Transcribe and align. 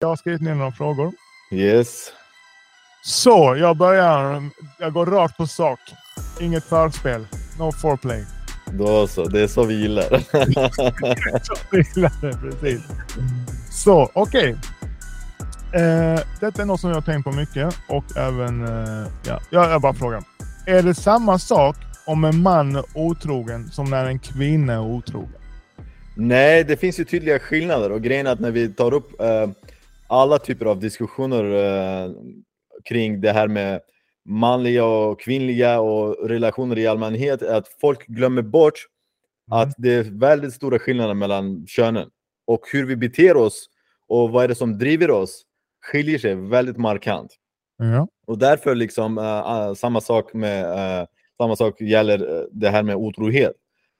Jag 0.00 0.08
har 0.08 0.16
skrivit 0.16 0.40
ner 0.40 0.54
några 0.54 0.72
frågor. 0.72 1.12
Yes. 1.52 2.12
Så, 3.04 3.56
jag 3.58 3.76
börjar. 3.76 4.42
Jag 4.78 4.92
går 4.92 5.06
rakt 5.06 5.36
på 5.36 5.46
sak. 5.46 5.78
Inget 6.40 6.64
förspel. 6.64 7.26
No 7.58 7.72
foreplay. 7.72 8.24
Då 8.72 9.06
så, 9.06 9.24
det 9.24 9.40
är 9.40 9.46
så 9.46 9.64
vi 9.64 9.74
gillar. 9.74 10.18
Så 11.42 11.54
jag 11.70 11.84
gillar 11.94 12.12
det, 12.20 12.32
precis. 12.32 12.82
Så, 13.70 14.10
okej. 14.12 14.56
Eh, 15.74 16.20
detta 16.40 16.62
är 16.62 16.64
något 16.64 16.80
som 16.80 16.90
jag 16.90 16.96
har 16.96 17.02
tänkt 17.02 17.24
på 17.24 17.32
mycket 17.32 17.74
och 17.88 18.16
även... 18.16 18.64
Eh, 18.64 19.06
ja, 19.26 19.40
jag, 19.50 19.70
jag 19.70 19.80
bara 19.80 19.94
frågar. 19.94 20.22
Är 20.66 20.82
det 20.82 20.94
samma 20.94 21.38
sak 21.38 21.76
om 22.06 22.24
en 22.24 22.42
man 22.42 22.76
är 22.76 22.84
otrogen 22.94 23.70
som 23.70 23.90
när 23.90 24.04
en 24.04 24.18
kvinna 24.18 24.72
är 24.72 24.80
otrogen? 24.80 25.32
Nej, 26.14 26.64
det 26.64 26.76
finns 26.76 27.00
ju 27.00 27.04
tydliga 27.04 27.38
skillnader 27.38 27.92
och 27.92 28.02
grejen 28.02 28.26
är 28.26 28.32
att 28.32 28.40
när 28.40 28.50
vi 28.50 28.68
tar 28.68 28.94
upp 28.94 29.20
eh, 29.20 29.48
alla 30.08 30.38
typer 30.38 30.66
av 30.66 30.80
diskussioner 30.80 31.44
eh, 31.44 32.10
kring 32.84 33.20
det 33.20 33.32
här 33.32 33.48
med 33.48 33.80
manliga 34.24 34.84
och 34.84 35.20
kvinnliga 35.20 35.80
och 35.80 36.28
relationer 36.28 36.78
i 36.78 36.86
allmänhet, 36.86 37.42
är 37.42 37.54
att 37.54 37.68
folk 37.80 38.06
glömmer 38.06 38.42
bort 38.42 38.86
att 39.50 39.74
det 39.78 39.94
är 39.94 40.02
väldigt 40.02 40.54
stora 40.54 40.78
skillnader 40.78 41.14
mellan 41.14 41.66
könen. 41.66 42.10
Och 42.46 42.60
hur 42.72 42.86
vi 42.86 42.96
beter 42.96 43.36
oss 43.36 43.68
och 44.08 44.30
vad 44.30 44.44
är 44.44 44.48
det 44.48 44.54
som 44.54 44.78
driver 44.78 45.10
oss 45.10 45.42
skiljer 45.92 46.18
sig 46.18 46.34
väldigt 46.34 46.76
markant. 46.76 47.36
Ja. 47.78 48.08
Och 48.26 48.38
därför 48.38 48.74
liksom 48.74 49.18
eh, 49.18 49.74
samma 49.74 50.00
sak 50.00 50.34
med 50.34 50.64
eh, 51.00 51.06
samma 51.36 51.56
sak 51.56 51.80
gäller 51.80 52.46
det 52.52 52.68
här 52.68 52.82
med 52.82 52.96
otrohet. 52.96 53.52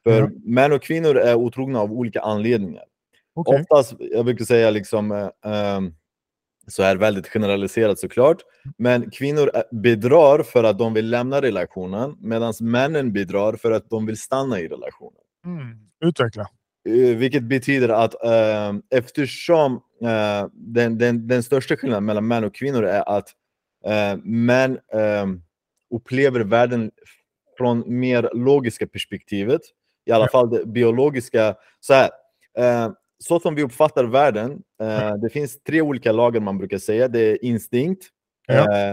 För 0.04 0.20
Ja. 0.22 0.30
män 0.44 0.72
och 0.72 0.82
kvinnor 0.82 1.16
är 1.16 1.34
otrogna 1.34 1.80
av 1.80 1.92
olika 1.92 2.20
anledningar. 2.20 2.84
Okej. 3.38 3.60
Oftast, 3.60 3.94
jag 3.98 4.24
brukar 4.24 4.44
säga 4.44 4.70
liksom 4.70 5.12
eh, 5.12 5.28
ehm, 5.52 5.94
så 6.66 6.82
är 6.82 6.96
väldigt 6.96 7.28
generaliserat 7.28 7.98
såklart, 7.98 8.42
men 8.78 9.10
kvinnor 9.10 9.50
eh, 9.54 9.62
bedrar 9.72 10.42
för 10.42 10.64
att 10.64 10.78
de 10.78 10.94
vill 10.94 11.10
lämna 11.10 11.42
relationen 11.42 12.16
medan 12.20 12.54
männen 12.60 13.12
bedrar 13.12 13.52
för 13.52 13.70
att 13.70 13.90
de 13.90 14.06
vill 14.06 14.16
stanna 14.18 14.60
i 14.60 14.68
relationen. 14.68 15.22
Mm. 15.44 15.78
Utveckla. 16.04 16.42
Eh, 16.88 17.16
Vilket 17.16 17.42
betyder 17.42 17.88
att 17.88 18.24
eh, 18.24 18.98
eftersom 18.98 19.72
eh, 20.02 20.46
den, 20.52 20.98
den, 20.98 21.28
den 21.28 21.42
största 21.42 21.76
skillnaden 21.76 22.04
mellan 22.04 22.26
män 22.26 22.44
och 22.44 22.54
kvinnor 22.54 22.84
är 22.84 23.08
att 23.08 23.28
eh, 23.86 24.16
män 24.24 24.78
eh, 24.92 25.26
upplever 25.94 26.40
världen 26.40 26.90
från 27.58 27.98
mer 27.98 28.30
logiska 28.34 28.86
perspektivet, 28.86 29.60
i 30.06 30.12
alla 30.12 30.28
fall 30.28 30.50
det 30.50 30.66
biologiska. 30.66 31.54
Så, 31.80 31.94
här, 31.94 32.10
eh, 32.58 32.90
så 33.18 33.40
som 33.40 33.54
vi 33.54 33.62
uppfattar 33.62 34.04
världen, 34.04 34.62
eh, 34.82 35.14
det 35.14 35.30
finns 35.30 35.62
tre 35.62 35.80
olika 35.82 36.12
lager 36.12 36.40
man 36.40 36.58
brukar 36.58 36.78
säga. 36.78 37.08
Det 37.08 37.20
är 37.20 37.44
instinkt, 37.44 38.06
Ja. 38.46 38.54
eh, 38.54 38.92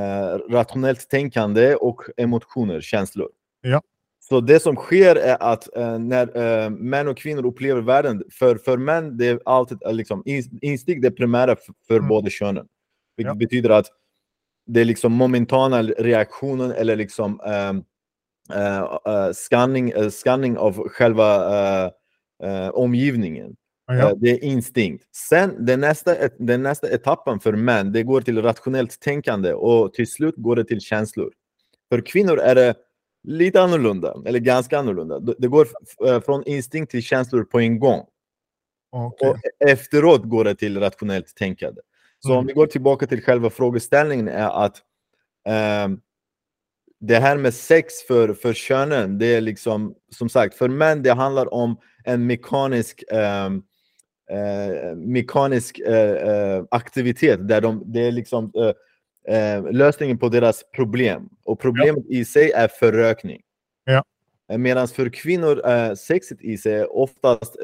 eh, 0.00 0.38
rationellt 0.50 1.08
tänkande 1.10 1.74
och 1.74 2.02
emotioner, 2.16 2.80
känslor. 2.80 3.28
Ja. 3.60 3.82
Så 4.20 4.40
det 4.40 4.60
som 4.60 4.76
sker 4.76 5.16
är 5.16 5.36
att 5.42 5.76
eh, 5.76 5.98
när 5.98 6.36
eh, 6.64 6.70
män 6.70 7.08
och 7.08 7.16
kvinnor 7.18 7.46
upplever 7.46 7.80
världen, 7.80 8.24
för, 8.32 8.56
för 8.56 8.76
män 8.76 9.16
det 9.16 9.26
är 9.28 9.40
alltid 9.44 9.82
eh, 9.82 9.92
liksom, 9.92 10.22
ins- 10.24 10.58
instinkt 10.62 11.02
det 11.02 11.10
primära 11.10 11.52
f- 11.52 11.74
för 11.88 11.96
Mm. 11.96 12.08
båda 12.08 12.30
könen. 12.30 12.66
Vilket 13.16 13.30
Ja. 13.30 13.34
betyder 13.38 13.70
att 13.70 13.86
det 14.66 14.80
är 14.80 14.84
liksom 14.84 15.12
momentana 15.12 15.82
reaktionen 15.82 16.70
eller 16.72 16.96
liksom 16.96 17.40
scanning, 19.34 19.92
scanning 20.10 20.58
av 20.58 20.88
själva 20.88 21.26
eh, 22.42 22.64
eh, 22.64 22.68
omgivningen. 22.68 23.56
Ja. 23.86 23.94
Eh, 23.94 24.12
Det 24.16 24.30
är 24.30 24.44
instinkt. 24.44 25.04
Sen 25.16 25.64
den 25.66 25.80
nästa, 25.80 26.14
den 26.38 26.62
nästa 26.62 26.88
etappen 26.88 27.40
för 27.40 27.52
män, 27.52 27.92
det 27.92 28.02
går 28.02 28.20
till 28.20 28.42
rationellt 28.42 29.00
tänkande 29.00 29.52
och 29.52 29.94
till 29.94 30.06
slut 30.10 30.34
går 30.36 30.56
det 30.56 30.64
till 30.64 30.80
känslor. 30.80 31.32
För 31.88 32.00
kvinnor 32.00 32.38
är 32.38 32.54
det 32.54 32.74
lite 33.22 33.62
annorlunda, 33.62 34.16
eller 34.26 34.38
ganska 34.38 34.78
annorlunda. 34.78 35.20
Det 35.20 35.48
går 35.48 35.68
eh, 36.06 36.20
från 36.20 36.44
instinkt 36.44 36.90
till 36.90 37.02
känslor 37.02 37.44
på 37.44 37.60
en 37.60 37.78
gång. 37.78 38.06
Okej. 38.92 39.28
Och 39.28 39.36
e- 39.36 39.70
efteråt 39.72 40.22
går 40.24 40.44
det 40.44 40.54
till 40.54 40.80
rationellt 40.80 41.34
tänkande. 41.36 41.80
Så 42.18 42.28
Mm. 42.28 42.38
om 42.38 42.46
vi 42.46 42.52
går 42.52 42.66
tillbaka 42.66 43.06
till 43.06 43.22
själva 43.22 43.50
frågeställningen 43.50 44.28
är 44.28 44.64
att 44.64 44.76
ehm, 45.48 46.00
det 47.00 47.16
här 47.18 47.36
med 47.36 47.54
sex 47.54 47.94
för, 48.08 48.34
för 48.34 48.52
könen, 48.52 49.18
det 49.18 49.26
är 49.26 49.40
liksom 49.40 49.94
som 50.10 50.28
sagt 50.28 50.54
för 50.54 50.68
män 50.68 51.02
det 51.02 51.12
handlar 51.12 51.54
om 51.54 51.76
en 52.04 52.26
mekanisk 52.26 53.04
ehm, 53.10 53.62
eh, 54.30 54.96
mekanisk 54.96 55.78
eh, 55.78 56.64
aktivitet 56.70 57.48
där 57.48 57.60
de, 57.60 57.82
det 57.86 58.00
är 58.00 58.12
liksom 58.12 58.52
lösningen 59.70 60.18
på 60.18 60.28
deras 60.28 60.64
problem. 60.76 61.28
Och 61.44 61.60
problemet 61.60 62.04
i 62.08 62.24
sig 62.24 62.50
är 62.52 62.68
förökning. 62.68 63.42
Ja. 63.84 64.04
Medan 64.58 64.88
för 64.88 65.08
kvinnor, 65.08 65.68
eh, 65.68 65.94
sexet 65.94 66.40
i 66.40 66.58
sig 66.58 66.74
är 66.74 66.96
oftast 66.96 67.56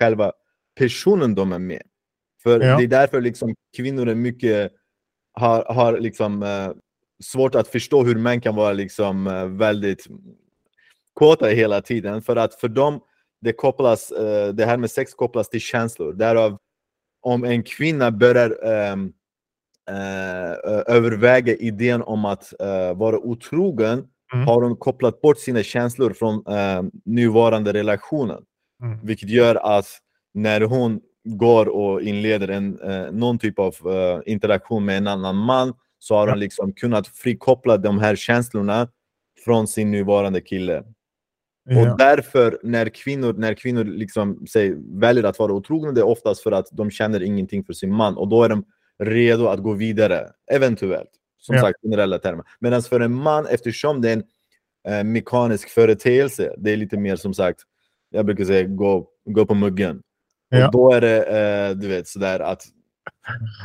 själva 0.00 0.32
personen 0.78 1.34
de 1.34 1.52
är 1.52 1.58
med. 1.58 1.82
För 2.42 2.60
Ja. 2.60 2.76
det 2.76 2.84
är 2.84 2.88
därför 2.88 3.20
liksom 3.20 3.54
kvinnor 3.76 4.08
är 4.08 4.14
mycket, 4.14 4.72
har, 5.32 5.64
har 5.64 5.98
liksom 5.98 6.42
eh, 6.42 6.72
svårt 7.24 7.54
att 7.54 7.68
förstå 7.68 8.04
hur 8.04 8.14
män 8.16 8.40
kan 8.40 8.54
vara 8.54 8.72
liksom 8.72 9.26
eh, 9.26 9.46
väldigt 9.46 10.06
kåta 11.20 11.46
hela 11.46 11.80
tiden. 11.80 12.22
För 12.22 12.36
att 12.36 12.54
för 12.54 12.68
dem, 12.68 13.00
det 13.40 13.52
kopplas, 13.52 14.10
eh, 14.10 14.48
det 14.48 14.64
här 14.66 14.76
med 14.76 14.90
sex 14.90 15.14
kopplas 15.14 15.48
till 15.48 15.60
känslor. 15.60 16.12
Därav 16.12 16.58
om 17.22 17.44
en 17.44 17.62
kvinna 17.62 18.10
börjar 18.10 18.64
ehm, 18.64 19.12
eh, 19.90 20.52
överväga 20.96 21.54
idén 21.54 22.02
om 22.02 22.24
att 22.24 22.60
eh, 22.60 22.94
vara 22.96 23.18
otrogen 23.18 24.06
Mm. 24.34 24.46
har 24.46 24.62
hon 24.62 24.76
kopplat 24.76 25.20
bort 25.20 25.38
sina 25.38 25.62
känslor 25.62 26.12
från 26.12 26.46
eh, 26.46 26.82
nuvarande 27.04 27.72
relationen. 27.72 28.42
Mm. 28.82 28.98
Vilket 29.02 29.28
gör 29.28 29.78
att 29.78 29.86
när 30.34 30.60
hon 30.60 31.00
går 31.24 31.68
och 31.68 32.02
inleder 32.02 32.48
en, 32.48 32.80
eh, 32.80 33.12
någon 33.12 33.38
typ 33.38 33.58
av 33.58 33.74
interaktion 34.26 34.84
med 34.84 34.96
en 34.96 35.06
annan 35.06 35.36
man 35.36 35.72
så 35.98 36.14
har 36.14 36.28
hon 36.28 36.38
liksom 36.38 36.72
kunnat 36.72 37.06
frikoppla 37.08 37.76
de 37.76 37.98
här 37.98 38.16
känslorna 38.16 38.88
från 39.44 39.66
sin 39.66 39.90
nuvarande 39.90 40.40
kille. 40.40 40.84
Och 41.76 41.98
därför 41.98 42.58
när 42.62 42.88
kvinnor, 42.88 43.32
när 43.32 43.54
kvinnor 43.54 43.84
liksom, 43.84 44.46
säg, 44.52 44.74
väljer 45.00 45.24
att 45.24 45.38
vara 45.38 45.52
otrogna, 45.52 45.92
det 45.92 46.00
är 46.00 46.06
oftast 46.06 46.42
för 46.42 46.52
att 46.52 46.68
de 46.72 46.90
känner 46.90 47.22
ingenting 47.22 47.64
för 47.64 47.72
sin 47.72 47.94
man 47.94 48.16
och 48.16 48.28
då 48.28 48.42
är 48.42 48.48
de 48.48 48.64
redo 48.98 49.46
att 49.46 49.62
gå 49.62 49.72
vidare, 49.72 50.28
eventuellt. 50.50 51.10
Som 51.38 51.58
sagt, 51.58 51.78
generella 51.82 52.18
termer. 52.18 52.44
Medan 52.58 52.82
för 52.82 53.00
en 53.00 53.14
man, 53.14 53.46
eftersom 53.46 54.00
det 54.00 54.10
är 54.10 54.12
en 54.12 54.24
eh, 54.88 55.04
mekanisk 55.04 55.68
företeelse, 55.68 56.54
det 56.58 56.70
är 56.70 56.76
lite 56.76 56.96
mer 56.96 57.16
som 57.16 57.34
sagt, 57.34 57.60
jag 58.10 58.26
brukar 58.26 58.44
säga 58.44 58.62
gå, 58.62 59.08
gå 59.24 59.46
på 59.46 59.54
muggen. 59.54 60.02
Ja. 60.48 60.66
Och 60.66 60.72
då 60.72 60.92
är 60.92 61.00
det, 61.00 61.24
eh, 61.24 61.76
du 61.76 61.88
vet, 61.88 62.08
sådär 62.08 62.40
att 62.40 62.62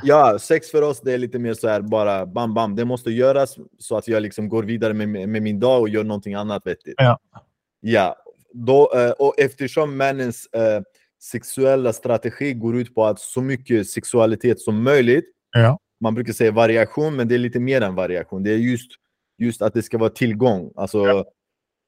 Ja, 0.04 0.40
sex 0.40 0.72
för 0.72 0.82
oss 0.82 1.02
det 1.02 1.14
är 1.14 1.18
lite 1.18 1.40
mer 1.40 1.54
så 1.54 1.68
här 1.68 1.82
bara 1.82 2.26
bam 2.26 2.54
bam, 2.54 2.76
det 2.76 2.86
måste 2.86 3.12
göras 3.12 3.56
så 3.80 3.98
att 3.98 4.08
jag 4.08 4.22
liksom 4.24 4.50
går 4.50 4.64
vidare 4.64 4.94
med, 4.94 5.30
med 5.30 5.42
min 5.42 5.60
dag 5.60 5.82
och 5.82 5.90
gör 5.90 6.04
någonting 6.04 6.34
annat 6.34 6.68
vettigt. 6.68 6.96
Ja. 6.98 7.20
Ja, 7.88 8.16
då, 8.54 8.92
eh, 8.96 9.12
och 9.12 9.40
eftersom 9.40 9.98
männens 9.98 10.46
eh, 10.54 10.82
sexuella 11.24 11.94
strategi 11.94 12.54
går 12.54 12.76
ut 12.78 12.96
på 12.96 13.06
att 13.06 13.20
så 13.20 13.42
mycket 13.42 13.90
sexualitet 13.90 14.60
som 14.60 14.84
möjligt, 14.84 15.26
Ja. 15.52 15.80
man 16.02 16.16
brukar 16.16 16.34
säga 16.34 16.52
variation, 16.52 17.16
men 17.16 17.28
det 17.28 17.36
är 17.36 17.40
lite 17.40 17.60
mer 17.60 17.82
än 17.82 17.96
variation. 17.96 18.44
Det 18.44 18.52
är 18.52 18.58
just, 18.58 18.92
just 19.38 19.62
att 19.62 19.74
det 19.74 19.84
ska 19.84 19.98
vara 19.98 20.10
tillgång. 20.10 20.72
Alltså, 20.76 21.26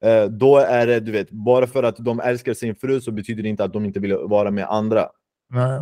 eh, 0.06 0.26
då 0.26 0.58
är 0.58 0.88
det, 0.88 1.00
du 1.00 1.12
vet, 1.12 1.30
bara 1.32 1.68
för 1.68 1.84
att 1.84 1.98
de 1.98 2.20
älskar 2.20 2.54
sin 2.54 2.76
fru 2.76 3.02
så 3.02 3.12
betyder 3.12 3.44
det 3.44 3.50
inte 3.50 3.64
att 3.64 3.74
de 3.74 3.86
inte 3.86 4.00
vill 4.00 4.14
vara 4.16 4.52
med 4.52 4.66
andra. 4.70 5.10
Nej. 5.54 5.82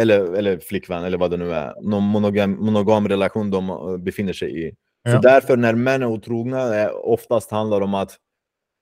Eller, 0.00 0.34
eller 0.34 0.58
flickvän, 0.58 1.04
eller 1.04 1.18
vad 1.18 1.30
det 1.30 1.36
nu 1.36 1.52
är. 1.52 1.74
Någon 1.82 2.02
monogam, 2.02 2.50
monogam 2.52 3.08
relation 3.08 3.50
de 3.50 3.96
befinner 4.04 4.32
sig 4.32 4.66
i. 4.68 4.70
Så 4.70 5.14
Ja. 5.14 5.20
därför 5.20 5.56
när 5.56 5.74
män 5.74 6.02
är 6.02 6.06
otrogna, 6.06 6.90
oftast 6.90 7.50
handlar 7.50 7.80
om 7.80 7.94
att 7.94 8.16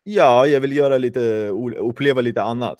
ja, 0.04 0.46
jag 0.46 0.60
vill 0.60 0.76
göra 0.76 0.98
lite, 0.98 1.48
uppleva 1.78 2.20
lite 2.20 2.42
annat. 2.42 2.78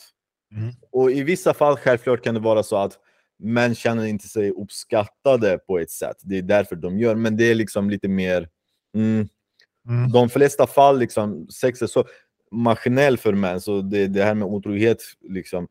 Mm. 0.57 0.75
Och 0.93 1.11
i 1.11 1.23
vissa 1.23 1.55
fall 1.55 1.77
självklart 1.77 2.25
kan 2.25 2.35
det 2.35 2.41
vara 2.41 2.63
så 2.63 2.77
att 2.77 2.99
män 3.39 3.75
känner 3.75 4.05
inte 4.05 4.29
sig 4.29 4.51
uppskattade 4.51 5.59
på 5.59 5.79
ett 5.79 5.91
sätt. 5.91 6.17
Det 6.23 6.39
är 6.39 6.43
därför 6.43 6.77
de 6.77 6.99
gör, 6.99 7.15
men 7.15 7.37
det 7.37 7.51
är 7.51 7.55
liksom 7.55 7.91
lite 7.91 8.09
mer... 8.09 8.49
Mm, 8.97 9.29
Mm. 9.89 10.13
de 10.13 10.29
flesta 10.29 10.67
fall, 10.67 10.99
liksom, 10.99 11.49
sex 11.49 11.83
är 11.83 11.87
så 11.87 12.05
maskinell 12.51 13.19
för 13.19 13.33
män, 13.33 13.61
så 13.61 13.81
det, 13.81 14.07
det 14.07 14.23
här 14.23 14.35
med 14.35 14.49
otrohet, 14.49 15.03
liksom, 15.21 15.69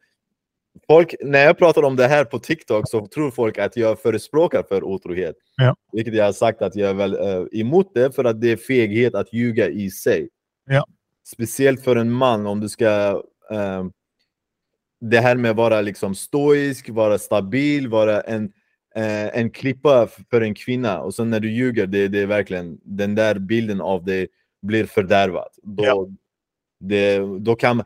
folk, 0.88 1.16
när 1.22 1.46
jag 1.46 1.58
pratar 1.58 1.84
om 1.84 1.96
det 1.96 2.08
här 2.08 2.26
på 2.26 2.40
TikTok 2.40 2.90
så 2.90 3.08
tror 3.08 3.32
folk 3.32 3.58
att 3.58 3.78
jag 3.78 4.02
förespråkar 4.02 4.64
för 4.64 4.84
otrohet. 4.84 5.36
Ja. 5.58 5.76
Vilket 5.92 6.14
jag 6.14 6.26
har 6.26 6.32
sagt 6.32 6.62
att 6.62 6.76
jag 6.76 6.90
är 6.90 6.94
väl 6.94 7.14
eh, 7.14 7.60
emot 7.60 7.94
det, 7.94 8.16
för 8.16 8.24
att 8.24 8.42
det 8.42 8.52
är 8.52 8.58
feghet 8.58 9.16
att 9.16 9.34
ljuga 9.34 9.70
i 9.70 9.92
sig. 9.92 10.30
Ja. 10.66 10.86
Speciellt 11.24 11.84
för 11.84 11.96
en 11.96 12.12
man, 12.12 12.48
om 12.48 12.60
du 12.60 12.70
ska... 12.70 13.24
eh, 13.52 13.86
det 15.06 15.20
här 15.20 15.36
med 15.36 15.52
att 15.52 15.58
vara 15.58 15.82
liksom 15.82 16.16
stoisk, 16.16 16.90
vara 16.90 17.18
stabil, 17.18 17.88
vara 17.88 18.22
en, 18.22 18.44
eh, 18.96 19.38
en 19.38 19.50
klippa 19.50 20.08
för 20.30 20.42
en 20.42 20.56
kvinna. 20.56 21.02
Och 21.02 21.16
sen 21.16 21.30
när 21.30 21.40
du 21.40 21.52
ljuger, 21.52 21.88
det, 21.88 22.08
det 22.08 22.20
är 22.20 22.26
verkligen 22.26 22.80
den 22.84 23.16
där 23.16 23.40
bilden 23.40 23.82
av 23.82 24.06
dig 24.06 24.28
blir 24.62 24.86
fördärvad. 24.86 25.50
Då, 25.64 25.84
Ja. 25.86 26.08
det, 26.80 27.18
då 27.40 27.56
kan 27.56 27.84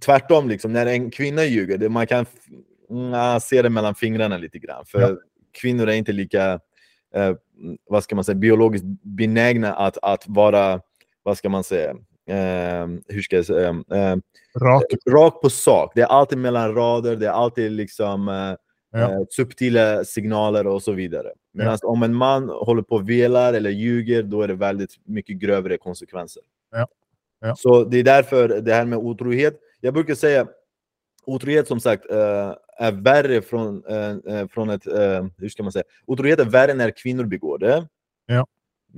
tvärtom, 0.00 0.48
liksom, 0.48 0.72
när 0.72 0.86
en 0.86 1.10
kvinna 1.10 1.44
ljuger, 1.44 1.78
det, 1.78 1.88
man 1.88 2.06
kan 2.06 2.26
nja, 2.90 3.40
se 3.40 3.62
det 3.62 3.70
mellan 3.70 3.94
fingrarna 3.94 4.38
lite 4.38 4.58
grann. 4.58 4.86
För 4.86 5.00
Ja. 5.00 5.16
kvinnor 5.52 5.88
är 5.88 5.92
inte 5.94 6.12
lika, 6.12 6.60
eh, 7.14 7.34
vad 7.86 8.04
ska 8.04 8.14
man 8.14 8.24
säga, 8.24 8.36
biologiskt 8.36 8.86
benägna 9.02 9.74
att, 9.74 9.98
att 10.02 10.24
vara, 10.28 10.80
vad 11.22 11.38
ska 11.38 11.48
man 11.48 11.64
säga, 11.64 11.94
eh, 12.26 12.86
hur 13.08 13.22
ska 13.22 13.36
jag 13.36 13.46
säga, 13.46 13.68
eh, 13.68 14.16
Rak. 14.60 14.82
rakt 15.10 15.40
på 15.42 15.50
sak. 15.50 15.92
Det 15.94 16.00
är 16.02 16.06
alltid 16.06 16.38
mellan 16.38 16.74
rader, 16.74 17.16
det 17.16 17.26
är 17.26 17.30
alltid 17.30 17.72
liksom 17.72 18.28
eh, 18.28 18.54
Ja. 18.90 19.12
eh, 19.12 19.18
subtila 19.30 20.04
signaler 20.04 20.66
och 20.66 20.82
så 20.82 20.92
vidare. 20.92 21.32
Medan 21.52 21.78
om 21.82 22.02
en 22.02 22.14
man 22.14 22.48
håller 22.48 22.82
på 22.82 22.94
och 22.94 23.10
velar 23.10 23.54
eller 23.54 23.70
ljuger, 23.70 24.22
då 24.22 24.42
är 24.42 24.48
det 24.48 24.54
väldigt 24.54 24.90
mycket 25.04 25.36
grövre 25.36 25.76
konsekvenser. 25.76 26.42
Ja. 26.72 26.88
Ja. 27.40 27.54
Så 27.56 27.84
det 27.84 27.98
är 27.98 28.04
därför 28.04 28.48
det 28.48 28.74
här 28.74 28.84
med 28.84 28.98
otrohet, 28.98 29.60
jag 29.80 29.94
brukar 29.94 30.14
säga 30.14 30.46
otrohet 31.26 31.68
som 31.68 31.80
sagt 31.80 32.10
eh, 32.10 32.54
är 32.78 32.92
värre 32.92 33.42
från, 33.42 33.84
eh, 33.86 34.46
från 34.48 34.70
ett, 34.70 34.86
hur 35.38 35.48
ska 35.48 35.62
man 35.62 35.72
säga, 35.72 35.84
otrohet 36.06 36.40
är 36.40 36.44
värre 36.44 36.74
när 36.74 36.90
kvinnor 36.90 37.24
begår 37.24 37.58
det. 37.58 37.86
Ja. 38.26 38.46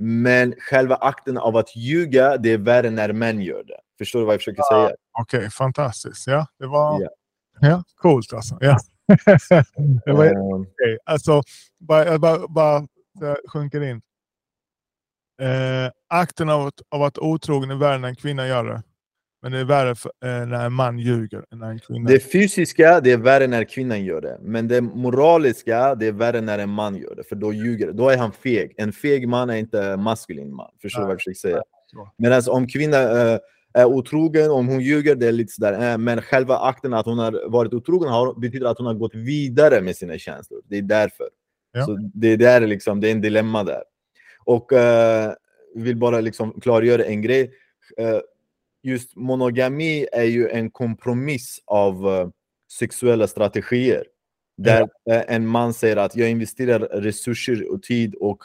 Men 0.01 0.53
själva 0.59 0.95
akten 0.95 1.37
av 1.37 1.57
att 1.57 1.75
ljuga, 1.75 2.37
det 2.37 2.49
är 2.53 2.57
värre 2.57 2.89
när 2.89 3.13
män 3.13 3.41
gör 3.41 3.63
det. 3.63 3.77
Förstår 3.97 4.19
du 4.19 4.25
vad 4.25 4.33
jag 4.33 4.39
försöker 4.39 4.61
Ja. 4.69 4.85
säga? 4.87 4.95
Okej, 5.19 5.49
fantastiskt. 5.49 6.27
Ja, 6.27 6.47
det 6.59 6.67
var 6.67 7.01
Ja. 7.01 7.09
ja, 7.61 7.83
coolt 7.95 8.33
alltså. 8.33 8.57
Ja. 8.61 8.77
det 10.05 10.11
var 10.13 10.25
Eh, 10.25 10.31
okej. 10.61 10.97
Alltså, 11.05 11.41
bara, 11.79 12.05
jag 12.05 12.21
bara, 12.21 12.47
bara 12.47 12.87
sjunker 13.47 13.81
in. 13.83 14.01
Eh, 15.41 15.91
akten 16.07 16.49
av 16.49 16.67
att, 16.67 16.81
av 16.89 17.03
att 17.03 17.17
otrogen 17.17 17.71
är 17.71 17.75
värre 17.75 17.97
när 17.97 18.07
en 18.09 18.15
kvinna 18.15 18.47
gör 18.47 18.63
det. 18.65 18.83
Men 19.41 19.51
det 19.51 19.59
är 19.59 19.65
värre 19.65 19.95
för, 19.95 20.11
eh, 20.25 20.47
när 20.47 20.65
en 20.65 20.73
man 20.73 20.99
ljuger 20.99 21.45
än 21.51 21.59
när 21.59 21.69
en 21.69 21.79
kvinna. 21.79 22.09
Det 22.09 22.19
fysiska, 22.19 23.01
det 23.01 23.11
är 23.11 23.17
värre 23.17 23.47
när 23.47 23.63
kvinnan 23.63 24.05
gör 24.05 24.21
det. 24.21 24.37
Men 24.41 24.67
det 24.67 24.81
moraliska, 24.81 25.95
det 25.95 26.07
är 26.07 26.11
värre 26.11 26.41
när 26.41 26.59
en 26.59 26.69
man 26.69 26.95
gör 26.95 27.15
det. 27.15 27.23
För 27.23 27.35
då 27.35 27.53
ljuger 27.53 27.87
det. 27.87 27.93
Då 27.93 28.09
är 28.09 28.17
han 28.17 28.31
feg. 28.31 28.73
En 28.77 28.93
feg 28.93 29.27
man 29.27 29.49
är 29.49 29.55
inte 29.55 29.97
maskulin 29.97 30.55
man. 30.55 30.71
Förstår 30.81 31.01
du 31.01 31.05
vad 31.05 31.11
jag 31.11 31.19
försöker 31.19 31.39
säga? 31.39 31.63
Medan 32.17 32.41
om 32.49 32.67
kvinnan 32.67 33.03
eh, 33.03 33.37
är 33.73 33.85
otrogen, 33.85 34.51
om 34.51 34.67
hon 34.67 34.81
ljuger, 34.81 35.15
det 35.15 35.27
är 35.27 35.31
lite 35.31 35.53
sådär. 35.53 35.91
Eh, 35.91 35.97
men 35.97 36.21
själva 36.21 36.57
akten 36.57 36.93
att 36.93 37.05
hon 37.05 37.19
har 37.19 37.49
varit 37.49 37.73
otrogen 37.73 38.09
har, 38.09 38.39
betyder 38.39 38.67
att 38.67 38.77
hon 38.77 38.87
har 38.87 38.93
gått 38.93 39.15
vidare 39.15 39.81
med 39.81 39.95
sina 39.95 40.17
känslor. 40.17 40.61
Det 40.69 40.77
är 40.77 40.81
därför. 40.81 41.29
Ja. 41.71 41.85
Så 41.85 41.97
det, 42.13 42.35
där 42.35 42.61
är 42.61 42.67
liksom, 42.67 43.01
det 43.01 43.07
är 43.07 43.11
en 43.11 43.21
dilemma 43.21 43.63
där. 43.63 43.83
Och 44.45 44.73
eh, 44.73 45.33
vill 45.75 45.97
bara 45.97 46.21
liksom 46.21 46.61
klargöra 46.61 47.03
en 47.03 47.21
grej. 47.21 47.51
Eh, 47.97 48.19
just 48.83 49.15
monogami 49.15 50.07
är 50.11 50.23
ju 50.23 50.49
en 50.49 50.71
kompromiss 50.71 51.59
av 51.65 52.07
eh, 52.07 52.29
sexuella 52.71 53.27
strategier. 53.27 54.05
Där 54.57 54.81
eh, 54.81 55.23
en 55.27 55.47
man 55.47 55.73
säger 55.73 55.97
att 55.97 56.15
jag 56.15 56.29
investerar 56.29 56.79
resurser 56.79 57.73
och 57.73 57.83
tid 57.83 58.15
och 58.15 58.43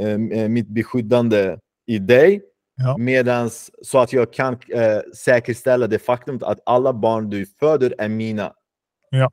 eh, 0.00 0.08
eh, 0.08 0.48
mitt 0.48 0.68
beskyddande 0.68 1.58
i 1.86 1.98
dig. 1.98 2.42
Ja. 2.76 2.96
Medans, 2.96 3.70
så 3.82 3.98
att 3.98 4.12
jag 4.12 4.32
kan 4.32 4.58
eh, 4.68 5.00
säkerställa 5.16 5.86
det 5.86 5.98
faktum 5.98 6.38
att 6.42 6.60
alla 6.66 6.92
barn 6.92 7.30
du 7.30 7.46
föder 7.46 7.94
är 7.98 8.08
mina. 8.08 8.52
Ja. 9.10 9.30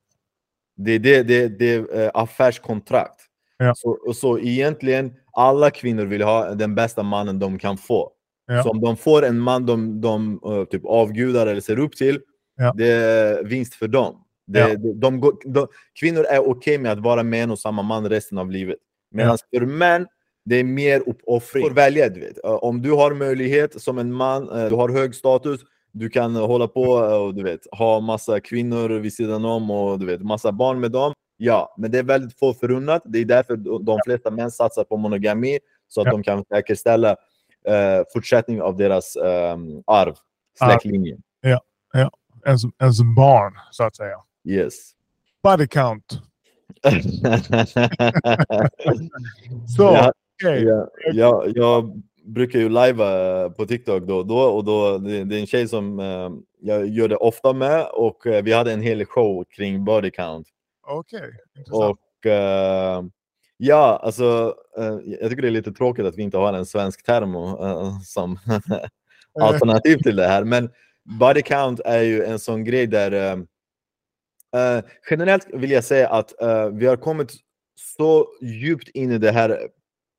Det 0.75 0.91
är 0.91 0.99
det, 0.99 1.23
det, 1.23 1.47
det 1.47 1.73
är 1.73 2.11
affärskontrakt. 2.13 3.21
Ja. 3.57 3.75
Så, 3.75 3.89
och 3.89 4.15
så 4.15 4.39
egentligen, 4.39 5.13
alla 5.31 5.71
kvinnor 5.71 6.05
vill 6.05 6.21
ha 6.21 6.55
den 6.55 6.75
bästa 6.75 7.03
mannen 7.03 7.39
de 7.39 7.59
kan 7.59 7.77
få. 7.77 8.11
Ja. 8.47 8.63
Så 8.63 8.69
om 8.69 8.81
de 8.81 8.97
får 8.97 9.25
en 9.25 9.39
man 9.39 9.65
de, 9.65 10.01
de 10.01 10.39
eh, 10.45 10.63
typ 10.65 10.85
avgudar 10.85 11.47
eller 11.47 11.61
ser 11.61 11.79
upp 11.79 11.95
till, 11.95 12.19
Ja. 12.57 12.73
det 12.77 12.87
är 12.91 13.43
vinst 13.43 13.73
för 13.75 13.87
dem. 13.87 14.23
Det, 14.47 14.59
Ja. 14.59 14.75
de, 14.75 14.99
de, 14.99 15.19
går- 15.19 15.37
de, 15.53 15.67
kvinnor 15.99 16.25
är 16.25 16.39
okej 16.49 16.77
med 16.77 16.91
att 16.91 16.99
vara 16.99 17.23
med 17.23 17.43
en 17.43 17.51
och 17.51 17.59
samma 17.59 17.81
man 17.81 18.09
resten 18.09 18.37
av 18.37 18.51
livet. 18.51 18.77
Medan 19.11 19.37
för 19.55 19.65
män, 19.65 20.07
det 20.45 20.55
är 20.55 20.63
mer 20.63 21.03
uppoffring. 21.09 21.63
Du 21.63 21.69
får 21.69 21.75
välja, 21.75 22.09
du 22.09 22.19
vet. 22.19 22.43
Eh, 22.45 22.51
Om 22.51 22.81
du 22.81 22.91
har 22.91 23.13
möjlighet 23.13 23.81
som 23.81 23.97
en 23.97 24.13
man, 24.13 24.49
eh, 24.49 24.69
du 24.69 24.75
har 24.75 24.89
hög 24.89 25.15
status, 25.15 25.61
du 25.91 26.09
kan 26.09 26.35
hålla 26.35 26.67
på 26.67 26.81
och 26.91 27.35
du 27.35 27.43
vet, 27.43 27.61
ha 27.71 27.99
massa 27.99 28.39
kvinnor 28.39 28.89
vid 28.89 29.13
sidan 29.13 29.45
om 29.45 29.71
och 29.71 29.99
du 29.99 30.05
vet, 30.05 30.21
massa 30.21 30.51
barn 30.51 30.79
med 30.79 30.91
dem. 30.91 31.13
Ja, 31.37 31.75
men 31.77 31.91
det 31.91 31.99
är 31.99 32.03
väldigt 32.03 32.39
få 32.39 32.53
förunnat. 32.53 33.01
Det 33.05 33.19
är 33.19 33.25
därför 33.25 33.55
de 33.85 33.99
flesta 34.05 34.31
män 34.31 34.51
satsar 34.51 34.83
på 34.83 34.97
monogami, 34.97 35.59
så 35.87 36.01
att 36.01 36.05
Ja. 36.07 36.11
de 36.11 36.23
kan 36.23 36.45
säkerställa 36.45 37.15
eh, 37.67 38.03
fortsättning 38.13 38.61
av 38.61 38.77
deras 38.77 39.15
eh, 39.15 39.57
arv, 39.85 40.15
släktlinje. 40.57 41.17
Ens, 42.45 42.61
ens 42.81 43.01
barn, 43.15 43.53
så 43.71 43.83
att 43.83 43.95
säga. 43.95 44.17
Yes. 44.43 44.91
Body 45.43 45.67
count. 45.67 46.21
Så, 49.77 49.83
Ja, 49.83 50.13
okej. 50.43 50.63
Ja, 50.63 50.87
jag, 51.13 51.57
jag 51.57 52.01
brukar 52.23 52.59
ju 52.59 52.69
livea 52.69 53.49
på 53.49 53.65
TikTok 53.65 54.03
då 54.03 54.17
och 54.17 54.25
då 54.27 54.39
och 54.39 54.63
då, 54.63 54.97
det, 54.97 55.23
det 55.23 55.35
är 55.35 55.39
en 55.39 55.47
tjej 55.47 55.67
som 55.67 55.99
eh, 55.99 56.29
jag 56.59 56.87
gör 56.87 57.07
det 57.07 57.15
ofta 57.15 57.53
med 57.53 57.85
och 57.93 58.27
eh, 58.27 58.43
vi 58.43 58.53
hade 58.53 58.73
en 58.73 58.81
hel 58.81 59.05
show 59.05 59.43
kring 59.49 59.85
body 59.85 60.11
count. 60.11 60.47
Okej, 60.87 61.31
intressant. 61.57 61.99
Och 62.23 62.25
eh, 62.31 63.03
ja, 63.57 63.99
alltså 64.03 64.55
eh, 64.77 64.97
jag 65.05 65.29
tycker 65.29 65.41
det 65.41 65.47
är 65.47 65.51
lite 65.51 65.71
tråkigt 65.71 66.05
att 66.05 66.17
vi 66.17 66.23
inte 66.23 66.37
har 66.37 66.53
en 66.53 66.65
svensk 66.65 67.03
term 67.03 67.35
eh, 67.35 67.99
som 67.99 68.39
alternativ 69.41 69.97
till 69.97 70.15
det 70.15 70.27
här. 70.27 70.43
Men 70.43 70.69
body 71.19 71.41
count 71.41 71.79
är 71.85 72.01
ju 72.01 72.23
en 72.23 72.39
sån 72.39 72.63
grej 72.63 72.87
där 72.87 73.11
eh, 73.11 73.39
eh, 74.61 74.83
generellt 75.09 75.47
vill 75.53 75.71
jag 75.71 75.83
säga 75.83 76.09
att 76.09 76.41
eh, 76.41 76.69
vi 76.69 76.87
har 76.87 76.95
kommit 76.97 77.33
så 77.75 78.27
djupt 78.41 78.87
in 78.87 79.11
i 79.11 79.17
det 79.17 79.31
här 79.31 79.59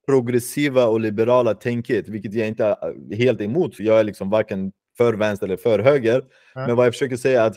progressiva 0.07 0.87
och 0.87 1.01
liberala 1.01 1.55
tänket, 1.55 2.09
vilket 2.09 2.35
jag 2.35 2.49
inte 2.49 2.65
är 2.65 3.17
helt 3.17 3.41
emot. 3.41 3.81
Jag 3.81 4.01
är 4.01 4.05
liksom 4.05 4.31
varken 4.31 4.73
för 4.97 5.15
vänster 5.15 5.47
eller 5.47 5.57
för 5.57 5.79
höger. 5.79 6.25
Nej. 6.55 6.67
Men 6.67 6.77
vad 6.77 6.87
jag 6.87 6.95
försöker 6.95 7.17
säga 7.17 7.43
är 7.43 7.47
att 7.47 7.57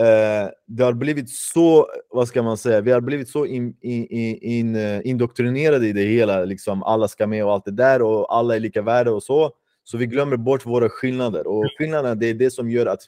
eh, 0.00 0.50
det 0.66 0.84
har 0.84 0.92
blivit 0.92 1.30
så, 1.30 1.88
vad 2.10 2.28
ska 2.28 2.42
man 2.42 2.56
säga, 2.58 2.80
vi 2.80 2.92
har 2.92 3.00
blivit 3.00 3.28
så 3.28 3.46
in, 3.46 3.76
in, 3.80 4.06
in, 4.42 4.76
eh, 4.76 5.00
indoktrinerade 5.04 5.86
i 5.86 5.92
det 5.92 6.02
hela, 6.02 6.44
liksom 6.44 6.82
alla 6.82 7.08
ska 7.08 7.26
med 7.26 7.44
och 7.44 7.52
allt 7.52 7.64
det 7.64 7.70
där 7.70 8.02
och 8.02 8.36
alla 8.36 8.56
är 8.56 8.60
lika 8.60 8.82
värde 8.82 9.10
och 9.10 9.22
så. 9.22 9.52
Så 9.84 9.98
vi 9.98 10.06
glömmer 10.06 10.36
bort 10.36 10.66
våra 10.66 10.88
skillnader 10.88 11.46
och 11.46 11.64
skillnaderna 11.78 12.14
det 12.14 12.26
är 12.26 12.34
det 12.34 12.50
som 12.50 12.70
gör 12.70 12.86
att 12.86 13.00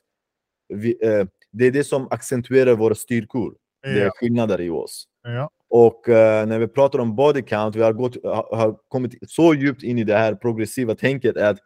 vi, 0.69 0.97
eh, 1.03 1.27
det 1.53 1.67
är 1.67 1.71
det 1.71 1.85
som 1.85 2.09
accentuerar 2.11 2.75
våra 2.75 2.95
styrkor. 2.95 3.55
Det 3.83 3.89
är 3.89 4.05
Ja, 4.05 4.11
skillnader 4.15 4.61
i 4.61 4.71
oss. 4.71 5.05
ja, 5.23 5.51
Och 5.69 6.09
eh, 6.09 6.47
när 6.47 6.59
vi 6.59 6.69
pratar 6.69 6.99
om 6.99 7.17
body 7.17 7.43
count, 7.43 7.77
vi 7.77 7.83
har, 7.83 7.93
gått, 7.93 8.25
har, 8.25 8.57
har 8.57 8.77
kommit 8.89 9.15
så 9.31 9.55
djupt 9.55 9.83
in 9.83 9.99
i 9.99 10.05
det 10.05 10.17
här 10.17 10.35
progressiva 10.35 10.95
tänket 10.95 11.37
att 11.37 11.59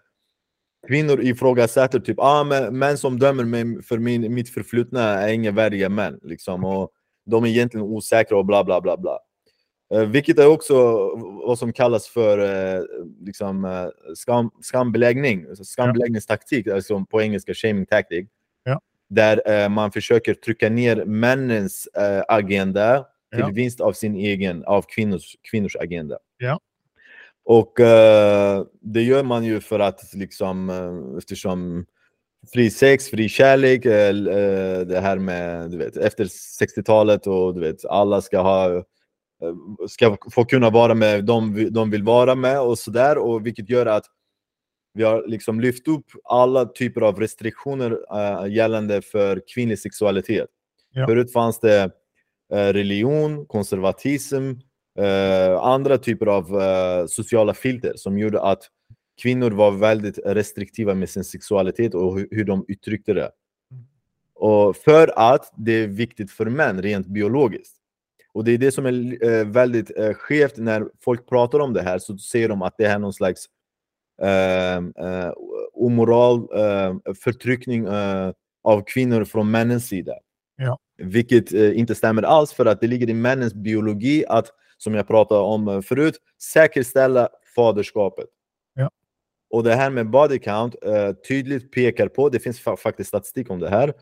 kvinnor 0.88 1.20
ifrågasätter 1.20 2.00
typ 2.00 2.18
ah, 2.18 2.44
men, 2.44 2.78
män 2.78 2.98
som 2.98 3.18
dömer 3.18 3.44
mig 3.44 3.82
för 3.82 3.98
min, 3.98 4.34
mitt 4.34 4.48
förflutna 4.48 5.00
är 5.02 5.32
inga 5.32 5.50
värdiga 5.50 5.88
män. 5.88 6.20
Liksom, 6.22 6.64
och 6.64 6.90
de 7.26 7.44
är 7.44 7.48
egentligen 7.48 7.86
osäkra 7.86 8.38
och 8.38 8.46
bla 8.46 8.64
bla 8.64 8.80
bla. 8.80 8.96
bla. 8.96 9.18
Eh, 9.94 10.00
vilket 10.04 10.38
är 10.38 10.46
också 10.46 10.74
vad 11.46 11.58
som 11.58 11.72
kallas 11.72 12.08
för 12.08 12.38
eh, 12.38 12.82
liksom, 13.20 13.64
eh, 13.64 14.14
skam, 14.14 14.50
skambeläggning, 14.62 15.46
alltså 15.48 15.64
skambeläggningstaktik, 15.64 16.66
alltså 16.66 17.04
på 17.04 17.22
engelska 17.22 17.54
shaming 17.54 17.86
tactic. 17.86 18.28
Ja. 18.64 18.80
Där 19.08 19.50
eh, 19.50 19.68
man 19.68 19.92
försöker 19.92 20.34
trycka 20.34 20.68
ner 20.68 21.04
männens 21.04 21.86
eh, 21.86 22.22
agenda 22.28 23.06
till 23.30 23.40
Ja. 23.40 23.50
vinst 23.54 23.80
av 23.80 23.92
sin 23.92 24.16
egen, 24.16 24.64
av 24.64 24.82
kvinnors, 24.88 25.36
kvinnors 25.50 25.76
agenda. 25.76 26.18
Ja. 26.38 26.60
Och 27.46 27.80
eh, 27.80 28.64
det 28.80 29.02
gör 29.02 29.22
man 29.22 29.44
ju 29.44 29.60
för 29.60 29.80
att 29.80 30.14
liksom, 30.14 30.70
eh, 30.70 31.18
eftersom 31.18 31.86
fri 32.52 32.70
sex, 32.70 33.10
fri 33.10 33.28
kärlek, 33.28 33.84
eh, 33.84 34.08
eh, 34.08 34.80
det 34.80 35.00
här 35.00 35.18
med, 35.18 35.70
du 35.70 35.76
vet, 35.76 35.96
efter 35.96 36.24
60-talet 36.60 37.26
och 37.26 37.54
du 37.54 37.60
vet, 37.60 37.84
alla 37.84 38.20
ska 38.20 38.40
ha 38.40 38.76
eh, 38.76 38.82
ska 39.88 40.16
få 40.30 40.44
kunna 40.44 40.70
vara 40.70 40.94
med 40.94 41.24
de 41.24 41.68
de 41.72 41.90
vill 41.90 42.02
vara 42.02 42.34
med 42.34 42.60
och 42.60 42.78
sådär, 42.78 43.18
och 43.18 43.46
vilket 43.46 43.70
gör 43.70 43.86
att 43.86 44.04
vi 44.94 45.02
har 45.02 45.24
liksom 45.26 45.60
lyft 45.60 45.88
upp 45.88 46.06
alla 46.24 46.64
typer 46.64 47.00
av 47.00 47.20
restriktioner 47.20 47.98
eh, 48.12 48.52
gällande 48.54 49.02
för 49.02 49.42
kvinnlig 49.54 49.78
sexualitet. 49.78 50.48
Ja. 50.92 51.06
Förut 51.06 51.32
fanns 51.32 51.60
det 51.60 51.90
eh, 52.52 52.72
religion, 52.72 53.46
konservatism, 53.46 54.52
eh, 54.96 55.58
andra 55.60 55.98
typer 55.98 56.26
av 56.26 56.62
eh, 56.62 57.06
sociala 57.06 57.54
filter 57.54 57.92
som 57.96 58.18
gjorde 58.18 58.42
att 58.42 58.62
kvinnor 59.22 59.50
var 59.50 59.70
väldigt 59.70 60.18
restriktiva 60.24 60.94
med 60.94 61.10
sin 61.10 61.24
sexualitet 61.24 61.94
och 61.94 62.18
hur, 62.18 62.28
hur 62.30 62.44
de 62.44 62.64
uttryckte 62.68 63.14
det. 63.14 63.30
Och 64.34 64.76
för 64.76 65.12
att 65.16 65.52
det 65.56 65.72
är 65.72 65.86
viktigt 65.86 66.30
för 66.30 66.46
män 66.46 66.82
rent 66.82 67.06
biologiskt. 67.06 67.76
Och 68.32 68.44
det 68.44 68.52
är 68.52 68.58
det 68.58 68.72
som 68.72 68.86
är 68.86 69.24
eh, 69.24 69.46
väldigt 69.46 69.98
eh, 69.98 70.12
skevt 70.12 70.56
när 70.56 70.88
folk 71.00 71.28
pratar 71.28 71.58
om 71.58 71.72
det 71.72 71.82
här, 71.82 71.98
så 71.98 72.18
ser 72.18 72.48
de 72.48 72.62
att 72.62 72.74
det 72.78 72.84
är 72.84 72.98
någon 72.98 73.12
slags 73.12 73.44
eh, 74.22 74.76
eh, 74.76 75.32
omoral 75.72 76.48
eh, 76.54 77.14
förtryckning 77.22 77.88
av 78.62 78.82
kvinnor 78.86 79.24
från 79.24 79.50
männens 79.50 79.88
sida. 79.88 80.12
Ja. 80.56 80.78
Vilket 80.98 81.52
inte 81.52 81.94
stämmer 81.94 82.22
alls, 82.22 82.52
för 82.52 82.66
att 82.66 82.80
det 82.80 82.86
ligger 82.86 83.10
i 83.10 83.14
männens 83.14 83.54
biologi 83.54 84.24
att, 84.28 84.46
som 84.78 84.94
jag 84.94 85.06
pratade 85.06 85.40
om 85.40 85.68
eh, 85.68 85.80
förut, 85.80 86.18
säkerställa 86.42 87.28
faderskapet. 87.56 88.26
Ja. 88.74 88.90
Och 89.50 89.62
det 89.64 89.74
här 89.74 89.90
med 89.90 90.10
body 90.10 90.38
count 90.38 90.74
eh, 90.84 91.12
tydligt 91.12 91.72
pekar 91.72 92.08
på, 92.08 92.28
det 92.28 92.38
finns 92.40 92.60
fa 92.60 92.76
faktiskt 92.76 93.08
statistik 93.08 93.50
om 93.50 93.58
det 93.60 93.68
här, 93.68 93.92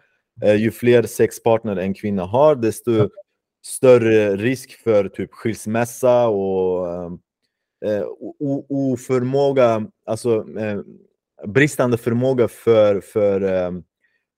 eh, 0.42 0.54
ju 0.54 0.70
fler 0.70 1.02
sexpartner 1.02 1.76
en 1.76 1.94
kvinna 1.94 2.22
har, 2.24 2.54
desto 2.56 2.92
Ja. 2.92 3.08
större 3.66 4.36
risk 4.36 4.72
för 4.72 5.08
typ 5.08 5.32
skilsmässa 5.32 6.28
och 6.28 6.86
eh, 7.84 8.04
o- 8.18 8.66
oförmåga, 8.68 9.86
alltså 10.06 10.58
eh, 10.58 10.80
bristande 11.46 11.98
förmåga 11.98 12.48
för, 12.48 13.00
för 13.00 13.40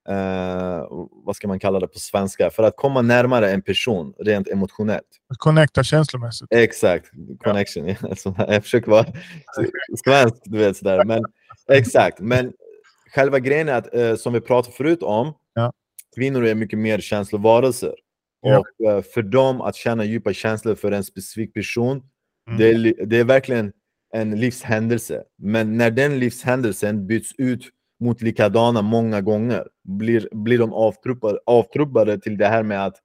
eh, 0.09 0.87
vad 1.25 1.37
ska 1.37 1.49
man 1.49 1.59
kalla 1.59 1.81
det 1.81 1.89
på 1.89 1.99
svenska, 1.99 2.51
för 2.51 2.63
att 2.63 2.77
komma 2.77 3.03
närmare 3.03 3.51
en 3.51 3.63
person 3.63 4.15
rent 4.19 4.49
emotionellt. 4.49 5.07
Connecta 5.39 5.83
känslomässigt. 5.83 6.49
Exakt, 6.51 7.11
connection. 7.45 7.89
Ja. 7.89 7.97
Jag 8.49 8.63
försöker 8.63 8.91
vara 8.91 9.05
svensk, 10.05 10.37
du 10.45 10.59
vet 10.59 10.77
sådär. 10.77 11.05
Men, 11.05 11.25
exakt, 11.73 12.21
men 12.21 12.53
själva 13.15 13.39
grejen 13.39 13.69
är 13.69 13.75
att, 13.75 13.95
eh, 13.95 14.17
som 14.17 14.33
vi 14.33 14.41
pratade 14.41 14.77
förut 14.77 15.03
om, 15.03 15.35
Ja. 15.55 15.73
kvinnor 16.17 16.47
är 16.47 16.55
mycket 16.55 16.79
mer 16.79 16.99
känslovarelser. 17.01 17.95
Ja. 18.41 18.59
Och 18.59 18.87
eh, 18.91 19.03
för 19.03 19.23
dem 19.23 19.61
att 19.61 19.77
känna 19.77 20.05
djupa 20.05 20.33
känslor 20.33 20.75
för 20.75 20.93
en 20.93 21.05
specifik 21.05 21.55
person, 21.55 22.03
Mm. 22.49 22.59
det, 22.59 22.69
är, 22.71 23.07
det 23.07 23.17
är 23.19 23.25
verkligen 23.25 23.73
en 24.15 24.41
livshändelse. 24.41 25.23
Men 25.39 25.79
när 25.79 25.91
den 25.91 26.19
livshändelsen 26.19 27.07
byts 27.07 27.31
ut 27.39 27.61
mot 28.01 28.23
likadana 28.23 28.83
många 28.83 29.21
gånger, 29.21 29.69
blir, 29.85 30.29
blir 30.33 30.59
de 30.59 30.73
avtrubbade, 30.73 31.39
avtrubbade 31.47 32.21
till 32.21 32.39
det 32.39 32.47
här 32.47 32.63
med 32.63 32.87
att 32.87 32.97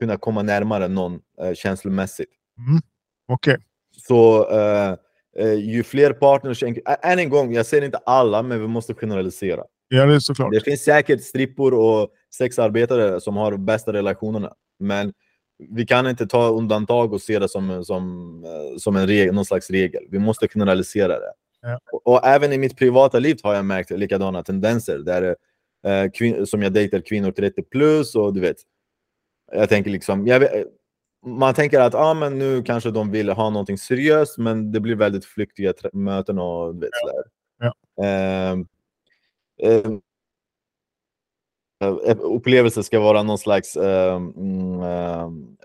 kunna 0.00 0.16
komma 0.16 0.42
närmare 0.42 0.88
någon 0.88 1.20
eh, 1.42 1.54
känslomässigt. 1.54 2.30
Mm. 2.68 2.80
Okej. 3.28 3.56
Så 3.96 4.50
eh, 4.50 4.96
eh, 5.38 5.54
ju 5.54 5.82
fler 5.82 6.12
partners... 6.12 6.62
Än 7.02 7.18
en 7.18 7.28
gång, 7.28 7.54
jag 7.54 7.66
säger 7.66 7.84
inte 7.84 7.98
alla, 7.98 8.42
men 8.42 8.60
vi 8.60 8.66
måste 8.66 8.94
generalisera. 8.94 9.64
Ja, 9.88 10.06
det 10.06 10.14
är 10.14 10.18
såklart. 10.18 10.52
Det 10.52 10.60
finns 10.60 10.84
säkert 10.84 11.22
strippor 11.22 11.74
och 11.74 12.08
sexarbetare 12.34 13.20
som 13.20 13.36
har 13.36 13.56
bästa 13.56 13.92
relationerna. 13.92 14.52
Men 14.78 15.12
vi 15.70 15.86
kan 15.86 16.06
inte 16.06 16.26
ta 16.26 16.48
undantag 16.48 17.12
och 17.12 17.20
se 17.20 17.38
det 17.38 17.48
som, 17.48 17.84
som, 17.84 18.34
eh, 18.44 18.78
som 18.78 18.96
en 18.96 19.06
regel, 19.06 19.34
någon 19.34 19.44
slags 19.44 19.70
regel. 19.70 20.02
Vi 20.10 20.18
måste 20.18 20.48
generalisera 20.48 21.18
det. 21.18 21.32
Och, 21.92 22.06
och 22.06 22.26
även 22.26 22.52
i 22.52 22.58
mitt 22.58 22.76
privata 22.76 23.18
liv 23.18 23.36
har 23.42 23.54
jag 23.54 23.64
märkt 23.64 23.90
likadana 23.90 24.42
tendenser. 24.42 24.98
Där, 24.98 25.22
eh, 25.86 26.04
kvin- 26.10 26.44
som 26.46 26.62
jag 26.62 26.72
dejtar 26.72 27.00
kvinnor 27.00 27.30
30 27.32 27.62
plus 27.62 28.14
och 28.14 28.34
du 28.34 28.40
vet. 28.40 28.56
Jag 29.52 29.68
tänker 29.68 29.90
liksom, 29.90 30.26
jag 30.26 30.40
vet, 30.40 30.66
man 31.26 31.54
tänker 31.54 31.80
att 31.80 31.94
ah, 31.94 32.14
men 32.14 32.38
nu 32.38 32.62
kanske 32.62 32.90
de 32.90 33.10
vill 33.10 33.28
ha 33.28 33.50
någonting 33.50 33.78
seriöst, 33.78 34.38
men 34.38 34.72
det 34.72 34.80
blir 34.80 34.94
väldigt 34.96 35.24
flyktiga 35.24 35.72
trä- 35.72 35.90
möten 35.92 36.38
och 36.38 36.74
du 36.74 36.80
vet, 36.80 36.90
sådär. 36.94 37.24
Ja. 37.58 38.04
Ehm, 38.04 38.66
ehm, 39.62 40.00
eh, 41.84 42.16
upplevelse 42.20 42.82
ska 42.82 43.00
vara 43.00 43.22
någon 43.22 43.38
slags 43.38 43.76
mm, 43.76 44.80
ehm, 44.82 45.56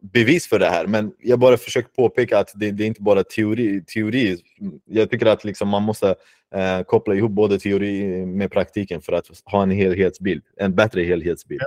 bevis 0.00 0.48
för 0.48 0.58
det 0.58 0.66
här. 0.66 0.86
Men 0.86 1.12
jag 1.18 1.38
bara 1.38 1.56
försöker 1.56 1.88
påpeka 1.88 2.38
att 2.38 2.52
det, 2.54 2.70
det 2.70 2.84
är 2.84 2.86
inte 2.86 3.02
bara 3.02 3.24
teori, 3.24 3.84
teori. 3.94 4.38
Jag 4.84 5.10
tycker 5.10 5.26
att 5.26 5.44
liksom 5.44 5.68
man 5.68 5.82
måste 5.82 6.14
eh, 6.54 6.82
koppla 6.86 7.14
ihop 7.14 7.30
både 7.30 7.58
teori 7.58 8.26
med 8.26 8.50
praktiken 8.50 9.00
för 9.00 9.12
att 9.12 9.26
ha 9.44 9.62
en 9.62 9.70
helhetsbild, 9.70 10.42
en 10.56 10.74
bättre 10.74 11.02
helhetsbild. 11.02 11.62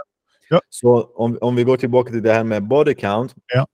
Ja. 0.50 0.62
Så 0.70 1.04
om, 1.16 1.38
om 1.42 1.56
vi 1.56 1.64
går 1.64 1.78
tillbaka 1.78 2.12
till 2.12 2.22
det 2.24 2.34
här 2.34 2.44
med 2.44 2.68
body 2.68 2.94
count, 2.94 3.36
Ja. 3.54 3.68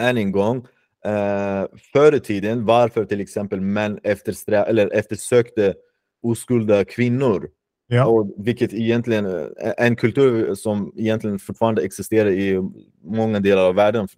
än 0.00 0.16
en 0.16 0.32
gång. 0.32 0.66
Eh, 1.04 1.64
förr 1.92 2.14
i 2.14 2.20
tiden, 2.20 2.64
varför 2.64 3.04
till 3.04 3.20
exempel 3.20 3.60
män 3.60 3.98
eftersträ- 3.98 4.64
eller 4.66 4.94
eftersökte 4.94 5.74
oskulda 6.22 6.84
kvinnor 6.84 7.48
Ja. 7.86 8.06
och 8.06 8.34
vilket 8.36 8.72
egentligen 8.74 9.26
är 9.26 9.74
en 9.78 9.96
kultur 9.96 10.54
som 10.54 10.92
egentligen 10.96 11.38
fortfarande 11.38 11.82
existerar 11.82 12.30
i 12.30 12.60
många 13.02 13.40
delar 13.40 13.64
av 13.66 13.74
världen. 13.74 14.08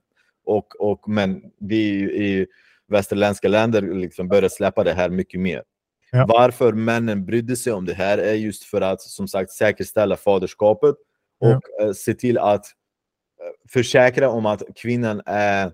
Och, 0.45 0.81
och, 0.81 1.09
men 1.09 1.43
vi 1.61 1.79
i 2.03 2.47
västerländska 2.89 3.49
länder 3.49 3.83
liksom 3.83 4.29
börjar 4.29 4.49
släppa 4.49 4.85
det 4.85 4.93
här 4.93 5.09
mycket 5.11 5.41
mer. 5.41 5.63
Ja. 6.11 6.27
Varför 6.29 6.73
männen 6.73 7.25
brydde 7.25 7.57
sig 7.57 7.73
om 7.73 7.85
det 7.85 7.95
här 7.95 8.19
är 8.19 8.35
just 8.35 8.65
för 8.65 8.81
att 8.81 9.01
som 9.01 9.29
sagt 9.29 9.51
säkerställa 9.51 10.17
faderskapet 10.17 10.95
och 11.41 11.49
Ja. 11.49 11.61
eh, 11.83 11.93
se 11.93 12.15
till 12.15 12.39
att 12.39 12.65
eh, 12.65 13.71
försäkra 13.73 14.31
om 14.31 14.47
att 14.47 14.63
kvinnan 14.77 15.23
är, 15.27 15.73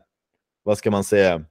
vad 0.62 0.78
ska 0.78 0.90
man 0.90 1.04
säga, 1.04 1.44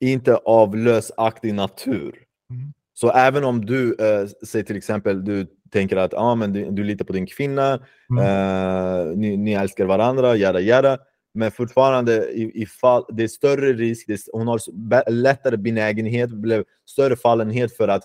inte 0.00 0.36
av 0.36 0.76
lösaktig 0.76 1.54
natur. 1.54 2.24
Mm. 2.50 2.72
Så 2.94 3.10
även 3.10 3.44
om 3.44 3.64
du, 3.66 3.94
eh, 3.94 4.28
säg 4.46 4.64
till 4.64 4.76
exempel, 4.76 5.24
du 5.24 5.46
tänker 5.70 5.96
att 5.96 6.14
ah, 6.14 6.34
men 6.34 6.52
du, 6.52 6.70
du 6.70 6.84
litar 6.84 7.04
på 7.04 7.12
din 7.12 7.26
kvinna, 7.26 7.80
Mm. 8.10 8.24
eh, 8.24 9.16
ni, 9.16 9.36
ni 9.36 9.52
älskar 9.52 9.84
varandra, 9.84 10.36
jada 10.36 10.60
jada. 10.60 10.98
Men 11.34 11.50
fortfarande, 11.50 12.30
i- 12.32 12.62
ifall, 12.62 13.04
det 13.08 13.22
är 13.24 13.28
större 13.28 13.72
risk, 13.72 14.06
det 14.06 14.12
är, 14.12 14.18
hon 14.32 14.48
har 14.48 15.10
lättare 15.10 15.56
benägenhet, 15.56 16.30
blev 16.30 16.64
större 16.86 17.16
fallenhet 17.16 17.76
för 17.76 17.88
att 17.88 18.02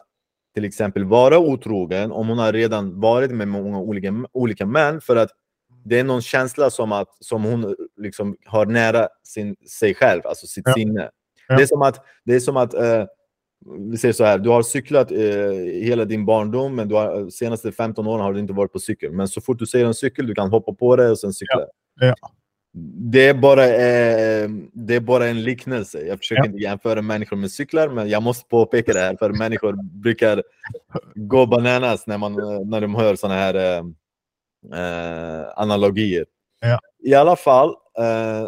till 0.53 0.65
exempel 0.65 1.03
vara 1.05 1.39
otrogen 1.39 2.11
om 2.11 2.27
hon 2.27 2.37
har 2.37 2.53
redan 2.53 2.99
varit 2.99 3.31
med 3.31 3.47
många 3.47 3.79
olika, 3.79 4.13
olika 4.31 4.65
män. 4.65 5.01
För 5.01 5.15
att 5.15 5.29
det 5.85 5.99
är 5.99 6.03
någon 6.03 6.21
känsla 6.21 6.69
som 6.69 6.91
att 6.91 7.07
som 7.19 7.43
hon 7.43 7.75
liksom 7.97 8.37
har 8.45 8.65
nära 8.65 9.07
sin, 9.23 9.55
sig 9.79 9.93
själv, 9.95 10.21
alltså 10.25 10.47
sitt 10.47 10.63
Ja. 10.67 10.73
sinne. 10.73 11.09
Ja. 11.47 11.55
Det 11.57 11.61
är 11.63 11.67
som 11.67 11.81
att, 11.81 12.05
det 12.25 12.35
är 12.35 12.39
som 12.39 12.57
att 12.57 12.73
eh, 12.73 13.05
vi 13.91 13.97
säger 13.97 14.13
så 14.13 14.23
här, 14.23 14.37
du 14.37 14.49
har 14.49 14.61
cyklat 14.63 15.11
eh, 15.11 15.17
hela 15.83 16.05
din 16.05 16.25
barndom, 16.25 16.75
men 16.75 16.87
du 16.87 16.95
har, 16.95 17.29
senaste 17.29 17.71
15 17.71 18.07
åren 18.07 18.21
har 18.21 18.33
du 18.33 18.39
inte 18.39 18.53
varit 18.53 18.73
på 18.73 18.79
cykel. 18.79 19.11
Men 19.11 19.27
så 19.27 19.41
fort 19.41 19.59
du 19.59 19.65
ser 19.65 19.85
en 19.85 19.93
cykel, 19.93 20.27
du 20.27 20.35
kan 20.35 20.49
hoppa 20.49 20.73
på 20.73 20.95
det 20.95 21.09
och 21.09 21.19
sen 21.19 21.33
cykla. 21.33 21.65
Ja. 21.99 22.15
Det, 23.11 23.27
är 23.27 23.33
bara, 23.33 23.65
eh, 23.65 24.49
det 24.73 24.95
är 24.95 24.99
bara 24.99 25.27
en 25.27 25.43
liknelse. 25.43 26.01
Jag 26.07 26.17
försöker 26.17 26.41
Ja. 26.43 26.45
inte 26.45 26.63
jämföra 26.63 27.01
människor 27.01 27.37
med 27.37 27.51
cyklar, 27.51 27.89
men 27.89 28.09
jag 28.09 28.23
måste 28.23 28.47
påpeka 28.49 28.93
det 28.93 28.99
här, 28.99 29.15
för 29.19 29.29
människor 29.29 29.77
brukar 30.01 30.43
gå 31.15 31.45
bananas 31.45 32.07
när, 32.07 32.17
man, 32.17 32.33
när 32.69 32.81
de 32.81 32.95
hör 32.95 33.15
sådana 33.15 33.39
här 33.39 33.55
eh, 33.55 33.83
eh, 34.79 35.45
analogier. 35.55 36.25
Ja. 36.61 36.79
I 37.03 37.13
alla 37.13 37.35
fall, 37.35 37.69
eh, 37.99 38.47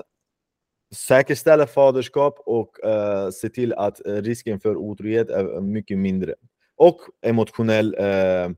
säkerställa 0.95 1.67
faderskap 1.67 2.39
och 2.45 2.69
uh, 2.85 3.29
se 3.29 3.49
till 3.49 3.73
att 3.73 4.05
eh, 4.05 4.13
risken 4.13 4.59
för 4.59 4.75
otrohet 4.75 5.29
är 5.29 5.55
eh, 5.55 5.61
mycket 5.61 5.97
mindre. 5.97 6.35
Och 6.77 6.99
emotionell, 7.21 7.95
uh, 7.95 8.49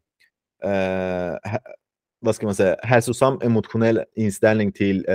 uh, 0.71 1.37
vad 2.19 2.35
ska 2.35 2.45
man 2.45 2.55
säga, 2.55 2.75
hälsosam 2.83 3.39
emotionell 3.43 4.03
inställning 4.15 4.71
till, 4.71 5.05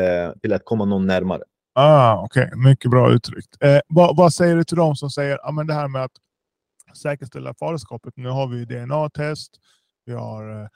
till 0.43 0.53
att 0.53 0.65
komma 0.65 0.85
någon 0.85 1.07
närmare. 1.07 1.43
Ah, 1.75 2.23
Okej, 2.25 2.51
mycket 2.57 2.91
bra 2.91 3.13
uttryckt. 3.13 3.57
Eh, 3.61 3.81
vad, 3.89 4.17
vad 4.17 4.35
säger 4.35 4.57
du 4.57 4.65
till 4.65 4.77
dem 4.77 4.97
som 4.97 5.11
säger 5.11 5.49
ah, 5.49 5.53
men 5.53 5.67
det 5.67 5.75
här 5.75 5.89
med 5.89 6.05
att 6.05 6.13
säkerställa 7.03 7.55
faderskapet? 7.55 8.15
Nu 8.17 8.29
har 8.29 8.47
vi 8.47 8.65
DNA-test, 8.65 9.51
vi 10.07 10.13
har, 10.13 10.69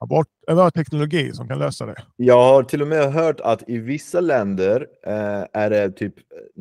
eh, 0.00 0.04
abort, 0.04 0.28
eh, 0.48 0.54
vi 0.54 0.60
har 0.60 0.70
teknologi 0.70 1.32
som 1.32 1.48
kan 1.48 1.58
lösa 1.58 1.86
det. 1.86 1.94
Jag 2.16 2.42
har 2.42 2.62
till 2.62 2.82
och 2.82 2.88
med 2.88 3.12
hört 3.12 3.40
att 3.40 3.68
i 3.68 3.78
vissa 3.78 4.20
länder 4.20 4.86
eh, 5.06 5.44
är 5.52 5.70
det 5.70 5.90
typ 5.90 6.14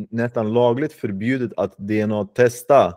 nästan 0.10 0.54
lagligt 0.54 0.94
förbjudet 0.94 1.52
att 1.58 1.78
DNA-testa 1.78 2.94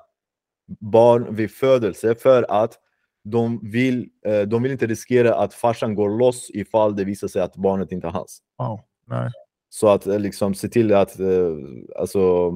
barn 0.81 1.35
vid 1.35 1.51
födelse 1.51 2.15
för 2.15 2.47
att 2.49 2.79
de 3.25 3.71
vill, 3.71 4.09
eh, 4.27 4.41
de 4.41 4.63
vill 4.63 4.73
inte 4.73 4.87
riskera 4.87 5.35
att 5.35 5.55
farsan 5.55 5.95
går 5.95 6.19
loss 6.19 6.51
ifall 6.55 6.97
det 6.97 7.05
visar 7.05 7.29
sig 7.29 7.43
att 7.43 7.57
barnet 7.57 7.93
inte 7.93 8.07
är 8.07 8.11
hans. 8.11 8.43
Wow. 8.59 8.81
Nej. 9.07 9.31
Så 9.69 9.89
att 9.89 10.07
eh, 10.07 10.19
liksom 10.19 10.55
se 10.55 10.69
till 10.69 10.95
att, 10.95 11.21
eh, 11.21 11.57
alltså, 11.99 12.53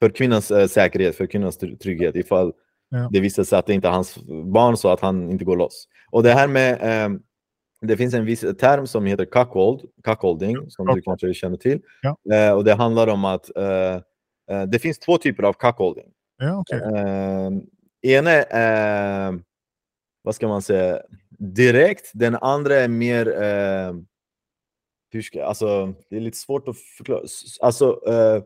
för 0.00 0.10
kvinnans 0.10 0.50
eh, 0.50 0.66
säkerhet, 0.66 1.16
för 1.16 1.26
kvinnans 1.26 1.58
try- 1.58 1.76
trygghet, 1.76 2.16
ifall 2.16 2.52
Ja. 2.96 3.08
det 3.12 3.20
visar 3.20 3.44
sig 3.44 3.58
att 3.58 3.66
det 3.66 3.74
inte 3.74 3.88
är 3.88 3.92
hans 3.92 4.18
barn 4.44 4.76
så 4.76 4.88
att 4.88 5.00
han 5.00 5.30
inte 5.30 5.44
går 5.44 5.56
loss. 5.56 5.88
Och 6.10 6.22
det 6.22 6.32
här 6.32 6.48
med, 6.48 6.72
eh, 6.72 7.18
det 7.80 7.96
finns 7.96 8.14
en 8.14 8.24
viss 8.24 8.40
term 8.40 8.86
som 8.86 9.06
heter 9.06 9.24
cuckold, 9.24 9.80
cuckolding, 10.04 10.70
som 10.70 10.86
du 10.86 11.02
kanske 11.02 11.34
känner 11.34 11.56
till. 11.56 11.80
Ja. 12.02 12.34
Eh, 12.34 12.52
och 12.52 12.64
det 12.64 12.74
handlar 12.74 13.06
om 13.06 13.24
att 13.24 13.56
eh, 13.56 13.94
eh, 14.50 14.62
det 14.66 14.78
finns 14.78 14.98
två 14.98 15.18
typer 15.18 15.42
av 15.42 15.52
cuckolding. 15.52 16.08
Ja, 16.38 16.58
okej. 16.58 16.80
Eh, 16.80 17.50
ena 18.12 18.30
är, 18.30 19.40
vad 20.22 20.34
ska 20.34 20.48
man 20.48 20.62
säga, 20.62 21.00
direkt. 21.38 22.10
Den 22.14 22.36
andra 22.36 22.74
är 22.74 22.88
mer... 22.88 23.42
Eh, 23.42 23.94
hur 25.10 25.22
ska, 25.22 25.44
alltså, 25.44 25.94
det 26.10 26.16
är 26.16 26.20
lite 26.20 26.38
svårt 26.38 26.68
att 26.68 26.76
förklara. 26.76 27.22
Alltså, 27.60 28.00
eh, 28.08 28.42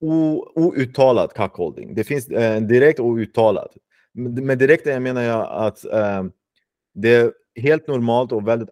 o, 0.00 0.46
outtalad 0.54 1.32
cuckolding. 1.32 1.94
Det 1.94 2.04
finns 2.04 2.28
en 2.30 2.68
direkt 2.68 3.00
och 3.00 3.06
outtalad. 3.06 3.68
Med 4.14 4.58
direkt 4.58 4.86
jag 4.86 5.02
menar 5.02 5.22
jag 5.22 5.48
att 5.50 5.84
eh, 5.84 6.24
det 6.94 7.14
är 7.14 7.32
helt 7.60 7.86
normalt 7.88 8.32
och 8.32 8.48
väldigt 8.48 8.68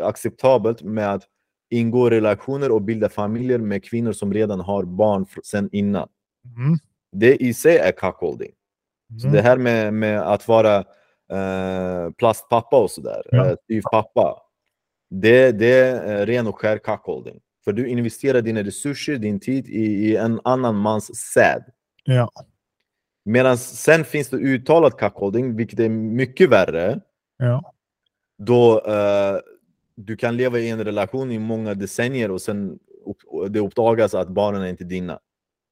acceptabelt 0.00 0.82
med 0.82 1.12
att 1.14 1.22
ingå 1.70 2.10
relationer 2.10 2.70
och 2.72 2.82
bilda 2.82 3.08
familjer 3.08 3.58
med 3.58 3.84
kvinnor 3.84 4.12
som 4.12 4.32
redan 4.32 4.60
har 4.60 4.84
barn 4.84 5.26
sedan 5.44 5.68
innan. 5.72 6.08
Mm. 6.56 6.78
Det 7.12 7.36
i 7.36 7.54
sig 7.54 7.76
är 7.78 7.92
cuckolding. 7.92 8.52
Så 9.20 9.26
Mm. 9.26 9.36
det 9.36 9.42
här 9.42 9.56
med, 9.56 9.94
med 9.94 10.20
att 10.20 10.48
vara 10.48 10.76
eh, 11.32 12.10
plastpappa 12.18 12.82
och 12.82 12.90
sådär, 12.90 13.22
Ja. 13.30 13.46
eh, 13.46 13.56
styvpappa, 13.64 14.36
det, 15.10 15.52
det 15.52 15.72
är 15.78 16.26
ren 16.26 16.46
och 16.46 16.58
skär 16.60 16.78
cuckolding. 16.78 17.40
För 17.64 17.72
du 17.72 17.86
investerar 17.88 18.40
dina 18.42 18.62
resurser, 18.62 19.16
din 19.16 19.40
tid 19.40 19.68
i, 19.68 19.84
i 19.84 20.16
en 20.16 20.40
annan 20.44 20.74
mans 20.76 21.16
säd. 21.32 21.64
Ja. 22.04 22.30
Medan 23.24 23.58
sen 23.58 24.04
finns 24.04 24.28
det 24.28 24.36
uttalad 24.36 24.96
cuckolding, 24.98 25.56
vilket 25.56 25.80
är 25.80 25.88
mycket 25.88 26.50
värre, 26.50 27.00
Ja. 27.38 27.72
då 28.38 28.80
eh, 28.86 29.36
du 29.96 30.16
kan 30.16 30.36
leva 30.36 30.58
i 30.58 30.70
en 30.70 30.84
relation 30.84 31.30
i 31.32 31.38
många 31.38 31.74
decennier 31.74 32.30
och 32.30 32.40
sen 32.42 32.78
upp, 33.06 33.52
det 33.52 33.60
uppdagas 33.60 34.14
att 34.14 34.28
barnen 34.28 34.62
är 34.62 34.66
inte 34.68 34.84
dina. 34.84 35.18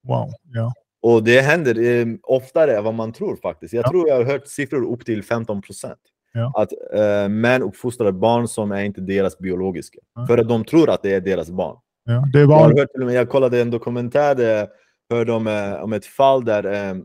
Wow. 0.09 0.28
Ja. 0.52 0.73
Och 1.02 1.25
det 1.25 1.40
händer 1.40 1.78
eh, 2.00 2.07
oftare 2.23 2.76
än 2.76 2.85
vad 2.85 2.95
man 2.95 3.12
tror 3.12 3.37
faktiskt. 3.37 3.75
Jag 3.75 3.85
Ja. 3.87 3.90
tror 3.90 4.09
jag 4.09 4.16
har 4.16 4.25
hört 4.25 4.49
siffror 4.49 4.92
upp 4.92 5.04
till 5.04 5.23
15 5.25 5.62
procent. 5.62 5.99
Ja. 6.33 6.52
Att 6.57 6.73
eh, 6.95 7.28
män 7.28 7.62
uppfostrar 7.62 8.12
barn 8.12 8.49
som 8.49 8.73
är 8.73 8.85
inte 8.85 9.00
deras 9.00 9.38
biologiska. 9.38 9.99
Ja. 10.14 10.26
För 10.26 10.38
att 10.38 10.49
de 10.49 10.64
tror 10.64 10.90
att 10.90 11.02
det 11.02 11.14
är 11.14 11.21
deras 11.21 11.50
barn. 11.50 11.76
ja. 12.04 12.25
Det 12.33 12.38
är 12.38 12.42
Jag, 12.42 12.49
har 12.49 12.61
vanligt. 12.61 12.78
hört 12.97 13.12
jag 13.12 13.28
kollade 13.28 13.61
en 13.61 13.71
dokumentär 13.71 14.35
där 14.35 14.69
jag 15.09 15.16
hörde 15.16 15.33
om, 15.33 15.47
eh, 15.47 15.73
om 15.75 15.92
ett 15.92 16.07
fall 16.07 16.45
där 16.45 16.64
eh, 16.90 16.97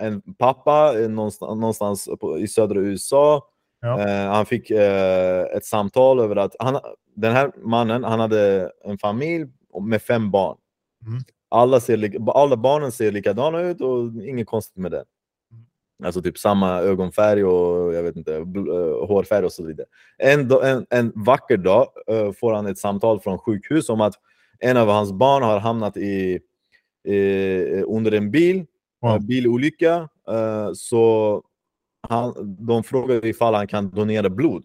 en 0.00 0.22
pappa 0.38 1.00
eh, 1.00 1.08
någonstans, 1.08 1.60
någonstans 1.60 2.08
på, 2.20 2.38
i 2.38 2.48
södra 2.48 2.80
USA, 2.80 3.46
Ja. 3.82 4.00
eh, 4.00 4.30
han 4.32 4.46
fick 4.46 4.70
eh, 4.70 5.42
ett 5.42 5.64
samtal 5.64 6.20
över 6.20 6.36
att 6.36 6.56
han, 6.58 6.78
den 7.16 7.32
här 7.32 7.52
mannen 7.62 8.04
han 8.04 8.20
hade 8.20 8.70
en 8.84 8.98
familj 8.98 9.46
med 9.82 10.02
fem 10.02 10.30
barn. 10.30 10.56
Mm. 11.06 11.20
Alla, 11.48 11.80
ser, 11.80 12.30
alla 12.30 12.56
barnen 12.56 12.92
ser 12.92 13.12
likadana 13.12 13.60
ut 13.60 13.80
och 13.80 14.22
inget 14.24 14.46
konstigt 14.46 14.76
med 14.76 14.90
det. 14.90 15.04
Alltså 16.04 16.22
typ 16.22 16.38
samma 16.38 16.78
ögonfärg 16.80 17.44
och 17.44 17.94
jag 17.94 18.02
vet 18.02 18.16
inte, 18.16 18.34
eh, 18.36 18.42
hårfärg 19.08 19.44
och 19.44 19.52
så 19.52 19.64
vidare. 19.66 19.86
En, 20.18 20.50
en, 20.62 20.86
en 20.90 21.12
vacker 21.14 21.56
dag 21.56 21.86
eh, 22.06 22.32
får 22.32 22.52
han 22.52 22.66
ett 22.66 22.78
samtal 22.78 23.20
från 23.20 23.38
sjukhus 23.38 23.88
om 23.88 24.00
att 24.00 24.14
en 24.58 24.76
av 24.76 24.88
hans 24.88 25.12
barn 25.12 25.42
har 25.42 25.58
hamnat 25.60 25.96
i, 25.96 26.40
i, 27.04 27.14
under 27.82 28.12
en 28.12 28.30
bil, 28.30 28.66
Wow. 29.00 29.12
eh, 29.14 29.18
bilolycka. 29.18 30.08
eh, 30.30 30.70
så 30.74 31.42
han, 32.08 32.32
de 32.66 32.82
frågar 32.84 33.26
ifall 33.26 33.54
han 33.54 33.66
kan 33.66 33.90
donera 33.90 34.30
blod. 34.30 34.64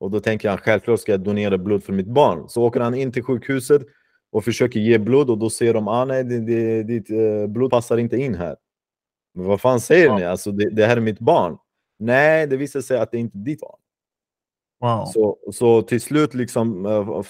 Och 0.00 0.10
då 0.10 0.20
tänker 0.20 0.48
han 0.48 0.58
självklart 0.58 1.00
ska 1.00 1.12
jag 1.12 1.20
donera 1.20 1.58
blod 1.58 1.84
för 1.84 1.92
mitt 1.92 2.06
barn. 2.06 2.48
Så 2.48 2.62
åker 2.62 2.80
han 2.80 2.94
in 2.94 3.12
till 3.12 3.22
sjukhuset 3.22 3.82
och 4.32 4.44
försöker 4.44 4.80
ge 4.80 4.98
blod 4.98 5.30
och 5.30 5.38
då 5.38 5.50
säger 5.50 5.74
de 5.74 5.88
ah, 5.88 6.04
nej, 6.04 6.24
det, 6.24 6.82
ditt 6.82 7.10
eh, 7.10 7.46
blod 7.48 7.70
passar 7.70 7.98
inte 7.98 8.16
in 8.16 8.34
här. 8.34 8.56
Men 9.34 9.46
vad 9.46 9.60
fan 9.60 9.80
säger 9.80 10.06
Ja. 10.06 10.18
ni? 10.18 10.24
Alltså, 10.24 10.52
det, 10.52 10.70
det 10.70 10.86
här 10.86 10.96
är 10.96 11.00
mitt 11.00 11.18
barn. 11.18 11.58
Nej, 11.98 12.46
det 12.46 12.56
visar 12.56 12.80
sig 12.80 12.98
att 12.98 13.10
det 13.10 13.18
inte 13.18 13.38
är 13.38 13.42
ditt 13.42 13.60
barn. 13.60 13.78
Wow. 14.82 15.04
Så, 15.06 15.36
så 15.52 15.82
till 15.82 16.00
slut, 16.00 16.34
liksom, 16.34 16.86
eh, 16.86 17.22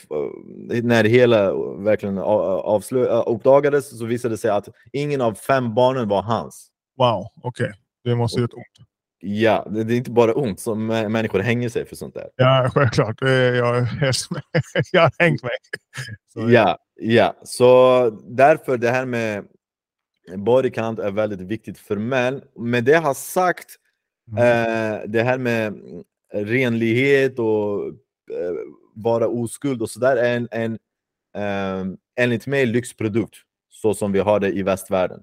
när 0.83 1.03
det 1.03 1.09
hela 1.09 1.53
verkligen 1.77 2.19
avslö- 2.19 3.09
eh, 3.11 3.23
uppdagades 3.27 3.99
så 3.99 4.05
visade 4.05 4.35
det 4.35 4.39
sig 4.39 4.51
att 4.51 4.69
ingen 4.93 5.21
av 5.21 5.35
fem 5.35 5.75
barnen 5.75 6.09
var 6.09 6.23
hans. 6.23 6.69
Wow. 6.99 7.27
Okej. 7.43 7.73
Det 8.05 8.15
måste 8.15 8.39
ju 8.41 8.45
ett 8.45 8.55
ont. 8.55 8.67
Ja, 9.25 9.67
det, 9.71 9.81
är 9.81 9.97
inte 9.97 10.11
bara 10.11 10.35
ont 10.35 10.61
som 10.61 10.93
mä- 10.93 11.09
människor 11.09 11.39
hänger 11.41 11.69
sig 11.69 11.87
för 11.87 11.97
sånt 11.97 12.15
där. 12.15 12.29
Ja, 12.37 12.71
självklart. 12.75 13.17
Jag, 13.21 13.31
jag 14.93 15.03
har 15.03 15.13
hängt 15.23 15.43
mig. 15.43 15.53
Så, 16.33 16.51
Ja, 16.51 16.79
ja. 17.01 17.35
Så 17.45 18.11
därför 18.29 18.77
det 18.77 18.91
här 18.91 19.05
med 19.07 19.45
body 20.37 20.71
count 20.71 20.99
är 20.99 21.11
väldigt 21.11 21.41
viktigt 21.41 21.79
för 21.79 21.97
män. 21.97 22.43
Med 22.59 22.85
det 22.85 22.95
har 22.97 23.15
sagt, 23.15 23.77
Mm. 24.31 24.43
eh, 24.95 25.01
det 25.09 25.23
här 25.23 25.39
med 25.39 25.75
renlighet 26.33 27.39
och 27.39 27.87
eh, 28.31 28.55
vara 28.95 29.29
oskuld 29.29 29.83
och 29.83 29.91
sådär 29.91 30.17
är 30.17 30.37
en, 30.37 30.49
en 30.51 30.79
eh, 31.37 31.95
enligt 32.17 32.47
mig 32.47 32.67
lyxprodukt. 32.67 33.35
Så 33.71 33.95
som 33.95 34.13
vi 34.13 34.19
har 34.19 34.41
det 34.41 34.49
i 34.53 34.63
västvärlden. 34.63 35.23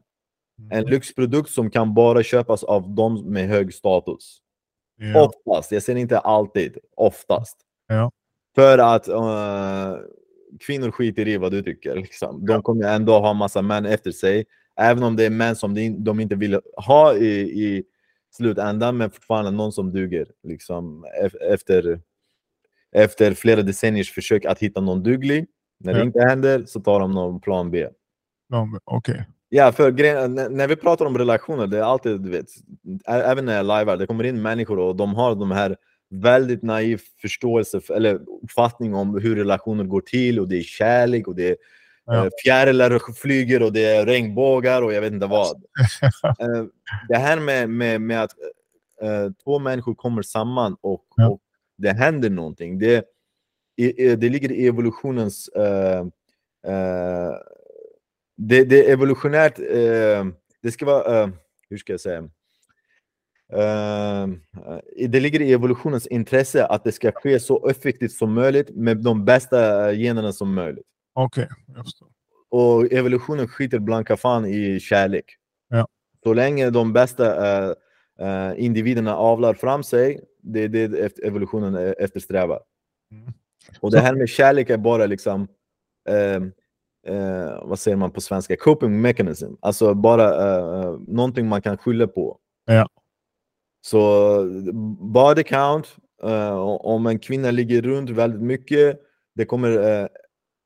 En 0.71 0.79
Mm. 0.79 0.89
lyxprodukt 0.89 1.49
som 1.49 1.71
kan 1.71 1.93
bara 1.93 2.23
köpas 2.23 2.63
av 2.63 2.89
de 2.95 3.25
med 3.33 3.47
hög 3.47 3.73
status. 3.73 4.37
Ja. 4.97 5.25
Oftast, 5.45 5.71
jag 5.71 5.83
säger 5.83 5.99
inte 5.99 6.19
alltid, 6.19 6.77
oftast. 6.95 7.57
Ja. 7.87 8.11
För 8.55 8.77
att 8.77 9.07
eh, 9.07 9.95
kvinnor 10.59 10.91
skiter 10.91 11.27
i 11.27 11.37
vad 11.37 11.51
du 11.51 11.61
tycker. 11.63 11.95
Liksom. 11.95 12.45
De 12.45 12.53
Ja. 12.53 12.61
kommer 12.61 12.87
ändå 12.95 13.19
ha 13.19 13.33
massa 13.33 13.61
män 13.61 13.85
efter 13.85 14.11
sig. 14.11 14.45
Även 14.79 15.03
om 15.03 15.15
det 15.15 15.25
är 15.25 15.29
män 15.29 15.55
som 15.55 15.73
de 16.03 16.19
inte 16.19 16.35
vill 16.35 16.59
ha 16.87 17.15
i, 17.15 17.27
i 17.65 17.83
slutändan, 18.31 18.97
men 18.97 19.11
fortfarande 19.11 19.51
någon 19.51 19.71
som 19.71 19.91
duger. 19.91 20.27
Liksom, 20.43 21.05
ef- 21.23 21.53
efter, 21.53 21.99
efter 22.91 23.33
flera 23.33 23.61
decenniers 23.61 24.11
försök 24.11 24.45
att 24.45 24.59
hitta 24.59 24.81
någon 24.81 25.03
duglig. 25.03 25.47
När 25.79 25.93
det 25.93 25.99
Ja. 25.99 26.05
inte 26.05 26.19
händer 26.19 26.63
så 26.65 26.79
tar 26.79 26.99
de 26.99 27.11
någon 27.11 27.41
plan 27.41 27.71
B. 27.71 27.87
Okej. 28.83 29.25
Ja, 29.49 29.71
för 29.71 29.91
grejen, 29.91 30.35
när, 30.35 30.67
vi 30.67 30.75
pratar 30.75 31.05
om 31.05 31.17
relationer, 31.17 31.67
det 31.67 31.77
är 31.77 31.81
alltid, 31.81 32.21
du 32.21 32.29
vet, 32.29 32.45
även 33.07 33.45
när 33.45 33.55
jag 33.55 33.65
livear, 33.65 33.97
det 33.97 34.07
kommer 34.07 34.23
in 34.23 34.41
människor 34.41 34.79
och 34.79 34.95
de 34.95 35.13
har 35.13 35.35
de 35.35 35.51
här 35.51 35.77
väldigt 36.09 36.63
naiv 36.63 37.01
förståelse 37.21 37.81
för, 37.81 37.93
eller 37.93 38.19
uppfattning 38.43 38.95
om 38.95 39.19
hur 39.21 39.35
relationer 39.35 39.83
går 39.83 40.01
till 40.01 40.39
och 40.39 40.47
det 40.47 40.57
är 40.57 40.61
kärlek 40.63 41.27
och 41.27 41.35
det 41.35 41.49
är 41.49 41.55
Ja. 42.09 42.25
eh, 42.25 42.29
fjärilar 42.43 43.13
flyger 43.13 43.63
och 43.63 43.73
det 43.73 43.85
är 43.85 44.05
regnbågar 44.05 44.81
och 44.81 44.93
jag 44.93 45.01
vet 45.01 45.13
inte 45.13 45.25
vad. 45.27 45.63
Eh, 46.23 46.65
det 47.07 47.17
här 47.17 47.39
med, 47.39 47.69
med, 47.69 48.01
med 48.01 48.23
att 48.23 48.31
eh, 49.01 49.31
två 49.43 49.59
människor 49.59 49.95
kommer 49.95 50.21
samman 50.21 50.77
och, 50.81 51.05
Ja. 51.15 51.27
och 51.29 51.39
det 51.77 51.89
händer 51.91 52.29
någonting, 52.29 52.79
det, 52.79 53.05
det 53.95 54.29
ligger 54.29 54.51
i 54.51 54.67
evolutionens 54.67 55.47
eh, 55.47 55.99
eh, 56.67 57.31
det, 58.37 58.63
det 58.63 58.89
är 58.89 58.93
evolutionärt, 58.93 59.55
det 60.61 60.71
ska 60.71 60.85
vara, 60.85 61.31
hur 61.69 61.77
ska 61.77 61.93
jag 61.93 61.99
säga? 62.01 62.29
Det 65.07 65.19
ligger 65.19 65.41
i 65.41 65.53
evolutionens 65.53 66.07
intresse 66.07 66.65
att 66.65 66.83
det 66.83 66.91
ska 66.91 67.11
ske 67.11 67.39
så 67.39 67.67
effektivt 67.69 68.11
som 68.11 68.33
möjligt 68.33 68.69
med 68.69 68.97
de 68.97 69.25
bästa 69.25 69.91
generna 69.93 70.33
som 70.33 70.53
möjligt. 70.53 70.85
Okej, 71.25 71.49
jag 71.75 71.85
förstår. 71.85 72.07
Och 72.49 72.91
evolutionen 72.91 73.47
skiter 73.47 73.79
blanka 73.79 74.17
fan 74.17 74.45
i 74.45 74.79
kärlek. 74.79 75.25
Ja. 75.69 75.87
Så 76.23 76.33
länge 76.33 76.69
de 76.69 76.93
bästa 76.93 77.47
eh, 77.47 77.73
eh, 78.19 78.53
individerna 78.57 79.15
avlar 79.15 79.53
fram 79.53 79.83
sig, 79.83 80.21
det 80.41 80.59
är 80.59 80.69
det 80.69 81.19
evolutionen 81.23 81.75
eh, 81.75 81.93
eftersträvar. 81.97 82.59
Mm. 83.11 83.33
Och 83.79 83.91
det 83.91 83.99
här 83.99 84.15
med 84.15 84.29
kärlek 84.29 84.69
är 84.69 84.77
bara 84.77 85.05
liksom, 85.05 85.47
eh, 86.09 86.41
vad 87.61 87.79
säger 87.79 87.97
man 87.97 88.11
på 88.11 88.21
svenska, 88.21 88.55
coping 88.55 89.01
mechanism. 89.01 89.53
Alltså 89.59 89.93
bara 89.93 90.27
eh, 90.29 90.99
någonting 91.07 91.47
man 91.47 91.61
kan 91.61 91.77
skylla 91.77 92.07
på. 92.07 92.39
Ja. 92.65 92.87
Så 93.81 94.43
body 94.99 95.43
count, 95.43 95.95
om 96.79 97.07
en 97.07 97.19
kvinna 97.19 97.51
ligger 97.51 97.81
runt 97.81 98.09
väldigt 98.09 98.41
mycket, 98.41 98.99
det 99.35 99.45
kommer 99.45 100.09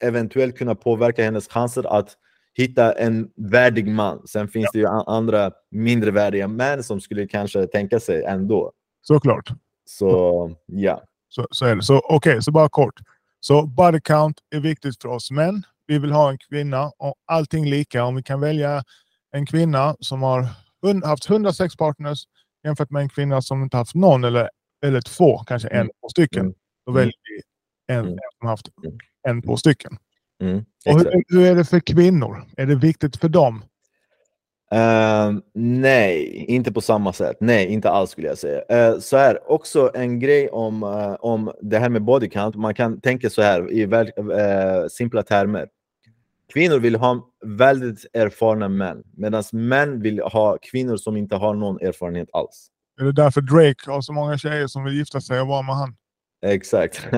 eventuellt 0.04 0.58
kunna 0.58 0.76
påverka 0.76 1.24
hennes 1.24 1.48
chanser 1.48 1.98
att 2.00 2.18
hitta 2.54 2.94
en 2.94 3.30
värdig 3.36 3.88
man. 3.88 4.28
Sen 4.28 4.48
finns 4.48 4.70
det 4.74 4.80
ju 4.80 4.88
andra 4.88 5.52
mindre 5.72 6.12
värdiga 6.12 6.48
män 6.48 6.84
som 6.84 7.02
skulle 7.02 7.28
kanske 7.28 7.68
tänka 7.68 8.00
sig 8.00 8.24
ändå. 8.24 8.72
Såklart. 9.02 9.50
Så 9.86 10.52
ja. 10.66 11.04
Så, 11.30 11.48
så 11.52 11.66
är 11.66 11.76
det. 11.76 11.82
Så 11.84 12.02
okej, 12.10 12.44
så 12.44 12.52
bara 12.52 12.70
kort. 12.70 13.00
Så 13.40 13.66
body 13.68 14.00
count 14.02 14.38
är 14.56 14.60
viktigt 14.60 15.02
för 15.02 15.10
oss 15.10 15.32
män. 15.32 15.64
Vi 15.88 16.00
vill 16.00 16.12
ha 16.12 16.30
en 16.32 16.38
kvinna 16.38 16.92
och 16.98 17.16
allting 17.26 17.66
lika. 17.66 18.04
Om 18.04 18.16
vi 18.16 18.24
kan 18.24 18.40
välja 18.40 18.84
en 19.32 19.46
kvinna 19.46 19.96
som 20.00 20.22
har 20.24 20.48
haft 21.06 21.30
100 21.30 21.54
sexpartners 21.54 22.24
jämfört 22.64 22.90
med 22.90 23.02
en 23.02 23.10
kvinna 23.10 23.42
som 23.42 23.64
inte 23.64 23.78
haft 23.78 23.96
någon 23.96 24.24
eller, 24.24 24.50
eller 24.86 25.02
två, 25.02 25.38
kanske 25.38 25.68
en, 25.68 25.76
Mm. 25.78 25.88
två 26.02 26.10
stycken. 26.10 26.42
Mm. 26.42 26.54
Då 26.86 26.92
Mm. 26.92 27.00
väljer 27.00 27.14
vi 27.30 27.42
en, 27.94 28.00
Mm. 28.00 28.12
en 28.14 28.20
som 28.40 28.48
haft 28.48 28.68
En, 29.28 29.42
två 29.42 29.58
stycken. 29.58 29.98
Mm, 30.42 30.66
Och 30.86 31.00
hur, 31.00 31.24
hur 31.28 31.46
är 31.46 31.56
det 31.56 31.66
för 31.66 31.80
kvinnor? 31.80 32.46
Är 32.58 32.66
det 32.66 32.76
viktigt 32.76 33.18
för 33.18 33.30
dem? 33.30 33.64
Uh, 34.74 35.40
nej, 35.54 36.46
inte 36.48 36.72
på 36.72 36.82
samma 36.82 37.14
sätt. 37.14 37.38
Nej, 37.40 37.68
inte 37.68 37.90
alls 37.90 38.10
skulle 38.10 38.28
jag 38.28 38.38
säga. 38.38 38.92
Uh, 38.92 39.00
så 39.00 39.18
här, 39.18 39.52
också 39.52 39.92
en 39.94 40.20
grej 40.20 40.50
om, 40.50 40.84
uh, 40.84 41.16
om 41.20 41.52
det 41.62 41.80
här 41.80 41.90
med 41.90 42.04
body 42.04 42.30
count. 42.30 42.56
Man 42.56 42.74
kan 42.74 43.02
tänka 43.02 43.30
så 43.30 43.42
här 43.42 43.72
i 43.72 43.86
väl, 43.86 44.12
simpla 44.90 45.24
termer. 45.24 45.68
Kvinnor 46.54 46.80
vill 46.80 46.96
ha 46.96 47.30
väldigt 47.46 48.06
erfarna 48.14 48.70
män, 48.70 49.04
medan 49.18 49.44
män 49.52 50.02
vill 50.02 50.20
ha 50.20 50.58
kvinnor 50.62 50.98
som 50.98 51.18
inte 51.18 51.36
har 51.36 51.54
någon 51.54 51.82
erfarenhet 51.82 52.30
alls. 52.34 52.68
Är 53.02 53.06
det 53.06 53.12
därför 53.12 53.42
Drake 53.42 53.92
har 53.92 54.02
så 54.02 54.14
många 54.14 54.38
tjejer 54.38 54.68
som 54.68 54.84
vill 54.84 54.94
gifta 54.94 55.22
sig 55.22 55.42
och 55.42 55.48
vara 55.48 55.62
med 55.62 55.76
han? 55.76 55.96
Exakt. 56.46 57.08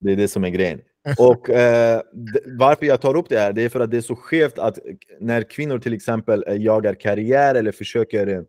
det 0.00 0.12
är 0.12 0.16
det 0.16 0.28
som 0.28 0.44
är 0.44 0.48
grejen. 0.48 0.80
Och 1.18 1.50
eh, 1.50 2.02
varför 2.46 2.86
jag 2.86 3.00
tar 3.00 3.16
upp 3.16 3.28
det 3.28 3.38
här, 3.38 3.52
det 3.52 3.62
är 3.62 3.68
för 3.68 3.80
att 3.80 3.90
det 3.90 3.96
är 3.96 4.00
så 4.00 4.16
skevt 4.16 4.58
att 4.58 4.78
när 5.20 5.42
kvinnor 5.42 5.78
till 5.78 5.94
exempel 5.94 6.44
eh, 6.46 6.56
jagar 6.56 6.94
karriär 6.94 7.54
eller 7.54 7.72
försöker 7.72 8.26
eh, 8.26 8.42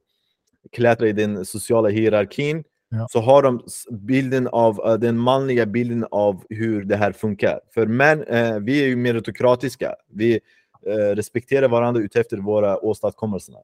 klättra 0.72 1.08
i 1.08 1.14
den 1.14 1.46
sociala 1.46 1.90
hierarkin, 1.90 2.64
ja. 2.90 3.08
så 3.10 3.20
har 3.20 3.44
de 3.44 3.64
bilden 3.92 4.48
av 4.48 4.80
uh, 4.80 4.94
den 4.94 5.18
manliga 5.18 5.66
bilden 5.66 6.06
av 6.12 6.44
hur 6.50 6.84
det 6.84 6.96
här 6.96 7.12
funkar. 7.12 7.60
För 7.74 7.86
män, 7.86 8.24
uh, 8.24 8.60
vi 8.60 8.84
är 8.84 8.88
ju 8.88 8.96
meritokratiska. 8.96 9.96
Vi 10.08 10.40
uh, 10.88 10.94
respekterar 10.94 11.68
varandra 11.68 12.02
utefter 12.02 12.38
våra 12.38 12.78
åstadkommelser. 12.78 13.56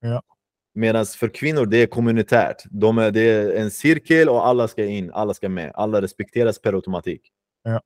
Ja. 0.00 0.22
Medan 0.74 1.06
för 1.06 1.28
kvinnor, 1.28 1.66
det 1.66 1.76
är 1.76 1.86
kommunitärt. 1.86 2.62
De 2.70 2.98
är, 2.98 3.10
det 3.10 3.20
är 3.20 3.56
en 3.56 3.70
cirkel 3.70 4.28
och 4.28 4.46
alla 4.46 4.68
ska 4.68 4.84
in, 4.84 5.10
alla 5.12 5.34
ska 5.34 5.48
med. 5.48 5.72
Alla 5.74 6.02
respekteras 6.02 6.58
per 6.58 6.72
automatik. 6.72 7.32
Ja. 7.62 7.80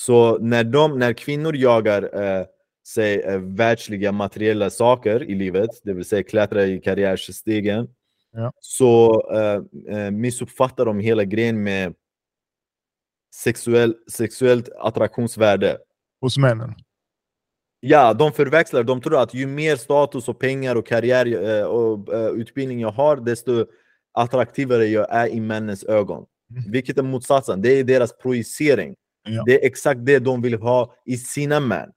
Så 0.00 0.38
när, 0.38 0.64
de, 0.64 0.98
när 0.98 1.12
kvinnor 1.12 1.56
jagar 1.56 2.22
eh, 2.22 2.46
säg, 2.86 3.20
eh, 3.20 3.38
världsliga 3.38 4.12
materiella 4.12 4.70
saker 4.70 5.22
i 5.22 5.34
livet, 5.34 5.70
det 5.84 5.92
vill 5.92 6.04
säga 6.04 6.22
klättra 6.22 6.66
i 6.66 6.80
karriärstegen, 6.80 7.88
ja. 8.32 8.52
så 8.60 9.22
eh, 9.32 9.96
eh, 9.96 10.10
missuppfattar 10.10 10.84
de 10.84 11.00
hela 11.00 11.24
grejen 11.24 11.62
med 11.62 11.94
sexuell, 13.34 13.96
sexuellt 14.10 14.68
attraktionsvärde. 14.78 15.78
Hos 16.20 16.38
männen? 16.38 16.74
Ja, 17.80 18.14
de 18.14 18.32
förväxlar. 18.32 18.82
De 18.82 19.00
tror 19.00 19.22
att 19.22 19.34
ju 19.34 19.46
mer 19.46 19.76
status 19.76 20.28
och 20.28 20.38
pengar 20.38 20.76
och 20.76 20.86
karriär 20.86 21.58
eh, 21.58 21.64
och 21.64 22.08
uh, 22.08 22.40
utbildning 22.40 22.80
jag 22.80 22.92
har, 22.92 23.16
desto 23.16 23.66
attraktivare 24.12 24.86
jag 24.86 25.06
är 25.10 25.28
i 25.28 25.40
männens 25.40 25.84
ögon. 25.84 26.26
Mm. 26.50 26.72
Vilket 26.72 26.98
är 26.98 27.02
motsatsen. 27.02 27.62
Det 27.62 27.68
är 27.68 27.84
deras 27.84 28.16
projicering. 28.16 28.94
Ja. 29.30 29.42
Det 29.46 29.62
är 29.62 29.66
exakt 29.66 30.00
det 30.06 30.18
de 30.18 30.42
vill 30.42 30.54
ha 30.54 30.94
i 31.04 31.16
sina 31.16 31.60
män. 31.60 31.92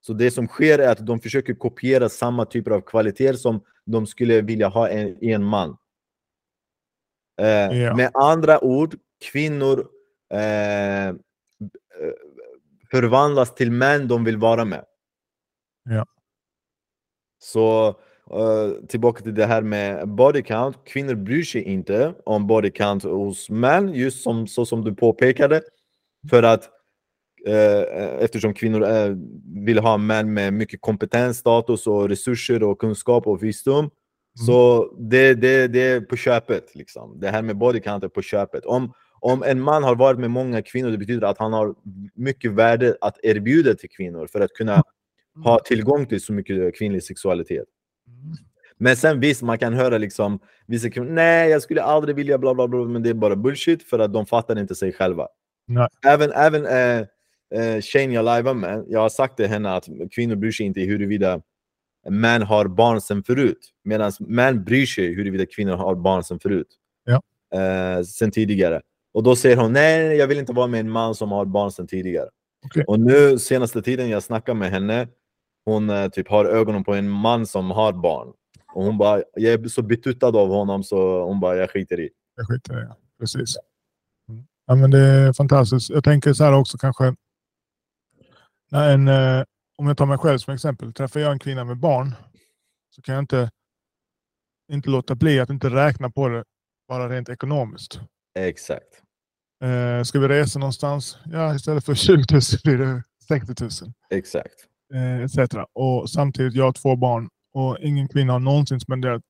Så 0.00 0.12
det 0.12 0.30
som 0.30 0.48
sker 0.48 0.78
är 0.78 0.92
att 0.92 1.06
de 1.06 1.20
försöker 1.20 1.54
kopiera 1.54 2.08
samma 2.08 2.44
typer 2.44 2.70
av 2.70 2.80
kvaliteter 2.80 3.34
som 3.34 3.60
de 3.84 4.06
skulle 4.06 4.40
vilja 4.40 4.68
ha 4.68 4.90
i 4.90 5.32
en 5.32 5.44
man. 5.44 5.76
Eh, 7.40 7.46
ja. 7.48 7.96
Med 7.96 8.10
andra 8.14 8.64
ord, 8.64 8.94
kvinnor 9.32 9.88
eh, 10.32 11.14
förvandlas 12.90 13.54
till 13.54 13.70
män 13.70 14.08
de 14.08 14.24
vill 14.24 14.36
vara 14.36 14.64
med. 14.64 14.84
Ja. 15.84 16.06
Så 17.38 17.88
uh, 18.34 18.86
tillbaka 18.86 19.22
till 19.22 19.34
det 19.34 19.46
här 19.46 19.62
med 19.62 20.08
body 20.08 20.42
count. 20.42 20.76
Kvinnor 20.84 21.14
bryr 21.14 21.42
sig 21.42 21.62
inte 21.62 22.14
om 22.24 22.46
body 22.46 22.70
count 22.70 23.02
hos 23.02 23.50
män, 23.50 23.94
just 23.94 24.22
som, 24.22 24.46
så 24.46 24.66
som 24.66 24.84
du 24.84 24.94
påpekade. 24.94 25.62
För 26.30 26.42
att 26.42 26.68
uh, 27.48 28.24
eftersom 28.24 28.54
kvinnor 28.54 28.82
uh, 28.82 29.16
vill 29.64 29.78
ha 29.78 29.96
män 29.96 30.34
med 30.34 30.52
mycket 30.52 30.80
kompetens, 30.80 31.38
status 31.38 31.86
och 31.86 32.08
resurser 32.08 32.62
och 32.62 32.78
kunskap 32.78 33.26
och 33.26 33.42
visdom. 33.42 33.78
Mm. 33.78 34.46
Så 34.46 34.88
det, 34.98 35.34
det, 35.34 35.68
det 35.68 35.80
är 35.80 36.00
på 36.00 36.16
köpet. 36.16 36.74
Liksom. 36.74 37.20
Det 37.20 37.30
här 37.30 37.42
med 37.42 37.56
body 37.56 37.80
count 37.80 38.04
är 38.04 38.08
på 38.08 38.22
köpet. 38.22 38.64
Om, 38.64 38.92
om 39.20 39.42
en 39.42 39.60
man 39.60 39.84
har 39.84 39.94
varit 39.94 40.20
med 40.20 40.30
många 40.30 40.62
kvinnor, 40.62 40.90
det 40.90 40.98
betyder 40.98 41.26
att 41.26 41.38
han 41.38 41.52
har 41.52 41.74
mycket 42.14 42.52
värde 42.52 42.96
att 43.00 43.18
erbjuda 43.22 43.74
till 43.74 43.90
kvinnor 43.90 44.26
för 44.26 44.40
att 44.40 44.52
kunna 44.52 44.72
mm. 44.72 45.44
ha 45.44 45.58
tillgång 45.58 46.06
till 46.06 46.20
så 46.20 46.32
mycket 46.32 46.78
kvinnlig 46.78 47.02
sexualitet. 47.02 47.66
Mm. 48.06 48.36
Men 48.78 48.96
sen 48.96 49.20
visst, 49.20 49.42
man 49.42 49.58
kan 49.58 49.74
höra 49.74 49.98
liksom 49.98 50.38
vissa 50.66 50.90
kvinnor, 50.90 51.08
nej 51.08 51.50
jag 51.50 51.62
skulle 51.62 51.82
aldrig 51.82 52.16
vilja 52.16 52.38
bla 52.38 52.54
bla 52.54 52.68
bla, 52.68 52.84
men 52.84 53.02
det 53.02 53.10
är 53.10 53.14
bara 53.14 53.36
bullshit 53.36 53.82
för 53.82 53.98
att 53.98 54.12
de 54.12 54.26
fattar 54.26 54.58
inte 54.58 54.74
sig 54.74 54.92
själva. 54.92 55.28
Nej. 55.66 55.88
Även, 56.06 56.32
även 56.32 56.66
äh, 56.66 57.06
äh, 57.60 57.80
tjejen 57.80 58.12
jag 58.12 58.24
lajvar 58.24 58.54
med, 58.54 58.84
jag 58.88 59.00
har 59.00 59.08
sagt 59.08 59.36
till 59.36 59.46
henne 59.46 59.70
att 59.72 59.88
kvinnor 60.10 60.36
bryr 60.36 60.52
sig 60.52 60.66
inte 60.66 60.80
huruvida 60.80 61.42
män 62.08 62.42
har 62.42 62.66
barn 62.66 63.00
sen 63.00 63.22
förut. 63.22 63.70
Medan 63.84 64.12
män 64.20 64.64
bryr 64.64 64.86
sig 64.86 65.14
huruvida 65.14 65.46
kvinnor 65.46 65.76
har 65.76 65.94
barn 65.94 66.24
sen 66.24 66.40
förut. 66.40 66.68
Ja. 67.04 67.22
Äh, 67.58 68.02
sen 68.02 68.30
tidigare. 68.30 68.80
Och 69.14 69.22
då 69.22 69.36
säger 69.36 69.56
hon 69.56 69.72
nej, 69.72 70.16
jag 70.16 70.26
vill 70.26 70.38
inte 70.38 70.52
vara 70.52 70.66
med 70.66 70.80
en 70.80 70.90
man 70.90 71.14
som 71.14 71.32
har 71.32 71.44
barn 71.44 71.72
sedan 71.72 71.86
tidigare. 71.86 72.28
Okay. 72.66 72.84
Och 72.86 73.00
nu 73.00 73.38
senaste 73.38 73.82
tiden 73.82 74.08
jag 74.08 74.22
snackar 74.22 74.54
med 74.54 74.70
henne, 74.70 75.08
hon 75.64 75.90
uh, 75.90 76.08
typ 76.08 76.28
har 76.28 76.44
ögonen 76.44 76.84
på 76.84 76.94
en 76.94 77.08
man 77.10 77.46
som 77.46 77.70
har 77.70 77.92
barn. 77.92 78.32
Och 78.74 78.84
hon 78.84 78.98
bara, 78.98 79.22
jag 79.34 79.52
är 79.52 79.68
så 79.68 79.82
betuttad 79.82 80.36
av 80.36 80.48
honom 80.48 80.84
så 80.84 81.24
hon 81.24 81.40
bara, 81.40 81.56
jag 81.56 81.70
skiter 81.70 82.00
i. 82.00 82.08
Jag 82.36 82.48
skiter 82.48 82.78
i, 82.78 82.82
ja. 82.88 82.96
Precis. 83.20 83.56
Mm. 83.56 83.71
Ja, 84.66 84.74
men 84.74 84.90
det 84.90 84.98
är 84.98 85.32
fantastiskt. 85.32 85.90
Jag 85.90 86.04
tänker 86.04 86.32
så 86.32 86.44
här 86.44 86.52
också 86.52 86.78
kanske. 86.78 87.14
När 88.70 88.94
en, 88.94 89.08
eh, 89.08 89.44
om 89.76 89.86
jag 89.86 89.96
tar 89.96 90.06
mig 90.06 90.18
själv 90.18 90.38
som 90.38 90.54
exempel. 90.54 90.92
Träffar 90.92 91.20
jag 91.20 91.32
en 91.32 91.38
kvinna 91.38 91.64
med 91.64 91.76
barn 91.76 92.14
så 92.90 93.02
kan 93.02 93.14
jag 93.14 93.22
inte, 93.22 93.50
inte 94.72 94.90
låta 94.90 95.14
bli 95.14 95.40
att 95.40 95.50
inte 95.50 95.70
räkna 95.70 96.10
på 96.10 96.28
det 96.28 96.44
bara 96.88 97.08
rent 97.08 97.28
ekonomiskt. 97.28 98.00
Exakt. 98.38 99.02
Eh, 99.64 100.02
ska 100.02 100.18
vi 100.20 100.28
resa 100.28 100.58
någonstans? 100.58 101.18
Ja, 101.24 101.54
istället 101.54 101.84
för 101.84 101.94
20 101.94 102.24
000 102.32 102.40
blir 102.64 102.78
det 102.78 103.02
60 103.28 103.62
000. 103.62 103.70
Exakt. 104.10 104.54
Eh, 104.94 105.22
etc. 105.22 105.54
Och 105.72 106.10
samtidigt, 106.10 106.54
jag 106.54 106.64
har 106.64 106.72
två 106.72 106.96
barn 106.96 107.28
och 107.54 107.78
ingen 107.80 108.08
kvinna 108.08 108.32
har 108.32 108.40
någonsin 108.40 108.80
spenderat 108.80 109.22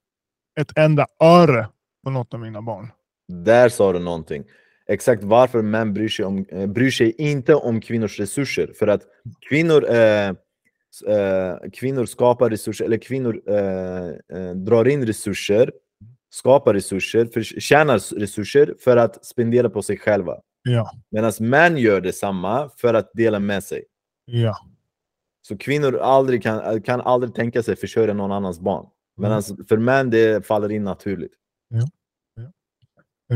ett 0.60 0.78
enda 0.78 1.06
öre 1.20 1.68
på 2.04 2.10
något 2.10 2.34
av 2.34 2.40
mina 2.40 2.62
barn. 2.62 2.92
Där 3.28 3.68
sa 3.68 3.92
du 3.92 3.98
någonting. 3.98 4.44
Exakt 4.86 5.24
varför 5.24 5.62
män 5.62 5.94
bryr 5.94 6.08
sig, 6.08 6.24
om, 6.24 6.46
eh, 6.48 6.66
bryr 6.66 6.90
sig 6.90 7.14
inte 7.18 7.54
om 7.54 7.80
kvinnors 7.80 8.20
resurser. 8.20 8.72
För 8.78 8.86
att 8.86 9.02
kvinnor, 9.48 9.90
eh, 9.90 10.28
eh, 11.08 11.56
kvinnor 11.72 12.04
skapar 12.04 12.50
resurser, 12.50 12.84
eller 12.84 12.98
kvinnor 12.98 13.42
eh, 13.46 14.08
eh 14.38 14.54
drar 14.54 14.88
in 14.88 15.06
resurser 15.06 15.70
skapar 16.32 16.74
resurser, 16.74 17.26
för, 17.26 17.42
tjänar 17.42 18.18
resurser 18.18 18.74
för 18.80 18.96
att 18.96 19.24
spendera 19.24 19.70
på 19.70 19.82
sig 19.82 19.98
själva. 19.98 20.40
Ja. 20.62 20.90
Medan 21.10 21.32
män 21.40 21.76
gör 21.76 22.00
detsamma 22.00 22.70
för 22.76 22.94
att 22.94 23.10
dela 23.14 23.38
med 23.38 23.64
sig. 23.64 23.84
Ja. 24.24 24.56
Så 25.42 25.58
kvinnor 25.58 25.96
aldrig 25.96 26.42
kan, 26.42 26.82
kan 26.82 27.00
aldrig 27.00 27.34
tänka 27.34 27.62
sig 27.62 27.76
försörja 27.76 28.14
någon 28.14 28.32
annans 28.32 28.60
barn. 28.60 28.86
Medan 29.16 29.42
mm. 29.50 29.64
för 29.64 29.76
män 29.76 30.10
det 30.10 30.46
faller 30.46 30.72
in 30.72 30.84
naturligt. 30.84 31.32
Ja. 31.68 31.88
ja. 32.34 32.42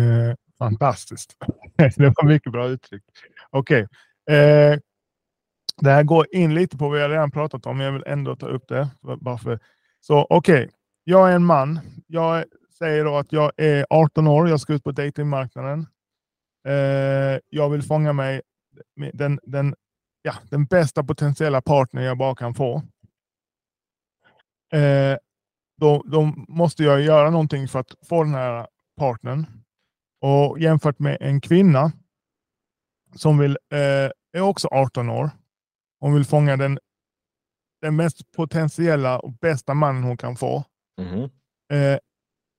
Eh, 0.00 0.34
fantastiskt. 0.58 1.36
det 1.76 1.98
var 1.98 2.24
mycket 2.24 2.52
bra 2.52 2.68
uttryck. 2.68 3.02
Okej. 3.50 3.86
Okay. 4.26 4.36
Eh, 4.36 4.78
det 5.82 5.90
här 5.90 6.02
går 6.02 6.26
in 6.32 6.54
lite 6.54 6.76
på 6.76 6.88
vad 6.88 7.00
jag 7.00 7.10
redan 7.10 7.30
pratat 7.30 7.66
om, 7.66 7.76
men 7.76 7.86
jag 7.86 7.92
vill 7.92 8.04
ändå 8.06 8.36
ta 8.36 8.46
upp 8.46 8.68
det. 8.68 8.88
Bara 9.20 9.38
för, 9.38 9.60
så 10.00 10.26
okej, 10.30 10.64
okay. 10.64 10.68
jag 11.04 11.30
är 11.30 11.34
en 11.34 11.44
man. 11.44 11.80
Jag 12.06 12.44
säger 12.78 13.04
då 13.04 13.16
att 13.16 13.32
jag 13.32 13.52
är 13.56 13.86
18 13.90 14.26
år, 14.26 14.48
jag 14.48 14.60
ska 14.60 14.72
ut 14.72 14.84
på 14.84 14.92
datingmarknaden. 14.92 15.86
Eh, 16.68 17.40
jag 17.48 17.70
vill 17.70 17.82
fånga 17.82 18.12
mig 18.12 18.42
den, 19.12 19.40
den, 19.42 19.74
ja, 20.22 20.34
den 20.50 20.64
bästa 20.64 21.04
potentiella 21.04 21.62
partner 21.62 22.02
jag 22.02 22.18
bara 22.18 22.34
kan 22.34 22.54
få. 22.54 22.82
Eh, 24.72 25.16
då, 25.76 26.02
då 26.06 26.22
måste 26.48 26.84
jag 26.84 27.00
göra 27.00 27.30
någonting 27.30 27.68
för 27.68 27.78
att 27.78 27.94
få 28.08 28.22
den 28.22 28.34
här 28.34 28.66
partnern. 28.96 29.46
Och 30.26 30.60
jämfört 30.60 30.98
med 30.98 31.16
en 31.20 31.40
kvinna 31.40 31.92
som 33.14 33.38
vill, 33.38 33.58
eh, 33.72 34.10
är 34.32 34.40
också 34.40 34.68
18 34.68 35.10
år. 35.10 35.30
Hon 36.00 36.14
vill 36.14 36.24
fånga 36.24 36.56
den, 36.56 36.78
den 37.82 37.96
mest 37.96 38.32
potentiella 38.32 39.18
och 39.18 39.32
bästa 39.32 39.74
mannen 39.74 40.02
hon 40.02 40.16
kan 40.16 40.36
få. 40.36 40.64
Mm. 41.00 41.22
Eh, 41.72 41.98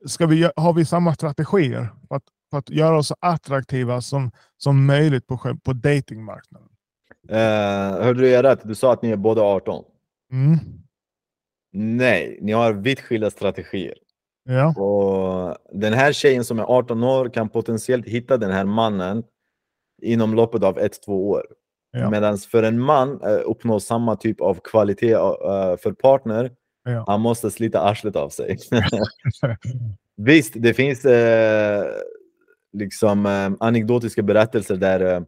ska 0.05 0.25
vi, 0.25 0.51
har 0.55 0.73
vi 0.73 0.85
samma 0.85 1.13
strategier 1.13 1.89
för 2.07 2.15
att, 2.15 2.23
för 2.51 2.57
att 2.57 2.69
göra 2.69 2.97
oss 2.97 3.07
så 3.07 3.15
attraktiva 3.19 4.01
som, 4.01 4.31
som 4.57 4.85
möjligt 4.85 5.27
på, 5.27 5.37
på 5.63 5.73
datingmarknaden? 5.73 6.69
Uh, 7.31 8.03
hörde 8.03 8.29
jag 8.29 8.43
rätt? 8.43 8.59
Du 8.63 8.75
sa 8.75 8.93
att 8.93 9.01
ni 9.01 9.09
är 9.09 9.17
båda 9.17 9.41
18? 9.41 9.83
Mm. 10.31 10.57
Nej, 11.71 12.39
ni 12.41 12.51
har 12.51 12.73
vitt 12.73 13.01
skilda 13.01 13.31
strategier. 13.31 13.97
Ja. 14.47 14.81
Och 14.81 15.57
den 15.73 15.93
här 15.93 16.11
tjejen 16.11 16.43
som 16.43 16.59
är 16.59 16.63
18 16.63 17.03
år 17.03 17.29
kan 17.29 17.49
potentiellt 17.49 18.07
hitta 18.07 18.37
den 18.37 18.51
här 18.51 18.65
mannen 18.65 19.23
inom 20.01 20.33
loppet 20.33 20.63
av 20.63 20.79
ett, 20.79 21.03
två 21.05 21.29
år. 21.29 21.45
Ja. 21.91 22.09
Medan 22.09 22.37
för 22.37 22.63
en 22.63 22.79
man 22.79 23.21
uh, 23.23 23.39
uppnå 23.45 23.79
samma 23.79 24.15
typ 24.15 24.41
av 24.41 24.59
kvalitet 24.63 25.15
uh, 25.15 25.77
för 25.77 25.91
partner 25.91 26.51
Ja. 26.87 27.03
Han 27.07 27.21
måste 27.21 27.51
slita 27.51 27.81
arslet 27.81 28.15
av 28.15 28.29
sig. 28.29 28.57
Visst, 30.17 30.53
det 30.55 30.73
finns 30.73 31.05
eh, 31.05 31.85
liksom 32.73 33.25
eh, 33.25 33.51
anekdotiska 33.59 34.23
berättelser 34.23 34.75
där 34.75 35.15
eh, 35.15 35.21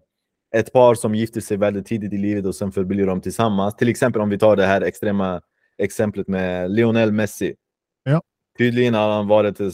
ett 0.55 0.73
par 0.73 0.95
som 0.95 1.15
gifter 1.15 1.41
sig 1.41 1.57
väldigt 1.57 1.85
tidigt 1.85 2.13
i 2.13 2.17
livet 2.17 2.45
och 2.45 2.55
sen 2.55 2.71
förblir 2.71 3.05
de 3.05 3.21
tillsammans. 3.21 3.75
Till 3.75 3.89
exempel 3.89 4.21
om 4.21 4.29
vi 4.29 4.37
tar 4.37 4.55
det 4.55 4.65
här 4.65 4.81
extrema 4.81 5.41
exemplet 5.77 6.27
med 6.27 6.71
Lionel 6.71 7.11
Messi. 7.11 7.55
Ja. 8.03 8.21
Tydligen 8.59 8.93
har 8.93 9.09
han 9.09 9.27
varit 9.27 9.61
uh, 9.61 9.67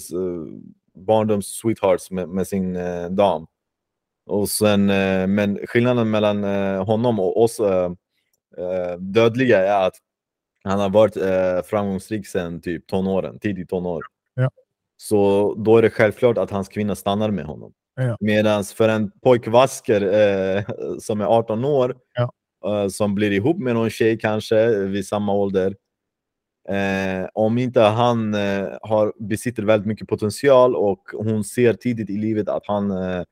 barndoms 0.95 1.47
sweethearts 1.47 2.11
med, 2.11 2.29
med 2.29 2.47
sin 2.47 2.75
uh, 2.75 3.09
dam. 3.09 3.47
Och 4.25 4.49
sen, 4.49 4.89
uh, 4.89 5.27
men 5.27 5.59
skillnaden 5.67 6.09
mellan 6.09 6.43
honom 6.85 7.19
och 7.19 7.43
oss 7.43 7.61
dödliga 8.97 9.67
är 9.67 9.87
att 9.87 9.93
han 10.63 10.79
har 10.79 10.89
varit 10.89 11.17
framgångsrik 11.65 12.27
sedan 12.27 12.61
typ 12.61 12.87
tonåren, 12.87 13.39
tidigt 13.39 13.69
tonår. 13.69 14.03
Ja. 14.33 14.49
Så 14.97 15.53
då 15.57 15.77
är 15.77 15.81
det 15.81 15.89
självklart 15.89 16.37
att 16.37 16.51
hans 16.51 16.67
kvinna 16.67 16.95
stannar 16.95 17.31
med 17.31 17.45
honom. 17.45 17.73
Ja. 17.95 18.17
Medan 18.19 18.63
för 18.63 18.89
en 18.89 19.11
pojkvasker 19.11 20.99
som 20.99 21.21
är 21.21 21.25
18 21.25 21.65
år, 21.65 21.95
Ja. 22.13 22.89
som 22.89 23.15
blir 23.15 23.31
ihop 23.31 23.57
med 23.57 23.73
någon 23.73 23.89
tjej 23.89 24.19
kanske 24.19 24.67
vid 24.69 25.07
samma 25.07 25.33
ålder, 25.33 25.75
eh, 26.69 27.27
om 27.33 27.57
inte 27.57 27.81
han 27.81 28.33
eh, 28.33 28.67
har, 28.81 29.13
besitter 29.19 29.63
väldigt 29.63 29.87
mycket 29.87 30.07
potential 30.07 30.75
och 30.75 31.03
hon 31.13 31.43
ser 31.43 31.73
tidigt 31.73 32.09
i 32.09 32.17
livet 32.17 32.49
att 32.49 32.63
han 32.67 32.91
eh, 32.91 33.23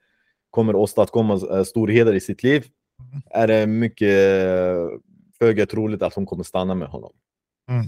kommer 0.50 0.76
åstadkomma 0.76 1.34
eh, 1.58 1.64
storheter 1.64 2.14
i 2.14 2.20
sitt 2.20 2.44
liv, 2.44 2.66
Mm. 3.12 3.22
är 3.32 3.48
det 3.48 3.68
mycket 3.68 4.10
eh, 4.10 5.00
föga 5.40 5.66
troligt 5.66 6.02
att 6.02 6.14
hon 6.14 6.26
kommer 6.26 6.44
stanna 6.44 6.76
med 6.76 6.88
honom. 6.88 7.12
Mm. 7.70 7.86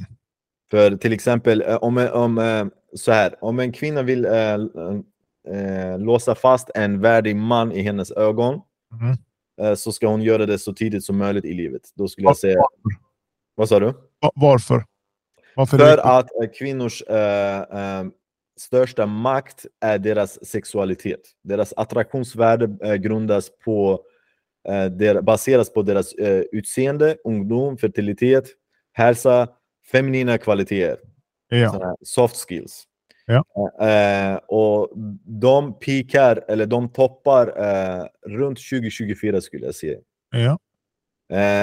För 0.71 0.95
till 0.97 1.13
exempel, 1.13 1.61
eh, 1.61 1.75
om, 1.75 2.09
om, 2.13 2.37
eh, 2.37 2.65
så 2.95 3.11
här, 3.11 3.35
om 3.43 3.59
en 3.59 3.71
kvinna 3.71 4.01
vill 4.03 4.27
låsa 5.97 6.35
fast 6.35 6.69
en 6.75 7.01
värdig 7.01 7.35
man 7.35 7.71
i 7.71 7.81
hennes 7.81 8.11
ögon 8.11 8.61
Mm. 9.01 9.75
så 9.77 9.91
ska 9.91 10.07
hon 10.07 10.21
göra 10.21 10.45
det 10.45 10.59
så 10.59 10.73
tidigt 10.73 11.03
som 11.03 11.17
möjligt 11.17 11.45
i 11.45 11.53
livet. 11.53 11.81
Då 11.95 12.07
skulle 12.07 12.27
jag 12.27 12.37
säga... 12.37 12.63
Vad 13.55 13.69
sa 13.69 13.79
du? 13.79 13.85
Va- 13.85 14.31
Varför? 14.35 14.85
Varför 15.55 15.77
För 15.77 15.97
att 15.97 16.29
eh, 16.43 16.49
kvinnors 16.49 17.01
eh, 17.01 17.59
eh, 17.59 18.03
största 18.59 19.05
makt 19.05 19.65
är 19.81 19.99
deras 19.99 20.45
sexualitet. 20.45 21.21
Deras 21.43 21.73
attraktionsvärde 21.77 22.97
grundas 22.97 23.49
på, 23.65 24.01
der, 24.91 25.21
baseras 25.21 25.73
på 25.73 25.81
deras 25.81 26.13
utseende, 26.51 27.17
ungdom, 27.23 27.77
fertilitet, 27.77 28.45
hälsa, 28.93 29.47
feminina 29.91 30.37
kvaliteter. 30.37 30.97
Ja. 31.49 31.95
soft 32.01 32.35
skills. 32.47 32.83
Ja. 33.25 33.43
Och 34.47 34.91
de 35.25 35.79
pikar, 35.79 36.45
eller 36.47 36.65
de 36.65 36.89
toppar 36.89 37.45
runt 38.27 38.57
2024 38.69 39.41
skulle 39.41 39.65
jag 39.65 39.75
säga. 39.75 39.97
Ja. 40.31 40.59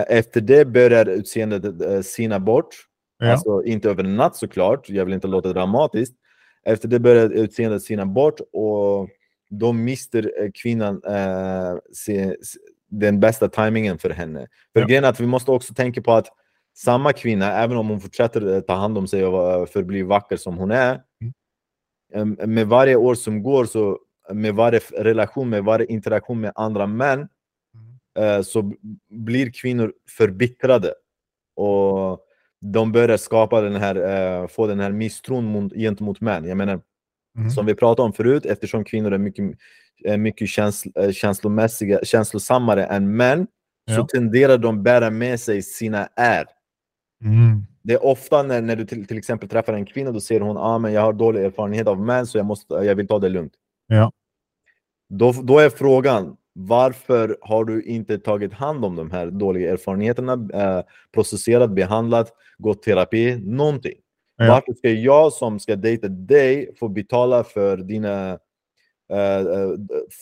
Efter 0.09 0.41
det 0.41 0.65
börjar 0.65 1.09
utseendet 1.09 2.07
sina 2.07 2.41
bort. 2.41 2.75
Ja. 3.23 3.33
Alltså 3.33 3.63
inte 3.65 3.91
över 3.91 4.05
en 4.05 4.17
natt 4.17 4.37
såklart, 4.37 4.89
jag 4.89 5.05
vill 5.05 5.15
inte 5.15 5.27
låta 5.29 5.53
dramatiskt. 5.53 6.15
Efter 6.65 6.89
det 6.89 7.01
börjar 7.01 7.31
utseendet 7.31 7.83
sina 7.83 8.07
bort 8.07 8.41
och 8.53 9.09
då 9.51 9.73
mister 9.73 10.33
eh, 10.43 10.51
kvinnan 10.55 11.03
eh, 11.07 11.77
se, 11.93 12.37
den 12.91 13.21
bästa 13.21 13.49
tajmingen 13.49 13.99
för 13.99 14.11
henne. 14.11 14.47
För 14.73 14.81
Ja. 14.81 14.87
grejen 14.87 15.05
är 15.05 15.09
att 15.09 15.21
vi 15.21 15.27
måste 15.27 15.51
också 15.51 15.75
tänka 15.75 16.03
på 16.03 16.13
att 16.13 16.27
samma 16.77 17.13
kvinna, 17.13 17.53
även 17.53 17.77
om 17.77 17.89
hon 17.89 18.01
fortsätter 18.01 18.55
eh, 18.55 18.61
ta 18.61 18.75
hand 18.75 18.99
om 18.99 19.07
sig 19.07 19.25
och 19.25 19.53
eh, 19.53 19.67
förbli 19.67 20.03
vacker 20.03 20.37
som 20.37 20.57
hon 20.57 20.71
är, 20.71 21.01
Mm. 22.15 22.37
med 22.55 22.67
varje 22.69 22.97
år 22.97 23.15
som 23.15 23.43
går, 23.43 23.65
så 23.65 23.99
med 24.33 24.55
varje 24.55 24.81
relation, 24.99 25.49
med 25.51 25.65
varje 25.65 25.87
interaktion 25.87 26.41
med 26.41 26.53
andra 26.55 26.87
män, 26.87 27.29
Mm. 28.17 28.45
så 28.45 28.73
blir 29.11 29.51
kvinnor 29.53 29.93
förbittrade. 30.09 30.95
Och 31.57 32.21
de 32.63 32.93
börjar 32.93 33.17
skapa 33.17 33.61
den 33.61 33.77
här, 33.77 33.97
eh, 34.43 34.47
få 34.49 34.67
den 34.67 34.81
här 34.81 34.93
misstron 34.93 35.45
mot, 35.45 35.73
gentemot 35.73 36.21
män. 36.21 36.45
Jag 36.45 36.57
menar, 36.57 36.81
Mm. 37.37 37.51
som 37.51 37.67
vi 37.67 37.75
pratade 37.75 38.07
om 38.07 38.13
förut, 38.13 38.47
eftersom 38.47 38.85
kvinnor 38.85 39.13
är 39.13 39.19
mycket, 39.19 39.59
mycket 40.19 40.49
känsl, 40.49 40.89
eh, 40.95 41.11
känslomässiga, 41.11 42.01
känslosammare 42.05 42.85
än 42.85 43.17
män, 43.17 43.47
så 43.91 43.95
Ja. 44.01 44.07
tenderar 44.07 44.59
de 44.59 44.83
bära 44.83 45.11
med 45.11 45.41
sig 45.41 45.63
sina 45.63 46.07
är. 46.17 46.45
Mm. 47.25 47.67
Det 47.83 47.93
är 47.95 48.05
ofta 48.05 48.43
när, 48.43 48.61
när 48.63 48.77
du 48.77 48.85
till, 48.85 49.07
till 49.07 49.19
exempel 49.19 49.49
träffar 49.49 49.73
en 49.73 49.87
kvinna, 49.87 50.11
då 50.13 50.21
säger 50.21 50.41
hon 50.41 50.57
ah, 50.57 50.79
men 50.79 50.93
jag 50.93 51.01
har 51.03 51.13
dålig 51.13 51.45
erfarenhet 51.45 51.87
av 51.87 52.01
män, 52.01 52.27
så 52.27 52.39
jag, 52.39 52.47
måste, 52.47 52.75
jag 52.75 52.95
vill 52.95 53.09
ta 53.09 53.19
det 53.19 53.29
lugnt. 53.29 53.53
Ja. 53.87 54.13
Då, 55.09 55.33
då 55.33 55.59
är 55.59 55.71
frågan, 55.71 56.37
varför 56.53 57.39
har 57.41 57.65
du 57.65 57.83
inte 57.83 58.19
tagit 58.19 58.53
hand 58.53 58.85
om 58.85 58.97
de 58.97 59.11
här 59.11 59.27
dåliga 59.27 59.73
erfarenheterna, 59.73 60.33
eh, 60.55 60.85
processerat, 61.15 61.71
behandlat, 61.71 62.33
gått 62.59 62.83
terapi, 62.83 63.37
någonting? 63.37 63.99
Ja. 64.37 64.49
Varför 64.49 64.75
ska 64.75 64.91
jag 64.91 65.33
som 65.33 65.61
ska 65.61 65.77
dejta 65.77 66.09
dig 66.09 66.75
få 66.79 66.89
betala 66.89 67.45
för 67.45 67.77
dina 67.77 68.39
eh, 69.13 69.39
eh, 69.39 69.71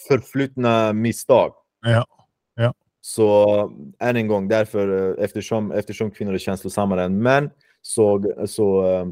förflutna 0.09 0.93
misstag? 0.93 1.53
Ja. 1.87 2.07
Ja. 2.55 2.75
Så 3.01 3.73
än 3.99 4.16
en 4.16 4.29
gång, 4.29 4.49
därför, 4.49 5.09
eh, 5.19 5.25
eftersom, 5.25 5.73
eftersom 5.73 6.11
kvinnor 6.11 6.35
är 6.35 6.38
känslosammare 6.38 7.05
än 7.05 7.23
män 7.23 7.51
så, 7.83 8.35
så 8.47 8.87
eh, 8.87 9.07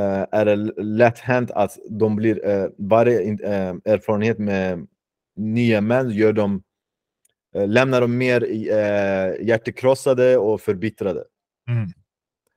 eh, 0.00 0.26
är 0.30 0.44
det 0.44 0.56
lätt 0.82 1.18
hänt 1.18 1.50
att 1.50 1.78
de 1.90 2.16
blir, 2.16 2.70
varje 2.88 3.20
erfarenhet 3.84 4.38
med 4.38 4.86
nya 5.36 5.80
män 5.80 6.10
gör 6.10 6.32
dem, 6.32 6.62
eh, 7.54 7.68
lämnar 7.68 8.00
dem 8.00 8.18
mer 8.18 8.44
eh, 8.44 9.46
hjärtekrossade 9.46 10.36
och 10.38 10.60
förbittrade. 10.60 11.24
Mm. 11.68 11.88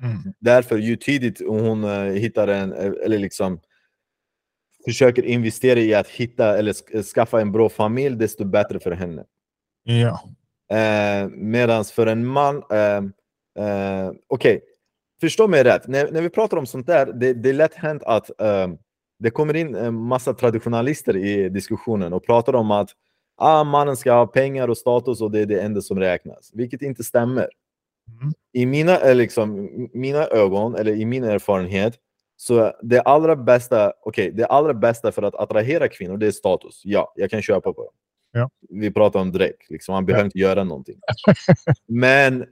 Mm. 0.03 0.33
Därför, 0.39 0.77
ju 0.77 0.95
tidigt 0.95 1.41
hon 1.47 1.83
eh, 1.83 2.03
hittar 2.03 2.47
en, 2.47 2.73
eh, 2.73 2.91
eller 3.03 3.17
liksom 3.17 3.59
försöker 4.85 5.23
investera 5.25 5.79
i 5.79 5.93
att 5.93 6.07
hitta 6.07 6.57
eller 6.57 6.73
sk- 6.73 7.03
skaffa 7.03 7.41
en 7.41 7.51
bra 7.51 7.69
familj, 7.69 8.15
desto 8.15 8.45
bättre 8.45 8.79
för 8.79 8.91
henne. 8.91 9.25
Ja. 9.83 10.21
Eh, 10.77 11.29
Medan 11.29 11.85
för 11.85 12.07
en 12.07 12.25
man, 12.25 12.63
eh, 12.71 13.03
eh, 13.65 14.11
okej, 14.27 14.61
förstå 15.21 15.47
mig 15.47 15.63
rätt, 15.63 15.87
när, 15.87 16.11
när 16.11 16.21
vi 16.21 16.29
pratar 16.29 16.57
om 16.57 16.65
sånt 16.65 16.87
där, 16.87 17.13
det, 17.13 17.33
det 17.33 17.49
är 17.49 17.53
lätt 17.53 17.73
hänt 17.73 18.03
att 18.03 18.41
eh, 18.41 18.67
det 19.19 19.29
kommer 19.29 19.55
in 19.55 19.75
en 19.75 19.95
massa 19.95 20.33
traditionalister 20.33 21.17
i 21.17 21.49
diskussionen 21.49 22.13
och 22.13 22.25
pratar 22.25 22.55
om 22.55 22.71
att 22.71 22.89
ah, 23.37 23.63
mannen 23.63 23.97
ska 23.97 24.13
ha 24.13 24.27
pengar 24.27 24.67
och 24.67 24.77
status 24.77 25.21
och 25.21 25.31
det 25.31 25.39
är 25.39 25.45
det 25.45 25.61
enda 25.61 25.81
som 25.81 25.99
räknas, 25.99 26.51
vilket 26.53 26.81
inte 26.81 27.03
stämmer. 27.03 27.49
Mm. 28.21 28.33
I 28.53 28.65
mina, 28.65 28.99
eh, 28.99 29.15
liksom, 29.15 29.69
mina 29.93 30.25
ögon, 30.27 30.75
eller 30.75 30.91
i 30.91 31.05
min 31.05 31.23
erfarenhet, 31.23 31.93
så 32.37 32.73
det 32.81 33.01
allra 33.01 33.35
bästa, 33.35 33.93
okej, 34.01 34.31
det 34.31 34.45
allra 34.45 34.73
bästa 34.73 35.11
för 35.11 35.23
att 35.23 35.35
attrahera 35.35 35.87
kvinnor, 35.87 36.17
det 36.17 36.27
är 36.27 36.31
status. 36.31 36.81
Ja, 36.83 37.13
jag 37.15 37.29
kan 37.31 37.41
köpa 37.41 37.73
på 37.73 37.83
det. 37.83 37.89
Ja. 38.39 38.49
Vi 38.69 38.91
pratar 38.91 39.19
om 39.19 39.31
Drake, 39.31 39.65
liksom, 39.69 39.95
han 39.95 40.05
behöver 40.05 40.25
inte 40.25 40.39
göra 40.39 40.63
någonting. 40.63 40.99
Men 41.87 42.45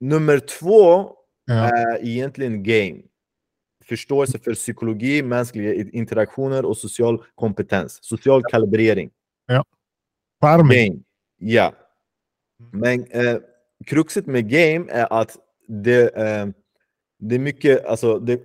nummer 0.00 0.38
två 0.38 1.10
Ja. 1.48 1.54
är 1.54 2.04
egentligen 2.06 2.62
game. 2.62 3.02
Förståelse 3.88 4.38
för 4.38 4.54
psykologi, 4.54 5.22
mänskliga 5.22 5.74
interaktioner 5.74 6.64
och 6.64 6.76
social 6.76 7.22
kompetens. 7.34 7.98
Social 8.02 8.42
kalibrering. 8.50 9.10
Charming. 10.40 10.92
Game. 10.92 11.02
Ja. 11.38 11.72
Men 12.72 13.04
eh, 13.10 13.36
kruxet 13.86 14.26
med 14.26 14.48
game 14.50 14.86
är 14.88 15.12
att 15.20 15.36
det, 15.68 16.16
eh, 16.16 16.46
det 17.18 17.34
är 17.34 17.38
mycket, 17.38 17.86
alltså 17.86 18.18
det, 18.18 18.40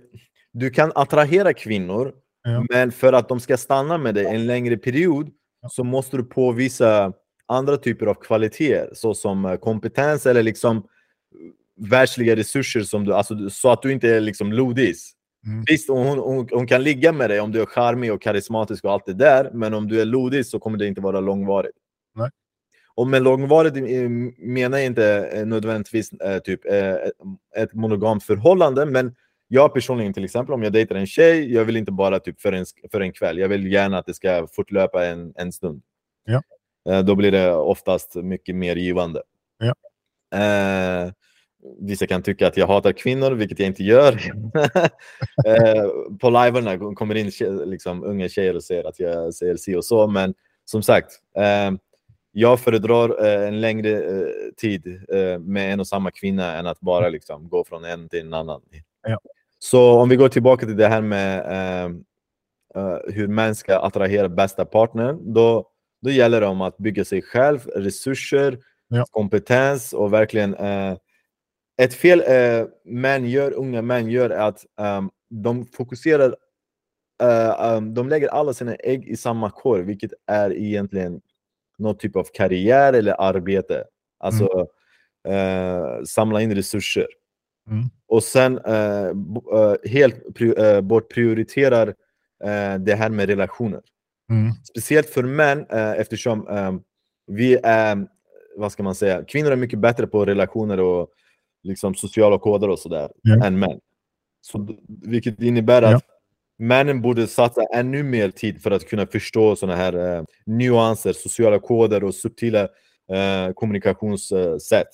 du 0.52 0.70
kan 0.70 0.92
attrahera 0.94 1.52
kvinnor, 1.54 2.14
Ja. 2.44 2.64
men 2.70 2.92
för 2.92 3.12
att 3.12 3.28
de 3.28 3.40
ska 3.40 3.56
stanna 3.56 3.98
med 3.98 4.14
dig 4.14 4.26
en 4.26 4.46
längre 4.46 4.76
period 4.76 5.30
Ja. 5.62 5.68
så 5.68 5.84
måste 5.84 6.16
du 6.16 6.24
påvisa 6.24 7.12
andra 7.46 7.76
typer 7.76 8.06
av 8.06 8.14
kvaliteter, 8.14 8.90
såsom 8.94 9.44
eh, 9.44 9.56
kompetens 9.56 10.26
eller 10.26 10.42
liksom 10.42 10.86
världsliga 11.76 12.36
resurser, 12.36 12.80
som 12.80 13.04
du, 13.04 13.14
alltså, 13.14 13.50
så 13.50 13.70
att 13.70 13.82
du 13.82 13.92
inte 13.92 14.08
är 14.08 14.20
liksom 14.20 14.52
lodis. 14.52 15.12
Mm. 15.46 15.64
Visst, 15.66 15.88
hon, 15.88 16.18
hon, 16.18 16.48
hon 16.52 16.66
kan 16.66 16.82
ligga 16.82 17.12
med 17.12 17.30
dig 17.30 17.40
om 17.40 17.52
du 17.52 17.60
är 17.60 17.66
charmig 17.66 18.12
och 18.12 18.22
karismatisk 18.22 18.84
och 18.84 18.92
allt 18.92 19.06
det 19.06 19.14
där, 19.14 19.50
men 19.52 19.74
om 19.74 19.88
du 19.88 20.00
är 20.00 20.04
lodis 20.04 20.50
så 20.50 20.58
kommer 20.58 20.78
det 20.78 20.86
inte 20.86 21.00
vara 21.00 21.20
långvarigt. 21.20 21.76
Nej. 22.14 22.30
Och 22.94 23.06
med 23.06 23.22
långvarigt 23.22 23.76
eh, 23.76 24.08
menar 24.38 24.78
jag 24.78 24.86
inte 24.86 25.30
eh, 25.32 25.46
nödvändigtvis 25.46 26.12
eh, 26.12 26.38
typ, 26.38 26.66
eh, 26.66 26.94
ett 27.56 27.74
monogamt 27.74 28.24
förhållande, 28.24 28.86
men 28.86 29.14
jag 29.48 29.74
personligen 29.74 30.12
till 30.12 30.24
exempel, 30.24 30.54
om 30.54 30.62
jag 30.62 30.72
dejtar 30.72 30.94
en 30.94 31.06
tjej, 31.06 31.52
jag 31.54 31.64
vill 31.64 31.76
inte 31.76 31.92
bara 31.92 32.18
typ 32.18 32.40
för 32.40 32.52
en, 32.52 32.66
för 32.92 33.00
en 33.00 33.12
kväll, 33.12 33.38
jag 33.38 33.48
vill 33.48 33.72
gärna 33.72 33.98
att 33.98 34.06
det 34.06 34.14
ska 34.14 34.46
fortlöpa 34.46 35.06
en, 35.06 35.32
en 35.36 35.52
stund. 35.52 35.82
Ja. 36.24 36.42
Eh, 36.92 37.04
Då 37.04 37.14
blir 37.14 37.32
det 37.32 37.54
oftast 37.54 38.14
mycket 38.14 38.54
mer 38.56 38.76
givande. 38.76 39.22
Ja. 39.58 39.74
Vissa 41.80 42.06
kan 42.06 42.22
tycka 42.22 42.46
att 42.46 42.56
jag 42.56 42.66
hatar 42.66 42.92
kvinnor, 42.92 43.30
vilket 43.30 43.58
jag 43.58 43.66
inte 43.66 43.84
gör. 43.84 44.12
eh, 45.46 45.88
på 46.20 46.30
livearna 46.30 46.94
kommer 46.94 47.14
in 47.14 47.30
liksom, 47.64 48.04
unga 48.04 48.28
tjejer 48.28 48.56
och 48.56 48.64
säger 48.64 48.84
att 48.84 49.00
jag 49.00 49.34
säger 49.34 49.56
si 49.56 49.76
och 49.76 49.84
så, 49.84 50.06
men 50.06 50.34
som 50.64 50.82
sagt, 50.82 51.12
eh, 51.36 51.70
jag 52.32 52.60
föredrar 52.60 53.24
eh, 53.26 53.48
en 53.48 53.60
längre 53.60 53.90
eh, 53.90 54.26
tid 54.56 54.86
eh, 54.86 55.38
med 55.38 55.72
en 55.72 55.80
och 55.80 55.88
samma 55.88 56.10
kvinna 56.10 56.56
än 56.56 56.66
att 56.66 56.80
bara 56.80 57.08
liksom, 57.08 57.48
gå 57.48 57.64
från 57.64 57.84
en 57.84 58.08
till 58.08 58.20
en 58.20 58.34
annan. 58.34 58.62
Ja. 59.06 59.20
Så 59.58 60.00
om 60.00 60.08
vi 60.08 60.16
går 60.16 60.28
tillbaka 60.28 60.66
till 60.66 60.76
det 60.76 60.88
här 60.88 61.00
med 61.00 61.38
eh, 61.40 62.98
hur 63.08 63.28
män 63.28 63.54
ska 63.54 63.78
attrahera 63.78 64.28
bästa 64.28 64.64
partnern, 64.64 65.32
då, 65.32 65.68
då 66.02 66.10
gäller 66.10 66.40
det 66.40 66.46
om 66.46 66.60
att 66.60 66.76
bygga 66.76 67.04
sig 67.04 67.22
själv, 67.22 67.66
resurser, 67.66 68.58
ja. 68.88 69.04
kompetens 69.10 69.92
och 69.92 70.12
verkligen 70.12 70.56
ett 71.76 71.94
fel 71.94 72.20
uh, 72.20 72.68
män 72.84 73.24
gör, 73.24 73.52
unga 73.52 73.82
män 73.82 74.10
gör 74.10 74.30
är 74.30 74.48
att 74.48 74.66
um, 74.80 75.10
de 75.30 75.66
fokuserar, 75.66 76.34
uh, 77.22 77.76
um, 77.76 77.94
de 77.94 78.08
lägger 78.08 78.28
alla 78.28 78.54
sina 78.54 78.74
ägg 78.74 79.08
i 79.08 79.16
samma 79.16 79.50
korg, 79.50 79.82
vilket 79.82 80.12
är 80.26 80.52
egentligen 80.52 81.20
någon 81.78 81.98
typ 81.98 82.16
av 82.16 82.26
karriär 82.32 82.92
eller 82.92 83.20
arbete. 83.20 83.84
Alltså 84.20 84.68
mm. 85.28 85.38
uh, 85.38 86.04
samla 86.04 86.42
in 86.42 86.54
resurser. 86.54 87.06
Mm. 87.70 87.84
Och 88.08 88.24
sen 88.24 88.60
helt 89.84 90.34
pri 90.34 90.54
bortprioriterar 90.82 91.94
det 92.78 92.94
här 92.94 93.08
med 93.08 93.28
relationer. 93.28 93.80
Mm. 94.30 94.52
Speciellt 94.64 95.08
för 95.08 95.22
män 95.22 95.66
eftersom 95.70 96.48
um, 96.48 96.82
vi 97.26 97.58
är, 97.62 98.06
vad 98.56 98.72
ska 98.72 98.82
man 98.82 98.94
säga, 98.94 99.24
kvinnor 99.24 99.50
är 99.50 99.56
mycket 99.56 99.78
bättre 99.78 100.06
på 100.06 100.24
relationer 100.24 100.80
och 100.80 101.08
liksom 101.62 101.94
sociala 101.94 102.38
koder 102.38 102.70
och 102.70 102.78
sådär 102.78 103.12
ja. 103.22 103.46
än 103.46 103.58
män. 103.58 103.80
Så, 104.40 104.68
vilket 104.88 105.42
innebär 105.42 105.82
att 105.82 105.92
ja. 105.92 106.00
männen 106.58 107.02
borde 107.02 107.26
satsa 107.26 107.62
ännu 107.74 108.02
mer 108.02 108.30
tid 108.30 108.62
för 108.62 108.70
att 108.70 108.88
kunna 108.88 109.06
förstå 109.06 109.56
sådana 109.56 109.76
här 109.76 110.16
eh, 110.16 110.24
nyanser, 110.46 111.12
sociala 111.12 111.58
koder 111.58 112.04
och 112.04 112.14
subtila 112.14 112.62
eh, 113.12 113.52
kommunikationssätt. 113.54 114.88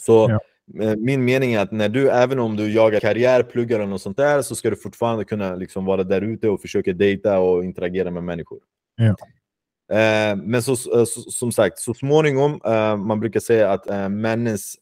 Så 0.00 0.26
ja. 0.30 0.84
eh, 0.84 0.96
min 0.96 1.24
mening 1.24 1.52
är 1.52 1.60
att 1.60 1.72
när 1.72 1.88
du, 1.88 2.10
även 2.10 2.38
om 2.38 2.56
du 2.56 2.72
jagar 2.72 3.00
karriär, 3.00 3.42
pluggar 3.42 3.80
och 3.80 3.88
något 3.88 4.02
sånt 4.02 4.16
där, 4.16 4.42
så 4.42 4.54
ska 4.54 4.70
du 4.70 4.76
fortfarande 4.76 5.24
kunna 5.24 5.54
liksom 5.54 5.84
vara 5.84 6.04
där 6.04 6.20
ute 6.20 6.48
och 6.48 6.60
försöka 6.60 6.92
dejta 6.92 7.38
och 7.38 7.64
interagera 7.64 8.10
med 8.10 8.24
människor. 8.24 8.60
Eh, 9.90 10.36
men 10.36 10.62
så, 10.62 10.76
så, 10.76 11.06
som 11.06 11.52
sagt, 11.52 11.78
så 11.78 11.94
småningom, 11.94 12.60
eh, 12.64 12.96
man 12.96 13.20
brukar 13.20 13.40
säga 13.40 13.70
att 13.72 13.90
eh, 13.90 14.08
männens 14.08 14.78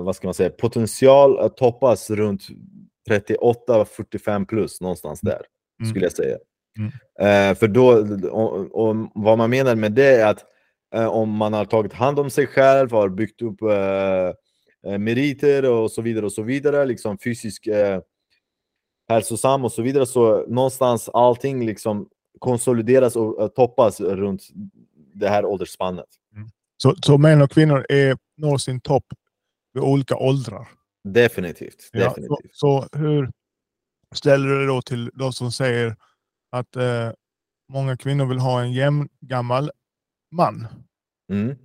vad 0.00 0.16
ska 0.16 0.26
man 0.26 0.34
säga, 0.34 0.50
potential 0.50 1.50
toppas 1.50 2.10
runt 2.10 2.42
38-45 3.10 4.46
plus, 4.46 4.80
någonstans 4.80 5.20
där, 5.20 5.42
mm. 5.80 5.90
skulle 5.90 6.04
jag 6.04 6.12
säga. 6.12 6.36
Mm. 6.78 7.56
för 7.56 7.68
då, 7.68 7.88
och, 8.30 8.86
och, 8.88 8.96
vad 9.14 9.38
man 9.38 9.50
menar 9.50 9.74
med 9.74 9.92
det 9.92 10.20
är 10.20 10.26
att 10.26 10.44
om 11.10 11.30
man 11.30 11.52
har 11.52 11.64
tagit 11.64 11.92
hand 11.92 12.18
om 12.18 12.30
sig 12.30 12.46
själv, 12.46 12.90
har 12.90 13.08
byggt 13.08 13.42
upp 13.42 13.60
meriter 14.98 15.70
och 15.70 15.90
så 15.90 16.02
vidare 16.02 16.24
och 16.24 16.32
så 16.32 16.42
vidare, 16.42 16.84
liksom 16.84 17.18
fysisk 17.18 17.68
hälsosam 19.08 19.64
och 19.64 19.72
så 19.72 19.82
vidare, 19.82 20.06
så 20.06 20.46
någonstans 20.46 21.08
allting 21.08 21.66
liksom 21.66 22.08
konsolideras 22.38 23.16
och 23.16 23.54
toppas 23.54 24.00
runt 24.00 24.42
det 25.14 25.28
här 25.28 25.44
åldersspannet. 25.44 26.08
Mm. 26.34 26.48
Så, 26.76 26.94
så 27.02 27.18
män 27.18 27.42
och 27.42 27.50
kvinnor 27.50 27.86
är, 27.88 28.16
når 28.36 28.58
sin 28.58 28.80
topp 28.80 29.04
vid 29.74 29.82
olika 29.82 30.16
åldrar? 30.16 30.68
Definitivt. 31.04 31.90
Ja, 31.92 32.08
definitivt. 32.08 32.50
Så, 32.52 32.88
så, 32.90 32.98
hur 32.98 33.30
ställer 34.14 34.48
du 34.48 34.58
dig 34.58 34.66
då 34.66 34.82
till 34.82 35.10
de 35.14 35.32
som 35.32 35.52
säger 35.52 35.96
att 36.50 36.76
eh, 36.76 37.10
många 37.72 37.96
kvinnor 37.96 38.26
vill 38.26 38.38
ha 38.38 38.60
en 38.60 38.72
jämngammal 38.72 39.70
man? 40.30 40.66
Mm. 41.32 41.56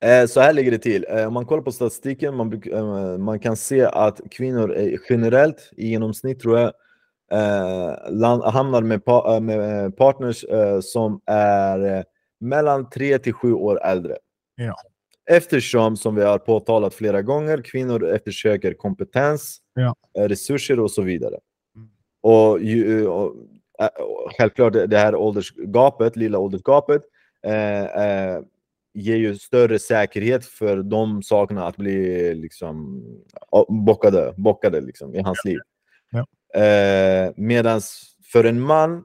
Eh, 0.00 0.26
så 0.26 0.40
här 0.40 0.52
ligger 0.52 0.70
det 0.70 0.78
till. 0.78 1.06
Eh, 1.08 1.26
om 1.26 1.34
man 1.34 1.46
kollar 1.46 1.62
på 1.62 1.72
statistiken, 1.72 2.36
man, 2.36 2.62
eh, 2.72 3.18
man 3.18 3.38
kan 3.38 3.56
se 3.56 3.84
att 3.84 4.20
kvinnor 4.30 4.98
generellt, 5.10 5.70
i 5.76 5.88
genomsnitt 5.88 6.40
tror 6.40 6.58
jag, 6.58 6.72
eh, 7.32 8.50
hamnar 8.50 8.82
med, 8.82 9.04
pa, 9.04 9.34
eh, 9.34 9.40
med 9.40 9.84
eh, 9.84 9.90
partners 9.90 10.44
eh, 10.44 10.80
som 10.80 11.20
är 11.26 11.98
eh, 11.98 12.02
mellan 12.40 12.90
3 12.90 13.18
till 13.18 13.32
7 13.32 13.52
år 13.52 13.84
äldre. 13.84 14.16
Ja. 14.56 14.74
Eftersom, 15.30 15.96
som 15.96 16.14
vi 16.14 16.22
har 16.22 16.38
påtalat 16.38 16.94
flera 16.94 17.22
gånger, 17.22 17.62
kvinnor 17.62 18.04
eftersöker 18.04 18.74
kompetens, 18.74 19.58
ja. 19.74 19.94
resurser 20.18 20.80
och 20.80 20.90
så 20.90 21.02
vidare. 21.02 21.38
Mm. 21.76 21.88
Och, 22.22 22.60
ju, 22.60 23.06
och, 23.06 23.26
och, 23.98 24.32
självklart 24.38 24.72
det 24.72 24.98
här 24.98 25.14
åldersgapet, 25.14 26.16
lilla 26.16 26.38
åldersgapet, 26.38 27.02
eh, 27.46 28.40
ger 28.96 29.16
ju 29.16 29.34
större 29.38 29.78
säkerhet 29.78 30.46
för 30.46 30.82
de 30.82 31.22
sakerna 31.22 31.66
att 31.66 31.76
bli 31.76 32.34
liksom, 32.34 33.02
bockade, 33.68 34.34
bockade 34.36 34.80
liksom, 34.80 35.14
i 35.14 35.22
hans 35.22 35.44
liv. 35.44 35.58
Ja. 36.10 36.26
Eh, 36.54 37.32
Medan 37.36 37.80
för 38.32 38.44
en 38.44 38.60
man, 38.60 39.04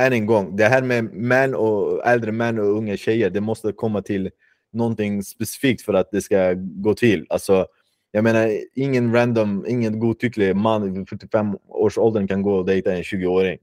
än 0.00 0.12
en 0.12 0.26
gång, 0.26 0.56
det 0.56 0.64
här 0.64 0.82
med 0.82 1.04
män 1.04 1.54
och 1.54 2.06
äldre 2.06 2.32
män 2.32 2.58
och 2.58 2.76
unga 2.76 2.96
tjejer, 2.96 3.30
det 3.30 3.40
måste 3.40 3.72
komma 3.72 4.02
till 4.02 4.30
någonting 4.72 5.22
specifikt 5.22 5.82
för 5.82 5.94
att 5.94 6.10
det 6.10 6.20
ska 6.20 6.54
gå 6.56 6.94
till. 6.94 7.26
Alltså, 7.28 7.66
jag 8.10 8.24
menar, 8.24 8.50
ingen 8.74 9.14
random, 9.14 9.64
ingen 9.68 9.98
godtycklig 9.98 10.56
man 10.56 11.02
i 11.02 11.06
45 11.06 11.56
års 11.68 11.98
åldern 11.98 12.28
kan 12.28 12.42
gå 12.42 12.54
och 12.54 12.66
dejta 12.66 12.92
en 12.92 13.02
20-åring. 13.02 13.58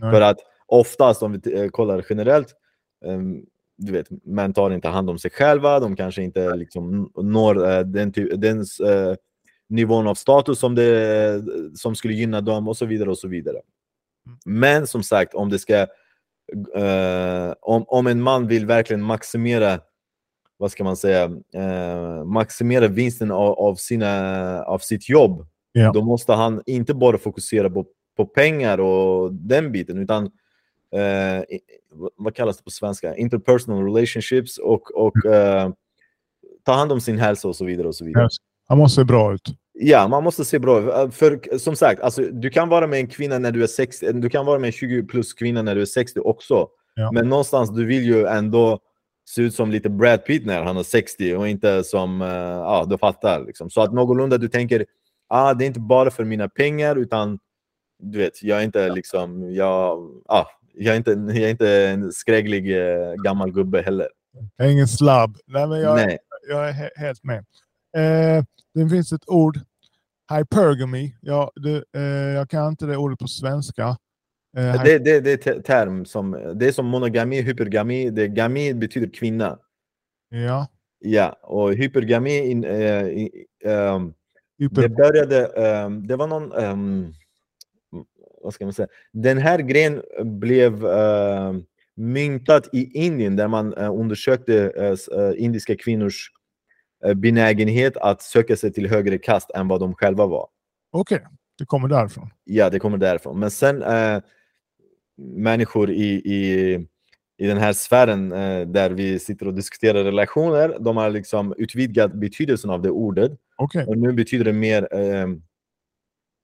För 0.00 0.20
att 0.20 0.38
oftast, 0.66 1.22
om 1.22 1.32
vi 1.32 1.68
kollar 1.72 2.04
generellt, 2.08 2.54
um, 3.04 3.46
du 3.76 3.92
vet, 3.92 4.06
män 4.24 4.52
tar 4.52 4.70
inte 4.70 4.88
hand 4.88 5.10
om 5.10 5.18
sig 5.18 5.30
själva, 5.30 5.80
de 5.80 5.96
kanske 5.96 6.22
inte 6.22 6.56
liksom 6.56 7.12
når 7.16 7.56
uh, 7.56 7.80
den, 7.80 8.12
den 8.36 8.58
uh, 8.58 9.14
nivån 9.70 10.06
av 10.06 10.14
status 10.14 10.58
som, 10.58 10.74
det, 10.74 11.42
som 11.74 11.94
skulle 11.94 12.14
gynna 12.14 12.40
dem 12.40 12.68
och 12.68 12.76
så 12.76 12.86
vidare. 12.86 13.10
och 13.10 13.18
så 13.18 13.28
vidare. 13.28 13.60
Mm. 14.26 14.38
Men 14.44 14.86
som 14.86 15.02
sagt, 15.02 15.34
om 15.34 15.50
det 15.50 15.58
ska 15.58 15.86
uh, 16.76 17.54
om, 17.60 17.84
om 17.88 18.06
en 18.06 18.22
man 18.22 18.46
vill 18.46 18.66
verkligen 18.66 19.02
maximera 19.02 19.80
vad 20.56 20.70
ska 20.70 20.84
man 20.84 20.96
säga, 20.96 21.28
uh, 21.56 22.24
maximera 22.24 22.88
vinsten 22.88 23.30
av, 23.30 23.58
av, 23.58 23.74
sina, 23.74 24.62
av 24.64 24.78
sitt 24.78 25.08
jobb, 25.08 25.46
ja. 25.72 25.92
då 25.92 26.02
måste 26.02 26.32
han 26.32 26.62
inte 26.66 26.94
bara 26.94 27.18
fokusera 27.18 27.70
på, 27.70 27.86
på 28.16 28.26
pengar 28.26 28.80
och 28.80 29.34
den 29.34 29.72
biten, 29.72 29.98
utan 29.98 30.24
uh, 30.24 31.42
vad 32.16 32.34
kallas 32.34 32.56
det 32.56 32.64
på 32.64 32.70
svenska? 32.70 33.16
Interpersonal 33.16 33.84
relationships 33.84 34.58
och, 34.58 34.90
och 34.94 35.14
ta 36.64 36.72
hand 36.72 36.92
om 36.92 37.00
sin 37.00 37.18
hälsa 37.18 37.48
och 37.48 37.56
så 37.56 37.64
vidare. 37.64 37.88
och 37.88 37.94
så 37.94 38.04
vidare. 38.04 38.24
Yes. 38.24 38.36
Han 38.68 38.78
måste 38.78 39.00
se 39.00 39.04
bra 39.04 39.34
ut. 39.34 39.59
Ja, 39.82 40.08
man 40.08 40.24
måste 40.24 40.44
se 40.44 40.58
bra 40.58 41.04
ut. 41.04 41.14
För 41.14 41.58
som 41.58 41.76
sagt, 41.76 42.00
alltså, 42.00 42.22
du 42.22 42.50
kan 42.50 42.68
vara 42.68 42.86
med 42.86 43.00
en 43.00 43.06
kvinna 43.06 43.38
när 43.38 43.52
du 43.52 43.62
är 43.62 43.66
60, 43.66 44.12
du 44.12 44.30
kan 44.30 44.46
vara 44.46 44.58
med 44.58 44.68
en 44.68 44.72
20 44.72 45.02
plus 45.02 45.34
kvinna 45.34 45.62
när 45.62 45.74
du 45.74 45.80
är 45.80 45.86
60 45.86 46.20
också. 46.20 46.68
Ja. 46.94 47.10
Men 47.12 47.28
någonstans, 47.28 47.70
du 47.70 47.86
vill 47.86 48.04
ju 48.04 48.26
ändå 48.26 48.78
se 49.28 49.42
ut 49.42 49.54
som 49.54 49.70
lite 49.70 49.90
Brad 49.90 50.24
Pitt 50.24 50.46
när 50.46 50.62
han 50.62 50.76
är 50.76 50.82
60 50.82 51.34
och 51.34 51.48
inte 51.48 51.84
som, 51.84 52.22
uh, 52.22 52.28
ja, 52.28 52.86
du 52.88 52.98
fattar. 52.98 53.44
Liksom. 53.46 53.70
Så 53.70 53.80
att 53.82 53.92
någorlunda 53.92 54.38
du 54.38 54.48
tänker, 54.48 54.86
ah, 55.28 55.54
det 55.54 55.64
är 55.64 55.66
inte 55.66 55.80
bara 55.80 56.10
för 56.10 56.24
mina 56.24 56.48
pengar, 56.48 56.96
utan 56.96 57.38
du 58.02 58.18
vet, 58.18 58.42
jag 58.42 58.58
är 58.58 58.64
inte 58.64 58.88
liksom, 58.88 59.54
jag, 59.54 59.98
ah, 60.28 60.46
jag 60.74 60.92
är 60.94 60.96
inte, 60.96 61.10
jag 61.10 61.36
är 61.36 61.50
inte 61.50 61.70
en 61.70 62.12
skräglig 62.12 62.76
uh, 62.76 63.14
gammal 63.24 63.52
gubbe 63.52 63.82
heller. 63.82 64.08
Jag 64.56 64.66
är 64.66 64.72
ingen 64.72 64.88
slabb. 64.88 65.36
Nej, 65.46 65.66
men 65.66 65.80
jag, 65.80 65.96
Nej. 65.96 66.18
jag 66.48 66.68
är 66.68 66.72
he 66.72 66.90
helt 66.96 67.24
med. 67.24 67.44
Eh, 67.96 68.44
det 68.74 68.88
finns 68.88 69.12
ett 69.12 69.28
ord, 69.28 69.58
hypergamy. 70.30 71.14
Ja, 71.20 71.52
det, 71.56 71.84
eh, 71.96 72.34
jag 72.34 72.50
kan 72.50 72.68
inte 72.68 72.86
det 72.86 72.96
ordet 72.96 73.18
på 73.18 73.28
svenska. 73.28 73.96
Eh, 74.56 74.82
det, 74.84 74.98
det, 74.98 75.20
det 75.20 75.46
är 75.46 75.62
term 75.62 76.04
som, 76.04 76.52
det 76.54 76.68
är 76.68 76.72
som 76.72 76.86
monogami, 76.86 77.40
hypergami. 77.40 78.10
Det, 78.10 78.28
gami 78.28 78.74
betyder 78.74 79.08
kvinna. 79.08 79.58
Ja. 80.28 80.66
Ja, 80.98 81.38
och 81.42 81.74
hypergami, 81.74 82.38
in, 82.38 82.64
eh, 82.64 83.04
um, 83.94 84.14
Hyper... 84.58 84.82
det 84.82 84.88
började, 84.88 85.46
um, 85.84 86.06
det 86.06 86.16
var 86.16 86.26
någon, 86.26 86.52
um, 86.52 87.14
vad 88.42 88.54
ska 88.54 88.64
man 88.64 88.74
säga, 88.74 88.88
den 89.12 89.38
här 89.38 89.58
grejen 89.58 90.02
blev 90.24 90.84
uh, 90.84 91.56
myntat 91.96 92.68
i 92.72 93.04
Indien 93.04 93.36
där 93.36 93.48
man 93.48 93.74
uh, 93.74 94.00
undersökte 94.00 94.72
uh, 95.16 95.42
indiska 95.42 95.76
kvinnors 95.76 96.30
benägenhet 97.14 97.96
att 97.96 98.22
söka 98.22 98.56
sig 98.56 98.72
till 98.72 98.88
högre 98.88 99.18
kast 99.18 99.50
än 99.50 99.68
vad 99.68 99.80
de 99.80 99.94
själva 99.94 100.26
var. 100.26 100.48
Okej, 100.92 101.16
okay. 101.16 101.28
det 101.58 101.64
kommer 101.64 101.88
därifrån? 101.88 102.30
Ja, 102.44 102.70
det 102.70 102.78
kommer 102.78 102.98
därifrån. 102.98 103.38
Men 103.38 103.50
sen 103.50 103.82
äh, 103.82 104.22
människor 105.16 105.90
i, 105.90 106.14
i, 106.14 106.74
i 107.38 107.46
den 107.46 107.58
här 107.58 107.72
sfären 107.72 108.32
eh, 108.32 108.66
där 108.66 108.90
vi 108.90 109.18
sitter 109.18 109.46
och 109.46 109.54
diskuterar 109.54 110.04
relationer, 110.04 110.76
de 110.80 110.96
har 110.96 111.10
liksom 111.10 111.54
utvidgat 111.58 112.12
betydelsen 112.12 112.70
av 112.70 112.82
det 112.82 112.90
ordet. 112.90 113.32
Okej. 113.56 113.84
Och 113.86 113.98
nu 113.98 114.12
betyder 114.12 114.44
det 114.44 114.52
mer 114.52 114.88
eh, 114.92 115.28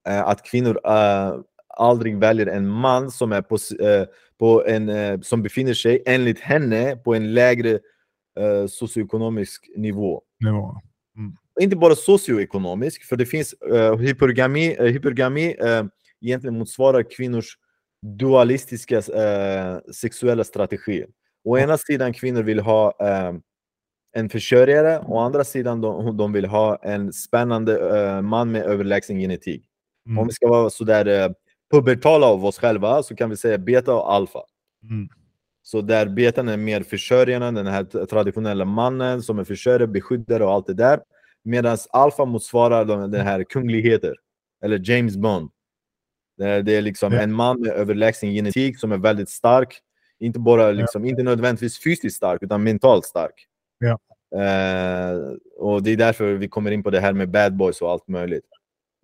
eh, 0.08 0.28
att 0.28 0.42
kvinnor 0.42 0.80
eh, 0.84 1.34
aldrig 1.68 2.18
väljer 2.18 2.46
en 2.46 2.68
man 2.68 3.10
som, 3.10 3.32
är 3.32 3.42
på, 3.42 3.54
eh, 3.80 4.06
på 4.38 4.66
en, 4.66 4.88
eh, 4.88 5.20
som 5.20 5.42
befinner 5.42 5.74
sig, 5.74 6.02
enligt 6.06 6.40
henne, 6.40 6.96
på 6.96 7.14
en 7.14 7.34
lägre 7.34 7.70
eh, 8.40 8.66
socioekonomisk 8.68 9.70
nivå. 9.76 10.22
Nivå. 10.40 10.80
Inte 11.60 11.76
bara 11.76 11.94
socioekonomisk, 11.94 13.04
för 13.04 13.16
det 13.16 13.26
finns 13.26 13.52
eh, 13.52 13.96
hypergami, 13.96 14.76
eh, 14.78 14.84
hypergami 14.84 15.56
eh, 15.60 15.84
egentligen 16.20 16.58
motsvarar 16.58 17.02
kvinnors 17.02 17.58
dualistiska 18.02 18.96
eh, 18.96 19.78
sexuella 19.92 20.44
strategier. 20.44 21.08
Å 21.44 21.58
ena 21.58 21.78
sidan 21.78 22.12
kvinnor 22.12 22.42
vill 22.42 22.60
ha 22.60 22.92
eh, 23.00 23.32
en 24.16 24.28
försörjare, 24.28 24.98
å 25.06 25.18
andra 25.18 25.44
sidan 25.44 25.80
de, 25.80 26.16
de 26.16 26.32
vill 26.32 26.46
ha 26.46 26.76
en 26.82 27.12
spännande 27.12 28.22
man 28.22 28.52
med 28.52 28.62
överlägsen 28.62 29.18
genetik. 29.18 29.64
Mm. 30.06 30.18
Om 30.18 30.26
vi 30.26 30.32
ska 30.32 30.48
vara 30.48 30.70
sådär 30.70 31.06
eh, 31.06 31.30
pubertala 31.70 32.26
av 32.26 32.44
oss 32.44 32.58
själva 32.58 33.02
så 33.02 33.16
kan 33.16 33.30
vi 33.30 33.36
säga 33.36 33.58
beta 33.58 33.94
och 33.94 34.12
alfa. 34.12 34.40
Mm. 34.82 35.08
Så 35.66 35.80
där 35.80 36.06
betan 36.08 36.48
är 36.48 36.56
mer 36.56 36.82
försörjaren, 36.82 37.54
den 37.54 37.66
här 37.66 38.06
traditionella 38.06 38.64
mannen 38.64 39.22
som 39.22 39.38
är 39.38 39.44
försörjare, 39.44 39.86
beskyddare 39.86 40.44
och 40.44 40.52
allt 40.52 40.66
det 40.66 40.74
där. 40.74 41.00
Medan 41.44 41.78
alfa 41.90 42.24
motsvarar 42.24 42.84
de, 42.84 43.10
den 43.10 43.26
här 43.26 43.44
kungligheter, 43.44 44.14
eller 44.64 44.90
James 44.90 45.16
Bond. 45.16 45.50
Det 46.38 46.44
är, 46.44 46.62
det 46.62 46.76
är 46.76 46.82
liksom 46.82 47.12
en 47.12 47.32
man 47.32 47.60
med 47.60 47.72
överlägsen 47.72 48.30
genetik 48.30 48.78
som 48.78 48.92
är 48.92 48.98
väldigt 48.98 49.28
stark. 49.28 49.80
Inte 50.20 50.38
bara 50.38 50.70
liksom, 50.70 51.04
inte 51.04 51.22
nödvändigtvis 51.22 51.82
fysiskt 51.82 52.16
stark, 52.16 52.42
utan 52.42 52.62
mentalt 52.62 53.04
stark. 53.04 53.46
Ja. 53.78 53.98
Eh, 54.40 55.18
och 55.58 55.82
det 55.82 55.90
är 55.90 55.96
därför 55.96 56.34
vi 56.34 56.48
kommer 56.48 56.70
in 56.70 56.82
på 56.82 56.90
det 56.90 57.00
här 57.00 57.12
med 57.12 57.30
bad 57.30 57.56
boys 57.56 57.82
och 57.82 57.90
allt 57.90 58.08
möjligt. 58.08 58.46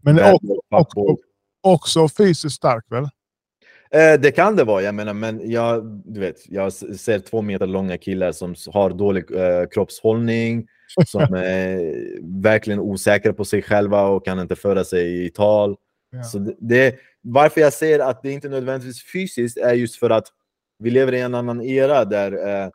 Men 0.03 0.17
Bad 0.17 0.35
också, 0.35 0.47
boy, 0.71 0.85
boy. 0.95 1.17
också 1.61 2.09
fysiskt 2.09 2.57
stark 2.57 2.85
väl? 2.89 3.09
Eh, 3.95 4.21
det 4.21 4.33
kan 4.33 4.57
det 4.57 4.65
vara, 4.65 4.83
jag 4.83 4.95
menar, 4.95 5.15
men 5.15 5.51
jag, 5.51 5.85
du 6.05 6.21
vet, 6.21 6.37
jag 6.49 6.73
ser 6.73 7.19
två 7.19 7.43
meter 7.43 7.67
långa 7.67 7.99
killar 7.99 8.33
som 8.33 8.55
har 8.73 8.91
dålig 8.91 9.25
eh, 9.31 9.67
kroppshållning, 9.71 10.67
som 11.07 11.21
är 11.35 12.43
verkligen 12.43 12.81
osäkra 12.81 13.33
på 13.33 13.45
sig 13.45 13.63
själva 13.63 14.03
och 14.03 14.25
kan 14.25 14.39
inte 14.39 14.57
föra 14.57 14.85
sig 14.85 15.27
i 15.27 15.31
tal. 15.31 15.77
Ja. 16.11 16.23
Så 16.23 16.39
det, 16.39 16.55
det, 16.59 16.95
varför 17.21 17.61
jag 17.61 17.73
säger 17.73 17.99
att 17.99 18.23
det 18.23 18.33
inte 18.33 18.49
nödvändigtvis 18.49 19.13
fysiskt 19.13 19.57
är 19.57 19.75
just 19.75 19.97
för 19.97 20.11
att 20.11 20.27
vi 20.79 20.91
lever 20.91 21.13
i 21.15 21.21
en 21.21 21.35
annan 21.35 21.63
era 21.63 22.05
där 22.05 22.33
eh, 22.33 22.71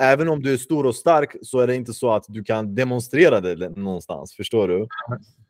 även 0.00 0.28
om 0.28 0.42
du 0.42 0.52
är 0.52 0.56
stor 0.56 0.86
och 0.86 0.96
stark 0.96 1.36
så 1.42 1.60
är 1.60 1.66
det 1.66 1.74
inte 1.74 1.92
så 1.92 2.12
att 2.12 2.24
du 2.28 2.44
kan 2.44 2.74
demonstrera 2.74 3.40
det 3.40 3.68
någonstans. 3.68 4.34
Förstår 4.34 4.68
du? 4.68 4.86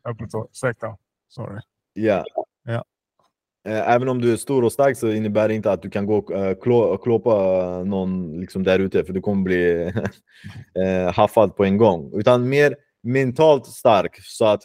Jag 0.05 0.18
förstår. 0.18 0.49
Ursäkta. 0.53 0.97
Sorry. 1.28 1.61
Ja. 1.92 2.24
Eh, 3.66 3.90
Även 3.90 4.08
om 4.08 4.20
du 4.20 4.32
är 4.32 4.36
stor 4.36 4.64
och 4.64 4.72
stark 4.72 4.96
så 4.96 5.08
innebär 5.10 5.48
det 5.48 5.54
inte 5.54 5.72
att 5.72 5.82
du 5.82 5.90
kan 5.90 6.06
gå 6.06 6.16
och 6.16 6.32
eh, 6.32 6.54
klå, 6.54 6.96
klåpa 6.96 7.34
någon 7.84 8.40
liksom 8.40 8.62
där 8.62 8.78
ute 8.78 9.04
för 9.04 9.12
du 9.12 9.20
kommer 9.20 9.42
bli 9.42 9.82
eh, 10.74 11.12
haffad 11.14 11.56
på 11.56 11.64
en 11.64 11.76
gång. 11.76 12.12
Utan 12.14 12.48
mer 12.48 12.76
mentalt 13.02 13.66
stark. 13.66 14.18
Så 14.22 14.44
att 14.44 14.62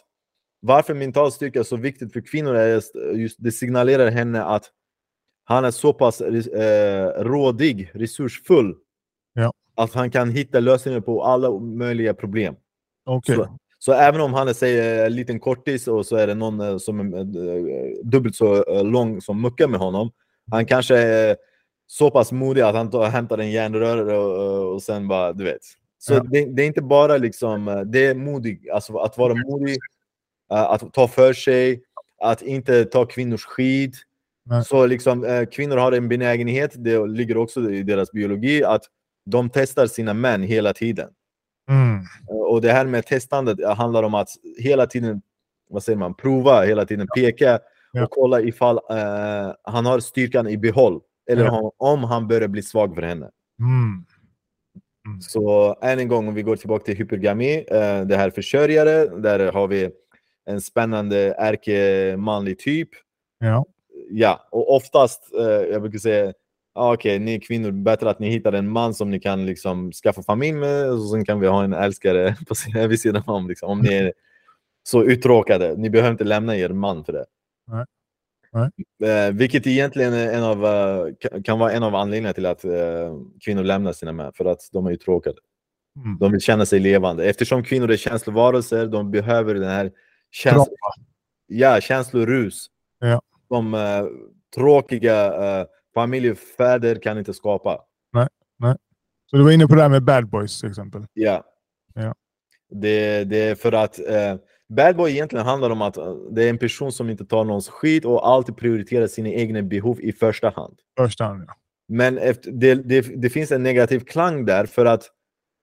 varför 0.60 0.94
mental 0.94 1.32
styrka 1.32 1.58
är 1.58 1.62
så 1.62 1.76
viktigt 1.76 2.12
för 2.12 2.20
kvinnor 2.20 2.54
är 2.54 2.82
just, 3.16 3.36
det 3.38 3.52
signalerar 3.52 4.10
henne 4.10 4.44
att 4.44 4.70
han 5.44 5.64
är 5.64 5.70
så 5.70 5.92
pass 5.92 6.20
eh, 6.20 7.22
rådig, 7.22 7.90
resursfull 7.94 8.74
Ja. 9.34 9.52
att 9.74 9.94
han 9.94 10.10
kan 10.10 10.30
hitta 10.30 10.60
lösningar 10.60 11.00
på 11.00 11.24
alla 11.24 11.50
möjliga 11.58 12.14
problem. 12.14 12.54
Okej. 13.04 13.36
Så, 13.36 13.58
så 13.84 13.92
även 13.92 14.20
om 14.20 14.34
han 14.34 14.48
är 14.48 14.52
säg, 14.52 15.04
en 15.06 15.14
liten 15.16 15.40
kortis 15.40 15.88
och 15.88 16.06
så 16.06 16.16
är 16.16 16.26
det 16.26 16.34
någon 16.34 16.60
eh, 16.60 16.78
som 16.78 17.00
är 17.14 17.18
eh, 17.18 17.90
dubbelt 18.04 18.36
så 18.36 18.64
eh, 18.64 18.84
lång 18.84 19.20
som 19.20 19.42
muckar 19.42 19.68
med 19.68 19.80
honom. 19.80 20.10
Han 20.50 20.66
kanske 20.66 20.98
är 20.98 21.36
så 21.86 22.10
pass 22.10 22.32
modig 22.32 22.60
att 22.60 22.74
han 22.74 22.90
tar, 22.90 23.06
hämtar 23.06 23.38
en 23.38 23.50
järnrör 23.50 24.06
och, 24.06 24.74
och 24.74 24.82
sen 24.82 25.08
bara, 25.08 25.32
du 25.32 25.44
vet. 25.44 25.60
Så 25.98 26.14
Ja. 26.14 26.24
det, 26.30 26.44
det 26.44 26.62
är 26.62 26.66
inte 26.66 26.82
bara 26.82 27.16
liksom, 27.16 27.84
det 27.86 28.06
är 28.06 28.14
modig, 28.14 28.68
alltså 28.70 28.96
att 28.96 29.18
vara 29.18 29.34
modig, 29.34 29.76
att 30.48 30.92
ta 30.92 31.08
för 31.08 31.32
sig, 31.32 31.82
att 32.20 32.42
inte 32.42 32.84
ta 32.84 33.06
kvinnors 33.06 33.44
skit. 33.44 33.94
Nej. 34.44 34.64
Så 34.64 34.86
liksom, 34.86 35.46
kvinnor 35.52 35.76
har 35.76 35.92
en 35.92 36.08
benägenhet, 36.08 36.72
det 36.74 37.06
ligger 37.06 37.36
också 37.36 37.70
i 37.70 37.82
deras 37.82 38.12
biologi, 38.12 38.64
att 38.64 38.82
de 39.26 39.50
testar 39.50 39.86
sina 39.86 40.14
män 40.14 40.42
hela 40.42 40.72
tiden. 40.72 41.08
Mm. 41.72 42.04
Och 42.28 42.60
det 42.60 42.72
här 42.72 42.86
med 42.86 43.06
testandet 43.06 43.76
handlar 43.76 44.02
om 44.02 44.14
att 44.14 44.28
hela 44.58 44.86
tiden, 44.86 45.22
vad 45.70 45.82
säger 45.82 45.98
man, 45.98 46.14
prova, 46.14 46.62
hela 46.62 46.84
tiden 46.84 47.06
peka 47.16 47.58
Ja. 47.92 48.04
och 48.04 48.10
kolla 48.10 48.40
ifall 48.40 48.76
eh, 48.90 49.54
han 49.62 49.86
har 49.86 50.00
styrkan 50.00 50.48
i 50.48 50.58
behåll. 50.58 51.00
Eller 51.30 51.44
Ja. 51.44 51.60
om, 51.60 51.70
om 51.76 52.04
han 52.04 52.28
börjar 52.28 52.48
bli 52.48 52.62
svag 52.62 52.94
för 52.94 53.02
henne. 53.02 53.30
Mm. 53.60 54.04
Så 55.20 55.76
än 55.82 55.98
en 55.98 56.08
gång, 56.08 56.28
om 56.28 56.34
vi 56.34 56.42
går 56.42 56.56
tillbaka 56.56 56.84
till 56.84 56.96
hypergami, 56.96 57.64
eh, 57.68 58.00
det 58.00 58.16
här 58.16 58.30
försörjare, 58.30 59.06
där 59.06 59.52
har 59.52 59.68
vi 59.68 59.90
en 60.46 60.60
spännande 60.60 61.34
ärkemanlig 61.38 62.58
typ. 62.58 62.88
Ja. 63.38 63.64
Ja, 64.10 64.48
och 64.50 64.74
oftast, 64.76 65.34
eh, 65.38 65.44
jag 65.72 65.82
brukar 65.82 65.98
säga, 65.98 66.32
ah, 66.74 66.94
okej, 66.94 67.18
ni 67.18 67.40
kvinnor, 67.40 67.70
bättre 67.70 68.10
att 68.10 68.18
ni 68.18 68.30
hittar 68.30 68.52
en 68.52 68.68
man 68.68 68.94
som 68.94 69.10
ni 69.10 69.20
kan 69.20 69.46
liksom 69.46 69.92
skaffa 69.92 70.22
familj 70.22 70.52
med, 70.52 70.90
och 70.90 71.10
sen 71.10 71.24
kan 71.24 71.40
vi 71.40 71.46
ha 71.46 71.64
en 71.64 71.72
älskare 71.72 72.36
på 72.48 72.54
sidan, 72.54 72.88
vid 72.88 73.00
sidan 73.00 73.22
om, 73.26 73.48
liksom, 73.48 73.70
om 73.70 73.80
ni 73.80 73.94
är 73.94 74.12
så 74.82 75.02
uttråkade. 75.04 75.74
Ni 75.76 75.90
behöver 75.90 76.10
inte 76.10 76.24
lämna 76.24 76.56
er 76.56 76.68
man 76.68 77.04
för 77.04 77.12
det. 77.12 77.24
Nej. 77.66 77.86
Eh, 79.04 79.32
vilket 79.32 79.66
egentligen 79.66 80.12
är 80.12 80.32
en 80.32 80.42
av, 80.44 80.64
eh, 80.64 81.06
ka- 81.06 81.42
kan 81.42 81.58
vara 81.58 81.72
en 81.72 81.82
av 81.82 81.94
anledningarna 81.94 82.32
till 82.34 82.46
att 82.46 82.64
eh, 82.64 83.16
kvinnor 83.44 83.64
lämnar 83.64 83.92
sina 83.92 84.12
män, 84.12 84.32
för 84.32 84.44
att 84.44 84.60
de 84.72 84.86
är 84.86 84.90
uttråkade. 84.90 85.36
Mm. 86.04 86.18
De 86.18 86.32
vill 86.32 86.40
känna 86.40 86.66
sig 86.66 86.80
levande. 86.80 87.24
Eftersom 87.24 87.64
kvinnor 87.64 87.90
är 87.90 87.96
känslovarelser, 87.96 88.86
de 88.86 89.10
behöver 89.10 89.54
den 89.54 89.68
här 89.68 89.92
käns 90.30 90.68
ja, 91.46 91.80
känslorus. 91.80 92.66
Ja. 92.98 93.22
Som 93.48 93.74
eh, 93.74 94.04
tråkiga 94.54 95.26
eh, 95.26 95.66
familjefäder 95.94 96.94
kan 96.94 97.18
inte 97.18 97.34
skapa. 97.34 97.80
Så 99.32 99.36
du 99.36 99.44
var 99.44 99.50
inne 99.50 99.66
på 99.66 99.74
det 99.74 99.82
här 99.82 99.88
med 99.88 100.04
bad 100.04 100.28
boys 100.28 100.60
till 100.60 100.68
exempel. 100.68 101.06
Ja. 101.12 101.44
Ja. 101.94 102.14
Det, 102.70 103.24
det 103.24 103.36
är 103.36 103.54
för 103.54 103.72
att 103.72 103.98
eh, 103.98 104.36
bad 104.68 104.96
boy 104.96 105.10
egentligen 105.10 105.46
handlar 105.46 105.70
om 105.70 105.82
att 105.82 105.96
eh, 105.96 106.14
det 106.30 106.44
är 106.44 106.50
en 106.50 106.58
person 106.58 106.92
som 106.92 107.10
inte 107.10 107.24
tar 107.24 107.44
någons 107.44 107.68
skit 107.68 108.04
och 108.04 108.28
alltid 108.28 108.56
prioriterar 108.56 109.06
sina 109.06 109.28
egna 109.28 109.62
behov 109.62 110.00
i 110.00 110.12
första 110.12 110.50
hand. 110.50 110.78
Första 110.96 111.24
hand, 111.24 111.44
ja. 111.48 111.54
Men 111.88 112.18
efter, 112.18 112.50
det, 112.50 112.74
det, 112.74 113.00
det 113.22 113.30
finns 113.30 113.52
en 113.52 113.62
negativ 113.62 114.00
klang 114.00 114.44
där 114.44 114.66
för 114.66 114.86
att 114.86 115.10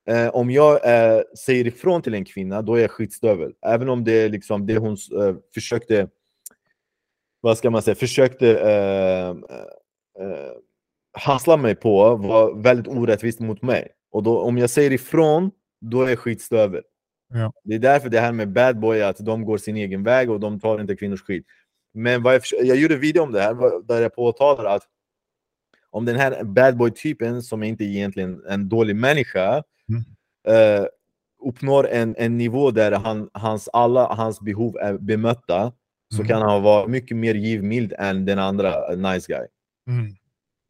eh, 0.10 0.28
om 0.28 0.52
jag 0.52 0.74
eh, 0.74 1.22
säger 1.46 1.68
ifrån 1.68 2.02
till 2.02 2.14
en 2.14 2.26
kvinna, 2.26 2.62
då 2.62 2.76
är 2.76 2.82
jag 2.82 2.92
skitstövel. 2.92 3.54
Även 3.66 3.90
om 3.90 4.04
det 4.04 4.12
är 4.12 4.30
liksom 4.30 4.66
det 4.66 4.78
hon 4.78 4.92
eh, 4.92 5.36
försökte, 5.54 6.08
vad 7.42 7.58
ska 7.58 7.70
man 7.70 7.82
säga, 7.82 7.96
försökte 7.96 8.60
eh, 8.60 9.36
eh, 10.20 11.58
mig 11.58 11.76
på 11.76 12.16
var 12.16 12.62
väldigt 12.62 12.88
orättvist 12.88 13.40
mot 13.40 13.62
mig. 13.62 13.88
Och 14.12 14.24
då, 14.24 14.40
om 14.40 14.58
jag 14.58 14.70
säger 14.70 14.92
ifrån, 14.92 15.52
då 15.82 16.02
är 16.04 16.10
jag 16.10 16.20
skitstövel. 16.20 16.84
Ja. 17.34 17.54
Det 17.64 17.76
är 17.76 17.80
därför 17.80 18.10
det 18.10 18.20
här 18.20 18.32
med 18.32 18.52
bad 18.52 18.80
boy, 18.80 19.02
att 19.02 19.18
de 19.18 19.46
går 19.46 19.58
sin 19.58 19.78
egen 19.78 20.04
väg 20.04 20.30
och 20.30 20.40
de 20.40 20.60
tar 20.60 20.82
inte 20.82 20.96
kvinnors 20.96 21.22
skit. 21.24 21.46
Men 21.94 22.24
jag, 22.24 22.42
jag 22.64 22.78
gjorde 22.78 22.94
en 22.94 23.00
video 23.02 23.24
om 23.24 23.32
det 23.32 23.42
här, 23.42 23.88
där 23.88 24.02
jag 24.02 24.16
påtalar 24.16 24.66
att 24.76 24.84
om 25.92 26.06
den 26.06 26.16
här 26.16 26.44
bad 26.44 26.78
boy-typen, 26.78 27.42
som 27.42 27.64
inte 27.64 27.84
egentligen 27.84 28.44
är 28.48 28.54
en 28.54 28.70
dålig 28.70 28.96
människa, 28.96 29.64
Mm. 29.90 30.04
eh, 30.48 30.86
uppnår 31.46 31.88
en, 31.88 32.16
en 32.18 32.38
nivå 32.38 32.72
där 32.72 32.92
han, 32.92 33.30
hans, 33.34 33.70
alla 33.74 34.08
hans 34.14 34.42
behov 34.42 34.78
är 34.78 34.94
bemötta, 34.98 35.72
så 36.14 36.22
Mm. 36.22 36.28
kan 36.28 36.42
han 36.42 36.64
vara 36.64 36.88
mycket 36.88 37.18
mer 37.18 37.36
givmild 37.36 37.94
än 37.98 38.26
den 38.26 38.40
andra 38.40 38.92
eh, 38.92 38.98
nice 38.98 39.34
guy. 39.34 39.48
Mm. 39.90 40.16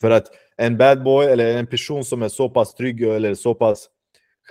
För 0.01 0.11
att 0.11 0.27
en 0.57 0.77
bad 0.77 1.03
boy, 1.03 1.25
eller 1.25 1.57
en 1.57 1.67
person 1.67 2.05
som 2.05 2.21
är 2.21 2.29
så 2.29 2.49
pass 2.49 2.73
trygg 2.75 3.01
eller 3.01 3.35
så 3.35 3.55
pass 3.55 3.89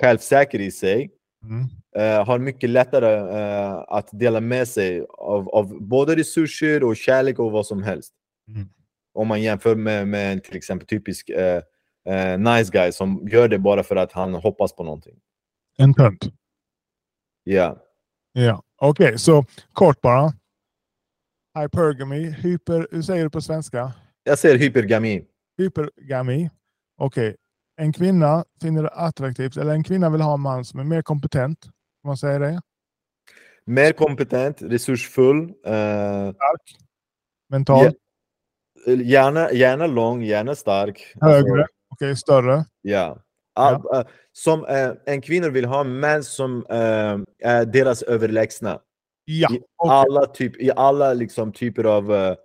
självsäker 0.01 0.61
i 0.61 0.71
sig, 0.71 1.11
Mm. 1.43 1.65
eh, 1.97 2.27
har 2.27 2.39
mycket 2.39 2.71
lättare 2.71 3.15
eh, 3.41 3.85
att 3.89 4.09
dela 4.13 4.41
med 4.41 4.69
sig 4.69 5.07
av, 5.09 5.49
av 5.49 5.81
både 5.83 6.17
resurser 6.17 6.85
och 6.85 6.97
kärlek 6.97 7.39
och 7.39 7.53
vad 7.53 7.67
som 7.67 7.83
helst. 7.83 8.13
Mm. 8.49 8.69
Om 9.15 9.29
man 9.29 9.43
jämför 9.43 9.75
med, 9.77 10.09
med 10.09 10.33
en 10.33 10.41
till 10.41 10.57
exempel 10.57 10.87
typisk 10.87 11.29
eh, 11.29 11.63
eh, 12.09 12.39
nice 12.39 12.73
guy 12.73 12.93
som 12.93 13.29
gör 13.29 13.49
det 13.49 13.59
bara 13.59 13.83
för 13.83 13.97
att 13.97 14.13
han 14.13 14.35
hoppas 14.35 14.73
på 14.77 14.85
någonting. 14.85 15.21
En 15.79 15.95
tönt. 15.95 16.25
Ja. 17.45 17.83
Ja. 18.33 18.63
Okej, 18.81 19.19
så 19.19 19.45
kort 19.73 20.01
bara. 20.01 20.33
Hypergamy. 21.59 22.31
Hyper, 22.31 22.89
hur 22.91 23.03
säger 23.03 23.25
du 23.25 23.31
på 23.31 23.41
svenska? 23.41 23.93
Jag 24.29 24.39
säger 24.39 24.59
hypergami. 24.59 25.25
Hypergami. 25.59 26.51
okej, 26.99 27.37
en 27.81 27.93
kvinna 27.93 28.45
finner 28.63 28.83
det 28.83 28.89
attraktivt, 28.89 29.57
eller 29.57 29.73
en 29.73 29.85
kvinna 29.85 30.11
vill 30.11 30.21
ha 30.21 30.35
en 30.35 30.41
man 30.41 30.65
som 30.65 30.81
är 30.81 30.85
mer 30.85 31.03
kompetent. 31.03 31.63
Kan 31.63 31.73
man 32.09 32.17
säga 32.17 32.39
det? 32.39 32.61
Mer 33.65 33.93
kompetent, 33.93 34.63
resursfull. 34.63 35.43
eh, 35.65 36.33
Mentalt. 37.51 37.97
gärna, 38.87 39.53
gärna 39.53 39.87
lång, 39.87 40.23
gärna 40.23 40.55
stark. 40.55 41.15
Högre. 41.21 41.53
Alltså, 41.53 41.67
Okej, 41.91 42.17
större. 42.17 42.65
ja. 42.83 43.19
Eh, 43.59 44.03
som 44.33 44.65
eh, 44.67 44.93
en 45.07 45.21
kvinna 45.21 45.49
vill 45.49 45.65
ha 45.65 45.81
en 45.81 46.01
man 46.01 46.25
som 46.25 46.67
är 46.69 47.65
deras 47.65 48.03
överlägsna. 48.03 48.81
Ja. 49.25 49.49
I 49.55 49.57
okej. 49.77 49.97
alla, 49.97 50.27
typ, 50.27 50.57
I 50.61 50.71
alla 50.77 51.13
liksom, 51.15 51.53
typer 51.53 51.85
av 51.85 52.37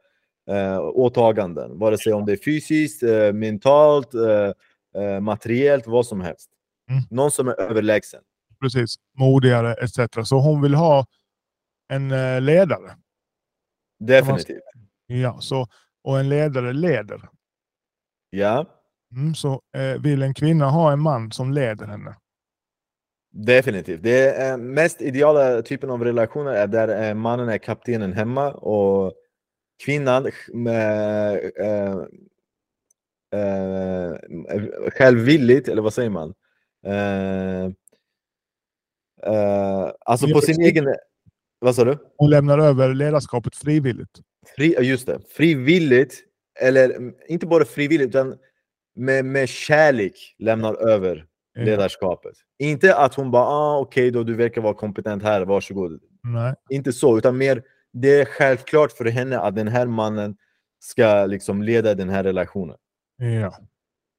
eh, 0.50 0.80
åtaganden. 0.80 1.80
Vare 1.80 1.98
sig 1.98 2.14
om 2.14 2.26
det 2.26 2.32
är 2.32 2.38
fysiskt, 2.46 3.04
eh, 3.04 3.34
mentalt, 3.34 4.14
eh, 4.14 5.02
eh, 5.04 5.20
materiellt, 5.20 5.88
vad 5.88 6.06
som 6.06 6.22
helst. 6.22 6.50
Mm. 6.90 7.04
Någon 7.10 7.32
som 7.32 7.48
är 7.48 7.62
överlägsen. 7.62 8.22
Precis. 8.62 8.96
Modigare 9.18 9.74
etc. 9.74 10.00
Så 10.28 10.40
hon 10.40 10.62
vill 10.62 10.74
ha 10.74 11.06
en 11.94 12.12
eh, 12.12 12.42
ledare. 12.42 12.96
Definitivt. 14.00 14.62
Ja, 15.08 15.38
så, 15.42 15.68
och 16.04 16.20
en 16.20 16.30
ledare 16.30 16.74
leder. 16.74 17.30
Ja, 18.30 18.66
Mm, 19.16 19.36
så 19.36 19.62
eh, 19.78 20.02
vill 20.02 20.24
en 20.24 20.34
kvinna 20.34 20.70
ha 20.70 20.92
en 20.92 21.00
man 21.00 21.32
som 21.32 21.54
leder 21.54 21.86
henne. 21.88 22.16
definitivt. 23.32 24.04
Det 24.04 24.36
är 24.36 24.58
mest 24.58 25.02
ideala 25.02 25.62
typen 25.62 25.90
av 25.90 26.04
relationer 26.04 26.52
är 26.54 26.68
där 26.68 27.14
mannen 27.14 27.50
är 27.50 27.58
kaptenen 27.58 28.14
hemma 28.14 28.52
och 28.52 29.14
kvinnan 29.86 30.26
eh, 30.68 31.34
eh, 33.34 34.14
självvilligt, 34.90 35.68
eller 35.68 35.82
vad 35.82 35.94
säger 35.94 36.10
man? 36.10 36.34
Eh, 36.86 37.72
alltså 40.06 40.28
på 40.28 40.42
sin 40.42 40.62
egen... 40.62 40.96
Vad 41.60 41.76
sa 41.76 41.84
du? 41.86 41.98
Hon 42.18 42.30
lämnar 42.30 42.60
över 42.60 42.94
ledarskapet 42.94 43.56
frivilligt. 43.56 44.20
Fri, 44.56 44.76
just 44.80 45.08
det. 45.08 45.20
Frivilligt, 45.30 46.24
eller 46.60 46.90
mm, 46.90 47.14
inte 47.28 47.46
bara 47.46 47.66
frivilligt, 47.66 48.10
utan 48.10 48.36
med, 48.96 49.26
med 49.26 49.50
kärlek 49.50 50.36
lämnar 50.40 50.90
över 50.90 51.26
Ja. 51.56 51.64
ledarskapet. 51.64 52.34
Inte 52.60 52.96
att 52.96 53.16
hon 53.16 53.32
bara, 53.32 53.44
ah, 53.44 53.80
okej 53.80 54.12
då, 54.12 54.24
du 54.24 54.34
verkar 54.34 54.62
vara 54.62 54.74
kompetent 54.74 55.24
här, 55.24 55.42
varsågod. 55.46 56.02
Nej. 56.24 56.54
Inte 56.70 56.94
så, 56.94 57.18
utan 57.18 57.38
mer, 57.38 57.64
det 57.94 58.20
är 58.22 58.26
självklart 58.26 58.92
för 58.92 59.06
henne 59.06 59.40
att 59.40 59.56
den 59.56 59.68
här 59.68 59.86
mannen 59.86 60.36
ska 60.80 61.26
liksom 61.26 61.64
leda 61.64 61.96
den 61.96 62.10
här 62.10 62.24
relationen. 62.24 62.78
Ja. 63.18 63.58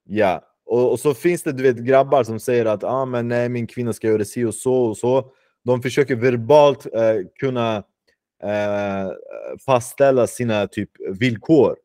Ja, 0.05 0.43
och, 0.67 0.93
och 0.93 1.01
så 1.01 1.15
finns 1.15 1.43
det 1.43 1.53
du 1.53 1.63
vet, 1.63 1.77
grabbar 1.77 2.25
som 2.25 2.41
säger 2.41 2.67
att 2.67 2.85
ah, 2.85 3.05
men 3.05 3.29
nej, 3.29 3.49
min 3.49 3.67
kvinna 3.67 3.93
ska 3.93 4.07
göra 4.07 4.25
si 4.25 4.45
och 4.45 4.55
så 4.55 4.75
och 4.75 4.97
så. 4.97 5.31
De 5.65 5.83
försöker 5.83 6.17
verbalt 6.17 6.87
eh, 6.87 7.17
kunna 7.41 7.77
eh, 8.43 9.11
fastställa 9.67 10.27
sina 10.27 10.67
typ 10.67 10.91
villkor. 11.21 11.77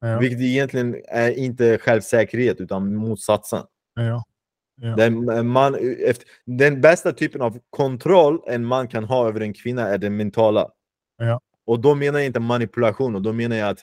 Ja. 0.00 0.18
Vilket 0.18 0.40
egentligen 0.40 0.96
är 1.08 1.30
inte 1.30 1.78
självsäkerhet 1.78 2.60
utan 2.60 2.94
motsatsen. 2.94 3.62
Ja. 3.94 4.24
Ja. 4.80 4.96
Den, 4.96 5.46
man, 5.48 5.76
den 6.44 6.80
bästa 6.80 7.12
typen 7.12 7.42
av 7.42 7.58
kontroll 7.70 8.40
en 8.46 8.64
man 8.64 8.88
kan 8.88 9.04
ha 9.04 9.28
över 9.28 9.40
en 9.40 9.54
kvinna 9.54 9.88
är 9.88 9.98
den 9.98 10.16
mentala. 10.16 10.70
Ja. 11.18 11.40
Och 11.66 11.80
då 11.80 11.94
menar 11.94 12.18
jag 12.18 12.26
inte 12.26 12.40
manipulation, 12.40 13.14
och 13.14 13.22
då 13.22 13.32
menar 13.32 13.56
jag 13.56 13.68
att 13.68 13.78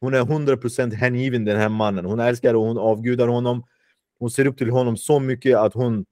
hon 0.00 0.14
är 0.14 0.20
100% 0.22 0.94
hängiven 0.94 1.44
den 1.44 1.56
här 1.56 1.68
mannen. 1.68 2.04
Hon 2.04 2.20
älskar 2.20 2.54
och 2.54 2.62
hon 2.66 2.78
avgudar 2.78 3.28
honom. 3.28 3.64
Hon 4.18 4.30
ser 4.30 4.46
upp 4.46 4.58
till 4.58 4.70
honom 4.70 4.96
så 4.96 5.20
mycket 5.20 5.56
att 5.58 5.74
hon, 5.74 6.04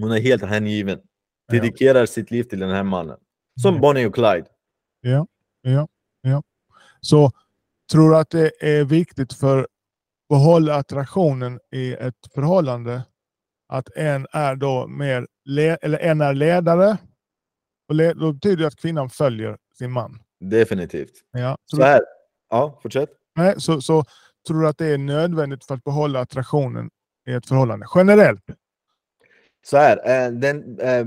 hon 0.00 0.10
är 0.12 0.20
helt 0.20 0.42
hängiven. 0.42 0.98
Ja. 1.46 1.54
Dedikerar 1.54 2.06
sitt 2.06 2.30
liv 2.30 2.42
till 2.42 2.58
den 2.58 2.70
här 2.70 2.82
mannen. 2.82 3.16
Som 3.62 3.74
Ja. 3.74 3.80
Bonnie 3.80 4.06
och 4.06 4.14
Clyde. 4.14 4.46
Ja, 5.00 5.26
ja, 5.62 5.88
ja. 6.20 6.42
Så 7.00 7.30
tror 7.92 8.10
du 8.10 8.16
att 8.16 8.30
det 8.30 8.50
är 8.78 8.84
viktigt 8.84 9.32
för 9.32 9.58
att 9.58 9.66
behålla 10.28 10.74
attraktionen 10.74 11.60
i 11.72 11.92
ett 11.92 12.14
förhållande 12.34 13.02
att 13.68 13.88
en 13.96 14.26
är 14.32 14.56
då 14.56 14.86
mer 14.86 15.26
le- 15.44 15.76
eller 15.82 15.98
en 15.98 16.20
är 16.20 16.34
ledare 16.34 16.98
och 17.88 17.94
le- 17.94 18.12
då 18.12 18.32
betyder 18.32 18.56
det 18.56 18.66
att 18.66 18.76
kvinnan 18.76 19.10
följer 19.10 19.58
sin 19.78 19.92
man. 19.92 20.18
Definitivt. 20.40 21.12
Ja. 21.32 21.58
Så, 21.66 21.82
här. 21.82 22.00
Ja, 22.50 22.78
fortsätt. 22.82 23.10
nej, 23.36 23.54
så, 23.58 23.80
så 23.80 24.04
tror 24.46 24.60
du 24.60 24.68
att 24.68 24.78
det 24.78 24.86
är 24.86 24.98
nödvändigt 24.98 25.64
för 25.64 25.74
att 25.74 25.84
behålla 25.84 26.20
attraktionen 26.20 26.90
i 27.28 27.32
ett 27.32 27.46
förhållande 27.46 27.86
generellt? 27.94 28.42
Så 29.66 29.76
här, 29.76 30.24
eh, 30.26 30.32
den, 30.32 30.80
eh, 30.80 31.06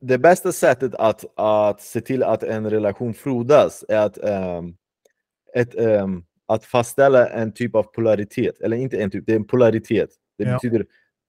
det 0.00 0.18
bästa 0.18 0.52
sättet 0.52 0.94
att, 0.94 1.24
att 1.36 1.80
se 1.80 2.00
till 2.00 2.22
att 2.22 2.42
en 2.42 2.70
relation 2.70 3.14
frodas 3.14 3.84
är 3.88 3.98
att, 3.98 4.18
ehm, 4.18 4.74
ett, 5.54 5.74
ehm, 5.74 6.24
att 6.46 6.64
fastställa 6.64 7.28
en 7.28 7.52
typ 7.52 7.74
av 7.74 7.82
polaritet. 7.82 8.60
Eller 8.60 8.76
inte 8.76 9.02
en 9.02 9.10
typ, 9.10 9.26
det 9.26 9.32
är 9.32 9.36
en 9.36 9.46
polaritet. 9.46 10.10
Det, 10.38 10.44
Ja. 10.44 10.52
betyder, 10.52 10.86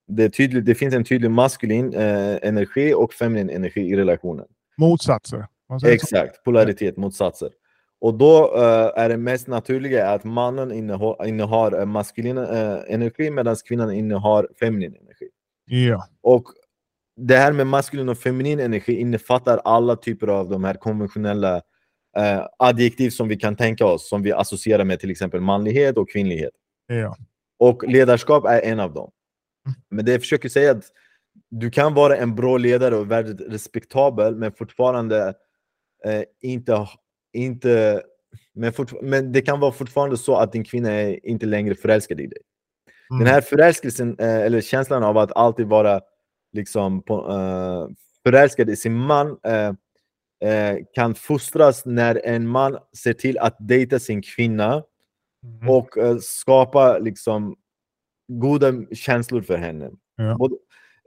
det, 0.07 0.24
är 0.24 0.30
tydligt, 0.30 0.66
det 0.66 0.76
finns 0.76 0.93
en 0.93 1.03
tydlig 1.03 1.32
maskulin 1.32 1.93
eh, 1.93 2.38
energi 2.41 2.93
och 2.93 3.13
feminin 3.13 3.49
energi 3.49 3.82
i 3.82 3.95
relationen. 3.95 4.45
Motsatser? 4.78 5.47
Exakt, 5.86 6.43
polaritet, 6.43 6.97
motsatser. 6.97 7.49
Och 8.01 8.13
då 8.13 8.57
eh, 8.57 9.03
är 9.03 9.09
det 9.09 9.18
mest 9.18 9.47
naturliga 9.47 10.09
att 10.09 10.24
mannen 10.24 10.72
innehar, 10.72 11.26
innehar 11.28 11.80
eh, 11.80 11.86
maskulin 11.86 12.38
eh, 12.38 12.78
energi 12.88 13.32
medan 13.32 13.55
kvinnan 13.66 13.93
innehar 13.93 14.47
feminin 14.59 14.95
energi. 14.95 15.30
Ja, 15.66 16.07
Och 16.22 16.43
det 17.16 17.38
här 17.38 17.51
med 17.51 17.68
maskulin 17.68 18.09
och 18.09 18.18
feminin 18.18 18.59
energi 18.59 18.99
innefattar 18.99 19.57
alla 19.63 19.95
typer 19.95 20.28
av 20.28 20.49
de 20.49 20.63
här 20.63 20.74
konventionella 20.74 21.61
eh, 22.18 22.47
adjektiv 22.59 23.09
som 23.09 23.28
vi 23.28 23.36
kan 23.36 23.55
tänka 23.55 23.86
oss, 23.86 24.09
som 24.09 24.24
vi 24.24 24.32
associerar 24.32 24.84
med 24.84 24.99
till 24.99 25.11
exempel 25.11 25.41
manlighet 25.41 25.97
och 25.97 26.09
kvinnlighet. 26.09 26.53
ja, 26.88 27.18
Och 27.59 27.84
ledarskap 27.84 28.45
är 28.45 28.61
en 28.61 28.80
av 28.80 28.93
dem. 28.93 29.11
Mm. 29.68 29.76
Men 29.89 30.05
det 30.05 30.11
jag 30.11 30.22
försöker 30.22 30.49
säga 30.49 30.72
är 30.72 30.76
att 30.76 30.86
du 31.49 31.72
kan 31.72 31.93
vara 31.93 32.18
en 32.18 32.36
bra 32.36 32.57
ledare 32.57 32.95
och 32.95 33.11
väldigt 33.11 33.53
respektabel, 33.53 34.36
men 34.36 34.51
fortfarande 34.51 35.34
eh, 36.06 36.24
inte, 36.41 36.88
inte 37.34 38.04
men, 38.54 38.74
men 39.02 39.32
det 39.32 39.41
kan 39.41 39.60
vara 39.60 39.72
fortfarande 39.72 40.18
så 40.18 40.36
att 40.36 40.52
din 40.52 40.64
kvinna 40.64 40.91
är 40.91 41.26
inte 41.26 41.46
längre 41.46 41.76
förälskad 41.76 42.20
i 42.20 42.28
dig. 42.28 42.41
Mm. 43.12 43.24
Den 43.24 43.34
här 43.34 43.41
förälskelsen, 43.41 44.16
eh, 44.20 44.39
eller 44.39 44.62
känslan 44.62 45.04
av 45.04 45.18
att 45.18 45.32
alltid 45.32 45.68
vara 45.68 46.02
liksom 46.54 47.02
på, 47.04 47.32
eh, 47.32 47.96
förälskad 48.24 48.70
i 48.70 48.76
sin 48.76 48.93
man 48.93 49.38
eh, 49.43 49.74
eh, 50.52 50.78
kan 50.93 51.16
fostras 51.16 51.86
när 51.86 52.22
en 52.26 52.48
man 52.48 52.78
ser 53.04 53.14
till 53.14 53.38
att 53.38 53.56
dejta 53.60 54.00
sin 54.00 54.22
kvinna 54.22 54.84
Mm. 55.46 55.70
och 55.70 55.98
eh, 55.98 56.18
skapa 56.22 56.98
liksom 56.98 57.56
goda 58.28 58.74
känslor 58.93 59.41
för 59.41 59.58
henne. 59.58 59.91
Ja. 60.16 60.36
Både, 60.36 60.56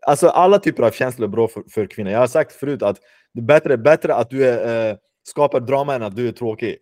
alltså 0.07 0.29
alla 0.29 0.59
typer 0.59 0.83
av 0.83 0.91
känslor 0.91 1.29
är 1.29 1.33
bra 1.33 1.49
för, 1.49 1.63
för 1.71 1.87
kvinnor. 1.87 2.13
Jag 2.13 2.19
har 2.19 2.27
sagt 2.27 2.53
förut 2.53 2.83
att 2.83 2.99
det 3.35 3.41
är 3.41 3.45
bättre, 3.45 3.77
bättre 3.77 4.15
att 4.15 4.31
du 4.31 4.47
är, 4.49 4.91
eh, 4.91 4.97
skapar 5.29 5.61
drama 5.61 5.95
än 5.95 6.03
att 6.03 6.17
du 6.17 6.29
är 6.29 6.33
tråkig. 6.33 6.77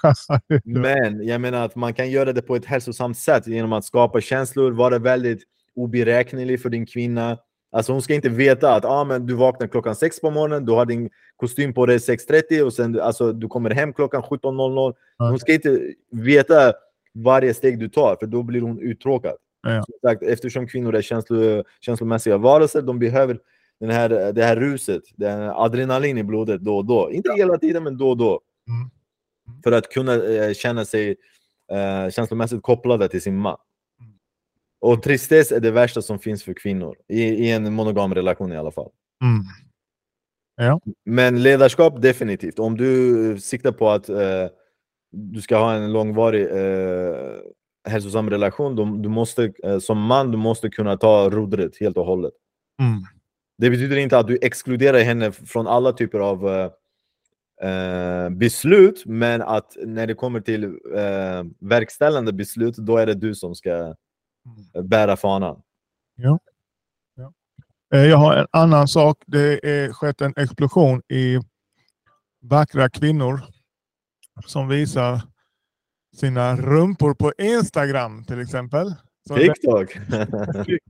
Men 0.64 1.26
jag 1.26 1.40
menar 1.40 1.64
att 1.64 1.76
man 1.76 1.94
kan 1.94 2.10
göra 2.10 2.32
det 2.32 2.42
på 2.42 2.56
ett 2.56 2.64
hälsosamt 2.64 3.18
sätt 3.18 3.46
genom 3.46 3.72
att 3.72 3.84
skapa 3.84 4.20
känslor, 4.20 4.72
vara 4.72 4.98
väldigt 4.98 5.42
oberäknelig 5.76 6.62
för 6.62 6.70
din 6.70 6.86
kvinna. 6.86 7.38
Alltså 7.72 7.92
hon 7.92 8.02
ska 8.02 8.14
inte 8.14 8.28
veta 8.28 8.74
att 8.74 8.84
ah, 8.84 9.04
men 9.04 9.26
du 9.26 9.34
vaknar 9.34 9.66
klockan 9.66 9.96
sex 9.96 10.20
på 10.20 10.30
morgonen, 10.30 10.64
du 10.64 10.72
har 10.72 10.86
din 10.86 11.10
kostym 11.36 11.74
på 11.74 11.86
dig 11.86 11.98
6.30 11.98 12.62
och 12.62 12.72
sen 12.72 13.00
alltså, 13.00 13.32
du 13.32 13.48
kommer 13.48 13.70
hem 13.70 13.92
klockan 13.92 14.22
17.00. 14.22 14.94
Hon 15.18 15.38
ska 15.38 15.52
inte 15.52 15.80
veta 16.12 16.72
varje 17.14 17.54
steg 17.54 17.78
du 17.78 17.88
tar, 17.88 18.16
för 18.20 18.26
då 18.26 18.42
blir 18.42 18.60
hon 18.60 18.80
uttråkad. 18.80 19.36
Ja. 19.62 19.82
Som 19.82 20.10
sagt, 20.10 20.22
eftersom 20.22 20.66
kvinnor 20.66 20.94
är 20.94 21.02
känslo, 21.02 21.64
känslomässiga 21.80 22.36
varelser, 22.36 22.82
de 22.82 22.98
behöver 22.98 23.38
den 23.80 23.90
här, 23.90 24.32
det 24.32 24.44
här 24.44 24.56
ruset, 24.56 25.02
den 25.16 25.38
här 25.38 25.64
adrenalin 25.64 26.18
i 26.18 26.24
blodet 26.24 26.60
då 26.60 26.76
och 26.76 26.84
då. 26.84 27.12
Inte 27.12 27.32
hela 27.36 27.58
tiden, 27.58 27.82
men 27.82 27.96
då 27.98 28.08
och 28.08 28.16
då. 28.16 28.40
Mm. 28.68 28.90
För 29.64 29.72
att 29.72 29.88
kunna 29.90 30.14
eh, 30.14 30.52
känna 30.54 30.84
sig 30.84 31.16
eh, 31.72 32.10
känslomässigt 32.10 32.62
kopplade 32.62 33.08
till 33.08 33.22
sin 33.22 33.36
man. 33.36 33.56
Mm. 34.00 34.12
Och 34.80 35.02
tristess 35.02 35.52
är 35.52 35.60
det 35.60 35.70
värsta 35.70 36.02
som 36.02 36.18
finns 36.18 36.44
för 36.44 36.54
kvinnor, 36.54 36.96
i, 37.08 37.22
i 37.22 37.52
en 37.52 37.74
monogam 37.74 38.14
relation 38.14 38.52
i 38.52 38.56
alla 38.56 38.70
fall. 38.70 38.90
Mm. 39.22 39.44
Men 41.04 41.42
ledarskap 41.42 42.02
definitivt. 42.02 42.58
Om 42.58 42.76
du 42.76 43.38
siktar 43.40 43.72
på 43.72 43.90
att 43.90 44.08
eh, 44.08 44.46
du 45.12 45.40
ska 45.40 45.56
ha 45.56 45.74
en 45.74 45.92
långvarig 45.92 46.42
eh, 46.42 47.40
hälsosam 47.88 48.30
relation, 48.30 48.76
då, 48.76 48.84
du 48.84 49.08
måste, 49.08 49.52
eh, 49.64 49.78
som 49.78 50.02
man 50.02 50.30
du 50.30 50.38
måste 50.38 50.68
kunna 50.68 50.96
ta 50.96 51.30
rodret 51.30 51.80
helt 51.80 51.96
och 51.96 52.06
hållet. 52.06 52.32
Mm. 52.80 53.02
Det 53.58 53.70
betyder 53.70 53.96
inte 53.96 54.18
att 54.18 54.26
du 54.26 54.38
exkluderar 54.42 54.98
henne 54.98 55.32
från 55.32 55.66
alla 55.66 55.92
typer 55.92 56.18
av 56.18 56.48
eh, 56.48 56.70
eh, 57.70 58.30
beslut, 58.30 59.02
men 59.06 59.42
att 59.42 59.76
när 59.84 60.06
det 60.06 60.14
kommer 60.14 60.40
till 60.40 60.64
eh, 60.64 61.44
verkställande 61.60 62.32
beslut, 62.32 62.76
då 62.76 62.96
är 62.96 63.06
det 63.06 63.14
du 63.14 63.34
som 63.34 63.54
ska 63.54 63.94
bära 64.82 65.16
fanan. 65.16 65.62
Ja. 66.16 66.38
ja. 67.14 67.32
Eh, 67.94 68.04
jag 68.06 68.16
har 68.16 68.36
en 68.36 68.46
annan 68.50 68.88
sak. 68.88 69.22
Det 69.26 69.68
är 69.68 69.92
skett 69.92 70.20
en 70.20 70.34
explosion 70.36 71.02
i 71.08 71.38
vackra 72.42 72.88
kvinnor 72.88 73.40
som 74.46 74.68
visar 74.68 75.20
sina 76.16 76.56
rumpor 76.56 77.14
på 77.14 77.32
Instagram 77.38 78.24
till 78.24 78.40
exempel. 78.40 78.94
TikTok? 79.36 79.98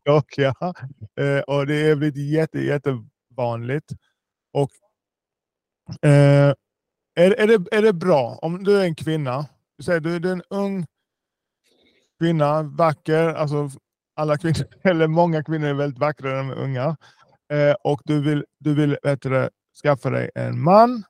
TikTok, 0.06 0.38
ja. 0.38 0.74
Eh, 1.20 1.40
och 1.40 1.66
det 1.66 1.74
är 1.74 1.96
blivit 1.96 2.16
jätte, 2.16 2.58
jättevanligt. 2.58 3.92
Och 4.52 4.70
eh, 6.02 6.54
är, 7.14 7.30
är, 7.30 7.46
det, 7.46 7.76
är 7.76 7.82
det 7.82 7.92
bra 7.92 8.38
om 8.42 8.64
du 8.64 8.80
är 8.80 8.84
en 8.84 8.94
kvinna, 8.94 9.46
du 9.78 9.84
säger 9.84 10.00
du, 10.00 10.18
du 10.18 10.28
är 10.28 10.32
en 10.32 10.42
ung 10.50 10.86
kvinna, 12.20 12.62
vacker, 12.62 13.28
alltså 13.28 13.70
alla 14.16 14.38
kvinnor, 14.38 14.66
eller 14.82 15.06
många 15.06 15.44
kvinnor 15.44 15.68
är 15.68 15.74
väldigt 15.74 16.00
vackra 16.00 16.28
när 16.28 16.36
de 16.36 16.50
är 16.50 16.54
unga. 16.54 16.96
Eh, 17.52 17.74
och 17.84 18.00
du 18.04 18.20
vill, 18.20 18.44
du 18.58 18.74
vill 18.74 18.96
bättre, 19.02 19.50
skaffa 19.82 20.10
dig 20.10 20.30
en 20.34 20.62
man. 20.62 21.04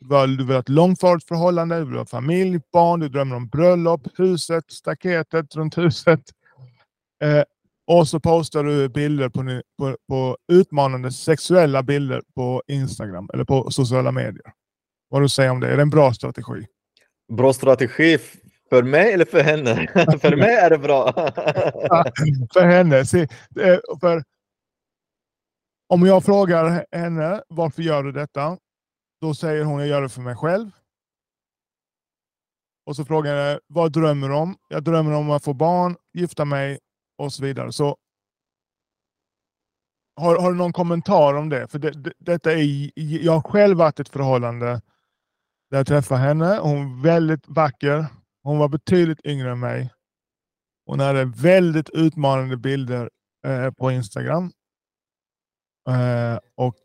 Du 0.00 0.36
vill 0.36 0.46
ha 0.46 0.58
ett 0.58 0.68
långvarigt 0.68 1.28
förhållande, 1.28 1.78
du 1.78 1.84
vill 1.84 1.98
ha 1.98 2.06
familj, 2.06 2.60
barn, 2.72 3.00
du 3.00 3.08
drömmer 3.08 3.36
om 3.36 3.48
bröllop, 3.48 4.00
huset, 4.18 4.64
staketet 4.72 5.56
runt 5.56 5.78
huset. 5.78 6.22
Eh, 7.22 7.42
och 7.86 8.08
så 8.08 8.20
postar 8.20 8.64
du 8.64 8.88
bilder 8.88 9.28
på, 9.28 9.62
på, 9.78 9.96
på, 10.08 10.36
utmanande 10.52 11.12
sexuella 11.12 11.82
bilder 11.82 12.22
på 12.34 12.62
Instagram 12.66 13.30
eller 13.32 13.44
på 13.44 13.70
sociala 13.70 14.12
medier. 14.12 14.52
Vad 15.08 15.22
du 15.22 15.28
säger 15.28 15.50
om 15.50 15.60
det? 15.60 15.68
Är 15.68 15.76
det 15.76 15.82
en 15.82 15.90
bra 15.90 16.14
strategi? 16.14 16.66
Bra 17.32 17.52
strategi 17.52 18.18
för 18.70 18.82
mig 18.82 19.12
eller 19.12 19.24
för 19.24 19.42
henne? 19.42 19.74
för 20.20 20.36
mig 20.36 20.54
är 20.54 20.70
det 20.70 20.78
bra. 20.78 21.12
för 22.52 22.66
henne. 22.66 23.06
Se, 23.06 23.28
för 24.00 24.24
om 25.88 26.06
jag 26.06 26.24
frågar 26.24 26.86
henne 26.92 27.42
varför 27.48 27.82
gör 27.82 28.02
du 28.02 28.12
detta? 28.12 28.58
Då 29.20 29.34
säger 29.34 29.64
hon 29.64 29.78
jag 29.78 29.88
gör 29.88 30.02
det 30.02 30.08
för 30.08 30.20
mig 30.20 30.36
själv. 30.36 30.70
Och 32.86 32.96
så 32.96 33.04
frågar 33.04 33.34
jag 33.34 33.60
vad 33.66 33.92
drömmer 33.92 34.28
du 34.28 34.34
om? 34.34 34.56
Jag 34.68 34.84
drömmer 34.84 35.12
om 35.12 35.30
att 35.30 35.44
få 35.44 35.54
barn, 35.54 35.96
gifta 36.12 36.44
mig 36.44 36.78
och 37.18 37.32
så 37.32 37.42
vidare. 37.42 37.72
Så 37.72 37.96
har, 40.16 40.38
har 40.38 40.52
du 40.52 40.58
någon 40.58 40.72
kommentar 40.72 41.34
om 41.34 41.48
det? 41.48 41.68
För 41.68 41.78
det, 41.78 41.90
det, 41.90 42.12
detta 42.18 42.52
är, 42.52 42.90
jag 43.24 43.32
har 43.32 43.40
själv 43.40 43.78
varit 43.78 43.98
i 43.98 44.02
ett 44.02 44.08
förhållande 44.08 44.80
där 45.70 45.78
jag 45.78 45.86
träffade 45.86 46.20
henne. 46.20 46.58
Hon 46.62 46.96
var 46.96 47.02
väldigt 47.02 47.48
vacker. 47.48 48.06
Hon 48.42 48.58
var 48.58 48.68
betydligt 48.68 49.26
yngre 49.26 49.50
än 49.50 49.60
mig. 49.60 49.90
Hon 50.86 51.00
hade 51.00 51.24
väldigt 51.24 51.90
utmanande 51.90 52.56
bilder 52.56 53.10
eh, 53.46 53.70
på 53.70 53.90
Instagram. 53.90 54.52
Eh, 55.88 56.38
och 56.54 56.76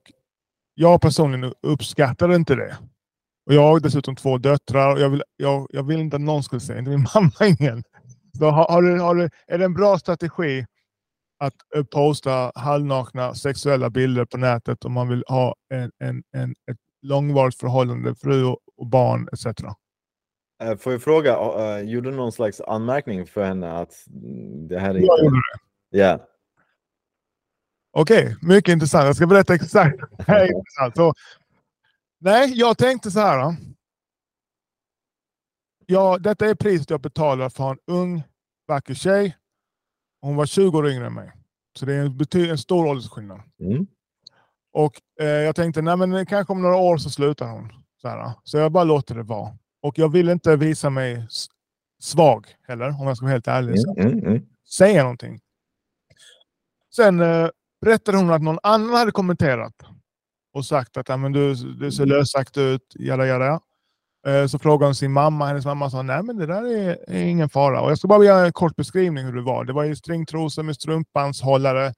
jag 0.73 1.01
personligen 1.01 1.53
uppskattade 1.61 2.35
inte 2.35 2.55
det. 2.55 2.77
Och 3.45 3.53
jag 3.53 3.61
har 3.61 3.79
dessutom 3.79 4.15
två 4.15 4.37
döttrar 4.37 4.93
och 4.93 4.99
jag 4.99 5.09
vill, 5.09 5.23
jag, 5.37 5.67
jag 5.69 5.83
vill 5.83 5.99
inte 5.99 6.15
att 6.15 6.21
någon 6.21 6.43
skulle 6.43 6.61
säga, 6.61 6.79
inte 6.79 6.91
min 6.91 7.07
mamma 7.15 7.55
ingen. 7.59 7.83
Så 8.37 8.49
har, 8.49 8.67
har 8.69 8.81
du, 8.81 8.99
har 8.99 9.15
du, 9.15 9.29
är 9.47 9.57
det 9.57 9.65
en 9.65 9.73
bra 9.73 9.97
strategi 9.97 10.65
att 11.39 11.53
posta 11.91 12.51
halvnakna 12.55 13.33
sexuella 13.33 13.89
bilder 13.89 14.25
på 14.25 14.37
nätet 14.37 14.85
om 14.85 14.93
man 14.93 15.09
vill 15.09 15.23
ha 15.27 15.55
en, 15.73 15.91
en, 15.99 16.23
en, 16.31 16.51
ett 16.51 16.77
långvarigt 17.01 17.59
förhållande, 17.59 18.15
fru 18.15 18.45
och 18.77 18.87
barn 18.87 19.29
etc. 19.33 19.45
Eh, 20.63 20.77
får 20.77 20.91
jag 20.91 21.01
fråga, 21.01 21.37
uh, 21.37 21.89
gjorde 21.89 22.11
du 22.11 22.15
någon 22.15 22.31
slags 22.31 22.61
anmärkning 22.61 23.27
för 23.27 23.43
henne 23.43 23.71
att 23.71 23.93
det 24.69 24.79
här 24.79 24.89
är 24.89 24.99
Jag 24.99 25.23
gjorde 25.23 25.41
det. 25.91 25.97
Yeah. 25.97 26.21
Okej, 27.91 28.23
okay, 28.23 28.35
mycket 28.41 28.71
intressant. 28.71 29.05
Jag 29.05 29.15
ska 29.15 29.27
berätta 29.27 29.55
exakt. 29.55 29.99
Det 30.17 30.23
här 30.27 30.39
är 30.39 30.57
intressant. 30.57 30.95
Så, 30.95 31.13
nej, 32.19 32.51
jag 32.55 32.77
tänkte 32.77 33.11
så 33.11 33.19
här. 33.19 33.55
Ja, 35.89 36.17
detta 36.17 36.45
är 36.45 36.55
priset 36.55 36.89
jag 36.89 37.01
betalar 37.01 37.49
för 37.49 37.71
en 37.71 37.77
ung, 37.87 38.23
vacker 38.67 38.93
tjej. 38.93 39.37
Hon 40.21 40.35
var 40.35 40.45
20 40.45 40.77
år 40.77 40.89
yngre 40.89 41.05
än 41.05 41.13
mig. 41.13 41.31
Så 41.79 41.85
det 41.85 41.93
är 41.93 41.99
en, 42.35 42.49
en 42.49 42.57
stor 42.57 42.85
åldersskillnad. 42.87 43.41
Mm. 43.59 43.87
Och 44.73 45.01
eh, 45.19 45.27
jag 45.27 45.55
tänkte, 45.55 45.81
nej 45.81 45.97
men 45.97 46.25
kanske 46.25 46.53
om 46.53 46.61
några 46.61 46.75
år 46.75 46.97
så 46.97 47.09
slutar 47.09 47.47
hon. 47.47 47.69
Så, 48.01 48.07
här, 48.07 48.31
så 48.43 48.57
jag 48.57 48.71
bara 48.71 48.83
låter 48.83 49.15
det 49.15 49.23
vara. 49.23 49.57
Och 49.81 49.99
jag 49.99 50.11
vill 50.11 50.29
inte 50.29 50.55
visa 50.55 50.89
mig 50.89 51.27
svag 51.99 52.47
heller, 52.67 52.89
om 53.01 53.07
jag 53.07 53.17
ska 53.17 53.25
vara 53.25 53.33
helt 53.33 53.47
ärlig. 53.47 53.87
Mm, 53.97 54.13
mm, 54.13 54.25
mm. 54.27 54.45
Säga 54.77 55.03
någonting. 55.03 55.39
Sen 56.95 57.19
eh, 57.19 57.49
berättade 57.81 58.17
hon 58.17 58.29
att 58.29 58.41
någon 58.41 58.59
annan 58.63 58.93
hade 58.93 59.11
kommenterat 59.11 59.73
och 60.53 60.65
sagt 60.65 60.97
att 60.97 61.19
men 61.19 61.31
du, 61.31 61.53
du 61.53 61.91
ser 61.91 62.05
lössagt 62.05 62.57
ut, 62.57 62.93
jada 62.95 63.27
jada. 63.27 63.61
Eh, 64.27 64.47
så 64.47 64.59
frågade 64.59 64.87
hon 64.87 64.95
sin 64.95 65.11
mamma, 65.11 65.47
hennes 65.47 65.65
mamma 65.65 65.89
sa 65.89 66.01
nej 66.01 66.23
men 66.23 66.37
det 66.37 66.45
där 66.45 66.77
är, 66.77 66.97
är 67.07 67.23
ingen 67.23 67.49
fara. 67.49 67.81
Och 67.81 67.91
jag 67.91 67.97
ska 67.97 68.07
bara 68.07 68.25
göra 68.25 68.45
en 68.45 68.53
kort 68.53 68.75
beskrivning 68.75 69.25
hur 69.25 69.33
det 69.33 69.41
var. 69.41 69.65
Det 69.65 69.73
var 69.73 69.83
ju 69.83 69.95
stringtrosor 69.95 70.63
med 70.63 70.75
strumpbandshållare, 70.75 71.93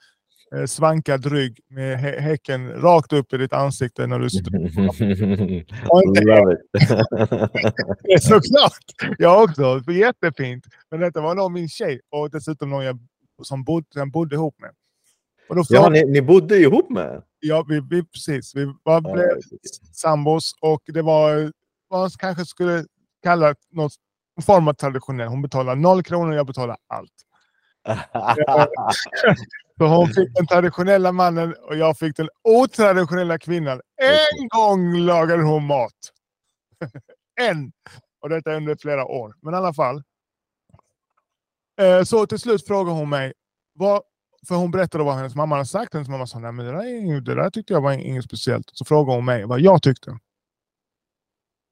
eh, 0.55 0.65
svankad 0.65 1.26
rygg 1.26 1.59
med 1.70 1.99
hä 1.99 2.20
häcken 2.20 2.82
rakt 2.82 3.13
upp 3.13 3.34
i 3.34 3.38
ditt 3.38 3.53
ansikte 3.53 4.07
när 4.07 4.20
du 4.20 4.30
sitter 4.30 4.51
Såklart! 8.20 9.15
Jag 9.17 9.43
också. 9.43 9.91
Jättefint. 9.91 10.65
Men 10.91 10.99
detta 10.99 11.22
var 11.22 11.36
nog 11.36 11.51
min 11.51 11.70
tjej 11.70 11.99
och 12.09 12.30
dessutom 12.30 12.70
någon 12.70 12.86
jag 12.86 12.99
som 13.43 13.63
bodde, 13.63 13.88
jag 13.93 14.11
bodde 14.11 14.36
ihop 14.36 14.55
med. 14.59 14.72
Och 15.49 15.55
då 15.55 15.63
ja, 15.70 15.89
ni, 15.89 16.05
ni 16.05 16.22
bodde 16.22 16.57
ihop 16.57 16.89
med? 16.89 17.22
Ja, 17.39 17.65
vi, 17.70 17.82
vi, 17.89 18.03
precis. 18.03 18.55
Vi 18.55 18.74
var 18.84 19.01
ja, 19.03 19.36
sambos 19.93 20.53
och 20.61 20.82
det 20.86 21.01
var 21.01 21.51
vad 21.89 21.99
man 21.99 22.09
kanske 22.09 22.45
skulle 22.45 22.85
kalla 23.23 23.55
något 23.71 23.93
form 24.41 24.67
av 24.67 24.73
traditionell. 24.73 25.27
Hon 25.27 25.41
betalar 25.41 25.75
noll 25.75 26.03
kronor 26.03 26.31
och 26.31 26.37
jag 26.37 26.47
betalar 26.47 26.77
allt. 26.87 27.13
Så 29.77 29.85
hon 29.85 30.07
fick 30.07 30.33
den 30.33 30.47
traditionella 30.47 31.11
mannen 31.11 31.55
och 31.61 31.75
jag 31.75 31.97
fick 31.97 32.17
den 32.17 32.29
otraditionella 32.43 33.39
kvinnan. 33.39 33.81
En 34.01 34.47
gång 34.47 34.97
lagade 34.97 35.43
hon 35.43 35.65
mat. 35.65 35.93
en! 37.41 37.71
Och 38.21 38.29
detta 38.29 38.55
under 38.55 38.75
flera 38.81 39.05
år. 39.05 39.33
Men 39.41 39.53
i 39.53 39.57
alla 39.57 39.73
fall. 39.73 40.03
Eh, 41.81 42.03
så 42.03 42.27
till 42.27 42.39
slut 42.39 42.67
frågade 42.67 42.97
hon 42.97 43.09
mig, 43.09 43.33
vad, 43.73 44.01
för 44.47 44.55
hon 44.55 44.71
berättade 44.71 45.03
vad 45.03 45.15
hennes 45.15 45.35
mamma 45.35 45.55
hade 45.55 45.65
sagt. 45.65 45.93
Hennes 45.93 46.09
mamma 46.09 46.27
sa, 46.27 46.39
nej 46.39 46.51
men 46.51 46.65
det 46.65 46.71
där, 46.71 47.21
det 47.21 47.35
där 47.35 47.49
tyckte 47.49 47.73
jag 47.73 47.81
var 47.81 47.91
inget 47.91 48.23
speciellt. 48.23 48.69
Så 48.73 48.85
frågade 48.85 49.17
hon 49.17 49.25
mig 49.25 49.45
vad 49.45 49.59
jag 49.59 49.81
tyckte. 49.81 50.19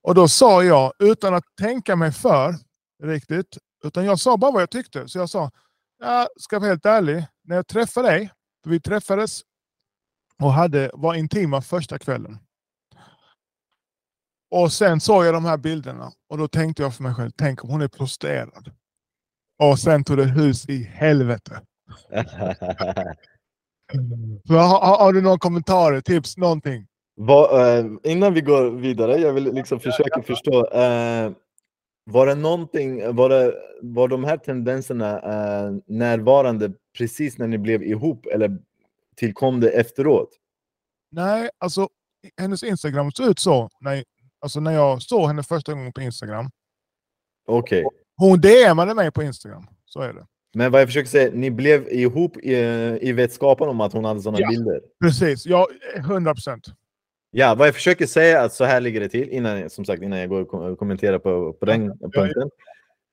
Och 0.08 0.16
då 0.16 0.28
sa 0.28 0.64
jag, 0.64 0.94
utan 1.00 1.34
att 1.34 1.44
tänka 1.60 1.96
mig 1.96 2.12
för 2.12 2.56
riktigt, 3.04 3.58
utan 3.84 4.06
jag 4.06 4.20
sa 4.20 4.38
bara 4.38 4.52
vad 4.52 4.62
jag 4.62 4.70
tyckte. 4.70 5.08
Så 5.08 5.18
jag 5.18 5.30
sa, 5.30 5.52
jag 6.00 6.28
ska 6.40 6.60
vara 6.60 6.70
helt 6.70 6.86
ärlig, 6.86 7.26
när 7.44 7.56
jag 7.56 7.68
träffade 7.68 8.08
dig, 8.08 8.32
för 8.64 8.70
vi 8.70 8.80
träffades 8.80 9.42
och 10.44 10.54
hade, 10.54 10.92
var 10.94 11.16
intima 11.16 11.62
första 11.62 12.00
kvällen. 12.00 12.38
Och 14.52 14.74
sen 14.74 15.02
såg 15.02 15.26
jag 15.26 15.34
de 15.34 15.46
här 15.46 15.58
bilderna 15.58 16.12
och 16.30 16.38
då 16.38 16.48
tänkte 16.48 16.84
jag 16.84 16.96
för 16.96 17.04
mig 17.04 17.14
själv, 17.14 17.32
tänk 17.38 17.64
om 17.64 17.70
hon 17.70 17.82
är 17.82 17.88
prostituerad. 17.88 18.72
Och 19.60 19.80
sen 19.80 20.04
tog 20.04 20.18
det 20.18 20.26
hus 20.26 20.70
i 20.70 20.84
helvete. 20.84 21.62
har, 24.50 24.98
har, 24.98 25.14
du 25.14 25.22
några 25.22 25.40
kommentarer, 25.40 26.02
tips, 26.02 26.38
någonting? 26.38 26.88
Var, 27.20 27.78
eh, 27.78 27.86
innan 28.04 28.34
vi 28.34 28.42
går 28.42 28.72
vidare, 28.72 29.18
jag 29.18 29.34
vill 29.34 29.54
liksom 29.54 29.80
försöka 29.80 30.22
förstå. 30.22 30.68
Eh, 30.68 31.32
var 32.04 32.28
det 32.28 32.36
någonting, 32.36 33.16
var, 33.16 33.30
det, 33.30 33.54
var 33.82 34.08
de 34.08 34.24
här 34.24 34.38
tendenserna 34.38 35.20
eh, 35.20 35.72
närvarande 35.86 36.72
precis 36.98 37.38
när 37.38 37.48
ni 37.48 37.58
blev 37.58 37.84
ihop 37.84 38.26
eller 38.26 38.58
tillkom 39.16 39.60
det 39.60 39.70
efteråt? 39.70 40.30
Nej, 41.12 41.50
alltså 41.58 41.90
hennes 42.38 42.64
Instagram 42.64 43.12
såg 43.12 43.28
ut 43.28 43.40
så 43.40 43.70
när, 43.82 44.04
alltså, 44.40 44.60
när 44.60 44.72
jag 44.72 45.02
såg 45.02 45.28
henne 45.28 45.44
första 45.44 45.74
gången 45.74 45.94
på 45.94 46.02
Instagram. 46.02 46.50
Okej. 47.48 47.86
Okay. 47.86 48.00
Hon 48.18 48.42
DMade 48.42 48.94
mig 48.94 49.12
på 49.12 49.24
Instagram, 49.24 49.68
så 49.86 50.02
är 50.02 50.14
det. 50.14 50.26
Men 50.54 50.72
vad 50.72 50.82
jag 50.82 50.88
försöker 50.88 51.10
säga, 51.10 51.32
ni 51.34 51.52
blev 51.52 51.88
ihop 51.92 52.38
i, 52.38 52.56
i 53.02 53.12
vetskapen 53.12 53.70
om 53.70 53.82
att 53.82 53.94
hon 53.94 54.06
hade 54.06 54.22
sådana 54.22 54.40
ja, 54.42 54.50
bilder? 54.50 54.82
Precis, 55.02 55.46
ja, 55.46 55.68
100 55.96 56.34
procent. 56.34 56.68
Ja, 57.32 57.56
vad 57.56 57.68
jag 57.68 57.76
försöker 57.76 58.06
säga 58.06 58.42
är 58.42 58.46
att 58.46 58.54
så 58.54 58.66
här 58.66 58.82
ligger 58.82 59.00
det 59.00 59.10
till, 59.10 59.30
innan, 59.30 59.70
som 59.70 59.86
sagt, 59.86 60.02
innan 60.04 60.20
jag 60.20 60.30
går 60.30 60.56
och 60.56 60.80
kommenterar 60.80 61.20
på, 61.20 61.54
på 61.54 61.66
den 61.66 61.86
ja, 61.86 62.10
punkten. 62.14 62.42
Ja, 62.44 62.50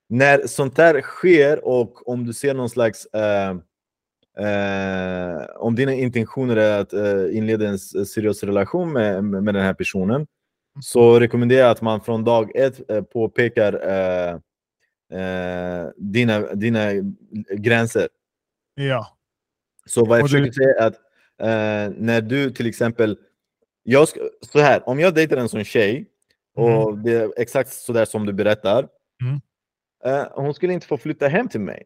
När 0.08 0.46
sånt 0.46 0.76
där 0.76 1.00
sker 1.00 1.64
och 1.64 2.08
om 2.08 2.26
du 2.26 2.32
ser 2.32 2.54
någon 2.54 2.70
slags 2.70 3.06
eh, 3.06 3.50
eh, 4.46 5.46
om 5.56 5.74
dina 5.74 5.92
intentioner 5.94 6.56
är 6.56 6.80
att 6.80 6.92
eh, 6.92 7.36
inleda 7.36 7.68
en 7.68 7.78
seriös 7.78 8.42
relation 8.42 8.92
med, 8.92 9.24
med 9.24 9.54
den 9.54 9.62
här 9.64 9.74
personen 9.74 10.26
så 10.80 11.20
rekommenderar 11.20 11.60
jag 11.62 11.70
att 11.70 11.82
man 11.82 12.00
från 12.00 12.24
dag 12.24 12.56
ett 12.56 12.80
påpekar 13.12 13.72
dina, 15.96 16.40
dina 16.54 16.90
gränser. 17.50 18.08
Ja. 18.74 19.16
Så 19.86 20.04
vad 20.04 20.18
jag 20.18 20.24
Och 20.24 20.30
det- 20.30 20.38
försöker 20.38 20.52
säga 20.52 20.74
är 20.78 20.86
att 20.86 21.00
när 21.98 22.20
du 22.20 22.50
till 22.50 22.66
exempel, 22.66 23.18
jag 23.84 24.08
ska, 24.08 24.20
så 24.52 24.58
här, 24.60 24.88
om 24.88 25.00
jag 25.00 25.14
dejtar 25.14 25.36
en 25.36 25.48
sån 25.48 25.64
tjej 25.64 26.06
och 26.56 26.98
det 26.98 27.12
är 27.12 27.32
exakt 27.36 27.72
så 27.72 27.92
där 27.92 28.04
som 28.04 28.26
du 28.26 28.32
berättar, 28.32 28.88
Mm. 29.22 29.40
eh, 30.04 30.26
hon 30.32 30.54
skulle 30.54 30.72
inte 30.72 30.86
få 30.86 30.96
flytta 30.98 31.28
hem 31.28 31.48
till 31.48 31.60
mig. 31.60 31.84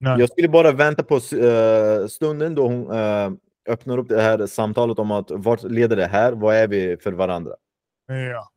Nej. 0.00 0.20
Jag 0.20 0.30
skulle 0.30 0.48
bara 0.48 0.72
vänta 0.72 1.02
på 1.02 1.14
eh, 1.16 2.06
stunden 2.06 2.54
då 2.54 2.68
hon 2.68 2.90
eh, 2.90 3.30
öppnar 3.68 3.98
upp 3.98 4.08
det 4.08 4.20
här 4.22 4.46
samtalet 4.46 4.98
om 4.98 5.10
att 5.10 5.30
vart 5.30 5.62
leder 5.62 5.96
det 5.96 6.06
här, 6.06 6.32
vad 6.32 6.56
är 6.56 6.68
vi 6.68 6.96
för 6.96 7.12
varandra? 7.12 7.52
Ja. 8.06 8.48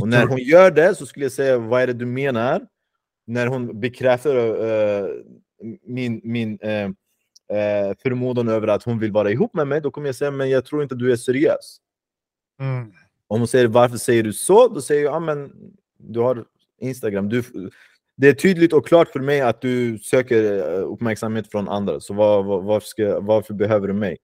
Och 0.00 0.08
när 0.08 0.26
hon 0.26 0.38
gör 0.38 0.70
det 0.70 0.94
så 0.94 1.06
skulle 1.06 1.24
jag 1.24 1.32
säga, 1.32 1.58
vad 1.58 1.82
är 1.82 1.86
det 1.86 1.92
du 1.92 2.06
menar? 2.06 2.66
När 3.26 3.46
hon 3.46 3.80
bekräftar 3.80 4.36
eh, 4.36 5.08
min, 5.82 6.20
min 6.24 6.58
eh, 6.62 6.84
eh, 7.58 7.94
förmodan 8.02 8.48
över 8.48 8.68
att 8.68 8.82
hon 8.82 8.98
vill 8.98 9.12
vara 9.12 9.30
ihop 9.30 9.54
med 9.54 9.66
mig, 9.66 9.80
då 9.80 9.90
kommer 9.90 10.08
jag 10.08 10.14
säga, 10.14 10.30
men 10.30 10.50
jag 10.50 10.64
tror 10.64 10.82
inte 10.82 10.94
du 10.94 11.12
är 11.12 11.16
seriös. 11.16 11.78
Mm. 12.64 12.92
Om 13.26 13.40
hon 13.40 13.48
säger, 13.48 13.66
varför 13.68 13.96
säger 13.96 14.22
du 14.22 14.32
så? 14.32 14.68
Då 14.68 14.80
säger 14.80 15.04
jag, 15.04 15.14
ja 15.14 15.20
men 15.20 15.52
du 15.98 16.20
har 16.20 16.44
Instagram. 16.80 17.28
Du, 17.28 17.42
det 18.16 18.28
är 18.28 18.34
tydligt 18.34 18.72
och 18.72 18.86
klart 18.86 19.08
för 19.08 19.20
mig 19.20 19.40
att 19.40 19.60
du 19.60 19.98
söker 19.98 20.58
eh, 20.58 20.92
uppmärksamhet 20.92 21.50
från 21.50 21.68
andra, 21.68 22.00
så 22.00 22.14
var, 22.14 22.42
var, 22.42 22.62
varför, 22.62 22.86
ska, 22.86 23.20
varför 23.20 23.54
behöver 23.54 23.88
du 23.88 23.94
mig 23.94 24.16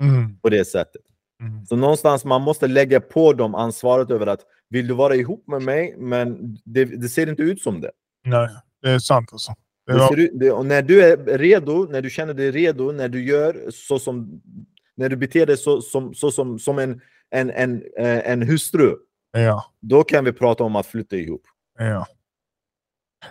Mm. 0.00 0.38
på 0.42 0.50
det 0.50 0.64
sättet? 0.64 1.02
Mm. 1.40 1.66
Så 1.66 1.76
någonstans 1.76 2.24
man 2.24 2.42
måste 2.42 2.66
lägga 2.66 3.00
på 3.00 3.32
dem 3.32 3.54
ansvaret 3.54 4.10
över 4.10 4.26
att 4.26 4.40
vill 4.68 4.86
du 4.86 4.94
vara 4.94 5.14
ihop 5.14 5.44
med 5.46 5.62
mig, 5.62 5.94
men 5.98 6.58
det, 6.64 6.84
det 6.84 7.08
ser 7.08 7.28
inte 7.28 7.42
ut 7.42 7.62
som 7.62 7.80
det. 7.80 7.90
Nej, 8.24 8.48
det 8.82 8.90
är 8.90 8.98
sant 8.98 9.28
alltså. 9.32 9.54
Det 9.86 9.92
det, 9.92 9.98
var, 9.98 10.08
ser 10.08 10.30
det 10.32 10.50
och 10.50 10.66
när 10.66 10.82
du 10.82 11.02
är 11.02 11.38
redo, 11.38 11.86
när 11.90 12.02
du 12.02 12.10
känner 12.10 12.34
dig 12.34 12.50
redo, 12.50 12.92
när 12.92 13.08
du 13.08 13.24
gör 13.24 13.70
så 13.70 13.98
som 13.98 14.42
när 14.94 15.08
du 15.08 15.16
beter 15.16 15.46
dig 15.46 15.56
så, 15.56 15.80
som, 15.80 16.14
så 16.14 16.30
som, 16.30 16.58
som 16.58 16.78
en, 16.78 17.00
en, 17.32 17.50
en, 17.50 17.82
eh, 17.98 18.30
en 18.30 18.42
hustru, 18.42 18.96
ja. 19.32 19.64
då 19.80 20.04
kan 20.04 20.24
vi 20.24 20.32
prata 20.32 20.64
om 20.64 20.76
att 20.76 20.86
flytta 20.86 21.16
ihop. 21.16 21.42
Ja. 21.78 22.06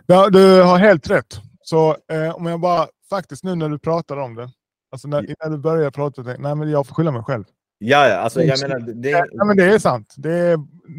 ja. 0.06 0.30
Du 0.30 0.62
har 0.62 0.78
helt 0.78 1.10
rätt. 1.10 1.42
Så 1.64 1.98
eh, 2.12 2.36
om 2.36 2.46
jag 2.46 2.60
bara, 2.60 2.88
faktiskt 3.10 3.44
nu 3.44 3.56
när 3.56 3.70
du 3.70 3.80
pratar 3.80 4.18
om 4.18 4.36
det, 4.36 4.50
alltså 4.92 5.08
när, 5.08 5.24
innan 5.30 5.52
du 5.52 5.58
börjar 5.58 5.92
prata, 5.92 6.24
tänkte, 6.24 6.42
nej 6.42 6.56
men 6.56 6.70
jag 6.72 6.88
får 6.88 6.96
skylla 6.96 7.12
mig 7.12 7.24
själv. 7.24 7.44
Ja, 7.78 8.08
ja, 8.10 8.16
alltså 8.16 8.42
jag 8.44 8.62
menar, 8.62 8.80
det, 8.80 9.10
Ja, 9.10 9.46
men 9.46 9.58
det 9.58 9.64
är 9.66 9.80
sant. 9.80 10.14
Det 10.18 10.32
är 10.34 10.58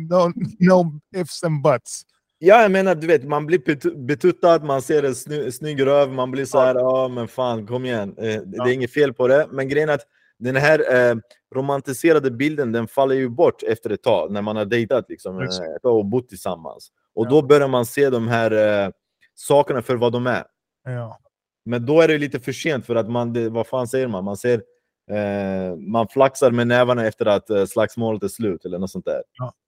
no, 0.09 0.33
no 0.59 1.01
ifs 1.17 1.45
and 1.45 1.63
buts. 1.63 2.03
ja, 2.39 2.63
jag 2.63 2.71
menar, 2.71 2.95
du 2.95 3.07
vet, 3.07 3.25
man 3.25 3.47
blir 3.47 3.59
bet- 3.59 4.07
betuttad, 4.07 4.59
man 4.65 4.83
ser 4.83 5.03
en 5.03 5.15
sny, 5.15 5.53
snygg 5.53 5.87
röv, 5.87 6.13
man 6.13 6.31
blir 6.31 6.45
så 6.45 6.59
här, 6.61 6.75
ja 6.75 7.09
men 7.09 7.29
fan, 7.29 7.67
kom 7.67 7.85
igen, 7.85 8.15
eh, 8.19 8.25
det 8.25 8.45
Ja. 8.57 8.69
är 8.69 8.73
inget 8.73 8.93
fel 8.93 9.13
på 9.15 9.29
det. 9.29 9.47
Men 9.51 9.69
grejen 9.69 9.89
är 9.89 9.95
att 9.95 10.07
den 10.45 10.57
här 10.57 11.11
eh, 11.11 11.17
romantiserade 11.55 12.31
bilden, 12.31 12.73
den 12.73 12.89
faller 12.89 13.15
ju 13.15 13.29
bort 13.29 13.63
efter 13.63 13.91
ett 13.91 14.03
tag, 14.03 14.33
när 14.33 14.43
man 14.43 14.57
har 14.57 14.65
dejtat 14.65 15.07
liksom, 15.09 15.41
eh, 15.41 15.49
och 15.91 16.07
bott 16.07 16.29
tillsammans. 16.29 16.89
Och 17.15 17.27
Ja. 17.27 17.31
då 17.31 17.43
börjar 17.43 17.69
man 17.69 17.87
se 17.87 18.11
de 18.11 18.29
här 18.29 18.51
eh, 18.85 18.91
sakerna 19.35 19.83
för 19.83 19.97
vad 19.97 20.13
de 20.13 20.27
är. 20.27 20.45
Ja. 20.85 21.19
Men 21.65 21.87
då 21.87 22.01
är 22.01 22.09
det 22.09 22.19
lite 22.19 22.41
för 22.41 22.53
sent 22.53 22.87
för 22.87 22.95
att 22.97 23.11
man, 23.11 23.33
det, 23.33 23.49
vad 23.49 23.67
fan 23.67 23.89
säger 23.89 24.09
man? 24.09 24.25
Man 24.25 24.37
ser, 24.37 24.63
eh, 25.11 25.77
man 25.77 26.09
flaxar 26.09 26.51
med 26.51 26.67
nävarna 26.67 27.07
efter 27.07 27.27
att 27.27 27.51
eh, 27.51 27.65
slagsmålet 27.65 28.23
är 28.23 28.29
slut 28.29 28.65
eller 28.65 28.79
något 28.79 28.91
sånt 28.91 29.05
där. 29.05 29.23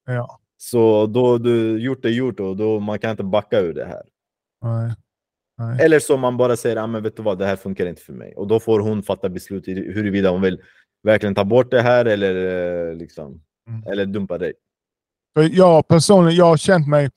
ja. 0.07 0.41
Så 0.57 1.07
då 1.07 1.39
du 1.39 1.79
gjort 1.79 2.05
är 2.05 2.09
gjort 2.09 2.41
och 2.41 2.57
då 2.57 2.81
man 2.81 2.99
kan 2.99 3.11
inte 3.11 3.23
backa 3.25 3.61
ur 3.61 3.75
det 3.75 3.85
här. 3.85 4.03
Nej. 4.63 4.95
Nej. 5.59 5.81
Eller 5.85 5.99
så 6.01 6.17
man 6.17 6.37
bara 6.37 6.57
säger, 6.57 6.77
ah, 6.77 6.87
men 6.87 7.03
vet 7.03 7.17
du 7.17 7.23
vad, 7.23 7.39
det 7.39 7.47
här 7.47 7.57
funkar 7.57 7.87
inte 7.87 8.03
för 8.03 8.13
mig. 8.13 8.35
Och 8.37 8.47
då 8.47 8.61
får 8.61 8.81
hon 8.81 9.03
fatta 9.03 9.29
beslut 9.29 9.69
i 9.69 9.75
huruvida 9.75 10.31
hon 10.31 10.43
vill 10.43 10.63
verkligen 11.03 11.35
ta 11.35 11.45
bort 11.45 11.71
det 11.71 11.83
här 11.83 12.05
eller, 12.05 12.35
eh, 12.89 12.95
liksom, 12.95 13.41
Mm. 13.69 13.83
eller 13.87 14.07
dumpa 14.07 14.39
dig. 14.39 14.53
För 15.35 15.49
jag 15.53 15.89
personligen, 15.89 16.37
jag 16.37 16.45
har 16.45 16.57
känt 16.57 16.89
mig 16.89 17.11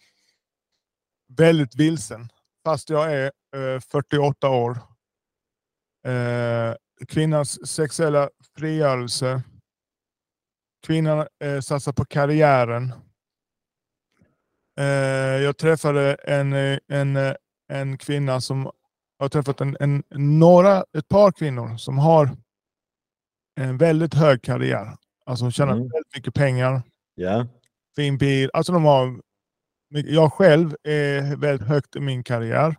väldigt 1.37 1.75
vilsen. 1.75 2.29
Fast 2.65 2.89
jag 2.89 3.13
är 3.13 3.25
eh, 3.55 3.79
48 3.79 4.49
år. 4.49 4.77
Eh, 6.07 6.75
kvinnans 7.07 7.67
sexuella 7.67 8.29
frigörelse. 8.57 9.41
Kvinnan 10.87 11.27
eh, 11.43 11.59
satsar 11.59 11.91
på 11.93 12.05
karriären. 12.05 12.93
Eh, 14.79 14.85
jag 15.43 15.57
träffade 15.57 16.13
en, 16.13 16.53
eh, 16.53 16.77
en, 16.87 17.15
en 17.67 17.97
kvinna 17.97 18.41
som 18.41 18.71
har 19.19 19.29
träffat 19.29 19.61
en, 19.61 19.77
en, 19.79 20.03
några, 20.39 20.85
ett 20.97 21.07
par 21.07 21.31
kvinnor 21.31 21.77
som 21.77 21.97
har 21.97 22.37
en 23.59 23.77
väldigt 23.77 24.13
hög 24.13 24.41
karriär. 24.41 24.97
Alltså 25.25 25.45
de 25.45 25.51
tjänar 25.51 25.73
Mm. 25.73 25.87
väldigt 25.87 26.15
mycket 26.15 26.33
pengar 26.33 26.81
Ja, 27.15 27.47
fin 27.95 28.17
bil. 28.17 28.49
Alltså 28.53 28.71
de 28.73 28.83
har, 28.85 29.21
jag 29.89 30.33
själv 30.33 30.75
är 30.83 31.35
väldigt 31.35 31.67
högt 31.67 31.95
i 31.95 31.99
min 31.99 32.23
karriär. 32.23 32.75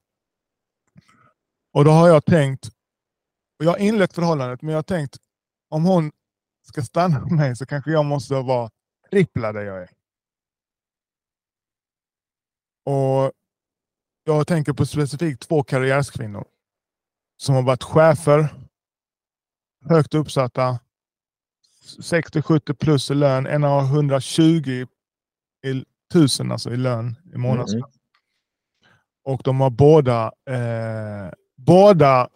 Och 1.73 1.85
då 1.85 1.91
har 1.91 2.09
jag 2.09 2.25
tänkt, 2.25 2.67
och 3.59 3.65
jag 3.65 3.71
har 3.71 3.79
inlett 3.79 4.13
förhållandet, 4.15 4.63
men 4.63 4.71
jag 4.73 4.79
har 4.79 4.83
tänkt 4.83 5.17
om 5.69 5.85
hon 5.85 6.13
ska 6.69 6.83
stanna 6.83 7.21
med 7.21 7.33
mig 7.39 7.57
så 7.57 7.67
kanske 7.67 7.91
jag 7.91 8.05
måste 8.05 8.35
vara 8.35 8.71
trippla 9.11 9.53
där 9.53 9.63
jag 9.63 9.83
är. 9.83 9.91
Och 12.85 13.33
jag 14.29 14.47
tänker 14.47 14.73
på 14.73 14.87
specifikt 14.87 15.49
två 15.49 15.63
karriärskvinnor 15.63 16.45
som 17.37 17.55
har 17.55 17.63
varit 17.63 17.83
chefer, 17.83 18.49
högt 19.89 20.15
uppsatta, 20.15 20.79
60-70 22.03 22.75
plus 22.75 23.11
i 23.11 23.15
lön. 23.15 23.47
En 23.47 23.63
har 23.63 23.83
120 23.83 24.87
i, 25.67 25.85
tusen 26.13 26.53
alltså 26.53 26.71
i 26.73 26.77
lön 26.77 27.17
i 27.35 27.39
månadslön. 27.39 27.81
Mm, 27.81 27.91
Och 29.25 29.41
de 29.45 29.61
har 29.61 29.71
båda, 29.71 30.33
eh, 30.51 31.33
båda 31.57 32.29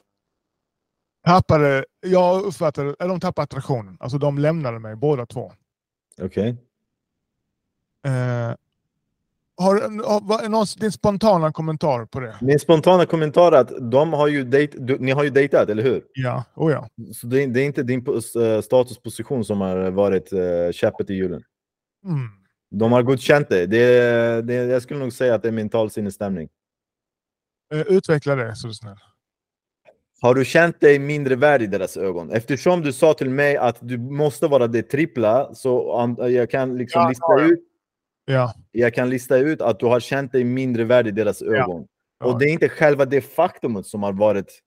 tappade, 1.25 1.85
jag 2.01 2.43
uppfattade, 2.43 2.95
eller 2.99 3.09
de 3.09 3.21
tappade 3.21 3.45
attraktionen. 3.45 3.97
Alltså 4.01 4.19
de 4.19 4.39
lämnade 4.39 4.79
mig 4.79 4.97
båda 4.97 5.27
två. 5.27 5.53
okej. 6.23 6.57
Eh, 8.07 8.55
har, 9.57 9.81
har, 9.81 10.49
någon, 10.49 10.67
din 10.81 10.93
spontana 10.93 11.53
kommentar 11.53 12.07
på 12.07 12.21
det? 12.21 12.35
Min 12.41 12.59
spontana 12.59 13.07
kommentar 13.07 13.53
är 13.53 13.57
att 13.61 13.91
de 13.91 14.13
har 14.13 14.29
ju 14.29 14.45
dejt, 14.45 14.79
du, 14.79 14.99
ni 14.99 15.11
har 15.13 15.25
ju 15.25 15.31
dejtat, 15.31 15.69
eller 15.69 15.83
hur? 15.83 16.05
Ja, 16.15 16.45
oh 16.57 16.73
ja. 16.73 16.89
Så 17.15 17.27
det, 17.27 17.43
är- 17.43 17.47
det 17.47 17.61
är 17.61 17.65
inte 17.65 17.83
din 17.83 18.07
eh, 18.09 18.61
statusposition 18.63 19.45
som 19.45 19.61
har 19.61 19.91
varit 19.91 20.33
uh, 20.33 20.73
käppet 20.73 21.11
i 21.11 21.15
hjulen. 21.15 21.43
Mm. 22.05 22.19
De 22.71 22.93
har 22.93 23.03
godkänt 23.03 23.49
dig. 23.49 23.67
Det, 23.67 24.43
det, 24.43 24.55
jag 24.55 24.83
skulle 24.83 25.01
nog 25.01 25.13
säga 25.13 25.35
att 25.35 25.43
det 25.43 25.49
är 25.49 25.53
mental 25.53 25.91
sinnesstämning. 25.91 26.49
Eh, 27.75 27.81
utveckla 27.81 28.35
det 28.37 28.57
så 28.57 28.67
du 28.69 28.75
snäll. 28.75 28.97
Har 30.21 30.35
du 30.35 30.45
känt 30.45 30.81
dig 30.81 30.99
mindre 30.99 31.37
värd 31.37 31.63
i 31.63 31.67
deras 31.67 31.97
ögon? 31.97 32.31
Eftersom 32.31 32.83
du 32.83 32.93
sa 32.93 33.15
till 33.15 33.31
mig 33.31 33.57
att 33.57 33.77
du 33.81 33.99
måste 33.99 34.47
vara 34.47 34.67
det 34.67 34.83
trippla, 34.83 35.55
så 35.55 36.17
jag 36.19 36.51
kan 36.51 36.79
liksom 36.79 37.03
Ja, 37.03 37.09
lista 37.09 37.25
ja. 37.29 37.45
ut 37.45 37.61
Ja, 38.25 38.55
jag 38.71 38.95
kan 38.95 39.11
lista 39.11 39.37
ut 39.37 39.61
att 39.61 39.81
du 39.81 39.87
har 39.87 40.01
känt 40.01 40.33
dig 40.33 40.45
mindre 40.45 40.85
värd 40.85 41.07
i 41.07 41.11
deras 41.11 41.43
ögon. 41.43 41.87
ja. 42.19 42.27
Och 42.27 42.39
det 42.39 42.45
är 42.45 42.53
inte 42.53 42.69
själva 42.69 43.05
det 43.05 43.21
faktumet 43.21 43.87
som 43.87 44.03
har 44.03 44.13
varit 44.13 44.63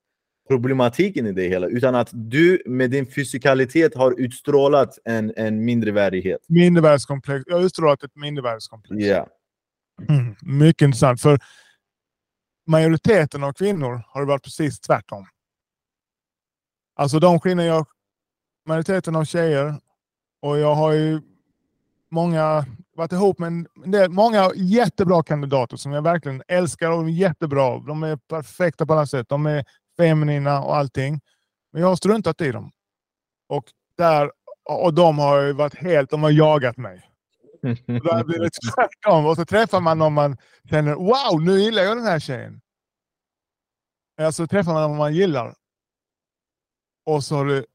problematiken 0.48 1.26
i 1.28 1.32
det 1.32 1.48
hela, 1.48 1.68
utan 1.68 1.96
att 1.96 2.10
du 2.14 2.64
med 2.66 2.92
din 2.92 3.08
fysikalitet 3.08 3.96
har 3.96 4.20
utstrålat 4.20 5.00
en, 5.06 5.34
en 5.36 5.66
mindre 5.66 5.92
värdighet. 5.92 6.42
Mindervärdeskomplex. 6.48 7.44
Jag 7.48 7.56
har 7.56 7.64
utstrålat 7.64 8.04
ett 8.04 8.16
mindervärdeskomplex. 8.16 9.06
Ja. 9.06 9.28
Mm, 10.10 10.36
mycket 10.42 10.82
intressant. 10.82 11.22
För 11.22 11.40
majoriteten 12.68 13.44
av 13.44 13.54
kvinnor 13.54 14.02
har 14.08 14.22
det 14.22 14.28
varit 14.28 14.44
precis 14.44 14.80
tvärtom. 14.80 15.28
Alltså 16.96 17.20
de 17.20 17.40
kvinnor 17.40 17.64
jag... 17.64 17.86
Majoriteten 18.68 19.16
av 19.16 19.26
tjejer 19.26 19.74
och 20.42 20.58
jag 20.58 20.76
har 20.76 20.92
ju 20.92 21.22
många 22.16 22.66
varit 22.96 23.12
ihop 23.12 23.40
med 23.40 23.48
en 23.48 23.92
del, 23.92 24.12
många 24.12 24.52
jättebra 24.56 25.24
kandidater 25.24 25.78
som 25.78 25.92
jag 25.92 26.02
verkligen 26.02 26.44
älskar 26.48 26.92
och 26.92 26.98
de 26.98 27.08
är 27.08 27.12
jättebra. 27.12 27.80
De 27.80 28.04
är 28.04 28.18
perfekta 28.18 28.86
på 28.86 28.94
alla 28.94 29.08
sätt. 29.08 29.30
De 29.30 29.46
är 29.46 29.66
feminina 29.98 30.62
och 30.64 30.76
allting. 30.76 31.22
Men 31.72 31.82
jag 31.82 31.90
har 31.90 31.96
struntat 31.96 32.42
i 32.42 32.52
dem. 32.52 32.72
Och, 33.50 33.66
där, 33.98 34.32
och 34.70 34.94
de 34.94 35.20
har 35.20 35.54
varit 35.54 35.76
helt, 35.76 36.10
de 36.10 36.24
har 36.24 36.32
jagat 36.32 36.78
mig. 36.78 37.10
Och 37.88 38.20
Då 38.20 38.24
blir 38.26 38.40
det 38.40 38.50
tvärtom. 38.76 39.26
Och 39.26 39.36
så 39.36 39.46
träffar 39.46 39.80
man 39.80 39.98
någon 39.98 40.14
man 40.14 40.38
känner, 40.70 40.94
wow, 40.94 41.42
nu 41.42 41.60
gillar 41.60 41.84
jag 41.84 41.98
den 41.98 42.06
här 42.06 42.20
tjejen. 42.20 42.62
Alltså 44.22 44.48
träffar 44.48 44.74
man 44.74 44.90
någon 44.90 44.98
man 44.98 45.16
gillar. 45.16 45.56
Och 47.06 47.24
så 47.24 47.36
har 47.36 47.46
det... 47.46 47.66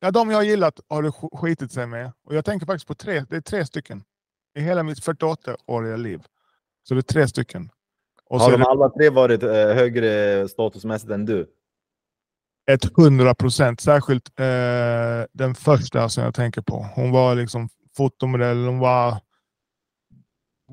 Ja, 0.00 0.10
de 0.10 0.30
jag 0.30 0.38
har 0.38 0.42
gillat 0.42 0.80
har 0.88 1.02
det 1.02 1.08
sk- 1.10 1.36
skitit 1.36 1.72
sig 1.72 1.86
med. 1.86 2.12
Och 2.24 2.34
jag 2.34 2.44
tänker 2.44 2.66
faktiskt 2.66 2.86
på 2.88 2.94
tre, 2.94 3.24
det 3.30 3.36
är 3.36 3.40
tre 3.40 3.66
stycken. 3.66 4.02
I 4.58 4.60
hela 4.60 4.82
mitt 4.82 4.98
48-åriga 5.00 5.96
liv. 5.96 6.22
Så 6.88 6.94
det 6.94 7.00
är 7.00 7.02
tre 7.02 7.28
stycken. 7.28 7.70
Och 8.24 8.40
Har 8.40 8.50
de 8.50 8.60
det 8.60 8.66
alla 8.66 8.88
tre 8.88 9.10
varit 9.10 9.42
eh, 9.42 9.50
högre 9.52 10.48
statusmässigt 10.48 11.12
än 11.12 11.26
du? 11.26 11.46
ett 12.70 12.96
hundra 12.96 13.34
procent. 13.34 13.80
Särskilt 13.80 14.40
eh, 14.40 15.24
den 15.32 15.54
första 15.54 16.08
som 16.08 16.24
jag 16.24 16.34
tänker 16.34 16.62
på. 16.62 16.86
Hon 16.94 17.10
var 17.10 17.34
liksom 17.34 17.68
fotomodell. 17.96 18.64
Hon 18.66 18.78
var 18.78 19.20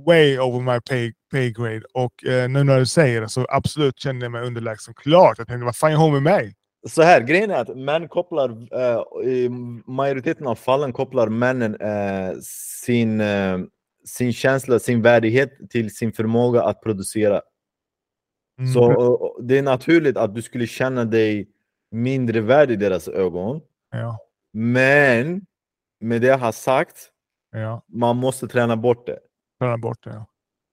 way 0.06 0.40
over 0.40 0.60
my 0.74 0.80
pay, 0.82 1.14
pay 1.32 1.52
grade. 1.52 1.82
Och 1.94 2.26
eh, 2.26 2.50
nu 2.50 2.64
när 2.64 2.80
du 2.80 2.86
säger 2.86 3.22
det 3.22 3.30
så 3.30 3.46
absolut 3.50 4.00
kände 4.00 4.26
jag 4.26 4.32
mig 4.32 4.42
underlägsen. 4.48 4.94
Klart. 4.94 5.38
Jag 5.38 5.48
tänkte, 5.48 5.66
vad 5.66 5.76
fan 5.76 5.92
är 5.92 5.96
hon 5.96 6.14
med 6.14 6.22
mig? 6.24 6.56
Så 6.90 7.02
här, 7.02 7.22
grejen 7.22 7.52
är 7.52 7.56
att 7.62 7.78
män 7.78 8.08
kopplar, 8.08 8.50
eh, 8.50 9.30
i 9.30 9.50
majoriteten 9.86 10.48
av 10.48 10.56
fallen 10.56 10.94
kopplar 10.94 11.28
männen 11.28 11.76
eh, 11.76 12.38
sin, 12.86 13.22
eh, 13.22 13.58
sin 14.06 14.34
känsla, 14.34 14.80
sin 14.80 15.02
värdighet 15.02 15.70
till 15.70 15.96
sin 15.96 16.12
förmåga 16.12 16.64
att 16.64 16.82
producera. 16.82 17.42
Mm, 18.60 18.74
Så 18.74 19.38
det 19.42 19.58
är 19.58 19.62
naturligt 19.62 20.18
att 20.18 20.36
du 20.36 20.42
skulle 20.42 20.68
känna 20.68 21.06
dig 21.06 21.50
mindre 21.92 22.42
värd 22.42 22.72
i 22.72 22.76
deras 22.76 23.08
ögon. 23.08 23.62
Ja, 23.92 24.18
Men 24.54 25.42
med 26.00 26.22
det 26.22 26.28
jag 26.28 26.38
har 26.38 26.52
sagt, 26.52 27.10
ja. 27.52 27.86
man 27.88 28.18
måste 28.18 28.48
träna 28.48 28.78
bort 28.78 29.08
det. 29.08 29.20
Träna 29.60 29.78
bort 29.78 30.04
det. 30.04 30.26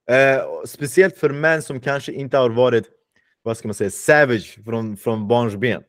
Ja. 0.07 0.63
Speciellt 0.65 1.17
för 1.17 1.29
män 1.29 1.61
som 1.61 1.79
kanske 1.79 2.11
inte 2.11 2.37
har 2.37 2.49
varit, 2.49 2.85
vad 3.41 3.57
ska 3.57 3.67
man 3.67 3.75
säga, 3.75 3.89
savage 3.89 4.59
från, 4.65 4.97
från 4.97 5.27
barnsben. 5.27 5.83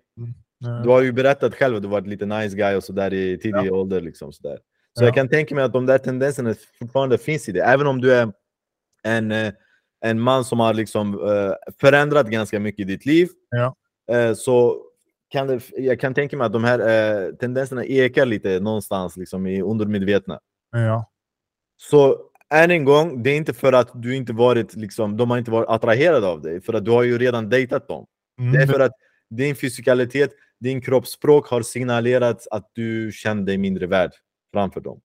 Ja. 0.59 0.69
Du 0.85 0.89
har 0.89 1.03
ju 1.03 1.13
berättat 1.13 1.55
själv 1.55 1.77
att 1.77 1.83
du 1.83 1.89
varit 1.89 2.07
lite 2.07 2.27
nice 2.27 2.57
guy 2.57 2.77
och 2.77 2.85
sådär 2.85 3.15
i 3.15 3.39
tidig 3.39 3.73
ålder. 3.73 4.01
Liksom. 4.01 4.33
Så 4.33 4.43
Ja. 4.45 5.05
jag 5.05 5.15
kan 5.15 5.29
tänka 5.29 5.55
mig 5.55 5.65
att 5.65 5.73
de 5.73 5.87
där 5.87 5.99
tendenserna 5.99 6.55
fortfarande 6.79 7.19
finns 7.19 7.49
i 7.49 7.53
det. 7.53 7.61
Även 7.61 7.87
om 7.87 8.01
du 8.01 8.13
är 8.15 8.33
en, 9.03 9.33
eh, 9.33 9.53
en 10.05 10.21
man 10.21 10.45
som 10.45 10.61
har 10.61 10.75
liksom, 10.75 11.15
eh, 11.29 11.53
förändrat 11.81 12.27
ganska 12.29 12.61
mycket 12.61 12.81
i 12.81 12.85
ditt 12.85 13.07
liv. 13.07 13.29
Ja. 13.51 13.75
eh, 14.13 14.35
så 14.35 14.83
kan 15.29 15.47
det, 15.47 15.61
jag 15.77 16.01
kan 16.01 16.15
tänka 16.15 16.37
mig 16.37 16.45
att 16.47 16.53
de 16.53 16.65
här 16.65 16.79
eh, 16.79 17.33
tendenserna 17.35 17.85
ekar 17.85 18.27
lite 18.27 18.61
någonstans 18.61 19.17
liksom, 19.17 19.47
i 19.47 19.63
undermedvetna. 19.63 20.41
Ja. 20.73 21.11
Så 21.77 22.17
än 22.55 22.71
en 22.71 22.85
gång, 22.85 23.23
det 23.23 23.31
är 23.31 23.37
inte 23.37 23.55
för 23.55 23.73
att 23.73 23.91
du 24.03 24.17
inte 24.17 24.33
varit, 24.33 24.77
liksom, 24.77 25.17
de 25.17 25.31
har 25.31 25.39
inte 25.39 25.51
varit 25.51 25.69
attraherade 25.69 26.27
av 26.27 26.43
dig, 26.43 26.61
för 26.61 26.75
att 26.75 26.85
du 26.85 26.91
har 26.91 27.03
ju 27.03 27.19
redan 27.19 27.49
dejtat 27.49 27.89
dem. 27.89 28.07
Mm, 28.41 28.53
Det 28.53 28.63
är 28.63 28.67
för 28.67 28.81
att 28.81 28.93
din 29.31 29.57
fysikalitet, 29.57 30.31
din 30.61 30.81
kroppsspråk 30.81 31.47
har 31.49 31.63
signalerat 31.63 32.47
att 32.51 32.71
du 32.73 33.13
känner 33.13 33.43
dig 33.43 33.59
mindre 33.59 33.87
värd 33.87 34.13
framför 34.53 34.81
dem. 34.81 35.01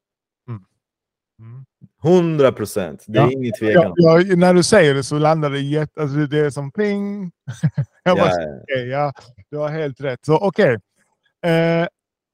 Mm. 0.47 1.65
100 2.03 2.51
procent, 2.51 3.03
det 3.07 3.19
är 3.19 3.23
Ja. 3.23 3.31
ingen 3.31 3.53
tvekan. 3.53 3.93
Ja, 3.95 4.19
ja, 4.21 4.35
när 4.35 4.53
du 4.53 4.63
säger 4.63 4.93
det 4.93 5.03
så 5.03 5.17
landar 5.19 5.49
det 5.49 5.59
jätte... 5.59 6.01
Alltså 6.01 6.17
det 6.17 6.39
är 6.39 6.49
som 6.49 6.71
pling. 6.71 7.31
jag 8.03 8.17
bara, 8.17 8.29
Ja, 8.29 8.59
okej, 8.63 8.87
ja, 8.87 9.13
du 9.49 9.57
har 9.57 9.69
helt 9.69 10.01
rätt. 10.01 10.25
Så 10.25 10.37
okej. 10.37 10.77
Eh, 11.45 11.87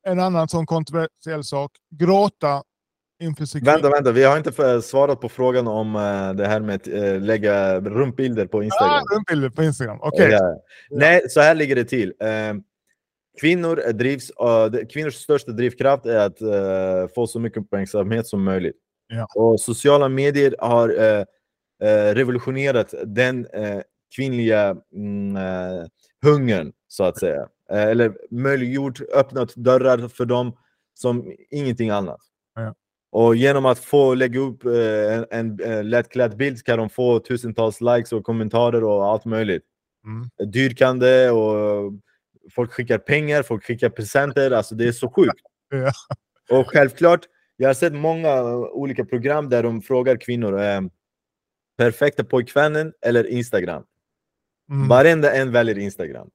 en 0.07 0.19
annan 0.19 0.47
sån 0.49 0.65
kontroversiell 0.65 1.43
sak. 1.43 1.71
Gråta 1.95 2.63
Vänta, 3.61 3.89
vänta, 3.89 4.11
vi 4.11 4.23
har 4.23 4.37
inte 4.37 4.81
svarat 4.81 5.21
på 5.21 5.29
frågan 5.29 5.67
om 5.67 5.95
eh, 5.95 6.33
det 6.33 6.45
här 6.47 6.59
med 6.59 6.75
att 6.75 6.87
eh, 6.87 7.21
lägga 7.21 7.79
rumpbilder 7.79 8.45
på 8.47 8.57
Ah, 8.57 8.63
Instagram. 8.63 9.03
rumpbilder 9.15 9.49
på 9.49 9.63
Instagram. 9.63 9.97
Okej. 10.01 10.31
Ja. 10.31 10.61
Nej, 10.89 11.29
så 11.29 11.39
här 11.41 11.55
ligger 11.55 11.75
det 11.75 11.83
till. 11.85 12.13
Eh, 12.19 12.53
kvinnor 13.41 13.91
drivs, 13.93 14.31
av- 14.31 14.71
det- 14.71 14.85
kvinnors 14.85 15.13
största 15.15 15.51
drivkraft 15.51 16.05
är 16.05 16.19
att 16.19 16.41
eh, 16.41 17.13
få 17.15 17.27
så 17.27 17.39
mycket 17.39 17.63
uppmärksamhet 17.63 18.27
som 18.27 18.43
möjligt. 18.43 18.75
Ja. 19.07 19.27
Och 19.35 19.59
sociala 19.59 20.09
medier 20.09 20.55
har 20.59 20.89
eh, 20.99 21.23
eh, 21.89 22.13
revolutionerat 22.15 22.93
den 23.05 23.45
eh, 23.53 23.81
kvinnliga 24.15 24.75
mm, 24.95 25.35
eh, 25.37 25.85
hungern, 26.23 26.71
så 26.87 27.03
att 27.03 27.19
säga. 27.19 27.47
Eh, 27.71 27.83
eller 27.83 28.13
möjliggjort, 28.31 29.01
öppnat 29.15 29.55
dörrar 29.55 30.07
för 30.07 30.25
dem 30.25 30.57
som 30.93 31.33
ingenting 31.49 31.89
annat. 31.89 32.19
Och 33.09 33.35
genom 33.35 33.65
att 33.65 33.79
få 33.79 34.13
lägga 34.13 34.39
upp 34.39 34.65
eh, 34.65 35.13
en, 35.13 35.25
en, 35.31 35.59
en 35.63 35.89
lättklädd 35.89 36.37
bild 36.37 36.63
kan 36.63 36.77
de 36.77 36.89
få 36.89 37.19
tusentals 37.19 37.81
likes 37.81 38.11
och 38.11 38.23
kommentarer 38.23 38.83
och 38.83 39.05
allt 39.05 39.25
möjligt 39.25 39.63
Mm. 40.07 40.51
dyrkande 40.51 41.29
och 41.29 41.93
folk 42.51 42.71
skickar 42.71 42.97
pengar, 42.97 43.43
folk 43.43 43.63
skickar 43.63 43.89
presenter. 43.89 44.51
Alltså 44.51 44.75
det 44.75 44.87
är 44.87 44.91
så 44.91 45.09
sjukt. 45.09 45.41
Ja. 45.69 45.91
Och 46.59 46.67
självklart, 46.67 47.21
jag 47.57 47.69
har 47.69 47.73
sett 47.73 47.93
många 47.93 48.43
olika 48.55 49.05
program 49.05 49.49
där 49.49 49.63
de 49.63 49.81
frågar 49.81 50.15
kvinnor 50.17 50.61
eh, 50.61 50.81
perfekta 51.77 52.23
pojkvännen 52.23 52.93
eller 53.01 53.27
Instagram. 53.27 53.83
Mm. 54.71 54.87
Varenda 54.87 55.33
en 55.33 55.51
väljer 55.51 55.77
Instagram. 55.77 56.29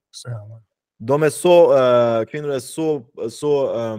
De 0.99 1.23
är 1.23 1.31
så, 1.31 1.79
eh, 1.79 2.25
kvinnor 2.25 2.51
är 2.51 2.61
så, 2.61 3.03
så 3.31 3.81
eh, 3.81 3.99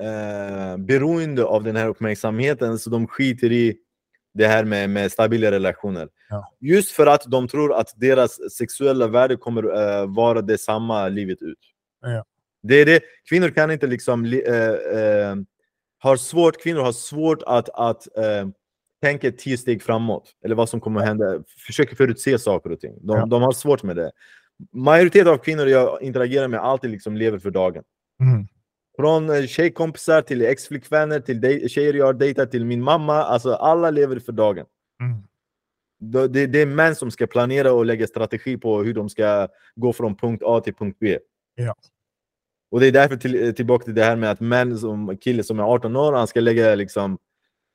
eh, 0.00 0.76
beroende 0.76 1.44
av 1.44 1.64
den 1.64 1.76
här 1.76 1.88
uppmärksamheten 1.88 2.78
så 2.78 2.90
de 2.90 3.06
skiter 3.06 3.52
i 3.52 3.76
det 4.34 4.46
här 4.46 4.64
med, 4.64 4.90
med 4.90 5.12
stabila 5.12 5.50
relationer. 5.50 6.08
Ja. 6.28 6.52
Just 6.60 6.90
för 6.90 7.06
att 7.06 7.24
de 7.26 7.48
tror 7.48 7.74
att 7.74 7.92
deras 7.96 8.52
sexuella 8.52 9.06
värde 9.06 9.36
kommer 9.36 9.62
eh, 10.00 10.06
vara 10.06 10.42
detsamma 10.42 11.08
livet 11.08 11.42
ut. 11.42 11.58
Ja. 12.02 12.24
Det 12.62 12.74
är 12.74 12.86
det. 12.86 13.00
Kvinnor 13.28 13.48
kan 13.48 13.70
inte 13.70 13.86
liksom 13.86 14.24
li- 14.24 14.44
eh, 14.46 15.00
eh, 15.00 15.36
har 15.98 16.16
svårt, 16.16 16.62
kvinnor 16.62 16.80
har 16.80 16.92
svårt 16.92 17.42
att, 17.46 17.68
att 17.68 18.16
eh, 18.18 18.48
tänka 19.02 19.30
tio 19.32 19.58
steg 19.58 19.82
framåt, 19.82 20.30
eller 20.44 20.54
vad 20.54 20.68
som 20.68 20.80
kommer 20.80 21.00
att 21.00 21.06
hända. 21.06 21.42
Försöker 21.66 21.96
förutse 21.96 22.38
saker 22.38 22.72
och 22.72 22.80
ting. 22.80 22.94
De, 23.06 23.16
Ja. 23.18 23.26
de 23.26 23.42
har 23.42 23.52
svårt 23.52 23.82
med 23.82 23.96
det. 23.96 24.10
Majoriteten 24.72 25.28
av 25.32 25.36
kvinnor 25.38 25.66
jag 25.66 26.02
interagerar 26.02 26.48
med 26.48 26.60
alltid 26.60 26.90
liksom 26.90 27.16
lever 27.16 27.38
för 27.38 27.50
dagen. 27.50 27.82
Mm. 28.20 28.46
Från 29.00 29.30
eh, 29.30 29.46
tjejkompisar 29.46 30.22
till 30.22 30.42
exflickvänner, 30.42 31.20
till 31.20 31.68
tjejer 31.68 31.94
jag 31.94 32.06
har 32.06 32.12
dejtat, 32.12 32.50
till 32.50 32.64
min 32.64 32.82
mamma. 32.82 33.14
Alltså 33.14 33.52
alla 33.52 33.90
lever 33.90 34.18
för 34.18 34.32
dagen. 34.32 34.66
Mm. 35.02 35.22
Det, 36.00 36.28
det, 36.28 36.46
det 36.46 36.60
är 36.60 36.66
män 36.66 36.96
som 36.96 37.10
ska 37.10 37.26
planera 37.26 37.72
och 37.72 37.86
lägga 37.86 38.06
strategi 38.06 38.56
på 38.56 38.82
hur 38.82 38.94
de 38.94 39.08
ska 39.08 39.48
gå 39.74 39.92
från 39.92 40.16
punkt 40.16 40.42
A 40.46 40.60
till 40.60 40.74
punkt 40.74 40.96
B. 41.00 41.18
Ja. 41.54 41.74
Och 42.70 42.80
det 42.80 42.86
är 42.86 42.92
därför 42.92 43.16
till, 43.16 43.46
eh, 43.46 43.52
tillbaka 43.52 43.84
till 43.84 43.94
det 43.94 44.04
här 44.04 44.16
med 44.16 44.30
att 44.30 44.40
män 44.40 44.78
som 44.78 45.16
kille 45.16 45.42
som 45.42 45.58
är 45.58 45.64
18 45.64 45.96
år, 45.96 46.12
han 46.12 46.26
ska 46.26 46.40
lägga 46.40 46.74
liksom 46.74 47.18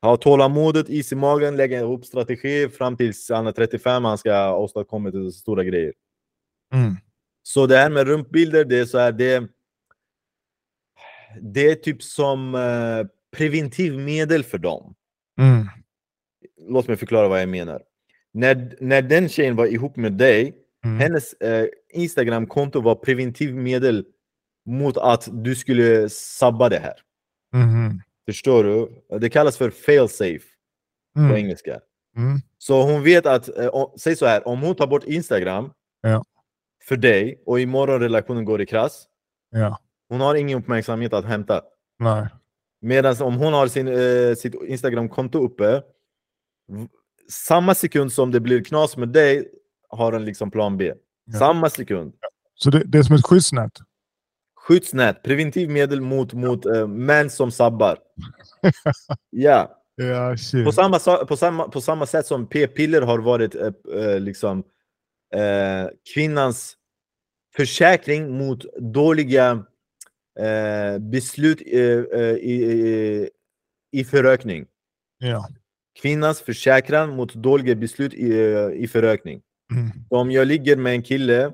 ha 0.01 0.17
tålamodet, 0.17 0.89
is 0.89 1.11
i 1.11 1.15
magen, 1.15 1.57
lägga 1.57 1.79
ihop 1.79 2.05
strategi 2.05 2.69
fram 2.69 2.97
tills 2.97 3.29
han 3.29 3.47
är 3.47 3.51
35, 3.51 4.05
han 4.05 4.17
ska 4.17 4.33
ha 4.33 4.57
åstadkommit 4.57 5.35
stora 5.35 5.63
grejer. 5.63 5.93
Mm. 6.73 6.95
Så 7.43 7.67
det 7.67 7.77
här 7.77 7.89
med 7.89 8.07
rumpbilder, 8.07 8.65
det 8.65 8.79
är 8.79 8.85
så 8.85 8.97
här, 8.97 9.11
det, 9.11 9.49
det 11.41 11.69
är 11.71 11.75
typ 11.75 12.03
som 12.03 12.55
eh, 12.55 13.07
preventivmedel 13.37 14.43
för 14.43 14.57
dem. 14.57 14.95
Mm. 15.39 15.67
Låt 16.69 16.87
mig 16.87 16.97
förklara 16.97 17.27
vad 17.27 17.41
jag 17.41 17.49
menar. 17.49 17.81
När, 18.33 18.75
när 18.79 19.01
den 19.01 19.29
tjejen 19.29 19.55
var 19.55 19.65
ihop 19.65 19.95
med 19.95 20.13
dig, 20.13 20.61
Mm. 20.85 20.99
hennes 20.99 21.33
eh, 21.33 21.65
Instagram-konto 21.93 22.81
var 22.81 22.95
preventivmedel 22.95 24.05
mot 24.65 24.97
att 24.97 25.27
du 25.31 25.55
skulle 25.55 26.09
sabba 26.09 26.69
det 26.69 26.79
här. 26.79 26.93
Mhm. 27.53 28.01
Förstår 28.27 28.63
du? 28.63 29.03
Det 29.19 29.29
kallas 29.29 29.57
för 29.57 29.69
fail-safe 29.69 30.45
på 31.15 31.19
Mm. 31.19 31.35
engelska. 31.35 31.79
Mm. 32.17 32.39
Så 32.57 32.81
hon 32.83 33.03
vet 33.03 33.25
att, 33.25 33.57
eh, 33.57 33.67
om, 33.67 33.93
säg 33.99 34.15
så 34.15 34.25
här, 34.25 34.47
om 34.47 34.61
hon 34.61 34.75
tar 34.75 34.87
bort 34.87 35.03
Instagram 35.03 35.69
Ja. 36.01 36.23
för 36.83 36.97
dig 36.97 37.43
och 37.45 37.59
imorgon 37.59 37.99
relationen 37.99 38.45
går 38.45 38.61
i 38.61 38.65
krasch, 38.65 38.93
Ja. 39.51 39.79
Hon 40.09 40.21
har 40.21 40.35
ingen 40.35 40.57
uppmärksamhet 40.59 41.13
att 41.13 41.25
hämta. 41.25 41.61
Nej. 41.99 42.27
Medan 42.81 43.21
om 43.21 43.35
hon 43.35 43.53
har 43.53 43.67
sin, 43.67 43.87
eh, 43.87 44.35
sitt 44.35 44.55
Instagram-konto 44.63 45.39
uppe, 45.39 45.81
samma 47.29 47.75
sekund 47.75 48.11
som 48.13 48.31
det 48.31 48.39
blir 48.39 48.63
knas 48.63 48.97
med 48.97 49.09
dig 49.09 49.47
har 49.89 50.11
den 50.11 50.25
liksom 50.25 50.51
plan 50.51 50.77
B. 50.77 50.93
Ja. 51.25 51.39
Samma 51.39 51.69
sekund. 51.69 52.13
Så 52.55 52.69
det, 52.69 52.83
det 52.85 52.97
är 52.97 53.03
som 53.03 53.15
ett 53.15 53.25
skyddsnät? 53.25 53.71
Skyddsnät, 54.55 55.23
preventivmedel 55.23 56.01
mot, 56.01 56.33
mot 56.33 56.65
eh, 56.65 56.87
män 56.87 57.29
som 57.29 57.51
sabbar. 57.51 57.97
ja, 59.29 59.81
Ja, 59.97 60.37
shit. 60.37 60.65
på 60.65 60.71
samma, 60.71 60.99
sa- 60.99 61.25
på, 61.25 61.37
samma, 61.37 61.67
på 61.69 61.81
samma 61.81 62.05
sätt 62.05 62.25
som 62.25 62.47
p-piller 62.47 63.01
har 63.01 63.19
varit 63.19 63.55
eh, 63.55 63.71
eh, 63.93 64.19
liksom, 64.19 64.63
eh, 65.33 65.89
kvinnans 66.13 66.75
försäkring 67.55 68.37
mot 68.37 68.65
dåliga 68.79 69.65
eh, 70.39 70.99
beslut 70.99 71.61
eh, 71.65 72.19
eh, 72.21 72.35
i, 72.35 73.29
i, 73.91 74.03
förökning. 74.03 74.65
Ja. 75.17 75.47
Kvinnans 76.01 76.41
försäkran 76.41 77.15
mot 77.15 77.33
dåliga 77.33 77.75
beslut 77.75 78.13
i, 78.13 78.53
eh, 78.53 78.69
i 78.83 78.87
förökning. 78.87 79.41
Mm. 79.73 79.91
Om 80.09 80.31
jag 80.31 80.47
ligger 80.47 80.77
med 80.77 80.93
en 80.93 81.03
kille, 81.03 81.53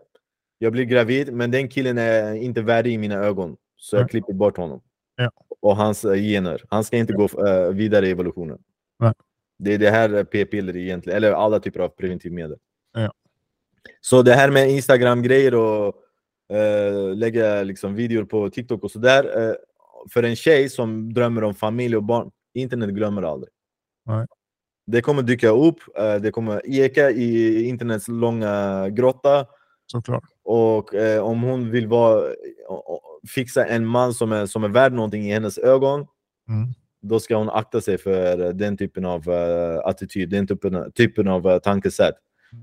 jag 0.58 0.72
blir 0.72 0.84
gravid, 0.84 1.34
men 1.34 1.52
den 1.52 1.68
killen 1.68 1.98
är 1.98 2.34
inte 2.34 2.62
värdig 2.62 2.94
i 2.94 2.98
mina 2.98 3.16
ögon. 3.16 3.58
Så 3.76 3.96
jag 3.96 4.02
Nej. 4.02 4.10
klipper 4.10 4.34
bort 4.34 4.58
honom. 4.58 4.82
Ja. 5.16 5.32
Och 5.62 5.76
hans 5.76 6.02
gener. 6.02 6.64
Han 6.70 6.84
ska 6.84 6.98
inte 6.98 7.14
gå 7.14 7.28
vidare 7.72 8.08
i 8.08 8.12
evolutionen. 8.12 8.60
Det 9.64 9.74
är 9.74 9.78
det 9.78 9.90
här 9.90 10.24
p-piller 10.24 10.78
egentligen, 10.78 11.18
eller 11.18 11.32
alla 11.32 11.60
typer 11.60 11.80
av 11.80 11.90
preventivmedel. 11.90 12.58
Ja. 12.94 13.14
Så 14.02 14.22
det 14.22 14.34
här 14.34 14.50
med 14.50 14.70
Instagram-grejer 14.70 15.56
och 15.56 15.96
eh, 16.52 17.16
lägga 17.16 17.64
liksom 17.64 17.96
videor 17.96 18.24
på 18.24 18.50
TikTok 18.50 18.84
och 18.84 18.92
sådär. 18.92 19.50
Eh, 19.50 19.56
för 20.14 20.24
en 20.24 20.36
tjej 20.36 20.70
som 20.70 21.14
drömmer 21.14 21.44
om 21.44 21.56
familj 21.56 21.96
och 21.98 22.04
barn, 22.04 22.32
internet 22.54 22.90
glömmer 22.90 23.22
aldrig. 23.22 23.54
Nej. 24.06 24.28
Det 24.88 25.02
kommer 25.02 25.22
dyka 25.22 25.50
upp, 25.50 25.80
eh, 25.98 26.16
det 26.16 26.32
kommer 26.32 26.62
eka 26.66 27.12
i 27.12 27.64
internets 27.64 28.08
långa 28.08 28.90
grotta. 28.90 29.46
Såklart. 29.86 30.24
Och 30.44 30.96
eh, 30.96 31.24
om 31.24 31.42
hon 31.42 31.72
vill 31.72 31.88
vara, 31.88 32.24
fixa 33.36 33.66
en 33.66 33.86
man 33.86 34.14
som 34.14 34.32
är, 34.32 34.46
som 34.46 34.64
är 34.64 34.70
värd 34.70 34.94
någonting 34.94 35.30
i 35.30 35.34
hennes 35.34 35.58
ögon, 35.58 36.08
Mm. 36.50 36.68
då 37.02 37.20
ska 37.20 37.36
hon 37.36 37.50
akta 37.50 37.82
sig 37.82 37.98
för 37.98 38.54
den 38.54 38.78
typen 38.78 39.06
av 39.06 39.30
eh, 39.30 39.80
attityd, 39.86 40.30
den 40.30 40.48
typen, 40.48 40.92
typen 40.92 41.28
av 41.28 41.48
uh, 41.48 41.58
tankesätt. 41.58 42.16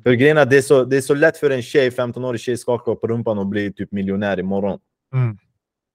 För 0.03 0.13
grejen 0.13 0.39
är 0.39 0.47
det 0.47 0.57
är, 0.57 0.63
så, 0.63 0.85
det 0.85 0.97
är 0.97 1.01
så 1.01 1.15
lätt 1.15 1.37
för 1.37 1.51
en 1.51 1.63
tjej, 1.63 1.91
15-årig 1.91 2.41
tjej, 2.41 2.57
skaka 2.57 2.95
på 2.95 3.07
rumpan 3.07 3.39
och 3.39 3.47
bli 3.47 3.73
typ 3.73 3.93
miljonär 3.93 4.39
imorgon. 4.41 4.79
Mm. 5.15 5.39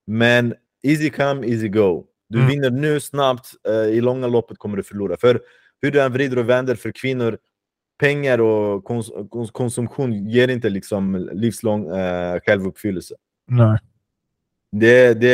Men 0.08 0.54
easy 0.84 1.10
come, 1.10 1.48
easy 1.48 1.68
go. 1.68 2.06
Du 2.30 2.38
Mm. 2.38 2.50
vinner 2.50 2.70
nu 2.70 3.00
snabbt, 3.00 3.48
eh, 3.68 3.74
i 3.96 4.02
långa 4.02 4.28
loppet 4.28 4.58
kommer 4.58 4.78
du 4.78 4.84
förlora. 4.84 5.18
För 5.18 5.42
hur 5.82 5.92
du 5.92 6.02
än 6.02 6.12
vrider 6.14 6.38
och 6.38 6.50
vänder 6.50 6.76
för 6.76 6.92
kvinnor, 6.92 7.38
pengar 8.00 8.42
och 8.42 8.84
kons 8.84 9.12
konsumtion 9.52 10.30
ger 10.30 10.48
inte 10.48 10.70
liksom 10.70 11.30
livslång 11.34 11.88
eh, 11.98 12.40
självuppfyllelse. 12.46 13.16
Nej. 13.48 13.80
Det, 14.72 15.14
det 15.14 15.28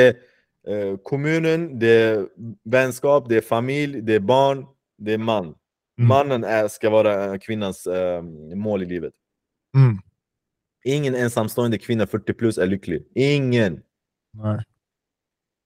är 0.67 0.87
eh, 0.91 0.97
kommunen, 0.97 1.79
det 1.79 1.87
är 1.87 2.27
vänskap, 2.63 3.29
det 3.29 3.37
är 3.37 3.41
familj, 3.41 4.01
det 4.01 4.15
är 4.15 4.19
barn, 4.19 4.65
det 4.97 5.13
är 5.13 5.17
man. 5.17 5.55
Mm. 5.99 6.07
Mannen 6.07 6.43
är, 6.43 6.67
ska 6.67 6.89
vara 6.89 7.39
kvinnans 7.39 7.87
eh, 7.87 8.21
mål 8.55 8.83
i 8.83 8.85
livet. 8.85 9.13
Mm. 9.75 9.97
Ingen 10.85 11.15
ensamstående 11.15 11.77
kvinna 11.77 12.07
40 12.07 12.33
plus 12.33 12.57
är 12.57 12.67
lycklig. 12.67 13.07
Ingen. 13.15 13.81
Nej. 14.33 14.63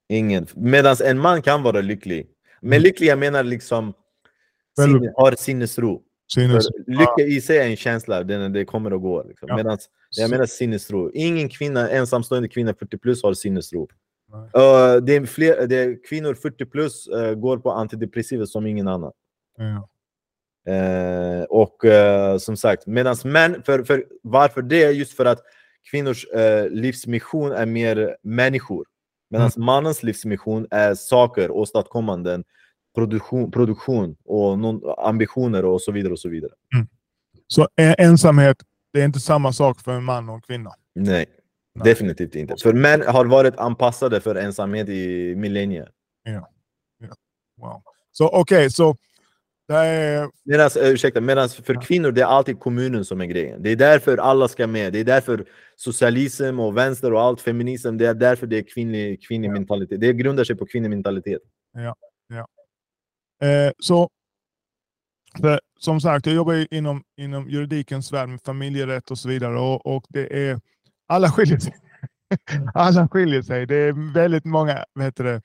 Ingen. 0.09 0.47
Medan 0.55 0.95
en 1.03 1.19
man 1.19 1.41
kan 1.41 1.63
vara 1.63 1.81
lycklig. 1.81 2.27
Men 2.61 2.73
Mm. 2.73 2.83
lycklig, 2.83 3.07
jag 3.07 3.19
menar 3.19 3.43
liksom 3.43 3.93
sinne, 4.79 5.13
har 5.15 5.31
sinnesro. 5.31 6.01
För 6.35 6.91
lycka 6.91 7.35
i 7.35 7.41
sig 7.41 7.57
är 7.57 7.67
en 7.67 7.75
känsla, 7.75 8.23
den, 8.23 8.53
det 8.53 8.65
kommer 8.65 8.93
och 8.93 9.01
går. 9.01 9.25
Liksom. 9.27 9.49
Ja. 9.49 9.55
Medans, 9.55 9.89
jag 10.17 10.29
menar 10.29 10.45
sinnesro. 10.45 11.11
Ingen 11.13 11.49
kvinna, 11.49 11.89
ensamstående 11.89 12.47
kvinna 12.47 12.73
40 12.73 12.97
plus 12.97 13.23
har 13.23 13.33
sinnesro. 13.33 13.89
Uh, 14.33 15.03
det 15.03 15.15
är 15.15 15.25
fler, 15.25 15.67
det 15.67 15.75
är 15.75 16.03
kvinnor 16.03 16.33
40 16.33 16.65
plus 16.65 17.07
uh, 17.07 17.33
går 17.33 17.57
på 17.57 17.71
antidepressiva 17.71 18.45
som 18.45 18.65
ingen 18.67 18.87
annan. 18.87 19.11
Ja. 19.57 19.89
Eh, 20.67 21.43
och 21.43 21.85
eh, 21.85 22.37
som 22.37 22.57
sagt, 22.57 22.87
medan 22.87 23.15
män, 23.23 23.63
för, 23.65 23.83
för, 23.83 24.05
varför 24.21 24.61
det? 24.61 24.91
Just 24.91 25.13
för 25.13 25.25
att 25.25 25.39
kvinnors 25.91 26.25
eh, 26.25 26.69
livsmission 26.69 27.51
är 27.51 27.65
mer 27.65 28.17
människor. 28.21 28.85
Medan 29.29 29.51
mannens 29.57 30.03
livsmission 30.03 30.67
är 30.71 30.95
saker, 30.95 31.51
åstadkommanden, 31.51 32.43
produktion, 32.95 33.51
produktion 33.51 34.15
och 34.25 34.59
någon, 34.59 34.81
ambitioner 34.97 35.65
och 35.65 35.81
så 35.81 35.91
vidare. 35.91 36.13
och 36.13 36.19
så 36.19 36.29
vidare. 36.29 36.51
Så 37.47 37.67
eh, 37.75 37.93
ensamhet, 37.97 38.57
det 38.93 39.01
är 39.01 39.05
inte 39.05 39.19
samma 39.19 39.53
sak 39.53 39.81
för 39.81 39.91
en 39.91 40.03
man 40.03 40.29
och 40.29 40.35
en 40.35 40.41
kvinna. 40.41 40.71
Nej, 40.95 41.25
Nej. 41.75 41.83
definitivt 41.83 42.35
inte. 42.35 42.55
För 42.63 42.73
män 42.73 43.03
har 43.07 43.25
varit 43.25 43.57
anpassade 43.57 44.21
för 44.21 44.35
ensamhet 44.35 44.89
i 44.89 45.35
millennier. 45.35 45.89
Wow. 47.61 47.81
Så 48.11 48.29
okej, 48.29 48.71
så 48.71 48.91
det 48.93 48.97
är... 49.67 50.29
Medan, 50.43 50.69
eh, 50.81 50.89
ursäkta, 50.89 51.21
medans 51.21 51.55
för 51.55 51.73
Ja. 51.73 51.81
kvinnor 51.81 52.11
det 52.11 52.21
är 52.21 52.25
alltid 52.25 52.59
kommunen 52.59 53.05
som 53.05 53.21
är 53.21 53.25
grejen. 53.25 53.63
Det 53.63 53.69
är 53.69 53.75
därför 53.75 54.17
alla 54.17 54.47
ska 54.47 54.67
med. 54.67 54.93
Det 54.93 54.99
är 54.99 55.03
därför 55.03 55.45
socialism 55.75 56.59
och 56.59 56.77
vänster 56.77 57.13
och 57.13 57.21
allt, 57.21 57.41
feminism, 57.41 57.97
det 57.97 58.05
är 58.07 58.13
därför 58.13 58.47
det 58.47 58.57
är 58.57 58.63
kvinnlig, 58.63 59.27
kvinnlig 59.27 59.49
Ja. 59.49 59.53
mentalitet. 59.53 60.01
Det 60.01 60.13
grundar 60.13 60.43
sig 60.43 60.55
på 60.55 60.65
kvinnlig 60.65 60.89
mentalitet. 60.89 61.41
Eh, 63.43 63.71
så, 63.79 64.09
för, 65.41 65.59
som 65.79 66.01
sagt, 66.01 66.25
jag 66.25 66.35
jobbar 66.35 66.73
inom, 66.73 67.03
inom 67.17 67.49
juridikens 67.49 68.13
värld 68.13 68.29
med 68.29 68.41
familjerätt 68.41 69.11
och 69.11 69.17
så 69.17 69.29
vidare. 69.29 69.59
Och, 69.59 69.85
och 69.95 70.05
det 70.09 70.49
är, 70.49 70.59
alla 71.07 71.31
skiljer 71.31 71.59
sig. 71.59 71.73
alla 72.73 73.07
skiljer 73.07 73.41
sig. 73.41 73.65
Det 73.65 73.75
är 73.75 74.13
väldigt 74.13 74.45
många 74.45 74.85
vad 74.93 75.05
heter 75.05 75.23
det, 75.23 75.41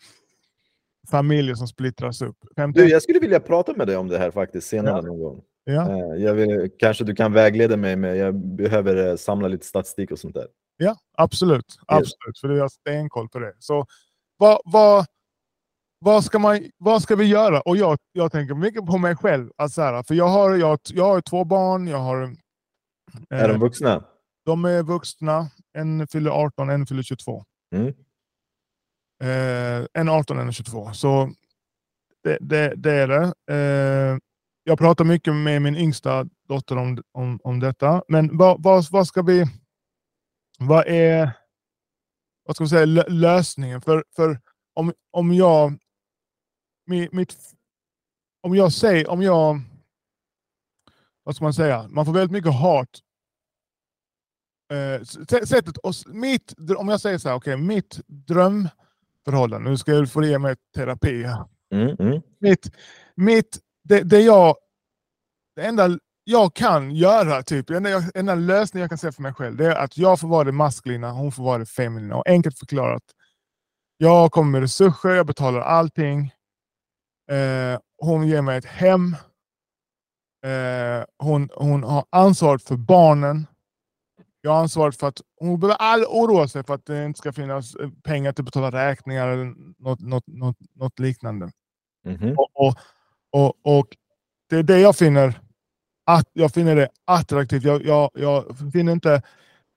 familjer 1.11 1.55
som 1.55 1.69
splittras 1.69 2.23
upp. 2.23 2.37
50, 2.57 2.81
Du, 2.81 2.89
jag 2.89 3.03
skulle 3.03 3.19
vilja 3.19 3.41
prata 3.41 3.75
med 3.75 3.87
dig 3.87 3.97
om 3.97 4.09
det 4.09 4.19
här 4.19 4.31
faktiskt 4.31 4.69
senare 4.69 4.97
Ja. 4.97 5.03
någon 5.03 5.19
gång. 5.23 5.43
ja, 5.65 5.91
Eh, 5.91 6.23
Jag 6.23 6.35
vill, 6.35 6.71
kanske 6.79 7.05
du 7.05 7.15
kan 7.15 7.33
vägleda 7.33 7.77
mig, 7.77 7.97
med, 7.97 8.17
jag 8.17 8.35
behöver 8.35 9.09
eh, 9.09 9.17
samla 9.17 9.49
lite 9.49 9.67
statistik 9.67 10.11
och 10.11 10.19
sånt 10.19 10.35
där. 10.35 10.49
ja, 10.77 10.97
absolut. 11.17 11.79
absolut 11.87 12.39
För 12.41 12.49
vi 12.49 12.61
har 12.61 12.69
stenkoll 12.69 13.29
på 13.29 13.39
det. 13.39 13.55
Så 13.59 13.87
vad, 14.37 14.61
vad, 14.65 15.07
vad, 16.01 16.25
ska 16.25 16.39
man, 16.39 16.61
vad 16.79 17.03
ska 17.03 17.17
vi 17.17 17.25
göra? 17.25 17.61
Och 17.61 17.77
jag, 17.77 17.99
jag 18.13 18.33
tänker 18.33 18.55
mycket 18.55 18.87
på 18.87 18.99
mig 18.99 19.17
själv. 19.17 19.51
Alltså 19.57 19.75
så 19.75 19.83
här, 19.83 20.03
för 20.03 20.15
jag 20.15 20.29
har, 20.29 20.57
jag, 20.57 20.79
jag 20.95 21.05
har 21.05 21.21
två 21.21 21.45
barn. 21.45 21.87
Jag 21.89 21.99
har, 21.99 22.23
eh, 22.23 22.31
Är 23.43 23.49
de 23.49 23.61
vuxna? 23.61 24.05
De 24.45 24.65
är 24.65 24.83
vuxna. 24.83 25.47
En 25.79 26.07
fyller 26.07 26.31
18, 26.31 26.71
en 26.71 26.87
fyller 26.87 27.03
22. 27.03 27.45
Mm. 27.75 27.95
Eh, 29.21 29.87
en 29.95 30.09
18, 30.09 30.39
en 30.39 30.53
22. 30.53 30.93
Så 30.93 31.33
det, 32.25 32.39
det, 32.41 32.75
det 32.77 32.93
är 32.93 33.09
det. 33.09 33.33
Eh, 33.51 34.19
jag 34.64 34.79
pratar 34.79 35.05
mycket 35.05 35.35
med 35.35 35.62
min 35.62 35.77
yngsta 35.77 36.27
dotter 36.49 36.77
om, 36.77 37.03
om, 37.12 37.41
om 37.45 37.61
detta. 37.61 38.03
Men 38.09 38.37
vad, 38.37 38.62
vad, 38.62 38.91
vad 38.91 39.07
ska 39.07 39.23
vi... 39.23 39.45
Vad 40.59 40.87
är 40.87 41.33
vad 42.45 42.57
ska 42.57 42.62
man 42.62 42.69
säga, 42.69 43.05
lösningen? 43.09 43.81
För, 43.81 44.05
för 44.16 44.41
om, 44.75 44.93
om 45.11 45.35
jag... 45.35 45.79
Mitt, 46.87 47.37
om 48.41 48.55
jag 48.55 48.73
säger... 48.73 49.11
Om 49.11 49.23
jag... 49.23 49.61
Vad 51.23 51.37
ska 51.37 51.45
man 51.45 51.55
säga? 51.55 51.89
Man 51.89 52.05
får 52.05 52.12
väldigt 52.12 52.33
mycket 52.33 52.55
hat 52.55 52.89
eh, 54.73 55.03
sättet, 55.45 55.77
och 55.77 55.95
mitt, 56.07 56.55
om 56.77 56.89
jag 56.89 57.01
säger 57.01 57.19
så 57.19 57.29
här, 57.29 57.37
okay, 57.37 57.57
mitt 57.57 58.01
dröm 58.07 58.69
drömförhållande, 59.33 59.70
nu 59.70 59.76
ska 59.76 59.93
jag 59.93 60.12
få 60.12 60.24
ge 60.24 60.39
mig 60.39 60.57
terapi 60.74 61.22
här. 61.22 61.45
Mm. 61.74 61.97
Mm. 61.99 62.22
Mitt, 62.41 62.72
mitt, 63.14 63.59
det, 63.85 64.03
det 64.03 64.20
jag, 64.20 64.57
det 65.57 65.62
enda 65.66 65.99
jag 66.24 66.55
kan 66.55 66.91
göra, 66.91 67.43
typ, 67.43 67.70
enda, 67.70 67.91
jag- 67.91 68.16
enda 68.16 68.35
lösning 68.35 68.81
jag 68.81 68.89
kan 68.91 68.99
se 68.99 69.12
för 69.12 69.22
mig 69.22 69.35
själv, 69.35 69.57
det 69.57 69.66
är 69.66 69.76
att 69.76 69.99
jag 69.99 70.20
får 70.20 70.29
vara 70.29 70.45
det 70.45 70.53
maskulina, 70.53 71.11
hon 71.12 71.33
får 71.33 71.45
vara 71.45 71.59
det 71.59 71.66
feminina. 71.66 72.16
Och 72.16 72.29
enkelt 72.29 72.59
förklarat, 72.59 73.03
jag 73.97 74.33
kommer 74.33 74.51
med 74.51 74.61
resurser, 74.61 75.09
jag 75.09 75.26
betalar 75.26 75.61
allting. 75.61 76.33
Eh, 77.31 77.79
hon 78.03 78.26
ger 78.26 78.43
mig 78.43 78.59
ett 78.59 78.64
hem. 78.64 79.16
Eh, 80.47 81.05
hon, 81.18 81.49
hon 81.55 81.83
har 81.85 82.05
ansvaret 82.11 82.62
för 82.62 82.76
barnen. 82.76 83.47
Jag 84.41 84.51
har 84.51 84.61
ansvaret 84.61 84.97
för 84.97 85.07
att 85.09 85.20
hon 85.41 85.61
behöver 85.61 85.76
aldrig 85.76 86.09
oroa 86.09 86.49
sig 86.49 86.64
för 86.64 86.74
att 86.74 86.86
det 86.86 87.05
inte 87.05 87.18
ska 87.18 87.32
finnas 87.32 87.74
eh, 87.74 87.89
pengar 88.05 88.32
till 88.32 88.43
att 88.43 88.47
betala 88.47 88.70
räkningar 88.70 89.28
eller 89.28 89.55
något, 89.78 90.01
något, 90.01 90.26
något, 90.26 90.57
något 90.74 90.99
liknande. 90.99 91.51
Mhm. 92.05 92.34
Och, 92.39 92.51
och, 92.55 92.74
och, 93.32 93.78
och 93.78 93.86
det 94.51 94.57
är 94.57 94.62
det 94.62 94.80
jag 94.80 94.97
finner, 94.97 95.41
att, 96.07 96.28
jag 96.32 96.53
finner 96.53 96.76
det 96.76 96.89
attraktivt. 97.05 97.64
Jag, 97.64 97.84
jag, 97.84 98.11
jag 98.14 98.57
finner 98.72 98.93
inte 98.93 99.22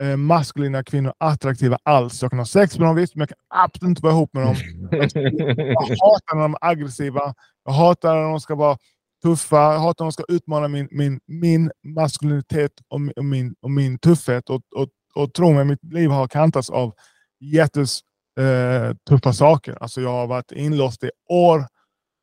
eh, 0.04 0.18
maskulina 0.18 0.84
kvinnor 0.84 1.14
attraktiva 1.18 1.78
alls. 1.84 2.22
Jag 2.22 2.32
kan 2.32 2.40
ha 2.40 2.46
sex 2.46 2.80
med 2.80 2.88
dem 2.88 2.96
visst, 2.96 3.16
men 3.16 3.22
jag 3.22 3.30
kan 3.30 3.64
absolut 3.64 3.90
inte 3.90 4.02
vara 4.02 4.14
ihop 4.14 4.34
med 4.34 4.44
dem. 4.44 4.56
Jag 4.92 5.82
hatar 5.82 6.36
när 6.36 6.42
de 6.42 6.54
är 6.54 6.66
aggressiva. 6.70 7.34
Jag 7.66 7.72
hatar 7.72 8.16
när 8.16 8.24
de 8.24 8.40
ska 8.40 8.56
vara 8.56 8.78
tuffa. 9.24 9.56
Jag 9.56 9.80
hatar 9.80 10.06
när 10.06 10.08
de 10.08 10.12
ska 10.12 10.24
utmana 10.28 10.68
min, 10.68 10.88
min, 10.92 11.20
min 11.26 11.72
maskulinitet 11.84 12.72
och 12.88 13.02
min, 13.02 13.14
och 13.16 13.26
min, 13.26 13.56
och 13.62 13.72
min 13.72 14.00
tuffhet. 14.00 14.50
Och, 14.50 14.62
och, 14.76 14.90
och 15.16 15.34
tro 15.34 15.54
mig, 15.54 15.66
mitt 15.66 15.84
liv 15.84 16.10
har 16.10 16.28
kantats 16.28 16.70
av 16.70 16.94
jättes 17.40 18.00
eh, 18.40 18.96
tuffa 19.10 19.34
saker. 19.34 19.78
Alltså 19.82 20.02
jag 20.02 20.10
har 20.10 20.28
varit 20.28 20.52
inlåst 20.52 21.04
i 21.04 21.12
år. 21.30 21.66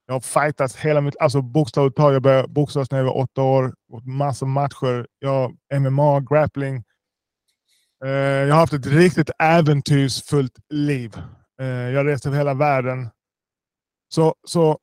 Jag 0.07 0.15
har 0.15 0.21
fightats 0.21 0.77
hela 0.77 1.01
mitt 1.01 1.17
alltså 1.21 1.43
bokstavligt 1.43 1.97
talat. 1.97 2.13
Jag 2.13 2.23
började 2.23 2.49
boxas 2.49 2.91
när 2.91 2.99
jag 2.99 3.05
var 3.05 3.17
åtta 3.17 3.43
år. 3.43 3.75
Gått 3.93 4.07
Massor 4.07 4.47
matcher. 4.47 5.07
Jag 5.19 5.57
MMA, 5.81 6.21
grappling. 6.21 6.85
Eh, 8.05 8.11
jag 8.11 8.55
har 8.55 8.61
haft 8.61 8.73
ett 8.73 8.87
riktigt 8.87 9.31
äventyrsfullt 9.39 10.59
liv. 10.69 11.17
Eh, 11.61 11.67
jag 11.67 11.97
har 11.97 12.05
rest 12.05 12.27
över 12.27 12.37
hela 12.37 12.55
världen. 12.55 13.09
Så, 14.09 14.35
så 14.47 14.79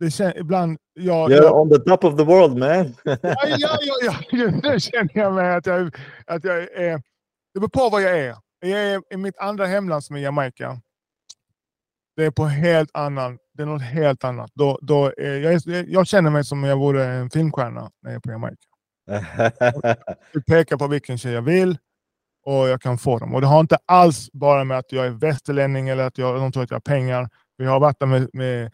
det 0.00 0.10
känns 0.10 0.36
ibland... 0.36 0.78
Jag, 0.94 1.30
You're 1.30 1.34
jag, 1.34 1.60
on 1.60 1.70
the 1.70 1.78
top 1.78 2.04
of 2.04 2.16
the 2.16 2.24
world 2.24 2.58
man! 2.58 2.94
ja, 3.04 3.18
ja, 3.58 3.78
ja, 3.80 4.14
ja. 4.30 4.50
Nu 4.62 4.80
känner 4.80 5.18
jag 5.18 5.34
mig 5.34 5.54
att 5.54 5.66
jag, 5.66 5.96
att 6.26 6.44
jag 6.44 6.58
är... 6.62 7.02
Det 7.54 7.60
beror 7.60 7.68
på 7.68 7.88
vad 7.90 8.02
jag 8.02 8.18
är. 8.18 8.36
Jag 8.60 8.70
är 8.70 9.02
i 9.10 9.16
mitt 9.16 9.38
andra 9.38 9.66
hemland 9.66 10.04
som 10.04 10.16
är 10.16 10.20
Jamaica. 10.20 10.80
Det 12.16 12.24
är 12.24 12.30
på 12.30 12.44
helt 12.44 12.90
annan... 12.94 13.38
Det 13.54 13.62
är 13.62 13.66
något 13.66 13.82
helt 13.82 14.24
annat. 14.24 14.50
Då, 14.54 14.78
då 14.82 15.12
jag, 15.16 15.60
jag 15.88 16.06
känner 16.06 16.30
mig 16.30 16.44
som 16.44 16.62
om 16.62 16.68
jag 16.68 16.76
vore 16.76 17.04
en 17.04 17.30
filmstjärna 17.30 17.90
när 18.02 18.10
jag 18.10 18.16
är 18.16 18.20
på 18.20 18.30
Jamaica. 18.30 18.56
Jag 20.32 20.46
pekar 20.46 20.76
på 20.76 20.86
vilken 20.86 21.18
tjej 21.18 21.32
jag 21.32 21.42
vill 21.42 21.78
och 22.44 22.68
jag 22.68 22.80
kan 22.80 22.98
få 22.98 23.18
dem. 23.18 23.34
Och 23.34 23.40
det 23.40 23.46
har 23.46 23.60
inte 23.60 23.78
alls 23.86 24.32
bara 24.32 24.64
med 24.64 24.78
att 24.78 24.92
jag 24.92 25.06
är 25.06 25.10
västerlänning 25.10 25.88
eller 25.88 26.04
att 26.04 26.18
jag, 26.18 26.40
de 26.40 26.52
tror 26.52 26.62
att 26.62 26.70
jag 26.70 26.74
har 26.74 26.80
pengar. 26.80 27.28
Vi 27.56 27.66
har 27.66 27.80
varit 27.80 28.00
där 28.00 28.06
med, 28.06 28.30
med 28.32 28.72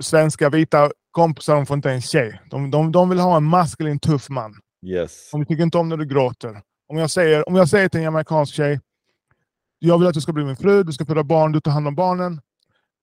svenska 0.00 0.50
vita 0.50 0.90
kompisar, 1.10 1.54
de 1.54 1.66
får 1.66 1.76
inte 1.76 1.90
en 1.90 2.00
tjej. 2.00 2.40
De, 2.50 2.70
de, 2.70 2.92
de 2.92 3.08
vill 3.08 3.18
ha 3.18 3.36
en 3.36 3.44
maskulin 3.44 3.98
tuff 3.98 4.28
man. 4.28 4.54
Yes. 4.86 5.30
De 5.30 5.46
tycker 5.46 5.62
inte 5.62 5.78
om 5.78 5.88
när 5.88 5.96
du 5.96 6.06
gråter. 6.06 6.62
Om 6.88 6.98
jag 6.98 7.10
säger, 7.10 7.48
om 7.48 7.54
jag 7.54 7.68
säger 7.68 7.88
till 7.88 8.00
en 8.00 8.06
amerikansk 8.06 8.54
tjej, 8.54 8.80
jag 9.78 9.98
vill 9.98 10.08
att 10.08 10.14
du 10.14 10.20
ska 10.20 10.32
bli 10.32 10.44
min 10.44 10.56
fru, 10.56 10.82
du 10.82 10.92
ska 10.92 11.06
föda 11.06 11.24
barn, 11.24 11.52
du 11.52 11.60
tar 11.60 11.70
hand 11.70 11.88
om 11.88 11.94
barnen. 11.94 12.40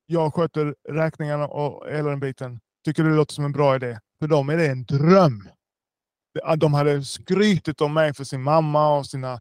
Jag 0.06 0.34
sköter 0.34 0.76
räkningarna 0.90 1.48
och 1.48 1.90
hela 1.90 2.10
den 2.10 2.20
biten. 2.20 2.60
Tycker 2.86 3.04
du 3.04 3.10
det 3.10 3.16
låter 3.16 3.34
som 3.34 3.46
en 3.46 3.52
bra 3.52 3.76
idé? 3.76 4.00
För 4.20 4.28
dem 4.28 4.50
är 4.50 4.58
det 4.58 4.68
en 4.68 4.86
dröm. 4.86 5.50
De 6.58 6.74
hade 6.74 7.04
skrytit 7.04 7.82
om 7.82 7.94
mig 7.94 8.14
för 8.14 8.24
sin 8.24 8.44
mamma 8.44 8.98
och 8.98 9.06
sina, 9.06 9.34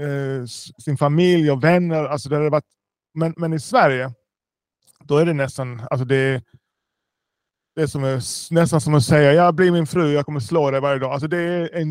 eh, 0.00 0.46
sin 0.84 0.96
familj 0.96 1.50
och 1.50 1.64
vänner. 1.64 2.04
Alltså 2.04 2.28
det 2.28 2.36
hade 2.36 2.50
varit, 2.50 2.64
men, 3.14 3.34
men 3.36 3.52
i 3.52 3.60
Sverige, 3.60 4.12
då 5.04 5.16
är 5.16 5.26
det 5.26 5.32
nästan, 5.32 5.82
alltså 5.90 6.04
det, 6.04 6.42
det 7.74 7.82
är 7.82 7.86
som 7.86 8.04
är, 8.04 8.52
nästan 8.54 8.80
som 8.80 8.94
att 8.94 9.04
säga, 9.04 9.32
jag 9.32 9.54
blir 9.54 9.70
min 9.70 9.86
fru, 9.86 10.12
jag 10.12 10.26
kommer 10.26 10.40
slå 10.40 10.70
dig 10.70 10.80
varje 10.80 10.98
dag. 10.98 11.12
Alltså 11.12 11.28
det, 11.28 11.38
är 11.38 11.74
en, 11.74 11.90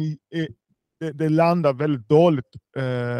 det, 1.00 1.12
det 1.12 1.30
landar 1.30 1.74
väldigt 1.74 2.10
dåligt 2.10 2.46
eh, 2.78 3.20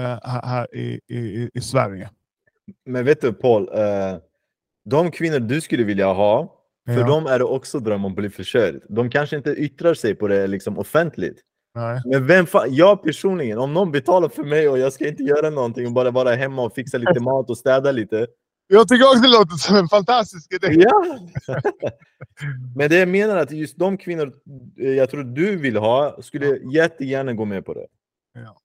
eh, 0.00 0.18
här 0.22 0.76
i, 0.76 1.00
i, 1.08 1.50
i 1.54 1.60
Sverige. 1.60 2.10
Men 2.86 3.04
vet 3.04 3.20
du 3.20 3.32
Paul, 3.32 3.68
eh, 3.72 4.18
de 4.84 5.10
kvinnor 5.10 5.38
du 5.38 5.60
skulle 5.60 5.84
vilja 5.84 6.12
ha, 6.12 6.60
för 6.86 7.00
ja. 7.00 7.06
dem 7.06 7.26
är 7.26 7.38
det 7.38 7.44
också 7.44 7.78
dröm 7.78 8.04
om 8.04 8.12
att 8.12 8.16
bli 8.16 8.30
försörjd. 8.30 8.82
De 8.88 9.10
kanske 9.10 9.36
inte 9.36 9.50
yttrar 9.50 9.94
sig 9.94 10.14
på 10.14 10.28
det 10.28 10.46
liksom 10.46 10.78
offentligt. 10.78 11.40
Nej. 11.74 12.02
Men 12.04 12.26
vem 12.26 12.46
fan, 12.46 12.74
jag 12.74 13.02
personligen, 13.02 13.58
om 13.58 13.74
någon 13.74 13.92
betalar 13.92 14.28
för 14.28 14.44
mig 14.44 14.68
och 14.68 14.78
jag 14.78 14.92
ska 14.92 15.08
inte 15.08 15.22
göra 15.22 15.50
någonting 15.50 15.86
och 15.86 15.92
bara 15.92 16.10
vara 16.10 16.34
hemma 16.34 16.62
och 16.62 16.74
fixa 16.74 16.98
lite 16.98 17.20
mat 17.20 17.50
och 17.50 17.58
städa 17.58 17.92
lite. 17.92 18.26
Jag 18.66 18.88
tycker 18.88 19.04
också 19.04 19.20
det 19.20 19.28
låter 19.28 19.56
som 19.56 19.76
en 19.76 19.88
fantastisk 19.88 20.52
idé. 20.54 20.68
Ja. 20.70 21.18
Men 22.76 22.90
det 22.90 22.96
jag 22.96 23.08
menar 23.08 23.36
är 23.36 23.42
att 23.42 23.50
just 23.50 23.78
de 23.78 23.98
kvinnor 23.98 24.32
eh, 24.80 24.90
jag 24.90 25.10
tror 25.10 25.24
du 25.24 25.56
vill 25.56 25.76
ha 25.76 26.22
skulle 26.22 26.58
jättegärna 26.72 27.32
gå 27.32 27.44
med 27.44 27.64
på 27.66 27.74
det. 27.74 27.86
Ja. 28.34 28.60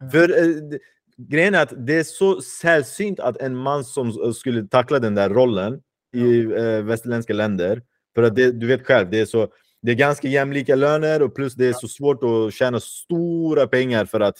Ja. 0.00 0.10
För 0.10 0.42
eh, 0.42 0.78
grejen 1.16 1.54
är 1.54 1.62
att 1.62 1.86
det 1.86 1.98
är 1.98 2.04
så 2.04 2.40
sällsynt 2.40 3.20
att 3.20 3.36
en 3.36 3.56
man 3.56 3.84
som 3.84 4.34
skulle 4.34 4.66
tackla 4.66 4.98
den 4.98 5.14
där 5.14 5.28
rollen 5.28 5.80
i 6.14 6.40
eh, 6.40 6.82
västerländska 6.82 7.32
länder. 7.32 7.82
För 8.14 8.22
att 8.22 8.34
det, 8.34 8.52
du 8.52 8.66
vet 8.66 8.86
själv, 8.86 9.10
det 9.10 9.20
är, 9.20 9.26
så, 9.26 9.48
det 9.82 9.90
är 9.90 9.96
ganska 9.96 10.28
jämlika 10.28 10.74
löner 10.74 11.22
och 11.22 11.34
plus 11.34 11.54
det 11.54 11.66
är 11.66 11.72
så 11.72 11.88
svårt 11.88 12.22
att 12.22 12.54
tjäna 12.54 12.80
stora 12.80 13.66
pengar 13.66 14.04
för 14.04 14.20
att 14.20 14.36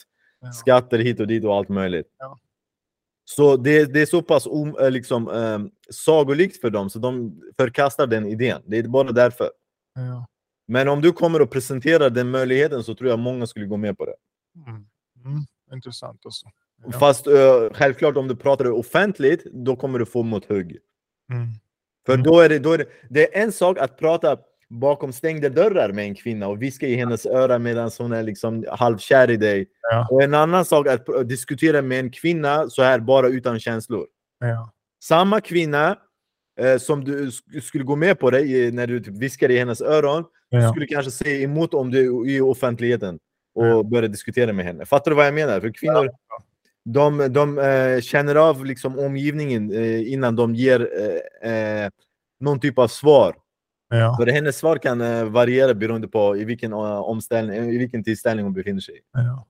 skatter 0.61 0.99
hit 0.99 1.21
och 1.21 1.27
dit 1.27 1.45
och 1.45 1.57
allt 1.57 1.69
möjligt. 1.69 2.07
Så 3.37 3.57
det, 3.57 3.85
det, 3.85 4.01
är 4.03 4.07
så 4.07 4.23
pass 4.23 4.47
om, 4.47 4.77
eh, 4.79 4.91
liksom, 4.91 5.29
eh, 5.29 5.59
sagolikt 5.91 6.61
för 6.61 6.71
dem 6.71 6.91
så 6.91 6.99
de 6.99 7.41
förkastar 7.57 8.07
den 8.07 8.27
idén. 8.27 8.63
Det 8.67 8.79
är 8.79 8.83
bara 8.83 9.13
därför. 9.13 9.51
Ja. 9.95 10.27
Men 10.67 10.89
om 10.89 11.01
du 11.01 11.13
kommer 11.13 11.43
och 11.43 11.51
presenterar 11.51 12.11
den 12.11 12.31
möjligheten 12.31 12.85
så 12.85 12.95
tror 12.95 13.11
jag 13.11 13.19
många 13.19 13.47
skulle 13.47 13.67
gå 13.67 13.77
med 13.77 13.99
på 13.99 14.05
det. 14.05 14.15
Mm. 14.57 14.87
Mm. 15.25 15.45
Intressant 15.73 16.27
också. 16.27 16.47
Ja. 16.85 16.99
Fast 16.99 17.27
uh, 17.27 17.73
självklart 17.73 18.17
om 18.17 18.29
du 18.29 18.37
pratar 18.37 18.71
offentligt, 18.71 19.45
då 19.45 19.77
kommer 19.77 19.99
du 19.99 20.07
få 20.07 20.23
mot 20.23 20.45
hugg. 20.45 20.79
Mm. 21.33 21.49
För 22.07 22.15
mm. 22.15 22.25
då 22.25 22.41
är, 22.41 22.49
det, 22.49 22.59
då 22.59 22.73
är 22.73 22.79
det, 22.79 22.87
det 23.11 23.37
är 23.37 23.43
en 23.43 23.53
sak 23.53 23.79
att 23.79 23.99
prata 23.99 24.39
bakom 24.71 25.13
stängda 25.13 25.49
dörrar 25.49 25.93
med 25.93 26.05
en 26.05 26.15
kvinna 26.15 26.49
och 26.49 26.63
viska 26.63 26.87
i 26.87 26.95
hennes 26.95 27.27
öra 27.27 27.59
medan 27.59 27.91
hon 27.99 28.13
är 28.13 28.23
liksom 28.23 28.65
halvkär 28.71 29.31
i 29.31 29.37
dig. 29.37 29.67
Ja. 29.91 30.09
Och 30.11 30.23
en 30.23 30.35
annan 30.35 30.65
sak 30.65 30.87
att 30.87 31.29
diskutera 31.29 31.83
med 31.83 32.01
en 32.01 32.11
kvinna 32.11 32.71
så 32.71 32.83
här 32.83 32.99
bara 32.99 33.29
utan 33.29 33.61
känslor. 33.61 34.07
Ja. 34.41 34.73
Samma 35.05 35.41
kvinna 35.41 35.97
eh, 36.61 36.79
som 36.79 37.05
du 37.05 37.31
skulle 37.63 37.85
gå 37.85 37.97
med 37.97 38.19
på 38.19 38.31
det 38.31 38.75
när 38.75 38.87
du 38.87 39.01
typ 39.01 39.17
viskar 39.17 39.51
i 39.51 39.59
hennes 39.59 39.81
öron, 39.81 40.25
ja. 40.49 40.71
skulle 40.71 40.87
kanske 40.87 41.11
säga 41.11 41.41
emot 41.41 41.75
om 41.75 41.91
du 41.91 41.99
är 41.99 42.29
i 42.31 42.41
offentligheten 42.41 43.19
och 43.55 43.67
ja. 43.67 43.83
börja 43.83 44.09
diskutera 44.09 44.53
med 44.53 44.65
henne. 44.65 44.87
Fattar 44.87 45.11
du 45.11 45.17
vad 45.17 45.27
jag 45.27 45.35
menar? 45.35 45.61
För 45.61 45.73
kvinnor, 45.73 46.11
de, 46.85 47.33
de 47.33 47.59
eh, 47.59 48.01
känner 48.01 48.35
av 48.35 48.65
liksom 48.65 48.99
omgivningen 48.99 49.73
eh, 49.73 50.13
innan 50.13 50.37
de 50.37 50.55
ger 50.55 50.89
eh, 51.43 51.85
eh 51.85 51.91
någon 52.41 52.61
typ 52.61 52.79
av 52.79 52.89
svar. 52.89 53.35
Ja. 53.91 54.17
För 54.17 54.27
hennes 54.27 54.57
svar 54.57 54.77
kan 54.77 55.01
eh, 55.01 55.25
variera 55.25 55.75
beroende 55.75 56.09
på 56.09 56.37
i 56.37 56.45
vilken, 56.45 56.73
omställning, 56.73 57.57
i 57.57 57.79
vilken 57.79 58.05
tillställning 58.05 58.45
hon 58.45 58.55
befinner 58.55 58.81
sig 58.81 59.01
Ja. 59.13 59.47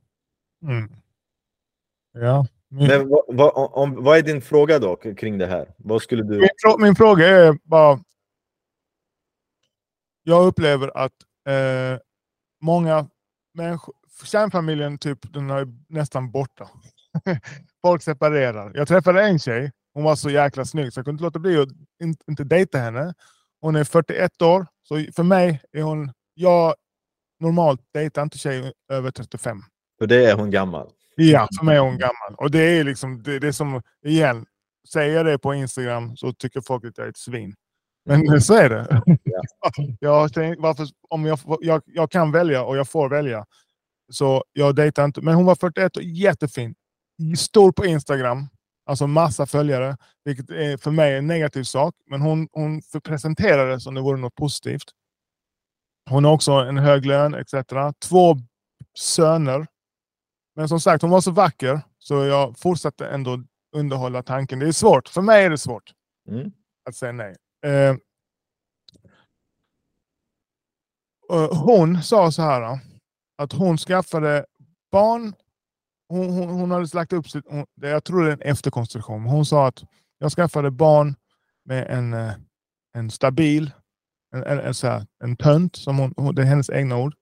Mm. 0.63 0.93
ja. 2.13 2.47
Men 2.69 3.09
vad, 3.09 3.23
vad, 3.29 3.53
om, 3.55 4.05
vad 4.05 4.19
är 4.19 4.23
din 4.23 4.43
fråga 4.43 4.79
då 4.79 4.97
kring 4.97 5.39
det 5.39 5.47
här? 5.47 5.75
Vad 5.77 6.03
skulle 6.03 6.23
du... 6.23 6.39
Min, 6.39 6.49
min 6.79 6.95
fråga 6.95 7.27
är 7.27 7.59
bara... 7.65 8.01
Jag 10.23 10.47
upplever 10.47 10.97
att 10.97 11.13
eh, 11.49 11.99
många 12.61 13.09
människor, 13.55 13.95
kärnfamiljen 14.25 14.99
typ, 14.99 15.33
den 15.33 15.51
är 15.51 15.67
nästan 15.89 16.31
borta. 16.31 16.69
Folk 17.83 18.03
separerar. 18.03 18.73
Jag 18.75 18.89
träffade 18.89 19.23
en 19.23 19.39
tjej, 19.39 19.73
hon 19.95 20.05
var 20.05 20.17
så 20.17 20.31
jäkla 20.31 20.65
snygg 20.65 20.93
så 20.93 20.99
jag 20.99 21.05
kunde 21.05 21.15
inte 21.15 21.25
låta 21.25 21.39
bli 21.39 21.57
att 21.57 21.69
inte, 22.03 22.25
inte 22.29 22.45
dejta 22.45 22.79
henne. 22.79 23.15
Hon 23.61 23.77
är 23.77 23.85
41 23.85 24.43
år, 24.43 24.67
så 24.83 25.05
för 25.17 25.23
mig 25.23 25.61
är 25.73 25.83
hon... 25.83 26.13
Jag 26.35 26.75
normalt 27.41 27.81
dejtar 27.95 28.23
inte 28.23 28.39
tjejer 28.39 28.73
över 28.93 29.11
35. 29.11 29.63
För 29.99 30.07
det 30.07 30.25
är 30.31 30.35
hon 30.35 30.51
gammal? 30.51 30.91
Ja, 31.17 31.49
för 31.59 31.65
mig 31.65 31.77
är 31.77 31.81
hon 31.81 31.99
gammal. 31.99 32.35
Och 32.37 32.51
det 32.51 32.59
är 32.59 32.85
liksom, 32.85 33.23
det, 33.23 33.39
det 33.39 33.53
som, 33.53 33.83
igen, 34.07 34.47
säger 34.93 35.17
jag 35.17 35.27
det 35.27 35.39
på 35.39 35.55
Instagram 35.55 36.17
så 36.17 36.33
tycker 36.33 36.61
folk 36.61 36.85
att 36.85 36.99
jag 36.99 37.07
är 37.07 37.11
ett 37.11 37.17
svin. 37.17 37.55
Men 38.05 38.41
så 38.41 38.55
är 38.55 38.71
det. 38.71 39.03
Ja. 39.25 39.43
jag 40.01 40.33
tänk, 40.33 40.61
varför, 40.61 40.87
om 41.09 41.25
jag, 41.25 41.39
jag, 41.61 41.83
jag 41.87 42.11
kan 42.11 42.33
välja 42.33 42.65
och 42.65 42.77
jag 42.77 42.89
får 42.89 43.09
välja. 43.09 43.47
Så 44.13 44.45
jag 44.53 44.75
dejtar 44.75 45.05
inte. 45.05 45.21
Men 45.21 45.35
hon 45.35 45.45
var 45.45 45.55
41 45.55 45.97
och 45.97 46.03
jättefin. 46.03 46.75
Stor 47.37 47.73
på 47.73 47.87
Instagram. 47.87 48.49
Alltså 48.91 49.07
massa 49.07 49.47
följare. 49.47 49.97
Vilket 50.25 50.51
är 50.51 50.77
för 50.77 50.91
mig 50.91 51.17
en 51.17 51.27
negativ 51.27 51.63
sak. 51.63 51.95
Men 52.07 52.21
hon, 52.21 52.49
hon 52.53 52.83
presenterar 53.05 53.71
det 53.71 53.81
som 53.81 53.95
det 53.95 54.01
vore 54.01 54.21
något 54.21 54.35
positivt. 54.35 54.91
Hon 56.11 56.25
har 56.25 56.33
också 56.33 56.53
en 56.53 56.79
hög 56.79 57.07
lön 57.07 57.35
etc. 57.35 57.55
Två 58.09 58.37
söner. 58.99 59.67
Men 60.57 60.69
som 60.69 60.81
sagt, 60.81 61.03
hon 61.03 61.11
var 61.11 61.21
så 61.21 61.31
vacker. 61.31 61.81
Så 61.99 62.25
jag 62.25 62.59
fortsatte 62.59 63.09
ändå 63.09 63.43
underhålla 63.77 64.23
tanken. 64.23 64.59
Det 64.59 64.69
är 64.69 64.73
svårt. 64.73 65.09
För 65.09 65.23
mig 65.23 65.45
är 65.45 65.51
det 65.51 65.59
svårt. 65.59 65.93
Mm. 66.29 66.53
Att 66.89 66.95
säga 66.95 67.13
nej. 67.13 67.37
Eh, 67.67 67.97
hon 71.53 72.03
sa 72.03 72.33
så 72.33 72.43
här 72.43 72.79
att 73.39 73.53
hon 73.53 73.79
skaffade 73.79 74.47
barn. 74.93 75.35
Hon, 76.11 76.31
hon, 76.31 76.49
hon 76.49 76.71
hade 76.71 76.89
lagt 76.95 77.13
upp 77.13 77.29
sitt, 77.29 77.45
hon, 77.49 77.67
jag 77.81 78.05
tror 78.05 78.25
det 78.25 78.29
är 78.29 78.33
en 78.33 78.53
efterkonstruktion. 78.53 79.25
Hon 79.25 79.47
sa 79.47 79.67
att 79.67 79.85
jag 80.19 80.33
skaffade 80.33 80.71
barn 80.71 81.15
med 81.65 81.87
en, 81.91 82.15
eh, 82.15 82.33
en 82.95 83.11
stabil, 83.11 83.71
en, 84.35 84.45
en, 84.45 84.59
en, 84.59 84.75
här, 84.83 85.07
en 85.25 85.37
tönt, 85.37 85.77
som 85.77 85.99
hon, 85.99 86.35
det 86.35 86.43
är 86.43 86.47
hennes 86.47 86.71
egna 86.71 86.97
ord. 86.97 87.15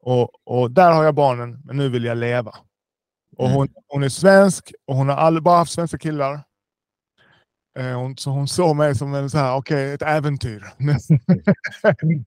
Och, 0.00 0.30
och 0.44 0.70
där 0.70 0.92
har 0.92 1.04
jag 1.04 1.14
barnen, 1.14 1.62
men 1.64 1.76
nu 1.76 1.88
vill 1.88 2.04
jag 2.04 2.18
leva. 2.18 2.54
Och 3.36 3.48
hon, 3.48 3.66
mm. 3.66 3.82
hon 3.88 4.02
är 4.02 4.08
svensk 4.08 4.72
och 4.86 4.96
hon 4.96 5.08
har 5.08 5.16
aldrig 5.16 5.42
bara 5.42 5.58
haft 5.58 5.72
svenska 5.72 5.98
killar. 5.98 6.44
Eh, 7.78 7.98
hon, 7.98 8.16
så 8.16 8.30
hon 8.30 8.48
såg 8.48 8.76
mig 8.76 8.94
som 8.94 9.14
en 9.14 9.30
så 9.30 9.38
här, 9.38 9.56
okay, 9.56 9.92
ett 9.92 10.02
äventyr. 10.02 10.64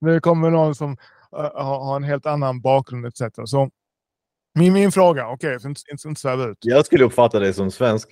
nu 0.00 0.20
kommer 0.20 0.50
någon 0.50 0.74
som 0.74 0.90
uh, 1.36 1.62
har 1.62 1.96
en 1.96 2.04
helt 2.04 2.26
annan 2.26 2.60
bakgrund 2.60 3.06
etc. 3.06 3.22
Så 3.44 3.70
min, 4.56 4.72
min 4.72 4.92
fråga, 4.92 5.28
okej, 5.28 5.56
okay, 5.56 5.68
inte, 5.68 6.08
inte 6.08 6.20
sväva 6.20 6.44
ut. 6.44 6.58
Jag 6.60 6.86
skulle 6.86 7.04
uppfatta 7.04 7.38
dig 7.38 7.54
som 7.54 7.70
svensk. 7.70 8.08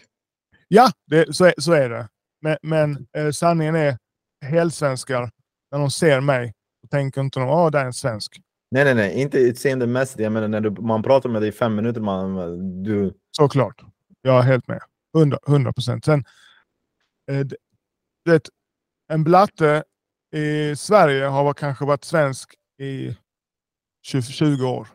Ja, 0.68 0.90
det, 1.06 1.36
så, 1.36 1.44
är, 1.44 1.54
så 1.58 1.72
är 1.72 1.90
det. 1.90 2.08
Men, 2.40 2.56
men 2.62 3.06
eh, 3.16 3.30
sanningen 3.30 3.74
är, 3.74 3.98
helsvenskar, 4.44 5.30
när 5.72 5.78
de 5.78 5.90
ser 5.90 6.20
mig, 6.20 6.52
tänker 6.90 7.20
inte 7.20 7.40
de 7.40 7.48
att 7.48 7.54
oh, 7.54 7.70
det 7.70 7.78
är 7.78 7.84
en 7.84 7.92
svensk. 7.92 8.40
Nej, 8.70 8.84
nej, 8.84 8.94
nej, 8.94 9.20
inte 9.20 9.38
utseendemässigt. 9.38 10.20
Jag 10.20 10.32
menar 10.32 10.48
när 10.48 10.60
du, 10.60 10.70
man 10.70 11.02
pratar 11.02 11.28
med 11.28 11.42
dig 11.42 11.48
i 11.48 11.52
fem 11.52 11.74
minuter, 11.74 12.00
man, 12.00 12.82
du... 12.82 13.14
Såklart. 13.30 13.82
Jag 14.22 14.38
är 14.38 14.42
helt 14.42 14.68
med. 14.68 14.80
100 15.48 15.72
procent. 15.72 16.04
Sen, 16.04 16.24
eh, 17.30 17.46
det, 18.24 18.48
en 19.12 19.24
blatte 19.24 19.84
i 20.34 20.76
Sverige 20.76 21.24
har 21.24 21.54
kanske 21.54 21.84
varit 21.84 22.04
svensk 22.04 22.54
i 22.78 23.16
20, 24.02 24.22
20 24.22 24.64
år. 24.66 24.88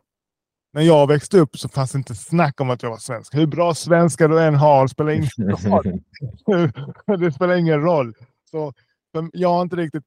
När 0.72 0.82
jag 0.82 1.08
växte 1.08 1.40
upp 1.40 1.58
så 1.58 1.70
fanns 1.70 1.91
det 1.91 1.98
inte 1.98 2.16
snack 2.16 2.62
om 2.62 2.70
att 2.70 2.84
jag 2.84 2.90
var 2.90 2.98
svensk. 2.98 3.36
Hur 3.36 3.46
bra 3.48 3.76
svenska 3.76 4.28
du 4.28 4.40
än 4.41 4.56
har 4.56 4.88
spelar 4.88 5.12
ingen 5.12 5.30
roll. 5.38 6.02
det 7.20 7.32
spelar 7.32 7.56
ingen 7.56 7.82
roll. 7.82 8.14
Så, 8.52 8.74
jag 9.34 9.50
har 9.50 9.62
inte 9.62 9.76
riktigt 9.76 10.04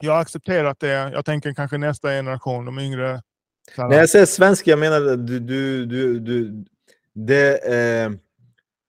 Jag 0.00 0.12
har 0.12 0.20
accepterat 0.20 0.80
det. 0.80 0.88
Jag 0.88 1.24
tänker 1.24 1.54
kanske 1.54 1.78
nästa 1.78 2.08
generation, 2.08 2.64
de 2.64 2.78
yngre. 2.78 3.22
När 3.76 3.96
jag 3.96 4.10
säger 4.10 4.26
svensk, 4.26 4.66
jag 4.66 4.78
menar 4.78 5.00
du, 5.16 5.38
du, 5.40 5.86
du, 5.86 6.18
du 6.18 6.64
det, 7.12 7.58
eh, 7.74 8.10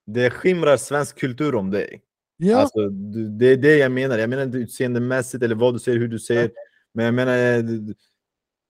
det 0.06 0.30
skimrar 0.30 0.78
svensk 0.78 1.20
kultur 1.20 1.56
om 1.56 1.72
dig. 1.72 2.02
ja, 2.38 2.58
Alltså, 2.58 2.90
det 3.40 3.46
är 3.46 3.58
det 3.58 3.78
jag 3.78 3.92
menar. 3.92 4.18
Jag 4.18 4.30
menar 4.30 4.44
inte 4.44 4.58
utseendemässigt 4.58 5.44
eller 5.44 5.56
vad 5.56 5.76
du 5.76 5.80
säger, 5.80 6.00
hur 6.00 6.08
du 6.08 6.20
säger. 6.20 6.52
Men 6.94 7.06
jag 7.06 7.14
menar, 7.14 7.38
eh, 7.38 7.58
du, 7.58 7.94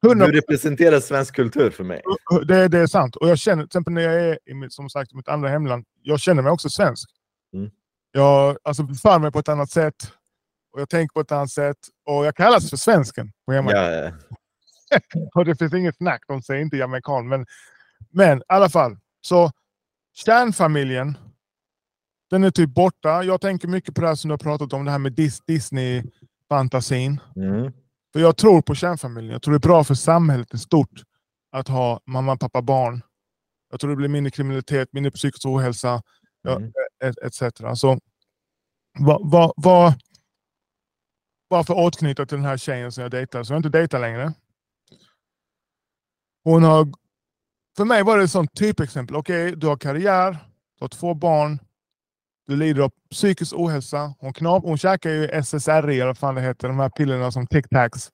100 0.06 0.28
du 0.28 0.32
representerar 0.32 1.00
svensk 1.00 1.36
kultur 1.36 1.70
för 1.70 1.84
mig. 1.84 2.02
det, 2.48 2.68
det 2.68 2.80
är 2.80 2.88
sant. 2.88 3.16
Och 3.16 3.30
jag 3.30 3.40
känner, 3.40 3.64
till 3.64 3.68
exempel 3.68 3.94
när 3.94 4.02
jag 4.02 4.22
är 4.22 4.40
i 4.46 4.54
mitt, 4.54 4.74
som 4.74 4.90
sagt, 4.90 5.14
mitt 5.14 5.28
andra 5.28 5.50
hemland, 5.50 5.86
jag 6.02 6.20
känner 6.20 6.42
mig 6.42 6.52
också 6.52 6.70
svensk. 6.70 7.10
Mm. 7.54 7.72
Jag 8.12 8.58
alltså, 8.64 8.88
för 8.88 9.20
mig 9.20 9.32
på 9.32 9.40
ett 9.40 9.50
annat 9.50 9.72
sätt. 9.72 9.96
Och 10.74 10.82
jag 10.82 10.90
tänker 10.90 11.14
på 11.14 11.20
ett 11.20 11.32
annat 11.32 11.52
sätt. 11.52 11.78
Och 12.06 12.26
jag 12.26 12.36
kallas 12.36 12.70
för 12.70 12.78
svensken 12.78 13.32
på. 13.46 13.54
Ja, 13.54 13.92
ja. 13.92 14.12
Och 15.36 15.46
det 15.46 15.56
finns 15.56 15.74
inget 15.74 15.98
snack, 15.98 16.22
de 16.28 16.42
säger 16.42 16.62
inte 16.62 16.78
jamaican. 16.78 17.28
Men, 17.28 17.46
men 18.10 18.38
i 18.38 18.42
alla 18.48 18.70
fall, 18.70 18.98
så 19.22 19.52
kärnfamiljen, 20.14 21.18
den 22.30 22.44
är 22.44 22.52
typ 22.52 22.70
borta. 22.70 23.24
Jag 23.24 23.42
tänker 23.42 23.68
mycket 23.68 23.96
på 23.96 24.02
det 24.02 24.08
här 24.08 24.16
som 24.16 24.28
du 24.28 24.34
har 24.34 24.38
pratat 24.38 24.74
om, 24.74 24.86
det 24.86 24.92
här 24.92 25.00
med 25.00 25.14
Dis- 25.14 25.44
Disney-fantasin. 25.48 27.20
Mm. 27.36 27.72
För 28.14 28.20
jag 28.20 28.38
tror 28.38 28.62
på 28.62 28.76
kärnfamiljen. 28.76 29.32
Jag 29.34 29.42
tror 29.42 29.52
det 29.54 29.58
är 29.58 29.68
bra 29.68 29.84
för 29.84 29.94
samhället 29.96 30.54
i 30.54 30.58
stort 30.58 31.04
att 31.52 31.68
ha 31.68 32.00
mamma, 32.06 32.38
pappa, 32.38 32.62
barn. 32.62 33.02
Jag 33.72 33.80
tror 33.80 33.90
det 33.90 33.96
blir 33.96 34.10
mindre 34.10 34.32
kriminalitet, 34.32 34.94
mindre 34.94 35.12
psykisk 35.12 35.46
ohälsa. 35.46 36.02
Mm. 36.48 36.72
et- 37.04 37.18
etc. 37.18 37.80
Så 37.80 38.00
vad, 39.00 39.32
vad, 39.32 39.54
vad, 39.56 39.94
bara 41.50 41.64
för 41.64 41.74
att 41.74 41.80
återknyta 41.80 42.26
till 42.26 42.38
den 42.38 42.46
här 42.46 42.58
tjejen 42.58 42.92
som 42.92 43.02
jag 43.02 43.12
dejtar, 43.12 43.44
som 43.44 43.54
jag 43.54 43.60
inte 43.60 43.78
dejtar 43.78 44.00
längre. 44.00 44.34
Hon 46.44 46.64
har, 46.64 46.88
för 47.78 47.86
mig 47.86 48.04
var 48.04 48.18
det 48.18 48.24
ett 48.24 48.32
sånt 48.32 48.56
typexempel. 48.56 49.16
Okej, 49.16 49.56
du 49.56 49.68
har 49.68 49.78
karriär, 49.78 50.32
du 50.80 50.84
har 50.84 50.88
två 50.90 51.14
barn, 51.14 51.60
du 52.50 52.56
lider 52.56 52.82
av 52.82 52.92
psykisk 53.12 53.54
ohälsa. 53.54 54.14
Hon, 54.20 54.34
knap, 54.34 54.64
hon 54.64 54.78
käkar 54.78 55.10
ju 55.10 55.28
SSRI, 55.28 55.96
eller 55.96 56.06
vad 56.06 56.18
fan 56.18 56.36
det 56.36 56.42
heter, 56.42 56.68
de 56.68 56.80
här 56.80 56.90
pillerna 56.90 57.32
som 57.32 57.48
Tic 57.48 57.66
Tacs. 57.70 58.10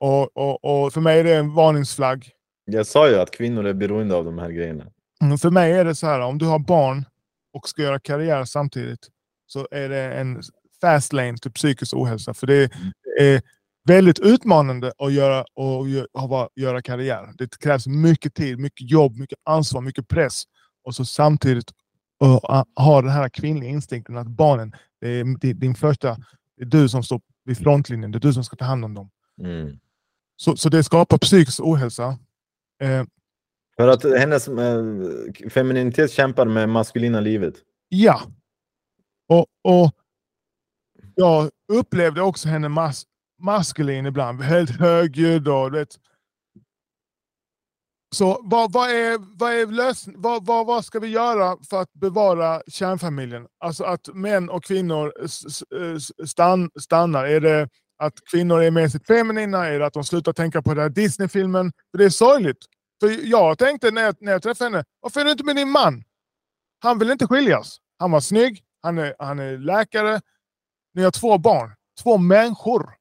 Och, 0.00 0.36
och, 0.36 0.64
och 0.64 0.92
för 0.92 1.00
mig 1.00 1.20
är 1.20 1.24
det 1.24 1.36
en 1.36 1.54
varningsflagg. 1.54 2.30
Jag 2.64 2.86
sa 2.86 3.08
ju 3.08 3.16
att 3.16 3.30
kvinnor 3.30 3.66
är 3.66 3.74
beroende 3.74 4.14
av 4.14 4.24
de 4.24 4.38
här 4.38 4.50
grejerna. 4.50 4.84
Mm, 5.22 5.38
För 5.38 5.50
mig 5.50 5.72
är 5.72 5.84
det 5.84 5.94
så 5.94 6.06
här, 6.06 6.20
om 6.20 6.38
du 6.38 6.46
har 6.46 6.58
barn 6.58 7.04
och 7.52 7.68
ska 7.68 7.82
göra 7.82 8.00
karriär 8.00 8.44
samtidigt 8.44 9.08
så 9.46 9.68
är 9.70 9.88
det 9.88 10.14
en 10.14 10.42
fast 10.80 11.12
lane 11.12 11.38
till 11.38 11.52
psykisk 11.52 11.94
ohälsa. 11.94 12.34
För 12.34 12.46
det 12.46 12.70
är 13.20 13.42
väldigt 13.88 14.18
utmanande 14.18 14.92
att 14.98 15.12
göra, 15.12 15.44
och 15.54 15.88
göra 16.56 16.82
karriär. 16.82 17.32
Det 17.38 17.58
krävs 17.58 17.86
mycket 17.86 18.34
tid, 18.34 18.58
mycket 18.58 18.90
jobb, 18.90 19.16
mycket 19.16 19.38
ansvar, 19.44 19.80
mycket 19.80 20.08
press. 20.08 20.42
Och 20.84 20.94
så 20.94 21.04
samtidigt 21.04 21.72
uh, 22.24 22.62
ha 22.76 23.02
den 23.02 23.10
här 23.10 23.28
kvinnliga 23.28 23.70
instinkten 23.70 24.16
att 24.16 24.26
barnen, 24.26 24.72
det 25.00 25.08
är 25.08 25.24
di- 25.38 25.52
din 25.52 25.74
första, 25.74 26.16
det 26.56 26.62
är 26.62 26.66
du 26.66 26.88
som 26.88 27.02
står 27.02 27.20
vid 27.44 27.58
frontlinjen, 27.58 28.10
det 28.10 28.18
är 28.18 28.20
du 28.20 28.32
som 28.32 28.44
ska 28.44 28.56
ta 28.56 28.64
hand 28.64 28.84
om 28.84 28.94
dem. 28.94 29.10
Mm. 29.42 29.78
Så, 30.36 30.56
så 30.56 30.68
det 30.68 30.84
skapar 30.84 31.18
psykisk 31.18 31.60
ohälsa. 31.60 32.18
Eh, 32.82 33.04
För 33.76 33.88
att 33.88 34.04
hennes 34.04 34.48
eh, 34.48 34.84
femininitet 35.50 36.10
kämpar 36.10 36.46
med 36.46 36.68
maskulina 36.68 37.20
livet. 37.20 37.54
Ja. 37.88 38.20
Och, 39.28 39.46
och 39.64 39.92
jag 41.14 41.50
upplevde 41.72 42.22
också 42.22 42.48
henne 42.48 42.68
mas 42.68 43.04
maskulin 43.38 44.06
ibland. 44.06 44.42
Helt 44.42 44.70
högljudd 44.70 45.48
och 45.48 45.74
vet. 45.74 45.88
Så 48.14 48.40
vad, 48.42 48.72
vad 48.72 48.90
är, 48.90 49.38
vad 49.38 49.52
är 49.52 49.66
lösn- 49.66 50.14
vad, 50.16 50.46
vad, 50.46 50.66
vad 50.66 50.84
ska 50.84 50.98
vi 50.98 51.08
göra 51.08 51.56
för 51.70 51.82
att 51.82 51.92
bevara 51.92 52.62
kärnfamiljen? 52.66 53.46
Alltså 53.58 53.84
att 53.84 54.14
män 54.14 54.50
och 54.50 54.64
kvinnor 54.64 55.12
stann, 56.26 56.70
stannar. 56.80 57.24
Är 57.24 57.40
det 57.40 57.68
att 57.98 58.14
kvinnor 58.30 58.62
är 58.62 58.70
mer 58.70 58.88
sitt 58.88 59.06
feminina? 59.06 59.66
Är 59.66 59.78
det 59.78 59.86
att 59.86 59.92
de 59.92 60.04
slutar 60.04 60.32
tänka 60.32 60.62
på 60.62 60.74
den 60.74 60.82
här 60.82 60.90
Disney-filmen? 60.90 61.72
För 61.90 61.98
det 61.98 62.04
är 62.04 62.10
sorgligt. 62.10 62.66
För 63.00 63.26
jag 63.26 63.58
tänkte 63.58 63.90
när 63.90 64.02
jag, 64.02 64.16
när 64.20 64.32
jag 64.32 64.42
träffade 64.42 64.70
henne, 64.70 64.84
varför 65.00 65.20
är 65.20 65.24
du 65.24 65.30
inte 65.30 65.44
med 65.44 65.56
din 65.56 65.70
man? 65.70 66.04
Han 66.78 66.98
vill 66.98 67.10
inte 67.10 67.26
skiljas. 67.26 67.78
Han 67.98 68.10
var 68.10 68.20
snygg, 68.20 68.62
han 68.82 68.98
är, 68.98 69.14
han 69.18 69.38
är 69.38 69.58
läkare. 69.58 70.20
Ni 70.94 71.02
har 71.02 71.10
två 71.10 71.38
barn, 71.38 71.74
två 72.02 72.18
människor. 72.18 72.94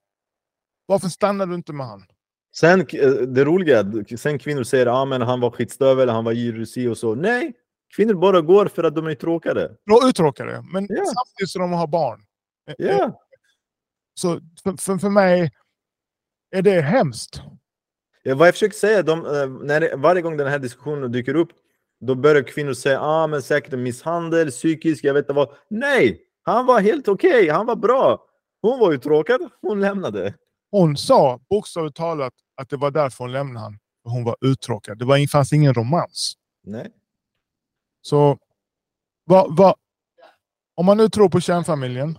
Varför 0.86 1.10
stannar 1.10 1.46
du 1.46 1.56
inte 1.56 1.74
med 1.74 1.88
han? 1.88 2.06
Sen, 2.60 2.80
eh, 2.82 3.12
det 3.12 3.46
roliga, 3.46 3.86
sen 4.18 4.40
kvinnor 4.40 4.64
säger 4.64 4.86
att 4.86 4.94
ah, 4.94 5.06
men 5.06 5.22
han 5.22 5.40
var 5.40 5.52
skitstövel, 5.52 6.10
han 6.10 6.24
var 6.24 6.34
girusi 6.34 6.88
och 6.88 6.98
så. 6.98 7.16
Nej! 7.16 7.54
Kvinnor 7.96 8.14
bara 8.14 8.42
går 8.42 8.66
för 8.66 8.84
att 8.84 8.96
de 8.96 9.08
är 9.08 9.16
tråkade. 9.16 9.76
Uttråkade, 10.10 10.64
men 10.74 10.88
Ja. 10.90 10.96
samtidigt 11.06 11.50
som 11.50 11.62
de 11.62 11.72
har 11.74 11.88
barn. 11.88 12.26
Eh, 12.68 12.86
eh, 12.88 12.98
Ja. 12.98 13.24
Så 14.14 14.40
för, 14.64 14.98
för, 15.00 15.10
mig 15.10 15.52
är 16.52 16.62
det 16.62 16.82
hemskt. 16.82 17.42
Ja, 18.24 18.36
vad 18.36 18.48
jag 18.48 18.54
försöker 18.56 18.76
säga, 18.76 19.04
de, 19.04 19.26
eh, 19.26 19.48
när 19.66 19.98
varje 19.98 20.22
gång 20.22 20.38
den 20.38 20.48
här 20.48 20.60
diskussionen 20.60 21.12
dyker 21.12 21.36
upp, 21.36 21.50
då 22.00 22.16
börjar 22.16 22.44
kvinnor 22.44 22.74
säga 22.74 23.02
ah, 23.02 23.28
men 23.28 23.42
säkert 23.42 23.80
misshandel, 23.80 24.52
psykisk, 24.52 25.04
jag 25.04 25.14
vet 25.14 25.24
inte 25.24 25.34
vad. 25.34 25.50
Nej! 25.70 26.22
Han 26.44 26.66
var 26.66 26.80
helt 26.80 27.08
okej, 27.08 27.50
han 27.50 27.66
var 27.66 27.76
bra. 27.76 28.26
Hon 28.62 28.80
var 28.80 28.94
uttråkad, 28.94 29.50
hon 29.62 29.82
lämnade. 29.82 30.34
Hon 30.72 30.98
sa 30.98 31.40
bokstavligt 31.50 31.98
talat 31.98 32.34
att 32.56 32.70
det 32.70 32.78
var 32.78 32.92
därför 32.92 33.24
hon 33.24 33.32
lämnade 33.32 33.60
han. 33.60 33.80
Hon 34.04 34.24
var 34.24 34.36
uttråkad. 34.42 34.98
Det 35.00 35.06
var, 35.06 35.28
fanns 35.28 35.54
ingen 35.54 35.74
romans. 35.74 36.34
Nej. 36.64 36.88
Så 38.02 38.38
vad, 39.24 39.58
vad, 39.58 39.76
om 40.76 40.86
man 40.86 40.98
nu 40.98 41.10
tror 41.10 41.30
på 41.30 41.40
kärnfamiljen. 41.40 42.18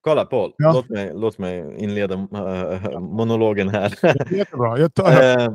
Kolla 0.00 0.24
Paul, 0.26 0.54
Ja. 0.58 0.72
låt, 0.72 0.88
mig, 0.88 1.12
låt 1.14 1.38
mig 1.38 1.76
inleda 1.78 2.14
eh, 2.14 3.00
monologen 3.00 3.68
här. 3.68 3.98
Jättebra. 4.36 4.78
Jag 4.78 4.94
tar, 4.94 5.22
Eh, 5.40 5.54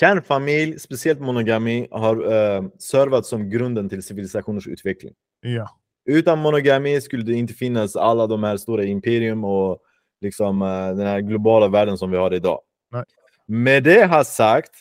Kärnfamilj, 0.00 0.78
speciellt 0.78 1.20
monogami, 1.20 1.88
har 1.90 2.16
uh, 2.32 2.68
servat 2.78 3.26
som 3.26 3.50
grunden 3.50 3.88
till 3.88 4.02
civilisationers 4.02 4.66
utveckling. 4.66 5.14
ja. 5.40 5.78
Utan 6.06 6.38
monogami 6.38 7.00
skulle 7.00 7.22
det 7.22 7.32
inte 7.32 7.54
finnas 7.54 7.96
alla 7.96 8.26
de 8.26 8.42
här 8.42 8.56
stora 8.56 8.84
imperium 8.84 9.44
och 9.44 9.78
liksom, 10.20 10.62
eh, 10.62 10.96
den 10.96 11.06
här 11.06 11.20
globala 11.20 11.68
världen 11.68 11.98
som 11.98 12.10
vi 12.10 12.16
har 12.16 12.34
idag. 12.34 12.60
Nej. 12.90 13.04
Med 13.46 13.82
det 13.84 14.04
har 14.04 14.24
sagt, 14.24 14.72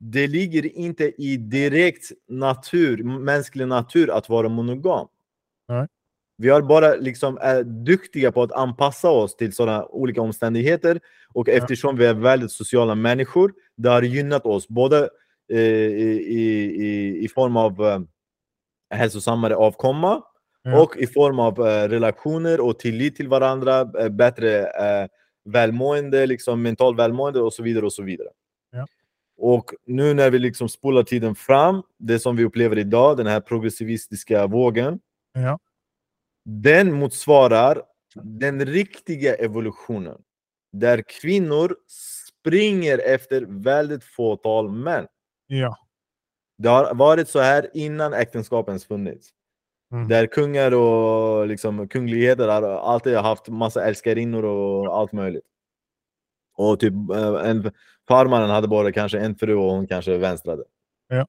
det 0.00 0.26
ligger 0.26 0.76
inte 0.76 1.22
i 1.22 1.36
direkt 1.36 2.12
natur, 2.28 3.02
mänsklig 3.02 3.68
natur 3.68 4.10
att 4.10 4.28
vara 4.28 4.48
monogam. 4.48 5.08
Nej. 5.68 5.86
Vi 6.36 6.48
har 6.48 6.62
bara 6.62 6.94
liksom 6.94 7.38
är 7.40 7.62
duktiga 7.62 8.32
på 8.32 8.42
att 8.42 8.52
anpassa 8.52 9.10
oss 9.10 9.36
till 9.36 9.52
sådana 9.52 9.86
olika 9.86 10.22
omständigheter 10.22 11.00
och 11.34 11.48
eftersom 11.48 11.96
vi 11.96 12.06
är 12.06 12.14
väldigt 12.14 12.52
sociala 12.52 12.94
människor, 12.94 13.52
det 13.76 13.88
har 13.88 14.02
gynnat 14.02 14.46
oss 14.46 14.68
både 14.68 15.08
eh, 15.52 15.58
i, 15.58 16.24
i, 16.28 16.64
i, 16.86 17.24
i 17.24 17.28
form 17.28 17.56
av 17.56 17.86
eh, 17.86 18.00
hälsosammare 18.90 19.56
avkomma 19.56 20.22
Och 20.76 20.96
i 20.96 21.06
form 21.06 21.38
av 21.38 21.66
eh, 21.66 21.88
relationer 21.88 22.60
och 22.60 22.78
tillit 22.78 23.16
till 23.16 23.28
varandra, 23.28 23.80
eh, 24.00 24.08
bättre 24.08 24.66
eh, 24.66 25.08
välmående, 25.44 26.26
liksom 26.26 26.62
mental 26.62 26.96
välmående 26.96 27.40
och 27.40 27.52
så 27.52 27.62
vidare. 27.62 27.86
och 27.86 27.92
så 27.92 28.02
vidare. 28.02 28.28
Ja. 28.72 28.86
Och 29.36 29.70
nu 29.86 30.14
när 30.14 30.30
vi 30.30 30.38
liksom 30.38 30.68
spolar 30.68 31.02
tiden 31.02 31.34
fram, 31.34 31.82
det 31.98 32.18
som 32.18 32.36
vi 32.36 32.44
upplever 32.44 32.78
idag, 32.78 33.16
den 33.16 33.26
här 33.26 33.40
progressivistiska 33.40 34.46
vågen, 34.46 35.00
Ja. 35.32 35.58
den 36.44 36.92
motsvarar 36.92 37.82
den 38.22 38.66
riktiga 38.66 39.34
evolutionen. 39.34 40.18
Där 40.72 41.02
kvinnor 41.20 41.76
springer 42.40 42.98
efter 42.98 43.46
väldigt 43.48 44.04
fåtal 44.04 44.70
män. 44.70 45.06
Ja. 45.46 45.76
Det 46.58 46.68
har 46.68 46.94
varit 46.94 47.28
så 47.28 47.38
här 47.40 47.70
innan 47.74 48.12
äktenskapens 48.14 48.86
funnits. 48.86 49.28
Mm. 49.92 50.08
Där 50.08 50.26
kungar 50.26 50.74
och 50.74 51.46
liksom 51.46 51.88
kungligheter 51.88 52.48
har 52.48 52.62
alltid 52.62 53.16
haft 53.16 53.48
massa 53.48 53.84
älskarinnor 53.84 54.44
och 54.44 54.98
allt 54.98 55.12
möjligt. 55.12 55.44
Och 56.56 56.80
typ 56.80 56.94
eh, 57.14 57.50
en, 57.50 57.72
farmaren 58.08 58.50
hade 58.50 58.68
bara 58.68 58.92
kanske 58.92 59.18
en 59.18 59.34
fru 59.36 59.54
och 59.54 59.70
hon 59.70 59.86
kanske 59.86 60.18
vänstrade. 60.18 60.64
Ja. 61.08 61.26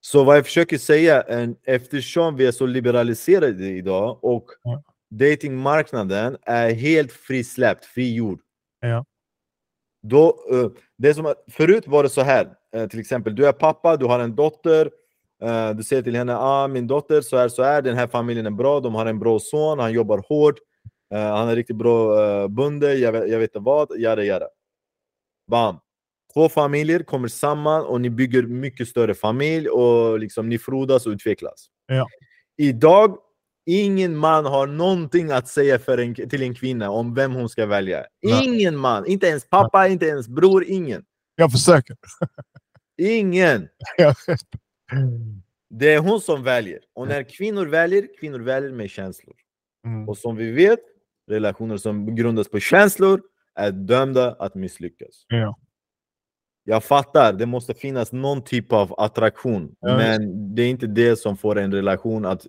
Så 0.00 0.24
vad 0.24 0.36
jag 0.36 0.44
försöker 0.44 0.78
säga, 0.78 1.24
eftersom 1.64 2.36
vi 2.36 2.46
är 2.46 2.52
så 2.52 2.66
liberaliserade 2.66 3.66
idag 3.66 4.18
och 4.24 4.46
Ja. 4.62 4.82
datingmarknaden 5.10 6.36
är 6.42 6.70
helt 6.70 7.12
frisläppt, 7.12 7.84
frigjord. 7.84 8.40
Ja. 8.80 9.04
Då, 10.02 10.44
eh, 10.52 10.70
det 10.96 11.14
som, 11.14 11.34
förut 11.50 11.84
var 11.86 12.02
det 12.02 12.08
så 12.08 12.20
här, 12.22 12.54
eh, 12.76 12.86
till 12.88 13.00
exempel 13.00 13.34
du 13.34 13.46
är 13.46 13.52
pappa, 13.52 13.96
du 13.96 14.06
har 14.06 14.20
en 14.20 14.34
dotter, 14.34 14.90
eh, 15.42 15.70
du 15.70 15.82
säger 15.82 16.02
till 16.02 16.16
henne, 16.16 16.36
ah, 16.36 16.68
min 16.68 16.86
dotter 16.86 17.20
så 17.20 17.36
är 17.36 17.48
så 17.48 17.62
är 17.62 17.82
den 17.82 17.96
här 17.96 18.06
familjen 18.06 18.46
är 18.46 18.50
bra, 18.50 18.80
de 18.80 18.94
har 18.94 19.06
en 19.06 19.18
bra 19.18 19.38
son, 19.38 19.78
han 19.78 19.92
jobbar 19.92 20.24
hårt. 20.28 20.58
Uh, 21.14 21.20
han 21.20 21.48
är 21.48 21.56
riktigt 21.56 21.76
bra 21.76 22.22
uh, 22.22 22.48
bonde, 22.48 22.94
jag 22.94 23.12
vet, 23.12 23.30
jag 23.30 23.38
vet 23.38 23.50
inte 23.50 23.58
vad, 23.58 23.88
jada 23.98 24.24
jada. 24.24 24.46
Bam! 25.50 25.76
Två 26.34 26.48
familjer 26.48 27.02
kommer 27.02 27.28
samman 27.28 27.84
och 27.84 28.00
ni 28.00 28.10
bygger 28.10 28.42
mycket 28.42 28.88
större 28.88 29.14
familj 29.14 29.68
och 29.68 30.18
liksom 30.18 30.48
ni 30.48 30.58
frodas 30.58 31.06
och 31.06 31.10
utvecklas. 31.10 31.66
Ja. 31.86 32.06
Idag, 32.56 33.18
ingen 33.66 34.16
man 34.16 34.46
har 34.46 34.66
någonting 34.66 35.30
att 35.30 35.48
säga 35.48 35.78
för 35.78 35.98
en, 35.98 36.14
till 36.14 36.42
en 36.42 36.54
kvinna 36.54 36.90
om 36.90 37.14
vem 37.14 37.34
hon 37.34 37.48
ska 37.48 37.66
välja. 37.66 38.04
Nej. 38.22 38.44
Ingen 38.44 38.76
man, 38.76 39.06
inte 39.06 39.26
ens 39.26 39.48
pappa, 39.48 39.88
inte 39.88 40.06
ens 40.06 40.28
bror, 40.28 40.64
ingen. 40.64 41.04
Jag 41.34 41.52
försöker. 41.52 41.96
Ingen! 43.02 43.68
Det 45.70 45.94
är 45.94 45.98
hon 45.98 46.20
som 46.20 46.42
väljer. 46.42 46.78
Och 46.94 47.08
när 47.08 47.22
kvinnor 47.22 47.66
väljer, 47.66 48.08
kvinnor 48.20 48.38
väljer 48.40 48.72
med 48.72 48.90
känslor. 48.90 49.36
Mm. 49.86 50.08
Och 50.08 50.18
som 50.18 50.36
vi 50.36 50.52
vet, 50.52 50.78
relationer 51.30 51.76
som 51.76 52.14
grundas 52.14 52.48
på 52.48 52.60
känslor 52.60 53.22
är 53.54 53.70
dömda 53.70 54.32
att 54.38 54.54
misslyckas. 54.54 55.24
Ja. 55.28 55.58
Jag 56.64 56.84
fattar, 56.84 57.32
det 57.32 57.46
måste 57.46 57.74
finnas 57.74 58.12
någon 58.12 58.44
typ 58.44 58.72
av 58.72 59.00
attraktion, 59.00 59.74
Ja, 59.80 59.96
men 59.96 60.54
det 60.54 60.62
är 60.62 60.68
inte 60.70 60.86
det 60.86 61.16
som 61.16 61.36
får 61.36 61.58
en 61.58 61.72
relation 61.74 62.24
att 62.24 62.46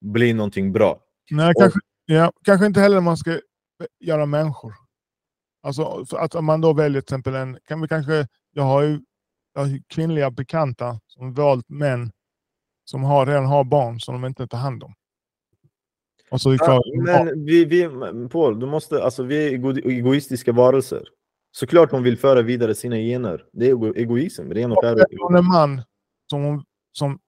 bli 0.00 0.32
någonting 0.32 0.72
bra. 0.72 1.00
Nej, 1.30 1.48
Och- 1.56 1.62
kanske, 1.62 1.80
ja, 2.04 2.32
kanske 2.44 2.66
inte 2.66 2.80
heller 2.80 3.00
man 3.00 3.16
ska 3.16 3.40
göra 4.00 4.26
människor. 4.26 4.72
Alltså 5.62 6.04
att 6.12 6.34
om 6.34 6.44
man 6.44 6.60
då 6.60 6.72
väljer 6.72 7.00
till 7.00 7.14
exempel 7.14 7.34
en, 7.34 7.58
kan 7.64 7.80
vi 7.80 7.88
kanske, 7.88 8.26
jag 8.52 8.62
har 8.62 8.82
ju 8.82 9.00
kvinnliga 9.88 10.30
bekanta 10.30 11.00
som 11.06 11.34
valt 11.34 11.68
män 11.68 12.12
som 12.84 13.04
har, 13.04 13.26
redan 13.26 13.46
har 13.46 13.64
barn 13.64 14.00
som 14.00 14.14
de 14.14 14.24
inte 14.26 14.46
tar 14.46 14.58
hand 14.58 14.82
om. 14.82 14.94
Och 16.30 16.40
så 16.40 16.54
Ja, 16.54 16.82
men 16.96 17.44
vi, 17.44 17.64
vi, 17.64 17.88
Paul, 18.28 18.60
du 18.60 18.66
måste, 18.66 19.04
alltså, 19.04 19.22
vi 19.22 19.46
är 19.46 19.50
ego- 19.50 19.88
egoistiska 19.90 20.52
varelser. 20.52 21.08
Såklart 21.50 21.90
hon 21.90 22.02
vill 22.02 22.18
föra 22.18 22.42
vidare 22.42 22.74
sina 22.74 22.96
gener. 22.96 23.44
Det 23.52 23.66
är 23.66 23.70
ego, 23.70 23.94
egoism, 23.94 24.50
ren 24.50 24.72
och 24.72 24.78
skär. 24.80 25.36
en 25.36 25.44
man 25.44 25.82
som, 26.30 26.64
som 26.92 27.18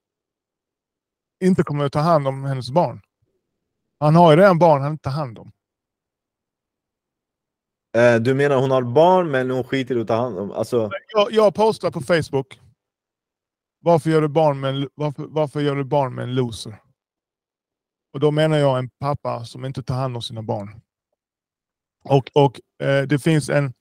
inte 1.40 1.62
kommer 1.62 1.84
att 1.84 1.92
ta 1.92 1.98
hand 1.98 2.28
om 2.28 2.44
hennes 2.44 2.70
barn. 2.70 3.00
Han 4.00 4.14
har 4.14 4.30
ju 4.30 4.36
redan 4.36 4.58
barn 4.58 4.82
han 4.82 4.92
inte 4.92 5.02
tar 5.02 5.10
hand 5.10 5.38
om. 5.38 5.52
Eh, 7.94 8.20
Du 8.20 8.34
menar 8.34 8.56
hon 8.56 8.70
har 8.70 8.82
barn 8.82 9.30
men 9.30 9.50
hon 9.50 9.64
skiter 9.64 9.96
i 9.96 10.00
att 10.00 10.08
ta 10.08 10.14
hand 10.14 10.38
om... 10.38 10.50
Alltså, 10.50 10.90
Jag, 11.14 11.32
jag 11.32 11.54
postar 11.54 11.90
på 11.90 12.00
Facebook. 12.00 12.60
Varför 13.80 14.10
gör, 14.10 14.20
du 14.22 14.28
barn 14.28 14.60
med 14.60 14.74
en, 14.74 14.88
varför, 14.94 15.26
varför 15.28 15.60
gör 15.60 15.76
du 15.76 15.84
barn 15.84 16.14
med 16.14 16.22
en 16.22 16.34
loser? 16.34 16.76
Och 18.12 18.20
då 18.20 18.30
menar 18.30 18.58
jag 18.58 18.78
en 18.78 18.90
pappa 19.00 19.44
som 19.44 19.64
inte 19.64 19.82
tar 19.82 19.94
hand 19.94 20.16
om 20.16 20.22
sina 20.22 20.42
barn. 20.42 20.80
Och, 22.04 22.30
och 22.34 22.60
eh, 22.86 23.02
det 23.02 23.18
finns 23.18 23.50
en, 23.50 23.72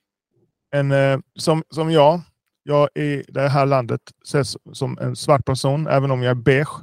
en 0.76 0.92
eh, 0.92 1.20
som, 1.40 1.64
som 1.70 1.92
jag, 1.92 2.22
jag 2.64 2.90
i 2.96 3.24
det 3.28 3.50
här 3.50 3.66
landet 3.66 4.02
ses 4.24 4.58
som 4.74 4.98
en 4.98 5.16
svart 5.16 5.46
person, 5.46 5.88
även 5.88 6.12
om 6.12 6.24
jag 6.24 6.32
är 6.32 6.42
beige. 6.42 6.82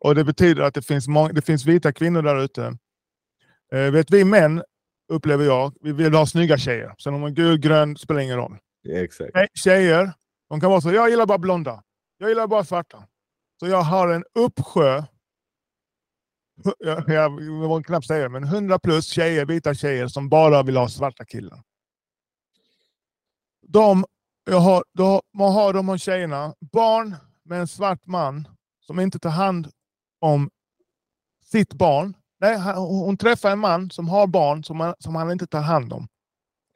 och 0.00 0.14
det 0.14 0.24
betyder 0.24 0.62
att 0.62 0.74
det 0.74 0.82
finns, 0.82 1.08
många, 1.08 1.32
det 1.32 1.42
finns 1.42 1.64
vita 1.66 1.92
kvinnor 1.92 2.22
där 2.22 2.40
ute. 2.40 2.78
Eh, 3.72 3.90
vet 3.90 4.10
vi 4.10 4.24
män, 4.24 4.62
upplever 5.08 5.44
jag, 5.44 5.74
vi 5.80 5.92
vill 5.92 6.14
ha 6.14 6.26
snygga 6.26 6.58
tjejer. 6.58 6.94
Sen 6.98 7.14
om 7.14 7.20
de 7.20 7.26
är 7.26 7.34
gul, 7.34 7.58
grön, 7.58 7.96
spelar 7.96 8.20
ingen 8.20 8.36
roll. 8.36 8.58
exakt. 8.88 9.58
Tjejer, 9.58 10.12
de 10.48 10.60
kan 10.60 10.70
vara 10.70 10.80
så, 10.80 10.92
jag 10.92 11.10
gillar 11.10 11.26
bara 11.26 11.38
blonda. 11.38 11.82
Jag 12.18 12.28
gillar 12.28 12.46
bara 12.46 12.64
svarta. 12.64 13.04
Så 13.60 13.66
jag 13.66 13.82
har 13.82 14.08
en 14.08 14.24
uppsjö, 14.34 15.04
jag, 16.78 17.08
jag 17.08 17.42
vågar 17.68 17.82
knappt 17.82 18.06
säga 18.06 18.28
men 18.28 18.44
100 18.44 18.78
plus 18.78 19.06
tjejer, 19.06 19.46
vita 19.46 19.74
tjejer 19.74 20.08
som 20.08 20.28
bara 20.28 20.62
vill 20.62 20.76
ha 20.76 20.88
svarta 20.88 21.24
killar. 21.24 21.62
De, 23.66 24.04
jag 24.44 24.60
har, 24.60 24.84
då, 24.94 25.22
man 25.34 25.52
har 25.52 25.72
de 25.72 25.88
här 25.88 25.98
tjejerna, 25.98 26.54
barn 26.72 27.16
med 27.44 27.60
en 27.60 27.68
svart 27.68 28.06
man 28.06 28.48
som 28.80 29.00
inte 29.00 29.18
tar 29.18 29.30
hand 29.30 29.70
om 30.20 30.50
sitt 31.44 31.74
barn. 31.74 32.14
Nej, 32.40 32.58
hon, 32.76 33.16
träffar 33.16 33.50
en 33.50 33.58
man 33.58 33.90
som 33.90 34.08
har 34.08 34.26
barn 34.26 34.64
som 34.64 34.80
han, 34.80 34.94
som 34.98 35.14
han 35.14 35.30
inte 35.32 35.46
tar 35.46 35.60
hand 35.60 35.92
om. 35.92 36.08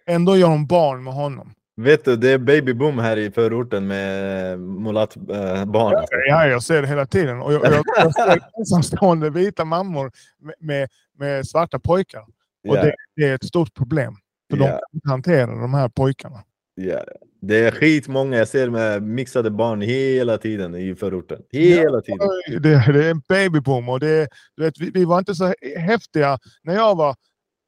Ändå 0.07 0.37
gör 0.37 0.49
hon 0.49 0.67
barn 0.67 1.05
med 1.05 1.15
honom. 1.15 1.55
Vet 1.77 2.05
du, 2.05 2.17
det 2.17 2.31
är 2.31 2.39
babyboom 2.39 2.99
här 2.99 3.17
i 3.17 3.31
förorten 3.31 3.87
med 3.87 4.59
mulattbarn. 4.61 5.57
Eh, 5.57 5.65
barn. 5.65 5.97
alltså. 5.97 6.15
Ja, 6.29 6.47
jag 6.47 6.63
ser 6.63 6.83
det 6.83 6.89
hela 6.89 7.07
tiden. 7.07 7.43
Och 7.43 7.53
jag, 7.53 7.65
jag, 7.65 7.85
jag 7.97 8.15
ser 8.15 8.41
ensamstående 8.59 9.31
vita 9.31 9.65
mammor 9.65 10.13
med, 10.41 10.55
med, 10.59 10.89
med 11.19 11.47
svarta 11.47 11.79
pojkar. 11.79 12.21
Och 12.69 12.77
Ja, 12.77 12.83
det, 12.83 12.95
det 13.17 13.25
är 13.29 13.35
ett 13.35 13.45
stort 13.45 13.75
problem. 13.75 14.15
För 14.51 14.57
de 14.57 14.65
Ja. 14.65 14.71
kan 14.71 14.81
inte 14.95 15.09
hantera 15.09 15.47
de 15.61 15.75
här 15.75 15.89
pojkarna. 15.89 16.43
ja. 16.75 17.01
Det 17.45 17.67
är 17.67 17.71
skitmånga, 17.71 18.39
jag 18.39 18.49
ser 18.49 18.71
med 18.71 19.03
mixade 19.03 19.51
barn 19.51 19.81
hela 19.81 20.39
tiden 20.39 20.75
i 20.75 20.95
förorten. 20.95 21.43
Hela 21.51 22.01
tiden. 22.01 22.29
Det, 22.49 22.93
det 22.93 23.07
är 23.07 23.11
en 23.11 23.23
babyboom. 23.29 23.89
Och 23.89 24.01
det, 24.01 24.29
du 24.57 24.63
vet, 24.63 24.79
vi, 24.79 24.91
vi 24.91 25.05
var 25.05 25.19
inte 25.19 25.35
så 25.35 25.55
häftiga 25.77 26.39
när 26.63 26.75
jag 26.75 26.97
var 26.97 27.17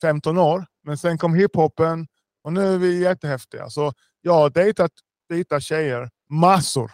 15 0.03 0.39
år. 0.39 0.67
Men 0.85 0.99
sen 0.99 1.19
kom 1.19 1.35
hiphopen 1.35 2.07
och 2.45 2.53
nu 2.53 2.75
är 2.75 2.79
vi 2.79 3.03
jättehäftiga. 3.03 3.71
Så 3.71 3.93
jag 4.21 4.33
har 4.33 4.51
dejtat 4.51 4.93
vita 5.29 5.61
tjejer 5.61 6.11
massor. 6.31 6.91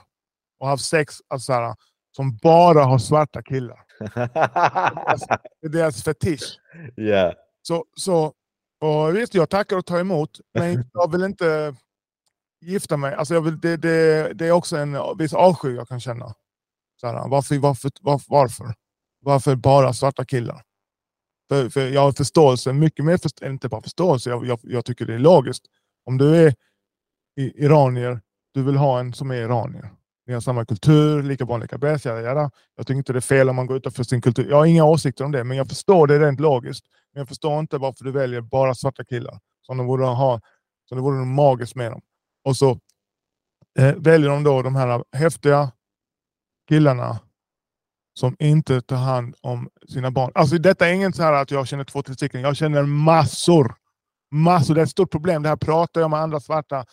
Och 0.60 0.68
haft 0.68 0.84
sex 0.84 1.14
alltså, 1.28 1.46
så 1.46 1.52
här, 1.52 1.74
som 2.16 2.36
bara 2.42 2.84
har 2.84 2.98
svarta 2.98 3.42
killar. 3.42 3.80
Det 5.60 5.66
är 5.66 5.68
deras 5.68 6.04
fetisch. 6.04 6.58
ja. 6.96 7.34
Så, 7.62 7.84
så 7.96 8.32
och 8.80 9.16
visst, 9.16 9.34
jag 9.34 9.50
tackar 9.50 9.76
och 9.76 9.86
tar 9.86 10.00
emot, 10.00 10.40
men 10.54 10.84
jag 10.92 11.12
vill 11.12 11.24
inte 11.24 11.74
gifta 12.60 12.96
mig. 12.96 13.14
Alltså 13.14 13.34
jag 13.34 13.40
vill, 13.42 13.60
det, 13.60 13.76
det, 13.76 14.32
det 14.34 14.46
är 14.46 14.52
också 14.52 14.76
en 14.76 14.96
viss 15.18 15.34
avsky 15.34 15.68
jag 15.68 15.88
kan 15.88 16.00
känna. 16.00 16.34
Så 17.00 17.06
här, 17.06 17.28
varför, 17.28 17.58
varför, 17.58 17.90
varför, 18.00 18.26
varför? 18.28 18.74
Varför 19.22 19.56
bara 19.56 19.92
svarta 19.92 20.24
killar? 20.24 20.62
För, 21.48 21.68
för 21.68 21.88
jag 21.88 22.00
har 22.00 22.12
förståelse, 22.12 22.72
mycket 22.72 23.04
mer, 23.04 23.16
först, 23.16 23.42
inte 23.42 23.68
bara 23.68 23.82
förståelse, 23.82 24.30
jag, 24.30 24.46
jag, 24.46 24.58
jag 24.62 24.84
tycker 24.84 25.06
det 25.06 25.14
är 25.14 25.18
logiskt. 25.18 25.64
Om 26.04 26.18
du 26.18 26.36
är 26.36 26.54
i, 27.36 27.64
iranier, 27.64 28.20
du 28.54 28.62
vill 28.62 28.76
ha 28.76 29.00
en 29.00 29.12
som 29.12 29.30
är 29.30 29.34
iranier. 29.34 29.90
Ni 30.26 30.34
har 30.34 30.40
samma 30.40 30.64
kultur, 30.64 31.22
lika 31.22 31.44
barn, 31.46 31.60
lika 31.60 31.78
bäst, 31.78 32.04
jada, 32.04 32.20
jada. 32.20 32.50
Jag 32.76 32.86
tycker 32.86 32.98
inte 32.98 33.12
det 33.12 33.18
är 33.18 33.20
fel 33.20 33.48
om 33.48 33.56
man 33.56 33.66
går 33.66 33.76
utanför 33.76 34.04
sin 34.04 34.22
kultur. 34.22 34.50
Jag 34.50 34.56
har 34.56 34.66
inga 34.66 34.84
åsikter 34.84 35.24
om 35.24 35.32
det, 35.32 35.44
men 35.44 35.56
jag 35.56 35.68
förstår 35.68 36.06
det 36.06 36.18
rent 36.18 36.40
logiskt. 36.40 36.86
Men 37.12 37.20
jag 37.20 37.28
förstår 37.28 37.60
inte 37.60 37.78
varför 37.78 38.04
du 38.04 38.12
väljer 38.12 38.40
bara 38.40 38.74
svarta 38.74 39.04
killar. 39.04 39.38
Som 39.66 39.76
de 39.76 39.86
borde 39.86 40.04
ha, 40.04 40.40
som 40.88 40.98
det 40.98 41.02
vore 41.02 41.18
något 41.18 41.28
magiskt 41.28 41.74
med 41.74 41.92
dem. 41.92 42.00
Och 42.44 42.56
så 42.56 42.78
eh, 43.78 43.94
väljer 43.94 44.30
de 44.30 44.42
då 44.42 44.62
de 44.62 44.76
här 44.76 45.04
häftiga 45.16 45.72
killarna 46.68 47.20
som 48.14 48.36
inte 48.38 48.80
tar 48.80 48.96
hand 48.96 49.34
om 49.40 49.70
sina 49.88 50.10
barn. 50.10 50.32
Alltså 50.34 50.58
detta 50.58 50.88
är 50.88 50.92
inget 50.92 51.16
så 51.16 51.22
här 51.22 51.32
att 51.32 51.50
jag 51.50 51.68
känner 51.68 51.84
två, 51.84 52.02
tre 52.02 52.14
stycken. 52.14 52.40
Jag 52.40 52.56
känner 52.56 52.82
massor. 52.82 53.74
Massor. 54.30 54.74
Det 54.74 54.80
är 54.80 54.82
ett 54.82 54.90
stort 54.90 55.10
problem. 55.10 55.42
Det 55.42 55.48
här 55.48 55.56
pratar 55.56 56.00
jag 56.00 56.10
med 56.10 56.20
andra 56.20 56.40
svarta 56.40 56.84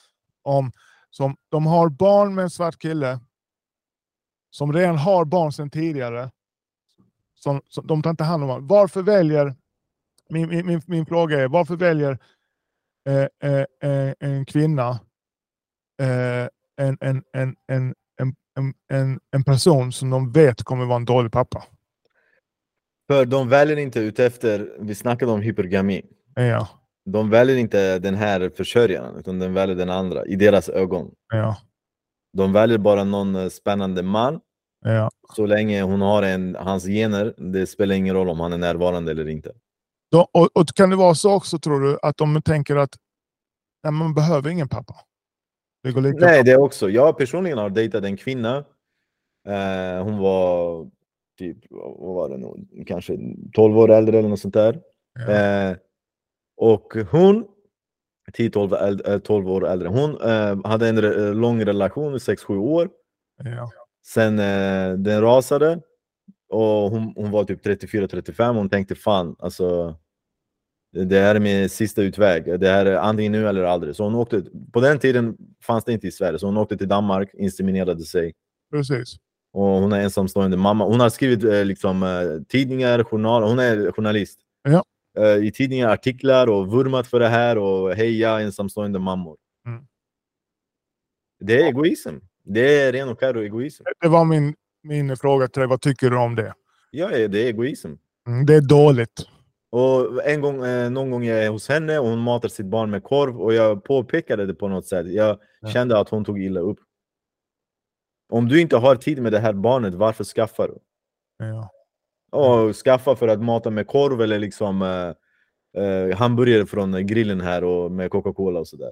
om. 0.43 0.71
Som, 1.09 1.35
de 1.49 1.65
har 1.65 1.89
barn 1.89 2.35
med 2.35 2.43
en 2.43 2.49
svart 2.49 2.79
kille 2.79 3.19
som 4.49 4.73
redan 4.73 4.97
har 4.97 5.25
barn 5.25 5.51
sedan 5.51 5.69
tidigare. 5.69 6.31
Som, 7.35 7.61
som, 7.67 7.87
de 7.87 8.03
tar 8.03 8.09
inte 8.09 8.23
hand 8.23 8.43
om 8.43 8.49
barn. 8.49 8.67
Varför 8.67 9.01
väljer, 9.01 9.55
min, 10.29 10.49
min, 10.49 10.65
min, 10.65 10.81
min 10.85 11.05
fråga 11.05 11.41
är, 11.41 11.47
varför 11.47 11.75
väljer 11.75 12.19
eh, 13.07 13.51
eh, 13.51 13.65
eh 13.81 14.13
en 14.19 14.45
kvinna 14.45 14.99
en, 16.03 16.97
en, 17.01 17.23
en, 17.33 17.55
en, 17.67 17.95
en, 18.21 18.35
en, 18.57 18.73
en, 18.93 19.19
en 19.31 19.43
person 19.43 19.91
som 19.91 20.09
de 20.09 20.31
vet 20.31 20.63
kommer 20.63 20.85
vara 20.85 20.95
en 20.95 21.05
dålig 21.05 21.31
pappa? 21.31 21.63
För 23.11 23.25
de 23.25 23.49
väljer 23.49 23.77
inte 23.77 23.99
ut 23.99 24.19
efter, 24.19 24.75
vi 24.79 24.95
snackade 24.95 25.31
om 25.31 25.41
hypergami. 25.41 26.01
Ja, 26.35 26.67
De 27.05 27.29
väljer 27.29 27.55
inte 27.57 27.99
den 27.99 28.15
här 28.15 28.51
försörjaren, 28.57 29.15
utan 29.15 29.39
de 29.39 29.53
väljer 29.53 29.75
den 29.75 29.89
andra 29.89 30.25
i 30.25 30.35
deras 30.35 30.69
ögon. 30.69 31.11
ja, 31.33 31.57
De 32.33 32.53
väljer 32.53 32.77
bara 32.77 33.03
någon 33.03 33.35
eh, 33.35 33.49
spännande 33.49 34.03
man, 34.03 34.39
ja. 34.85 35.09
så 35.35 35.45
länge 35.45 35.81
hon 35.81 36.01
har 36.01 36.23
en, 36.23 36.55
hans 36.55 36.85
gener, 36.85 37.33
det 37.37 37.67
spelar 37.67 37.95
ingen 37.95 38.15
roll 38.15 38.29
om 38.29 38.39
han 38.39 38.53
är 38.53 38.57
närvarande 38.57 39.11
eller 39.11 39.27
inte. 39.29 39.51
Då, 40.11 40.27
och, 40.33 40.49
och 40.57 40.67
kan 40.75 40.89
det 40.89 40.95
vara 40.95 41.15
så 41.15 41.33
också 41.33 41.59
tror 41.59 41.79
du 41.81 41.97
att 42.01 42.17
de 42.17 42.41
tänker 42.41 42.75
att 42.75 42.95
nej, 43.83 43.93
man 43.93 44.13
behöver 44.13 44.49
ingen 44.49 44.69
pappa? 44.69 44.95
Det 45.87 45.93
går 45.93 46.01
lika 46.01 46.25
Nej, 46.25 46.43
bra. 46.43 46.53
det 46.53 46.57
också. 46.61 46.89
Jag 46.89 47.17
personligen 47.17 47.57
har 47.57 47.69
dejtat 47.69 48.03
en 48.03 48.17
kvinna. 48.17 48.57
Eh, 49.47 50.03
hon 50.03 50.17
var 50.17 50.89
typ, 51.39 51.57
vad 51.69 52.15
var 52.15 52.29
det 52.29 52.37
nu, 52.37 52.83
kanske 52.85 53.17
12 53.53 53.77
år 53.77 53.91
äldre 53.91 54.19
eller 54.19 54.29
något 54.29 54.39
sånt 54.39 54.53
där. 54.53 54.79
Ja. 55.27 55.31
Eh, 55.33 55.75
och 56.57 56.93
hon, 57.11 57.45
10-12 58.37 58.73
äld- 58.75 59.09
eh, 59.13 59.19
12 59.19 59.49
år 59.51 59.67
äldre, 59.67 59.87
hon 59.87 60.21
eh, 60.21 60.65
hade 60.65 60.89
en 60.89 60.99
re- 61.01 61.33
lång 61.33 61.65
relation 61.65 62.15
i 62.15 62.17
6-7 62.17 62.57
år. 62.57 62.89
Ja. 63.43 63.69
Sen 64.05 64.39
eh, 64.39 64.93
den 64.97 65.21
rasade 65.21 65.79
och 66.49 66.91
hon, 66.91 67.13
hon 67.15 67.31
var 67.31 67.43
typ 67.43 67.65
34-35. 67.65 68.53
Hon 68.55 68.69
tänkte 68.69 68.95
fan, 68.95 69.35
alltså 69.39 69.95
Det 70.93 71.19
här 71.19 71.35
är 71.35 71.39
min 71.39 71.69
sista 71.69 72.01
utväg. 72.01 72.59
Det 72.59 72.69
här 72.69 72.85
är 72.85 72.95
antingen 72.95 73.31
nu 73.31 73.47
eller 73.47 73.63
aldrig. 73.63 73.95
Så 73.95 74.03
hon 74.03 74.15
åkte, 74.15 74.43
på 74.73 74.81
den 74.81 74.99
tiden 74.99 75.37
fanns 75.63 75.83
det 75.83 75.93
inte 75.93 76.07
i 76.07 76.11
Sverige, 76.11 76.39
så 76.39 76.45
hon 76.45 76.57
åkte 76.57 76.77
till 76.77 76.87
Danmark, 76.87 77.29
inseminerade 77.33 78.03
sig. 78.03 78.33
Precis. 78.71 79.15
Och 79.53 79.63
hon 79.63 79.93
är 79.93 79.99
ensamstående 79.99 80.57
mamma. 80.57 80.85
Hon 80.85 80.99
har 80.99 81.09
skrivit 81.09 81.43
eh, 81.43 81.65
liksom, 81.65 82.03
eh, 82.03 82.43
tidningar, 82.47 83.03
journaler. 83.03 83.47
Hon 83.47 83.59
är 83.59 83.91
journalist. 83.91 84.39
Ja. 84.63 84.83
Eh, 85.17 85.45
I 85.45 85.51
tidningar, 85.51 85.89
artiklar 85.89 86.47
och 86.47 86.67
vurmat 86.67 87.07
för 87.07 87.19
det 87.19 87.27
här 87.27 87.57
och 87.57 87.95
heja 87.95 88.39
ensamstående 88.39 88.99
mammor. 88.99 89.37
Mm. 89.65 89.83
Det 91.39 91.61
är 91.61 91.65
egoism. 91.65 92.15
Det 92.43 92.81
är 92.81 92.91
ren 92.91 93.09
och 93.09 93.19
skär 93.19 93.37
egoism. 93.37 93.83
Det 94.01 94.07
var 94.07 94.25
min, 94.25 94.55
min 94.83 95.17
fråga 95.17 95.47
till 95.47 95.59
dig. 95.59 95.69
Vad 95.69 95.81
tycker 95.81 96.09
du 96.09 96.17
om 96.17 96.35
det? 96.35 96.53
Ja, 96.91 97.07
det 97.07 97.41
är 97.41 97.47
egoism. 97.47 97.91
Mm, 98.27 98.45
det 98.45 98.55
är 98.55 98.61
dåligt. 98.61 99.27
Och 99.69 100.25
en 100.25 100.41
gång, 100.41 100.65
eh, 100.65 100.89
någon 100.89 101.11
gång 101.11 101.23
jag 101.23 101.43
är 101.43 101.49
hos 101.49 101.69
henne 101.69 101.99
och 101.99 102.07
hon 102.07 102.19
matar 102.19 102.49
sitt 102.49 102.65
barn 102.65 102.91
med 102.91 103.03
korv 103.03 103.41
och 103.41 103.53
jag 103.53 103.83
påpekade 103.83 104.45
det 104.45 104.53
på 104.53 104.67
något 104.67 104.85
sätt. 104.85 105.07
Jag 105.07 105.39
Ja. 105.61 105.67
kände 105.69 105.99
att 105.99 106.09
hon 106.09 106.25
tog 106.25 106.43
illa 106.43 106.59
upp. 106.59 106.77
Om 108.29 108.47
du 108.47 108.61
inte 108.61 108.77
har 108.77 108.95
tid 108.95 109.21
med 109.21 109.31
det 109.31 109.39
här 109.39 109.53
barnet, 109.53 109.93
varför 109.93 110.23
skaffar 110.23 110.67
du? 110.67 110.79
Ja. 111.45 111.69
Och 112.31 112.75
skaffa 112.75 113.15
för 113.15 113.27
att 113.27 113.41
mata 113.43 113.69
med 113.69 113.87
korv 113.87 114.21
eller 114.21 114.39
liksom 114.39 114.81
eh, 114.81 115.83
eh, 115.83 116.17
hamburgare 116.17 116.65
från 116.65 117.07
grillen 117.07 117.41
här 117.41 117.63
och 117.63 117.91
med 117.91 118.11
Coca-Cola 118.11 118.59
och 118.59 118.67
sådär. 118.67 118.91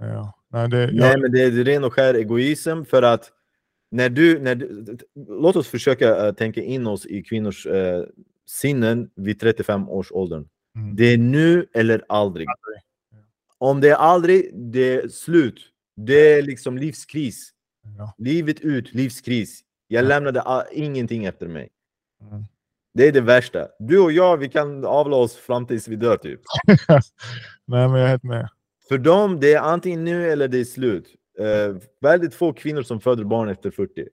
Ja. 0.00 0.34
Nej, 0.50 0.68
det, 0.68 0.76
Nej, 0.76 0.90
jag, 0.94 1.20
men 1.20 1.32
det 1.32 1.42
är 1.42 1.50
ren 1.50 1.84
och 1.84 1.92
skär 1.92 2.14
egoism 2.14 2.84
för 2.84 3.02
att 3.02 3.32
när 3.90 4.08
du, 4.08 4.38
när 4.38 4.54
du, 4.54 4.96
låt 5.14 5.56
oss 5.56 5.68
försöka 5.68 6.26
eh, 6.26 6.32
tänka 6.34 6.62
in 6.62 6.86
oss 6.86 7.06
i 7.06 7.22
kvinnors 7.22 7.66
eh, 7.66 8.04
sinnen 8.48 9.10
vid 9.16 9.40
35 9.40 9.88
års 9.88 10.12
åldern. 10.12 10.48
Mm. 10.76 10.96
Det 10.96 11.04
är 11.04 11.18
nu 11.18 11.66
eller 11.74 12.04
aldrig. 12.08 12.46
Aldrig. 12.48 12.82
Om 13.58 13.80
det 13.80 13.88
är 13.88 13.94
aldrig, 13.94 14.50
det 14.54 14.94
är 14.94 15.08
slut. 15.08 15.60
Det 15.96 16.32
är 16.32 16.42
liksom 16.42 16.78
livskris. 16.78 17.50
ja. 17.98 18.14
Livet 18.18 18.60
ut, 18.60 18.94
livskris. 18.94 19.60
Jag 19.88 20.04
Ja. 20.04 20.08
lämnade 20.08 20.66
ingenting 20.72 21.24
efter 21.24 21.48
mig. 21.48 21.68
Mm. 22.30 22.44
Det 22.94 23.08
är 23.08 23.12
det 23.12 23.20
värsta. 23.20 23.68
Du 23.78 23.98
och 23.98 24.12
jag, 24.12 24.36
vi 24.36 24.48
kan 24.48 24.84
avla 24.84 25.16
oss 25.16 25.36
fram 25.36 25.66
tills 25.66 25.88
vi 25.88 25.96
dör 25.96 26.16
typ. 26.16 26.40
Nej, 27.66 27.88
men 27.88 27.90
jag 27.90 28.00
är 28.00 28.06
helt 28.08 28.22
med. 28.22 28.48
För 28.88 28.98
dem, 28.98 29.40
det 29.40 29.52
är 29.54 29.60
antingen 29.60 30.04
nu 30.04 30.30
eller 30.30 30.48
det 30.48 30.58
är 30.58 30.64
slut. 30.64 31.14
Eh, 31.38 31.76
väldigt 32.00 32.34
få 32.34 32.52
kvinnor 32.52 32.82
som 32.82 33.00
föder 33.00 33.24
barn 33.24 33.48
efter 33.48 33.70
40. 33.70 34.08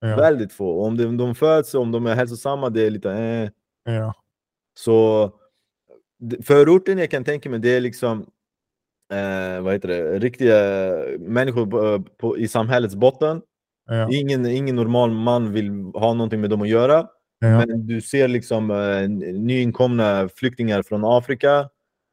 Ja. 0.00 0.16
Väldigt 0.16 0.52
få. 0.52 0.82
Om 0.84 0.96
de, 0.96 1.16
de 1.16 1.34
föds, 1.34 1.74
om 1.74 1.92
de 1.92 2.06
är 2.06 2.14
hälsosamma, 2.14 2.70
det 2.70 2.82
är 2.86 2.90
lite 2.90 3.12
eh. 3.12 3.50
Ja. 3.92 4.14
Så 4.74 5.30
förorten 6.42 6.98
jag 6.98 7.10
kan 7.10 7.24
tänka 7.24 7.50
mig, 7.50 7.58
det 7.60 7.76
är 7.76 7.80
liksom 7.80 8.26
eh, 9.12 9.60
vad 9.62 9.72
heter 9.72 9.88
det, 9.88 10.18
riktiga 10.18 10.56
människor 11.18 11.66
på, 11.66 12.04
på, 12.16 12.38
i 12.38 12.48
samhällets 12.48 12.94
botten. 12.94 13.42
Ja. 13.86 14.08
Ingen, 14.12 14.46
ingen 14.46 14.76
normal 14.76 15.10
man 15.10 15.52
vill 15.52 15.70
ha 15.94 16.14
någonting 16.14 16.40
med 16.40 16.50
dem 16.50 16.62
att 16.62 16.68
göra. 16.68 17.08
Ja. 17.38 17.58
Men 17.58 17.86
du 17.86 18.00
ser 18.00 18.28
liksom 18.28 18.70
eh, 18.70 19.08
nyinkomna 19.38 20.28
flyktingar 20.28 20.82
från 20.82 21.04
Afrika 21.04 21.68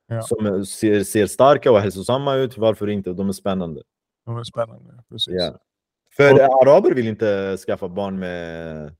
Ja. 0.08 0.22
som 0.22 0.46
eh, 0.46 0.62
ser, 0.62 1.04
ser 1.04 1.28
starka 1.28 1.72
och 1.72 1.80
hälsosamma 1.80 2.36
ut. 2.36 2.58
Varför 2.58 2.90
inte? 2.90 3.14
De 3.14 3.30
är 3.30 3.34
spännande. 3.34 3.82
De 4.26 4.38
är 4.38 4.44
spännande. 4.44 5.04
Precis. 5.10 5.34
Ja. 5.38 5.60
För 6.18 6.40
araber 6.40 6.92
vill 6.92 7.08
inte 7.08 7.58
skaffa 7.58 7.90
barn 7.90 8.20
med 8.20 8.96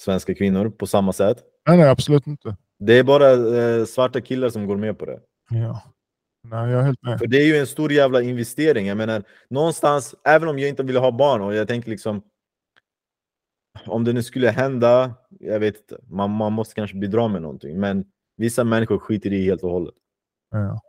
svenska 0.00 0.34
kvinnor 0.34 0.70
på 0.70 0.86
samma 0.86 1.12
sätt. 1.12 1.44
Nej, 1.66 1.76
nej, 1.78 1.88
absolut 1.88 2.26
inte. 2.26 2.56
Det 2.78 2.98
är 2.98 3.04
bara 3.04 3.30
eh, 3.32 3.84
svarta 3.84 4.20
killar 4.20 4.48
som 4.48 4.66
går 4.66 4.76
med 4.76 4.98
på 4.98 5.04
det. 5.04 5.20
Ja. 5.50 5.82
Nej, 6.48 6.70
jag 6.70 6.80
är 6.80 6.84
helt 6.84 7.02
med. 7.02 7.18
För 7.18 7.26
det 7.26 7.36
är 7.36 7.46
ju 7.46 7.56
en 7.56 7.66
stor 7.66 7.92
jävla 7.92 8.22
investering. 8.22 8.86
Jag 8.86 8.96
menar, 8.96 9.22
någonstans, 9.50 10.14
även 10.24 10.48
om 10.48 10.58
jag 10.58 10.68
inte 10.68 10.82
vill 10.82 10.96
ha 10.96 11.10
barn 11.12 11.42
och 11.42 11.54
jag 11.54 11.68
tänker 11.68 11.90
liksom 11.90 12.22
om 13.86 14.04
det 14.04 14.12
nu 14.12 14.22
skulle 14.22 14.50
hända, 14.50 15.14
jag 15.40 15.60
vet 15.60 15.76
inte, 15.76 15.98
man, 16.08 16.30
man 16.30 16.52
måste 16.52 16.74
kanske 16.74 16.96
bidra 16.96 17.28
med 17.28 17.42
någonting. 17.42 17.80
Men 17.80 18.04
vissa 18.36 18.64
människor 18.64 18.98
skiter 18.98 19.32
i 19.32 19.44
helt 19.44 19.62
och 19.62 19.70
hållet. 19.70 19.94
Ja. 20.50 20.80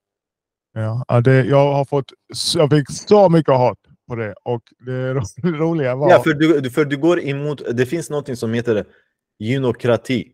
Ja. 0.74 1.06
Ja, 1.08 1.22
det, 1.22 1.44
jag 1.46 1.74
har 1.74 1.86
fått 1.86 2.12
jag 2.56 2.70
fick 2.70 2.92
så 2.92 3.30
mycket 3.30 3.54
hat 3.54 3.80
på 4.08 4.16
det 4.16 4.34
och 4.44 4.62
det 4.86 5.14
ro- 5.14 5.22
roliga 5.44 5.96
var... 5.96 6.10
Ja, 6.10 6.24
för 6.24 6.34
du, 6.34 6.60
du- 6.62 6.70
för 6.70 6.86
du 6.86 6.98
går 6.98 7.20
emot, 7.20 7.62
det 7.78 7.86
finns 7.86 8.10
någonting 8.10 8.36
som 8.36 8.54
heter 8.54 8.86
gynokrati. 9.40 10.32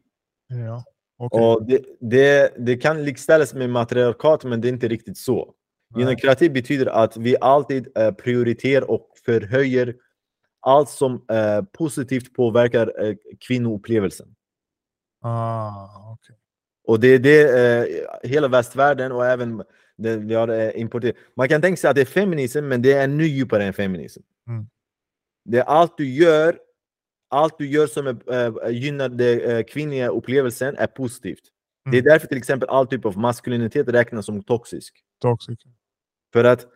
Ja. 0.51 0.83
okej. 1.17 1.41
Och 1.41 1.65
det, 1.65 1.85
det, 1.99 2.53
det 2.57 2.77
kan 2.77 3.03
likställas 3.03 3.53
med 3.53 3.69
matriarkat, 3.69 4.43
men 4.43 4.61
det 4.61 4.67
är 4.67 4.73
inte 4.73 4.87
riktigt 4.87 5.17
så. 5.17 5.53
Nej. 5.89 6.03
Gynokrati 6.03 6.49
betyder 6.49 6.85
att 6.85 7.17
vi 7.17 7.35
alltid 7.41 7.97
eh, 7.97 8.11
prioriterar 8.11 8.91
och 8.91 9.07
förhöjer 9.25 9.95
allt 10.59 10.89
som 10.89 11.25
eh, 11.31 11.61
positivt 11.71 12.33
påverkar 12.33 13.03
eh, 13.05 13.15
kvinnoupplevelsen. 13.47 14.35
Ah, 15.21 16.13
okej. 16.13 16.35
Och 16.83 16.99
det 16.99 17.07
är 17.07 17.19
det 17.19 17.41
eh, 17.59 18.29
hela 18.29 18.47
västvärlden 18.47 19.11
och 19.11 19.25
även 19.25 19.63
det 19.97 20.17
vi 20.17 20.33
har 20.33 20.47
eh, 20.47 20.79
importerat. 20.79 21.15
Man 21.35 21.49
kan 21.49 21.61
tänka 21.61 21.77
sig 21.77 21.89
att 21.89 21.95
det 21.95 22.01
är 22.01 22.05
feminism, 22.05 22.67
men 22.67 22.81
det 22.81 22.93
är 22.93 23.03
ännu 23.03 23.25
djupare 23.25 23.63
än 23.63 23.73
feminism. 23.73 24.21
Mm. 24.47 24.67
Det 25.45 25.57
är 25.57 25.63
allt 25.63 25.97
du 25.97 26.09
gör, 26.09 26.59
allt 27.31 27.57
du 27.57 27.67
gör 27.67 27.87
som 27.87 28.07
är, 28.07 28.17
eh, 28.33 28.71
gynnar 28.71 29.09
den 29.09 29.41
eh, 29.41 29.63
kvinnliga 29.63 30.07
upplevelsen 30.09 30.75
är 30.77 30.87
positivt. 30.87 31.43
Det 31.91 31.97
är 31.97 32.01
Mm. 32.01 32.05
därför 32.13 32.27
till 32.27 32.37
exempel 32.37 32.69
all 32.69 32.87
typ 32.87 33.05
av 33.05 33.17
maskulinitet 33.17 33.87
räknas 33.87 34.25
som 34.25 34.43
toxisk. 34.43 34.93
Toxic. 35.21 35.59
För 36.33 36.43
att 36.43 36.67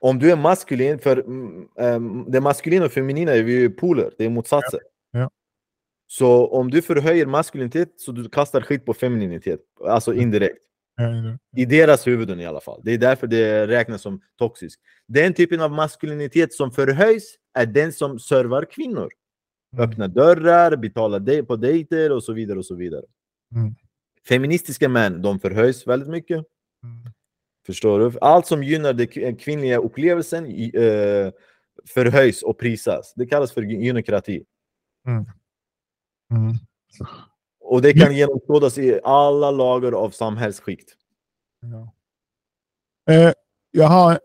om 0.00 0.18
du 0.18 0.30
är 0.30 0.36
maskulin, 0.36 0.98
för 0.98 1.16
mm, 1.16 1.68
ehm, 1.78 2.24
det 2.30 2.40
maskulina 2.40 2.84
och 2.84 2.92
feminina 2.92 3.32
är 3.32 3.42
ju 3.44 3.70
poler, 3.70 4.10
det 4.18 4.24
är 4.24 4.30
motsatser. 4.30 4.80
Ja. 5.10 5.30
Så 6.06 6.46
om 6.46 6.70
du 6.70 6.82
förhöjer 6.82 7.26
maskulinitet 7.26 7.88
så 7.96 8.12
du 8.12 8.28
kastar 8.28 8.60
skit 8.60 8.84
på 8.86 8.94
femininitet, 8.94 9.60
alltså 9.86 10.10
Mm. 10.12 10.22
indirekt. 10.22 10.58
Ja, 10.96 11.38
I 11.56 11.64
deras 11.64 12.06
huvuden 12.06 12.40
i 12.40 12.46
alla 12.46 12.60
fall. 12.60 12.80
Det 12.84 12.92
är 12.94 12.98
därför 12.98 13.26
det 13.26 13.66
räknas 13.66 14.02
som 14.02 14.20
toxisk. 14.38 14.80
Den 15.08 15.34
typen 15.34 15.60
av 15.60 15.70
maskulinitet 15.72 16.52
som 16.52 16.70
förhöjs 16.72 17.34
är 17.54 17.66
den 17.66 17.92
som 17.92 18.18
servar 18.18 18.64
kvinnor. 18.70 19.08
Mm. 19.74 19.90
Öppnar 19.90 20.08
dörrar, 20.08 20.76
betalar 20.76 21.20
dej- 21.20 21.42
på 21.42 21.56
dejter 21.56 22.12
och 22.12 22.24
så 22.24 22.32
vidare. 22.32 22.58
och 22.58 22.66
så 22.66 22.74
vidare. 22.74 23.04
Mm. 23.54 23.74
Feministiska 24.28 24.88
män, 24.88 25.22
de 25.22 25.40
förhöjs 25.40 25.86
väldigt 25.86 26.08
mycket. 26.08 26.36
Mm. 26.36 27.12
Förstår 27.66 28.00
du? 28.00 28.18
Allt 28.20 28.46
som 28.46 28.62
gynnar 28.64 28.92
den 28.92 29.36
kvinnliga 29.36 29.78
upplevelsen 29.78 30.44
eh, 30.46 31.32
förhöjs 31.88 32.42
och 32.42 32.58
prisas. 32.58 33.12
Det 33.16 33.26
kallas 33.26 33.52
för 33.52 33.62
gynokrati. 33.62 34.44
Mm. 35.06 35.24
Och 37.60 37.82
det 37.82 37.92
kan 37.92 38.16
genomskådas 38.16 38.78
i 38.78 39.00
alla 39.04 39.50
lager 39.50 39.92
av 39.92 40.10
samhällsskikt. 40.10 40.92
Ja. 41.60 41.94
Eh, 43.14 43.32
jag 43.70 43.86
har, 43.88 44.20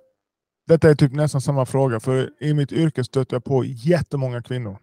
detta 0.68 0.90
är 0.90 0.96
typ 0.96 1.14
nästan 1.14 1.42
samma 1.42 1.66
fråga, 1.66 2.00
för 2.00 2.44
i 2.44 2.54
mitt 2.54 2.72
yrke 2.72 3.04
stöter 3.04 3.36
jag 3.36 3.44
på 3.44 3.64
jättemånga 3.66 4.42
kvinnor 4.42 4.78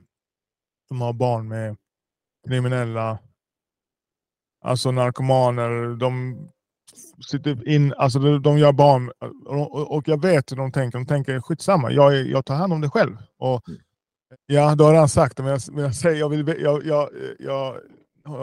som 0.88 1.00
har 1.00 1.12
barn 1.12 1.48
med 1.48 1.76
kriminella, 2.48 3.18
alltså 4.64 4.90
narkomaner. 4.90 5.96
De 5.96 6.38
sitter 7.30 7.68
in, 7.68 7.94
alltså 7.94 8.18
de, 8.18 8.42
de 8.42 8.58
gör 8.58 8.72
barn 8.72 9.12
och, 9.46 9.96
och- 9.96 10.08
jag 10.08 10.22
vet 10.22 10.52
hur 10.52 10.56
de 10.56 10.72
tänker. 10.72 10.98
De 10.98 11.06
tänker 11.06 11.40
skitsamma, 11.40 11.90
jag, 11.92 12.14
jag 12.26 12.44
tar 12.44 12.54
hand 12.54 12.72
om 12.72 12.80
det 12.80 12.90
själv. 12.90 13.16
Och, 13.38 13.68
Mm. 13.68 13.80
ja, 14.46 14.74
du 14.74 14.84
har 14.84 14.92
redan 14.92 15.08
sagt 15.08 15.36
det, 15.36 15.42
men 15.42 15.52
jag, 15.52 15.60
men 15.72 15.84
jag, 15.84 15.94
säger, 15.94 16.16
jag, 16.16 16.28
vill, 16.28 16.56
jag, 16.62 16.86
jag, 16.86 17.10
jag 17.38 17.80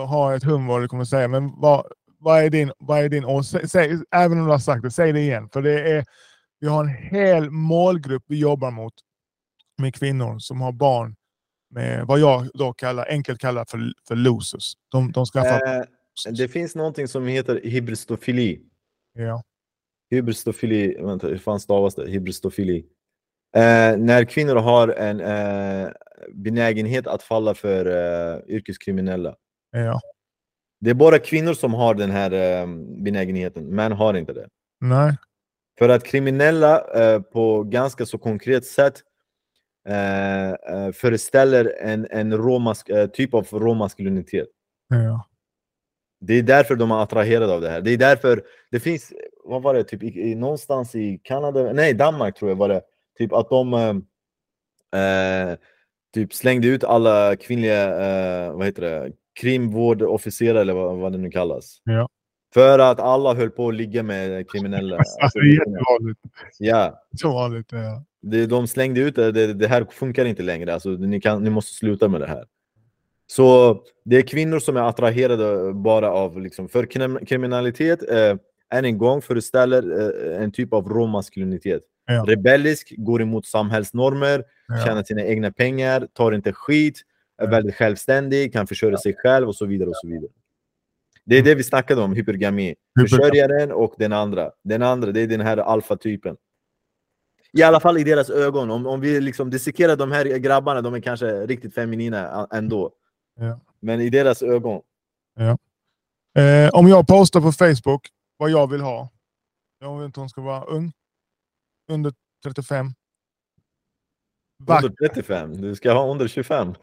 har 0.07 0.36
ett 0.36 0.44
hum 0.44 0.68
vad 0.68 0.82
du 0.82 0.88
kommer 0.88 1.06
säga. 1.06 1.28
Men 1.28 1.52
vad, 1.60 1.86
vad 2.20 2.44
är 2.44 2.49
din, 2.49 2.72
vad 2.80 2.99
är 2.99 3.10
din 3.10 3.26
åsikt? 3.26 3.72
Säg, 3.72 3.99
även 4.11 4.40
om 4.40 4.45
du 4.45 4.52
har 4.52 4.60
sagt 4.60 4.84
det, 4.84 4.91
säg 4.91 5.11
det 5.14 5.20
igen. 5.20 5.49
För 5.53 5.61
det 5.61 5.91
är, 5.91 6.06
vi 6.60 6.68
har 6.68 6.84
en 6.84 6.90
hel 6.90 7.49
målgrupp 7.52 8.24
vi 8.28 8.40
jobbar 8.40 8.72
mot 8.72 8.94
med 9.78 9.95
kvinnor 9.95 10.40
som 10.40 10.61
har 10.61 10.72
barn 10.72 11.15
med 11.74 12.06
vad 12.08 12.20
jag 12.20 12.48
då 12.54 12.74
kallar, 12.74 13.08
enkelt 13.10 13.40
kallar 13.41 13.66
för, 13.66 13.94
för 14.08 14.16
losers. 14.16 14.74
De, 14.91 15.12
de 15.12 15.26
skaffar... 15.26 15.78
Eh, 15.78 15.84
det 16.38 16.48
finns 16.48 16.76
någonting 16.76 17.08
som 17.08 17.28
heter 17.28 17.62
hybristofili. 17.64 18.62
ja. 19.14 19.44
Hybristofili, 20.12 20.98
vänta, 21.02 21.28
hur 21.28 21.38
fan 21.38 21.60
stavas 21.60 21.95
det? 21.95 22.10
Hybristofili. 22.10 22.86
Eh, 23.56 23.98
när 23.98 24.26
kvinnor 24.26 24.56
har 24.56 24.88
en 24.88 25.20
eh, 25.20 25.91
benägenhet 26.34 27.08
att 27.08 27.24
falla 27.24 27.54
för 27.54 27.86
eh, 27.86 28.40
yrkeskriminella. 28.56 29.36
ja. 29.72 30.00
Det 30.80 30.90
är 30.90 30.94
bara 30.94 31.20
kvinnor 31.20 31.54
som 31.54 31.74
har 31.74 31.94
den 31.94 32.12
här 32.12 32.32
eh, 32.32 32.68
benägenheten, 33.04 33.66
män 33.76 33.91
har 33.91 34.14
inte 34.14 34.34
det. 34.34 34.48
Nej. 34.82 35.18
För 35.80 35.90
att 35.90 36.04
kriminella 36.04 36.82
eh, 36.95 37.22
på 37.22 37.64
ganska 37.64 38.06
så 38.06 38.18
konkret 38.18 38.66
sätt 38.66 39.02
eh, 39.89 40.49
eh, 40.49 40.91
föreställer 40.93 41.73
en, 41.80 42.07
en 42.11 42.38
råmask, 42.38 42.89
eh, 42.89 43.07
typ 43.07 43.34
av 43.34 43.47
råmaskulinitet. 43.51 44.47
Ja. 44.89 45.27
Det 46.19 46.34
är 46.34 46.43
därför 46.43 46.76
de 46.76 46.91
är 46.91 47.03
attraherade 47.03 47.53
av 47.53 47.61
det 47.61 47.69
här. 47.69 47.81
Det 47.81 47.91
är 47.91 47.97
därför 47.97 48.43
det 48.72 48.80
finns, 48.80 49.14
vad 49.43 49.61
var 49.61 49.73
det, 49.73 49.84
typ 49.84 50.03
i, 50.03 50.22
i, 50.22 50.35
någonstans 50.35 50.95
i 50.95 51.19
Kanada, 51.23 51.73
nej 51.73 51.93
Danmark 51.93 52.35
tror 52.38 52.51
jag 52.51 52.55
var 52.55 52.69
det, 52.69 52.81
typ 53.18 53.34
att 53.34 53.49
de 53.49 53.73
eh, 54.93 55.57
typ 56.14 56.34
slängde 56.34 56.68
ut 56.68 56.84
alla 56.84 57.35
kvinnliga, 57.35 57.84
eh, 57.84 58.53
vad 58.53 58.65
heter 58.65 58.81
det, 58.81 59.11
krimvårdofficerare 59.39 60.61
eller 60.61 60.73
vad, 60.73 60.97
vad 60.97 61.11
det 61.11 61.18
nu 61.18 61.30
kallas. 61.31 61.81
Ja. 61.84 62.10
För 62.53 62.80
att 62.80 62.99
alla 62.99 63.34
höll 63.34 63.49
på 63.49 63.68
att 63.68 63.76
ligga 63.76 64.03
med 64.03 64.51
kriminella. 64.51 64.95
Alltså, 65.22 65.39
det 65.39 65.45
är 65.45 65.53
jättevanligt. 65.53 66.19
ja, 66.60 67.03
Så 67.22 67.34
vanligt. 67.34 67.72
Ja. 67.72 68.05
Det, 68.24 68.45
de 68.45 68.68
slängde 68.68 69.02
ut 69.02 69.16
det, 69.16 69.32
det, 69.32 69.54
det 69.54 69.68
här 69.68 69.86
funkar 69.91 70.26
inte 70.26 70.44
längre, 70.44 70.74
alltså, 70.74 70.90
ni, 70.90 71.22
kan, 71.22 71.44
ni 71.44 71.50
måste 71.50 71.74
sluta 71.74 72.08
med 72.08 72.22
det 72.22 72.28
här. 72.28 72.45
Så 73.28 73.78
det 74.06 74.18
är 74.18 74.22
kvinnor 74.22 74.60
som 74.60 74.78
är 74.78 74.82
attraherade 74.82 75.74
bara 75.74 76.12
av, 76.12 76.41
liksom, 76.41 76.70
för 76.70 76.84
krim- 76.86 77.26
kriminalitet, 77.26 78.10
eh, 78.12 78.36
än 78.74 78.86
en 78.86 78.98
gång 78.98 79.22
föreställer 79.22 79.84
eh, 80.36 80.44
en 80.44 80.52
typ 80.52 80.74
av 80.74 80.90
rå 80.90 81.08
maskulinitet. 81.08 81.82
Ja. 82.06 82.26
Rebellisk, 82.28 82.94
går 82.98 83.22
emot 83.22 83.45
samhällsnormer, 83.45 84.44
Ja. 84.68 84.86
tjänar 84.86 85.04
sina 85.04 85.22
egna 85.24 85.52
pengar, 85.52 86.08
tar 86.14 86.32
inte 86.32 86.54
skit, 86.54 87.02
är 87.41 87.45
Ja. 87.45 87.52
väldigt 87.52 87.76
självständig, 87.76 88.54
kan 88.54 88.68
försörja 88.68 88.98
sig 88.98 89.16
själv 89.18 89.48
och 89.48 89.56
så 89.56 89.66
vidare. 89.66 89.90
och 89.90 89.95
så 89.95 90.08
vidare. 90.08 90.32
Det 91.26 91.38
är 91.38 91.44
det 91.44 91.56
vi 91.56 91.64
snackade 91.64 92.02
om, 92.02 92.14
hypergami. 92.16 92.68
Hypergami. 93.00 93.10
Försörjaren 93.10 93.72
och 93.72 93.95
den 93.98 94.14
andra. 94.14 94.52
Den 94.64 94.82
andra, 94.82 95.12
det 95.12 95.22
är 95.22 95.28
den 95.28 95.41
här 95.41 95.58
alfatypen. 95.58 96.36
I 97.58 97.64
alla 97.64 97.80
fall 97.80 97.98
i 97.98 98.04
deras 98.04 98.30
ögon. 98.30 98.72
Om, 98.72 98.88
om 98.88 99.02
vi 99.02 99.22
liksom 99.22 99.50
dissekerar 99.50 99.96
de 99.96 100.12
här 100.12 100.26
grabbarna, 100.26 100.82
de 100.82 100.94
är 100.94 101.00
kanske 101.00 101.46
riktigt 101.46 101.76
feminina 101.76 102.48
ändå. 102.52 102.92
Ja. 103.40 103.60
Men 103.80 104.02
i 104.02 104.10
deras 104.10 104.44
ögon. 104.44 104.82
Eh, 106.36 106.70
om 106.74 106.88
jag 106.88 107.08
postar 107.08 107.42
på 107.42 107.52
Facebook 107.52 108.10
vad 108.38 108.50
jag 108.50 108.72
vill 108.72 108.82
ha. 108.82 109.10
Jag 109.80 109.98
vill 109.98 110.06
inte 110.06 110.20
hon 110.20 110.30
ska 110.30 110.42
vara 110.42 110.64
ung. 110.64 110.94
Under 111.92 112.14
35. 112.44 112.94
Vacker. 114.60 114.88
Under 114.88 115.08
35, 115.08 115.62
du 115.62 115.76
ska 115.76 115.94
ha 115.94 116.12
under 116.12 116.28
25. 116.28 116.76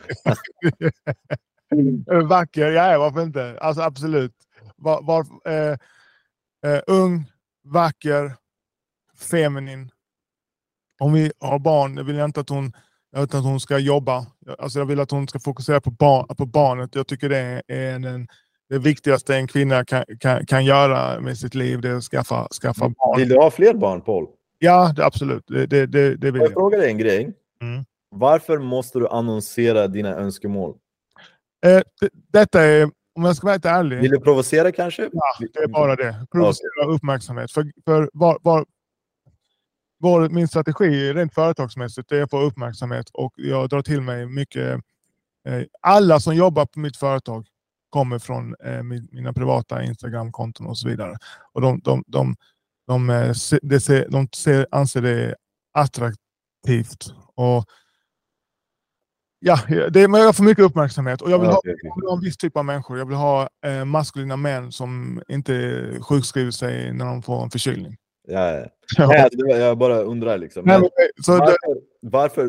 Eh, 2.11 2.27
Vacker, 2.29 2.71
ja 2.71 2.99
varför 2.99 3.23
inte? 3.23 3.59
Alltså 3.61 3.83
absolut. 3.83 4.35
Var, 4.77 5.03
var, 5.03 5.27
eh, 5.45 5.79
eh, 6.67 6.83
ung, 6.87 7.33
vacker, 7.65 8.37
feminin. 9.17 9.91
Om 11.01 11.13
vi 11.13 11.33
har 11.41 11.59
barn, 11.59 11.97
jag 11.97 12.05
vill 12.05 12.17
jag 12.17 12.25
inte 12.25 12.41
att 12.41 12.49
hon, 12.49 12.73
jag 13.13 13.23
att 13.23 13.33
hon 13.33 13.61
ska 13.61 13.79
jobba. 13.79 14.27
Alltså 14.59 14.79
jag 14.79 14.87
vill 14.87 15.01
att 15.01 15.11
hon 15.11 15.29
ska 15.29 15.41
fokusera 15.41 15.81
på, 15.81 15.91
barn, 15.91 16.37
på 16.37 16.47
barnet. 16.47 16.95
Jag 16.95 17.07
tycker 17.07 17.29
det 17.29 17.63
är 17.67 17.99
den, 17.99 18.29
det 18.69 18.79
viktigaste 18.79 19.37
en 19.37 19.47
kvinna 19.47 19.85
kan, 19.85 20.05
kan, 20.21 20.47
kan 20.47 20.65
göra 20.65 21.21
med 21.21 21.39
sitt 21.39 21.55
liv. 21.55 21.81
Det 21.81 21.89
är 21.89 21.95
att 21.95 22.05
skaffa, 22.05 22.49
skaffa 22.63 22.89
barn. 22.89 23.19
Vill 23.19 23.29
du 23.29 23.37
ha 23.37 23.51
fler 23.51 23.75
barn, 23.75 24.01
Paul? 24.01 24.27
Ja, 24.59 24.93
det, 24.97 25.05
absolut. 25.05 25.45
Det, 25.47 25.67
det, 25.67 25.87
det, 25.87 26.17
det 26.17 26.31
vill 26.31 26.41
jag 26.41 26.51
jag. 26.51 26.53
fråga 26.53 26.79
dig 26.79 26.91
en 26.91 26.99
grej? 26.99 27.33
Mm. 27.63 27.85
Varför 28.11 28.59
måste 28.59 28.99
du 28.99 29.09
annonsera 29.09 29.87
dina 29.87 30.09
önskemål? 30.09 30.77
Eh, 31.67 31.81
det, 32.01 32.09
detta 32.33 32.63
är, 32.63 32.91
om 33.15 33.25
jag 33.25 33.37
ska 33.37 33.47
vara 33.47 33.55
helt 33.55 33.65
ärlig. 33.65 34.01
Vill 34.01 34.11
du 34.11 34.21
provocera 34.21 34.73
kanske? 34.73 35.03
Ja, 35.13 35.47
det 35.55 35.63
är 35.63 35.69
bara 35.69 35.97
det. 35.97 36.27
Provocera 36.33 36.87
uppmärksamhet. 36.87 37.53
För, 37.53 37.71
för 37.85 38.11
var, 38.13 38.39
var, 38.43 38.67
vår, 40.01 40.29
min 40.29 40.49
strategi 40.49 41.13
rent 41.13 41.35
företagsmässigt 41.35 42.13
är 42.13 42.23
att 42.23 42.31
få 42.31 42.41
uppmärksamhet 42.41 43.11
och 43.13 43.35
jag 43.37 43.69
drar 43.69 43.83
till 43.83 44.01
mig 44.01 44.27
mycket. 44.27 44.81
Eh, 45.49 45.63
alla 45.81 46.21
som 46.21 46.35
jobbar 46.35 46.67
på 46.67 46.81
mitt 46.81 46.97
företag 46.97 47.47
kommer 47.91 48.19
från 48.19 48.55
eh, 48.65 48.83
min, 48.83 49.09
mina 49.13 49.33
privata 49.33 49.83
Instagram-konton 49.83 50.67
och 50.67 50.79
så 50.79 50.89
vidare. 50.89 51.17
Och 51.53 51.61
de, 51.61 51.81
de, 51.81 52.05
de, 52.07 52.37
de, 52.87 53.11
eh, 53.11 53.33
de, 53.63 53.81
ser, 53.81 54.09
de 54.09 54.29
ser, 54.37 54.67
anser 54.71 55.03
det 55.03 55.35
attraktivt. 55.73 57.15
Och, 57.35 57.65
ja, 59.39 59.61
det, 59.91 60.09
men 60.09 60.21
jag 60.21 60.37
får 60.37 60.45
mycket 60.45 60.65
uppmärksamhet 60.65 61.23
och 61.23 61.31
jag 61.31 61.39
vill 61.39 61.51
ha 61.51 61.61
jag 61.65 61.97
vill 61.97 62.09
ha 62.09 62.17
en 62.17 62.21
viss 62.21 62.37
typ 62.37 62.57
av 62.57 62.65
människor. 62.65 62.99
Jag 62.99 63.07
vill 63.07 63.17
ha 63.17 63.49
eh, 63.67 63.85
maskulina 63.85 64.37
män 64.37 64.73
som 64.73 65.23
inte 65.29 65.83
sjukskriver 66.01 66.51
sig 66.51 66.93
när 66.93 67.05
de 67.05 67.23
får 67.23 67.43
en 67.43 67.51
förkylning. 67.51 67.97
Ja, 68.31 68.57
ja. 68.97 69.23
Alltså, 69.25 69.47
jag 69.47 69.79
bara 69.79 70.01
undrar 70.01 70.39
liksom. 70.39 70.65
Men 70.65 70.81
varför, 71.27 71.81
varför 72.01 72.49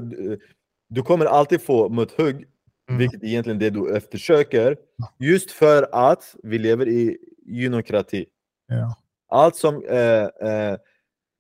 du- 0.90 1.02
kommer 1.04 1.26
alltid 1.26 1.62
få 1.62 1.90
mutthugg, 1.90 2.46
Mm. 2.90 3.00
vilket 3.00 3.24
är 3.24 3.28
egentligen 3.28 3.60
det 3.60 3.70
du 3.70 3.96
eftersöker, 3.96 4.78
just 5.20 5.52
för 5.52 5.90
att 5.92 6.36
vi 6.44 6.60
lever 6.60 6.88
i 6.88 7.18
gynokrati. 7.46 8.26
ja, 8.68 8.96
Allt 9.30 9.56
som 9.56 9.86
eh, 9.86 10.24
eh, 10.24 10.78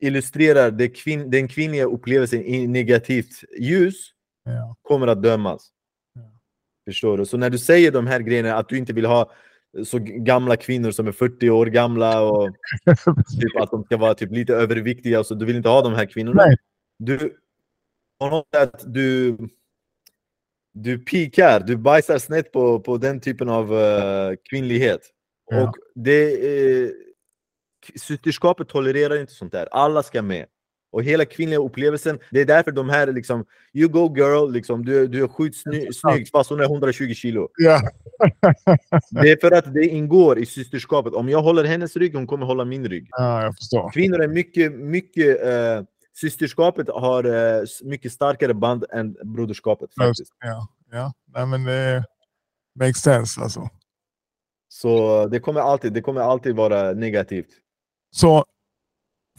illustrerar 0.01 0.72
det 0.72 0.89
kvin 0.89 1.31
den 1.31 1.47
kvinnliga 1.47 1.85
upplevelsen 1.85 2.41
i 2.45 2.68
negativt 2.68 3.43
ljus 3.59 4.11
ja, 4.45 4.76
kommer 4.81 5.07
att 5.07 5.23
dömas. 5.23 5.69
Ja. 6.15 6.22
Förstår 6.88 7.18
du? 7.18 7.26
Så 7.26 7.38
när 7.38 7.49
du 7.49 7.57
säger 7.57 7.91
de 7.91 8.07
här 8.07 8.19
grejerna, 8.19 8.55
att 8.55 8.69
du 8.69 8.77
inte 8.77 8.93
vill 8.93 9.05
ha 9.05 9.31
så 9.85 9.99
gamla 10.02 10.57
kvinnor 10.57 10.91
som 10.91 11.07
är 11.07 11.11
40 11.11 11.49
år 11.49 11.65
gamla 11.65 12.22
och 12.22 12.49
typ 13.41 13.61
att 13.61 13.72
de 13.72 13.84
ska 13.84 13.98
vara 13.98 14.14
typ 14.14 14.31
lite 14.31 14.56
överviktiga, 14.56 15.23
så 15.23 15.35
du 15.35 15.45
vill 15.45 15.56
inte 15.56 15.69
ha 15.69 15.81
de 15.81 15.93
här 15.93 16.06
kvinnorna. 16.06 16.45
Nej. 16.45 16.57
Du, 16.99 17.38
på 18.19 18.30
något 18.30 18.48
sätt, 18.56 18.84
du, 18.85 19.38
du 20.73 20.99
pikar, 20.99 21.60
du 21.60 21.77
bajsar 21.77 22.18
snett 22.18 22.52
på, 22.52 22.80
på 22.80 22.98
den 22.98 23.19
typen 23.19 23.49
av 23.49 23.80
eh, 23.80 24.34
kvinnlighet. 24.49 25.02
Ja. 25.49 25.64
Och 25.64 25.76
det, 25.95 26.38
uh, 26.48 26.91
systerskapet 27.95 28.68
tolererar 28.68 29.22
inte 29.22 29.34
sånt 29.34 29.52
där. 29.52 29.68
Alla 29.72 30.03
ska 30.03 30.22
med. 30.22 30.45
Och 30.91 31.03
hela 31.03 31.26
kvinnliga 31.26 31.59
upplevelsen, 31.59 32.19
det 32.31 32.41
är 32.41 32.45
därför 32.45 32.72
de 32.72 32.89
här 32.89 33.07
liksom, 33.07 33.45
you 33.73 33.89
go 33.89 34.15
girl, 34.18 34.51
liksom, 34.51 34.85
du, 34.85 35.07
du 35.07 35.23
är 35.23 35.27
skitsnygg 35.27 35.95
snygg, 35.95 36.30
fast 36.31 36.49
hon 36.49 36.59
är 36.59 36.63
120 36.63 37.13
kilo. 37.13 37.49
ja, 37.57 37.81
Det 39.11 39.31
är 39.31 39.38
för 39.41 39.51
att 39.51 39.73
det 39.73 39.85
ingår 39.85 40.39
i 40.39 40.45
systerskapet. 40.45 41.13
Om 41.13 41.30
jag 41.30 41.41
håller 41.41 41.63
hennes 41.63 41.95
rygg, 41.95 42.15
hon 42.15 42.27
kommer 42.27 42.45
hålla 42.45 42.65
min 42.65 42.89
rygg. 42.89 43.07
ja, 43.11 43.43
jag 43.43 43.55
förstår. 43.55 43.91
Kvinnor 43.91 44.22
är 44.22 44.27
mycket, 44.27 44.72
mycket 44.72 45.43
eh, 45.45 45.84
systerskapet 46.18 46.88
har 46.89 47.23
s- 47.63 47.81
mycket 47.84 48.11
starkare 48.11 48.53
band 48.53 48.85
än 48.93 49.15
broderskapet 49.23 49.89
faktiskt. 50.07 50.34
Ja, 50.39 50.68
ja. 50.91 51.13
Nej, 51.34 51.45
men 51.45 51.63
det 51.63 52.03
makes 52.80 52.97
sense 53.01 53.41
alltså. 53.41 53.69
Så 54.69 55.27
det 55.27 55.39
kommer 55.39 55.61
alltid, 55.61 55.93
det 55.93 56.01
kommer 56.01 56.22
alltid 56.22 56.55
vara 56.55 56.93
negativt. 56.93 57.47
Så, 58.11 58.45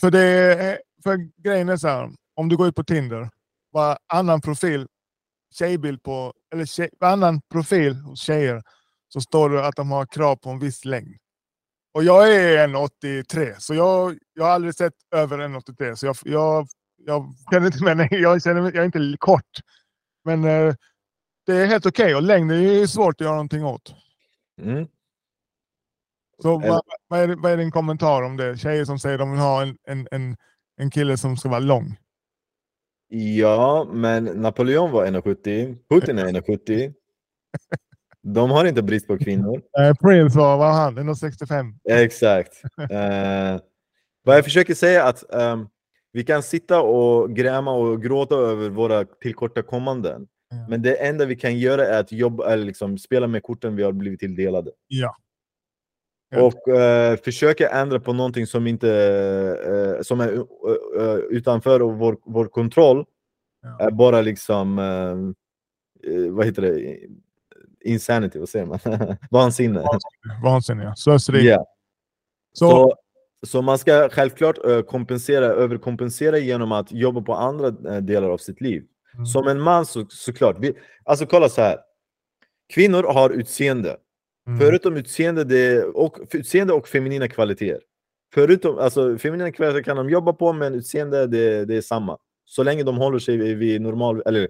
för, 0.01 0.11
det, 0.11 0.21
är- 0.21 0.79
för 1.03 1.43
grejen 1.43 1.69
är 1.69 1.77
så 1.77 1.89
här, 1.89 2.11
om 2.35 2.49
du 2.49 2.57
går 2.57 2.69
ut 2.69 2.75
på 2.75 2.85
Tinder, 2.85 3.31
varannan 3.73 4.41
profil, 4.41 4.87
tjejbild 5.55 6.03
på, 6.03 6.33
eller 6.53 6.65
tjej, 6.65 6.89
varannan 7.01 7.41
profil 7.51 7.95
hos 7.95 8.21
tjejer, 8.21 8.63
så 9.09 9.21
står 9.21 9.51
det 9.51 9.67
att 9.67 9.77
de 9.77 9.91
har 9.91 10.07
krav 10.07 10.37
på 10.37 10.51
en 10.51 10.59
viss 10.59 10.85
längd. 10.85 11.17
Och 11.95 12.05
jag 12.05 12.35
är 12.35 12.69
1,83 12.69 13.55
så 13.59 13.75
jag, 13.75 14.19
jag 14.35 14.45
har 14.45 14.51
aldrig 14.51 14.75
sett 14.75 14.95
över 15.15 15.39
1,83 15.39 15.95
så 15.95 16.07
jag, 16.07 16.17
jag, 16.25 16.67
jag 16.97 17.35
känner 17.51 17.67
inte 17.67 17.85
mig, 17.85 18.09
jag 18.23 18.43
känner 18.43 18.63
jag 18.63 18.77
är 18.77 18.85
inte 18.85 19.17
kort. 19.19 19.61
Men 20.25 20.45
eh, 20.45 20.75
det 21.47 21.53
är 21.53 21.67
helt 21.67 21.87
okej 21.87 22.15
och 22.15 22.23
längd 22.23 22.53
är 22.53 22.57
ju 22.57 22.89
svårt 22.89 23.15
att 23.15 23.25
göra 23.25 23.35
någonting 23.35 23.65
åt. 23.65 23.95
Mm. 24.61 24.87
Så 26.43 26.59
vad, 26.59 26.83
vad, 27.09 27.21
är, 27.21 27.37
vad 27.37 27.53
är 27.53 27.57
din 27.57 27.71
kommentar 27.71 28.23
om 28.23 28.37
det? 28.37 28.59
Tjejer 28.59 28.85
som 28.85 28.99
säger 28.99 29.15
att 29.15 29.21
de 29.21 29.31
vill 29.31 29.41
ha 29.41 29.63
en, 29.63 29.79
en, 29.83 30.09
en, 30.11 30.37
en 30.77 30.91
kille 30.91 31.17
som 31.17 31.37
ska 31.37 31.49
vara 31.49 31.61
lång. 31.61 31.97
Ja, 33.15 33.89
men 33.93 34.25
Napoleon 34.25 34.91
var 34.91 35.07
1,70, 35.07 35.77
Putin 35.91 36.19
är 36.19 36.27
1,70. 36.27 36.95
De 38.23 38.51
har 38.51 38.65
inte 38.65 38.83
brist 38.83 39.07
på 39.07 39.19
kvinnor. 39.19 39.63
Eh, 39.81 39.95
Prince 39.95 40.39
var, 40.39 40.57
var 40.57 40.73
han? 40.73 40.99
1,65. 40.99 41.75
Exakt. 41.91 42.63
Eh, 42.91 43.61
vad 44.25 44.37
jag 44.37 44.45
försöker 44.45 44.75
säga 44.75 45.05
är 45.05 45.09
att 45.09 45.35
ehm, 45.35 45.67
vi 46.13 46.25
kan 46.25 46.43
sitta 46.43 46.83
och 46.83 47.37
gräma 47.37 47.73
och 47.73 48.03
gråta 48.03 48.35
över 48.35 48.69
våra 48.71 49.05
tillkortakommanden. 49.05 50.27
Ja. 50.51 50.67
Men 50.69 50.83
det 50.83 50.95
enda 50.95 51.25
vi 51.25 51.37
kan 51.37 51.59
göra 51.59 51.87
är 51.87 52.01
att 52.01 52.13
jobba, 52.13 52.53
eller 52.53 52.65
liksom 52.65 52.99
spela 52.99 53.27
med 53.27 53.43
korten 53.43 53.77
vi 53.77 53.83
har 53.83 53.93
blivit 53.93 54.21
tilldelade. 54.21 54.71
Ja. 54.89 55.17
Ja. 56.33 56.43
Och 56.43 56.69
eh, 56.69 57.17
försöka 57.17 57.69
ändra 57.69 58.01
på 58.01 58.13
någonting 58.13 58.47
som 58.47 58.67
inte 58.67 58.91
eh, 59.97 60.03
som 60.03 60.21
är 60.21 60.33
eh, 60.99 61.15
utanför 61.15 61.81
vår, 61.81 62.17
vår 62.25 62.45
kontroll. 62.45 63.05
Ja. 63.63 63.87
Är 63.87 63.91
bara 63.91 64.21
liksom, 64.21 64.79
eh, 64.79 66.15
eh, 66.15 66.33
vad 66.33 66.47
heter 66.47 66.63
det, 66.63 66.99
insanity, 67.85 68.39
vad 68.39 68.49
säger 68.49 68.67
man? 68.67 68.79
Vansinne. 69.31 69.85
Vansinniga. 70.45 70.95
Slöseri. 70.97 71.49
Ja. 71.49 71.67
Så, 72.53 72.71
Så, 72.71 72.95
så 73.47 73.63
man 73.63 73.79
ska 73.79 74.09
självklart 74.09 74.57
kompensera, 74.87 75.47
överkompensera 75.47 76.39
genom 76.39 76.73
att 76.73 76.93
jobba 76.93 77.21
på 77.21 77.35
andra 77.35 77.71
delar 78.01 78.31
av 78.31 78.39
sitt 78.39 78.61
liv. 78.61 78.85
Mm. 79.15 79.27
Som 79.27 79.49
en 79.49 79.61
man 79.61 79.87
så, 79.87 80.07
såklart. 80.09 80.57
Vi, 80.61 80.75
alltså 81.05 81.27
kolla 81.27 81.49
så 81.49 81.61
här. 81.61 81.79
Kvinnor 82.75 83.03
har 83.03 83.31
utseende. 83.31 83.97
Mm. 84.47 84.59
Förutom 84.61 84.97
utseende, 84.97 85.45
det, 85.45 85.85
och, 85.85 86.19
utseende 86.33 86.73
och 86.73 86.89
feminina 86.89 87.29
kvaliteter. 87.29 87.81
Förutom, 88.35 88.79
alltså, 88.79 89.19
feminina 89.19 89.53
kvaliteter 89.53 89.83
kan 89.83 89.97
de 89.97 90.11
jobba 90.11 90.33
på, 90.33 90.53
men 90.53 90.75
utseende 90.75 91.27
det, 91.27 91.65
det 91.65 91.77
är 91.77 91.81
samma. 91.81 92.19
Så 92.45 92.63
länge 92.63 92.83
de 92.83 92.97
håller 92.97 93.19
sig 93.19 93.55
vid- 93.55 93.81
normal, 93.81 94.23
eller 94.27 94.49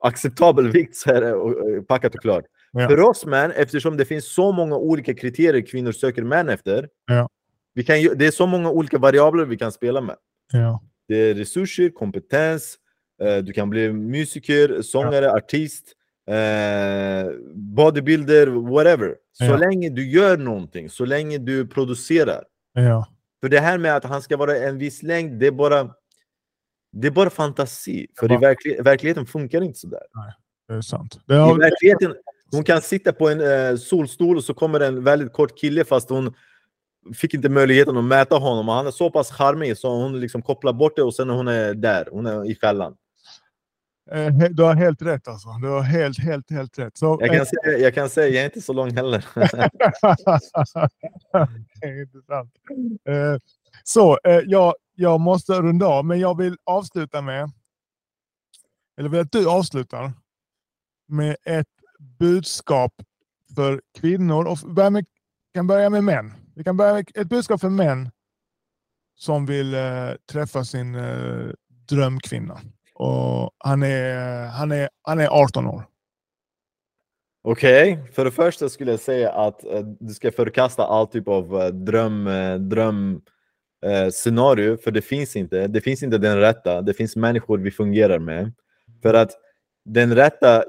acceptabel 0.00 0.68
vikt 0.68 0.96
så 0.96 1.10
är 1.10 1.20
det 1.20 1.82
packat 1.82 2.14
och 2.14 2.20
klart. 2.20 2.44
Ja. 2.72 2.88
För 2.88 3.00
oss 3.00 3.26
män, 3.26 3.50
eftersom 3.50 3.96
det 3.96 4.04
finns 4.04 4.34
så 4.34 4.52
många 4.52 4.76
olika 4.76 5.14
kriterier 5.14 5.66
kvinnor 5.66 5.92
söker 5.92 6.22
män 6.22 6.48
efter, 6.48 6.88
Ja. 7.06 7.28
vi 7.74 7.84
kan, 7.84 7.96
det 8.16 8.26
är 8.26 8.30
så 8.30 8.46
många 8.46 8.70
olika 8.70 8.98
variabler 8.98 9.44
vi 9.44 9.56
kan 9.56 9.72
spela 9.72 10.00
med. 10.00 10.16
Ja. 10.52 10.82
Det 11.08 11.16
är 11.16 11.34
resurser, 11.34 11.88
kompetens, 11.90 12.76
eh, 13.22 13.36
du 13.36 13.52
kan 13.52 13.70
bli 13.70 13.92
musiker, 13.92 14.82
sångare, 14.82 15.32
artist, 15.32 15.92
eh, 16.28 17.30
bodybuilder, 17.54 18.46
whatever. 18.46 19.14
Så 19.32 19.44
Ja. 19.44 19.56
länge 19.56 19.90
du 19.90 20.10
gör 20.10 20.36
någonting, 20.36 20.90
så 20.90 21.04
länge 21.04 21.38
du 21.38 21.66
producerar. 21.66 22.44
Ja. 22.72 23.06
För 23.40 23.48
det 23.48 23.60
här 23.60 23.78
med 23.78 23.96
att 23.96 24.04
han 24.04 24.22
ska 24.22 24.36
vara 24.36 24.56
en 24.56 24.78
viss 24.78 25.02
längd, 25.02 25.40
det 25.40 25.46
är 25.46 25.50
bara, 25.50 25.94
det 26.92 27.06
är 27.06 27.10
bara 27.10 27.30
fantasi. 27.30 28.06
För 28.18 28.28
Ja. 28.28 28.34
i 28.34 28.38
verkli 28.38 28.76
verkligheten 28.80 29.26
funkar 29.26 29.62
inte 29.62 29.78
sådär. 29.78 30.02
Det 30.68 30.74
är 30.74 30.80
sant. 30.80 31.20
Det 31.26 31.34
I 31.34 31.36
har, 31.38 31.58
verkligheten, 31.58 32.14
hon 32.52 32.64
kan 32.64 32.82
sitta 32.82 33.12
på 33.12 33.28
en 33.28 33.40
eh, 33.40 33.76
solstol 33.76 34.36
och 34.36 34.44
så 34.44 34.54
kommer 34.54 34.80
en 34.80 35.04
väldigt 35.04 35.32
kort 35.32 35.58
kille 35.58 35.84
fast 35.84 36.10
hon 36.10 36.34
fick 37.14 37.34
inte 37.34 37.48
möjligheten 37.48 37.96
att 37.96 38.04
mäta 38.04 38.36
honom. 38.36 38.68
Och 38.68 38.74
han 38.74 38.86
är 38.86 38.90
så 38.90 39.10
pass 39.10 39.30
charmig 39.30 39.78
så 39.78 39.88
hon 39.90 40.20
liksom 40.20 40.42
kopplar 40.42 40.72
bort 40.72 40.96
det 40.96 41.02
och 41.02 41.14
sen 41.14 41.30
hon 41.30 41.48
är 41.48 41.74
där, 41.74 42.08
hon 42.12 42.26
är 42.26 42.50
i 42.50 42.54
fällan. 42.54 42.96
Eh, 44.12 44.34
du 44.50 44.62
har 44.62 44.74
helt 44.74 45.02
rätt 45.02 45.28
alltså. 45.28 45.48
Du 45.62 45.68
har 45.68 45.82
helt, 45.82 46.18
helt, 46.18 46.50
helt 46.50 46.78
rätt. 46.78 46.96
Så, 46.96 47.18
Jag 47.20 47.36
kan, 47.36 47.46
säga, 47.46 47.78
jag 47.78 47.94
kan 47.94 48.08
säga, 48.08 48.28
jag 48.28 48.40
är 48.40 48.44
inte 48.44 48.60
så 48.60 48.72
lång 48.72 48.96
heller. 48.96 49.24
intressant. 52.02 52.52
Eh, 53.08 53.36
så, 53.84 54.18
eh, 54.24 54.40
jag, 54.46 54.74
jag 54.94 55.20
måste 55.20 55.52
runda 55.52 55.86
av, 55.86 56.04
men 56.04 56.20
jag 56.20 56.38
vill 56.38 56.56
avsluta 56.64 57.22
med, 57.22 57.50
eller 58.98 59.08
vill 59.08 59.20
att 59.20 59.32
du 59.32 59.48
avslutar 59.48 60.12
med 61.08 61.36
ett 61.44 61.66
budskap 62.18 62.92
för 63.54 63.82
kvinnor. 64.00 64.44
Och 64.44 64.58
börja 64.58 64.90
med, 64.90 65.06
kan 65.54 65.66
börja 65.66 65.90
med 65.90 66.04
män. 66.04 66.32
Vi 66.54 66.64
kan 66.64 66.76
börja 66.76 66.94
med 66.94 67.10
ett 67.14 67.28
budskap 67.28 67.60
för 67.60 67.70
män 67.70 68.10
som 69.14 69.46
vill 69.46 69.74
eh, 69.74 70.10
träffa 70.32 70.64
sin 70.64 70.94
eh, 70.94 71.50
drömkvinna. 71.88 72.60
Och 72.98 73.50
han, 73.58 73.82
är, 73.82 74.46
han, 74.46 74.72
är, 74.72 74.88
han 75.02 75.20
är 75.20 75.28
18 75.28 75.66
år. 75.66 75.82
Okej, 77.42 77.98
för 78.12 78.24
det 78.24 78.30
första 78.30 78.68
skulle 78.68 78.90
jag 78.90 79.00
säga 79.00 79.32
att 79.32 79.64
eh, 79.64 79.80
du 80.00 80.14
ska 80.14 80.32
förkasta 80.32 80.86
all 80.86 81.06
typ 81.06 81.28
av 81.28 81.60
eh, 81.60 81.68
dröm, 81.68 82.26
eh, 82.26 82.54
dröm 82.54 83.20
eh, 83.86 84.10
scenario, 84.10 84.76
för 84.76 84.90
det 84.90 85.02
finns 85.02 85.36
inte. 85.36 85.66
Det 85.66 85.80
finns 85.80 86.02
inte 86.02 86.18
den 86.18 86.40
rätta. 86.40 86.82
Det 86.82 86.94
finns 86.94 87.16
människor 87.16 87.58
vi 87.58 87.70
fungerar 87.70 88.18
med. 88.18 88.52
För 89.02 89.14
att 89.14 89.32
den 89.84 90.14
rätta 90.14 90.64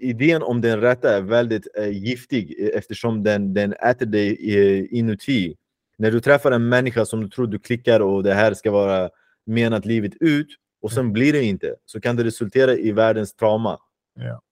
idén 0.00 0.42
om 0.42 0.60
den 0.60 0.80
rätta 0.80 1.16
är 1.16 1.20
väldigt 1.20 1.68
eh, 1.76 1.88
giftig 1.88 2.56
eh, 2.60 2.78
eftersom 2.78 3.22
den, 3.22 3.54
den 3.54 3.72
äter 3.72 4.06
dig 4.06 4.56
eh, 4.56 4.98
inuti. 4.98 5.56
När 5.98 6.10
du 6.10 6.20
träffar 6.20 6.52
en 6.52 6.68
människa 6.68 7.04
som 7.04 7.20
du 7.20 7.28
tror 7.28 7.46
du 7.46 7.58
klickar 7.58 8.00
och 8.00 8.22
det 8.22 8.34
här 8.34 8.54
ska 8.54 8.70
vara 8.70 9.10
menat 9.46 9.86
livet 9.86 10.12
ut 10.20 10.48
och 10.82 10.92
sen 10.92 11.12
blir 11.12 11.32
det 11.32 11.42
inte, 11.42 11.74
så 11.86 12.00
kan 12.00 12.16
det 12.16 12.24
resultera 12.24 12.74
i 12.74 12.92
världens 12.92 13.34
trauma. 13.34 13.78
Ja. 14.14 14.42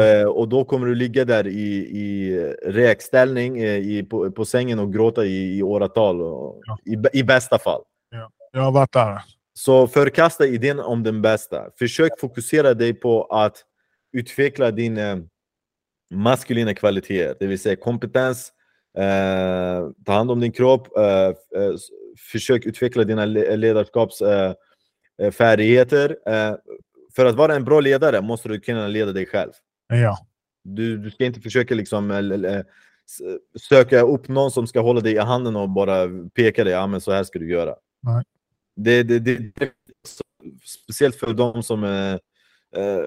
Eh, 0.00 0.24
och 0.26 0.48
då 0.48 0.64
kommer 0.64 0.86
du 0.86 0.94
ligga 0.94 1.24
där 1.24 1.46
i, 1.46 1.74
i 1.98 2.38
räkställning 2.64 3.58
eh, 3.58 3.76
i, 3.78 4.02
på, 4.02 4.30
på 4.30 4.44
sängen 4.44 4.78
och 4.78 4.92
gråta 4.92 5.24
i, 5.24 5.58
i 5.58 5.62
åratal, 5.62 6.20
och, 6.22 6.62
Ja. 6.66 6.78
i, 6.84 7.18
i 7.18 7.22
bästa 7.22 7.58
fall. 7.58 7.82
Jag 8.52 8.62
har 8.62 8.72
varit 8.72 8.92
där. 8.92 9.18
Så 9.54 9.86
förkasta 9.86 10.46
idén 10.46 10.80
om 10.80 11.02
den 11.02 11.22
bästa. 11.22 11.70
Försök 11.78 12.20
fokusera 12.20 12.74
dig 12.74 12.94
på 12.94 13.24
att 13.24 13.64
utveckla 14.12 14.70
din 14.70 14.98
eh, 14.98 15.16
maskulina 16.14 16.74
kvaliteter, 16.74 17.36
det 17.40 17.46
vill 17.46 17.58
säga 17.58 17.76
kompetens, 17.76 18.52
eh, 18.98 19.90
ta 20.06 20.12
hand 20.12 20.30
om 20.30 20.40
din 20.40 20.52
kropp, 20.52 20.96
eh, 20.96 21.30
försök 22.32 22.66
utveckla 22.66 23.04
dina 23.04 23.24
le- 23.24 23.56
ledarskapsfärdigheter. 23.56 24.46
Eh, 24.48 24.54
färdigheter. 25.32 26.16
eh, 26.26 26.54
för 27.16 27.26
att 27.26 27.34
vara 27.34 27.54
en 27.54 27.64
bra 27.64 27.80
ledare 27.80 28.20
måste 28.20 28.48
du 28.48 28.60
kunna 28.60 28.88
leda 28.88 29.12
dig 29.12 29.26
själv. 29.26 29.52
Ja. 29.88 30.18
Du, 30.64 30.96
du 30.96 31.10
ska 31.10 31.24
inte 31.24 31.40
försöka 31.40 31.74
liksom, 31.74 32.10
eh, 32.10 32.54
eh, 32.54 32.62
söka 33.68 34.00
upp 34.00 34.28
någon 34.28 34.50
som 34.50 34.66
ska 34.66 34.80
hålla 34.80 35.00
dig 35.00 35.12
i 35.12 35.18
handen 35.18 35.56
och 35.56 35.70
bara 35.70 36.08
peka 36.34 36.64
dig, 36.64 36.72
ja 36.72 36.86
men 36.86 37.00
så 37.00 37.12
här 37.12 37.24
ska 37.24 37.38
du 37.38 37.50
göra. 37.50 37.74
Nej. 38.00 38.24
Det, 38.76 39.02
det, 39.02 39.18
det, 39.18 39.36
det, 39.36 39.70
speciellt 40.64 41.16
för 41.16 41.34
de 41.34 41.62
som 41.62 41.84
eh, 41.84 42.12
eh, 42.82 43.04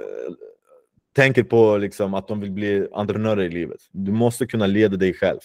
tänker 1.16 1.44
på 1.44 1.78
liksom, 1.78 2.14
att 2.14 2.28
de 2.28 2.40
vill 2.40 2.52
bli 2.52 2.88
entreprenörer 2.94 3.44
i 3.44 3.50
livet. 3.50 3.80
Du 3.92 4.12
måste 4.12 4.48
kunna 4.48 4.68
leda 4.68 4.98
dig 4.98 5.14
själv, 5.14 5.40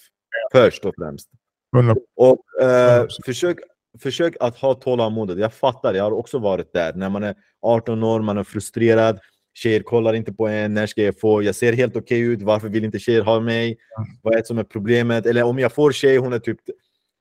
först 0.51 0.85
och 0.85 0.93
främst. 0.97 1.29
100 1.75 1.95
Och 2.15 2.61
eh, 2.61 3.03
100%. 3.03 3.07
försök, 3.25 3.57
försök 3.99 4.35
att 4.39 4.57
ha 4.57 4.73
tålamodet. 4.73 5.37
Jag 5.37 5.53
fattar, 5.53 5.93
jag 5.93 6.03
har 6.03 6.11
också 6.11 6.39
varit 6.39 6.73
där. 6.73 6.93
När 6.93 7.09
man 7.09 7.23
är 7.23 7.35
18 7.61 8.03
år, 8.03 8.21
man 8.21 8.37
är 8.37 8.43
frustrerad. 8.43 9.19
Tjejer 9.53 9.81
kollar 9.83 10.13
inte 10.13 10.33
på 10.33 10.47
en. 10.47 10.73
När 10.73 10.87
ska 10.87 11.03
jag 11.03 11.19
få? 11.19 11.43
Jag 11.43 11.55
ser 11.55 11.73
helt 11.73 11.95
okej 11.95 12.19
ut. 12.19 12.41
Varför 12.41 12.69
vill 12.69 12.85
inte 12.85 12.99
tjejer 12.99 13.21
ha 13.21 13.39
mig? 13.39 13.77
Vad 14.21 14.33
är 14.33 14.37
det 14.37 14.45
som 14.47 14.57
är 14.57 14.63
problemet? 14.63 15.25
Eller 15.25 15.43
om 15.43 15.59
jag 15.59 15.73
får 15.73 15.91
tjej, 15.91 16.17
hon 16.17 16.33
är 16.33 16.39
typ 16.39 16.59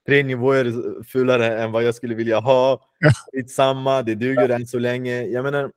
tre 0.07 0.23
nivåer 0.23 1.03
fulare 1.05 1.59
än 1.63 1.73
vad 1.73 1.83
jag 1.83 1.95
skulle 1.95 2.15
vilja 2.15 2.39
ha. 2.41 2.81
Skitsamma, 3.33 4.03
det 4.03 4.15
duger 4.15 4.49
än 4.49 4.67
så 4.67 4.79
länge. 4.79 5.23
Jag 5.23 5.43
menar, 5.43 5.71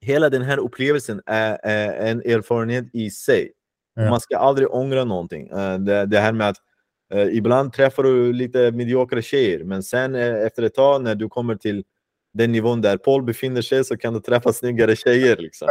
hela 0.00 0.30
den 0.30 0.42
här 0.42 0.58
upplevelsen 0.58 1.22
är, 1.26 1.58
är 1.62 2.10
en 2.10 2.20
erfarenhet 2.20 2.84
i 2.92 3.10
sig. 3.10 3.52
Man 4.10 4.20
ska 4.20 4.36
aldrig 4.36 4.70
ångra 4.70 5.04
någonting. 5.04 5.48
Eh, 5.48 5.78
Det, 5.78 6.06
det 6.06 6.18
här 6.20 6.32
med 6.32 6.48
att 6.48 6.56
ibland 7.14 7.72
träffar 7.72 8.02
du 8.02 8.32
lite 8.32 8.72
mediokra 8.72 9.22
tjejer, 9.22 9.64
men 9.64 9.82
sen 9.82 10.14
eh, 10.14 10.34
efter 10.34 10.62
ett 10.62 10.74
tag 10.74 11.02
när 11.02 11.14
du 11.14 11.28
kommer 11.28 11.54
till 11.54 11.84
den 12.34 12.52
nivån 12.52 12.80
där 12.80 12.96
Paul 12.96 13.22
befinner 13.22 13.62
sig 13.62 13.84
så 13.84 13.96
kan 13.96 14.14
du 14.14 14.20
träffa 14.20 14.52
snyggare 14.52 14.96
tjejer. 14.96 15.36
Liksom. 15.36 15.68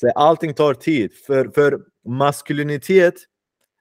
Så 0.00 0.10
allting 0.10 0.54
tar 0.54 0.74
tid. 0.74 1.12
För, 1.26 1.50
för 1.54 1.80
maskulinitet 2.08 3.14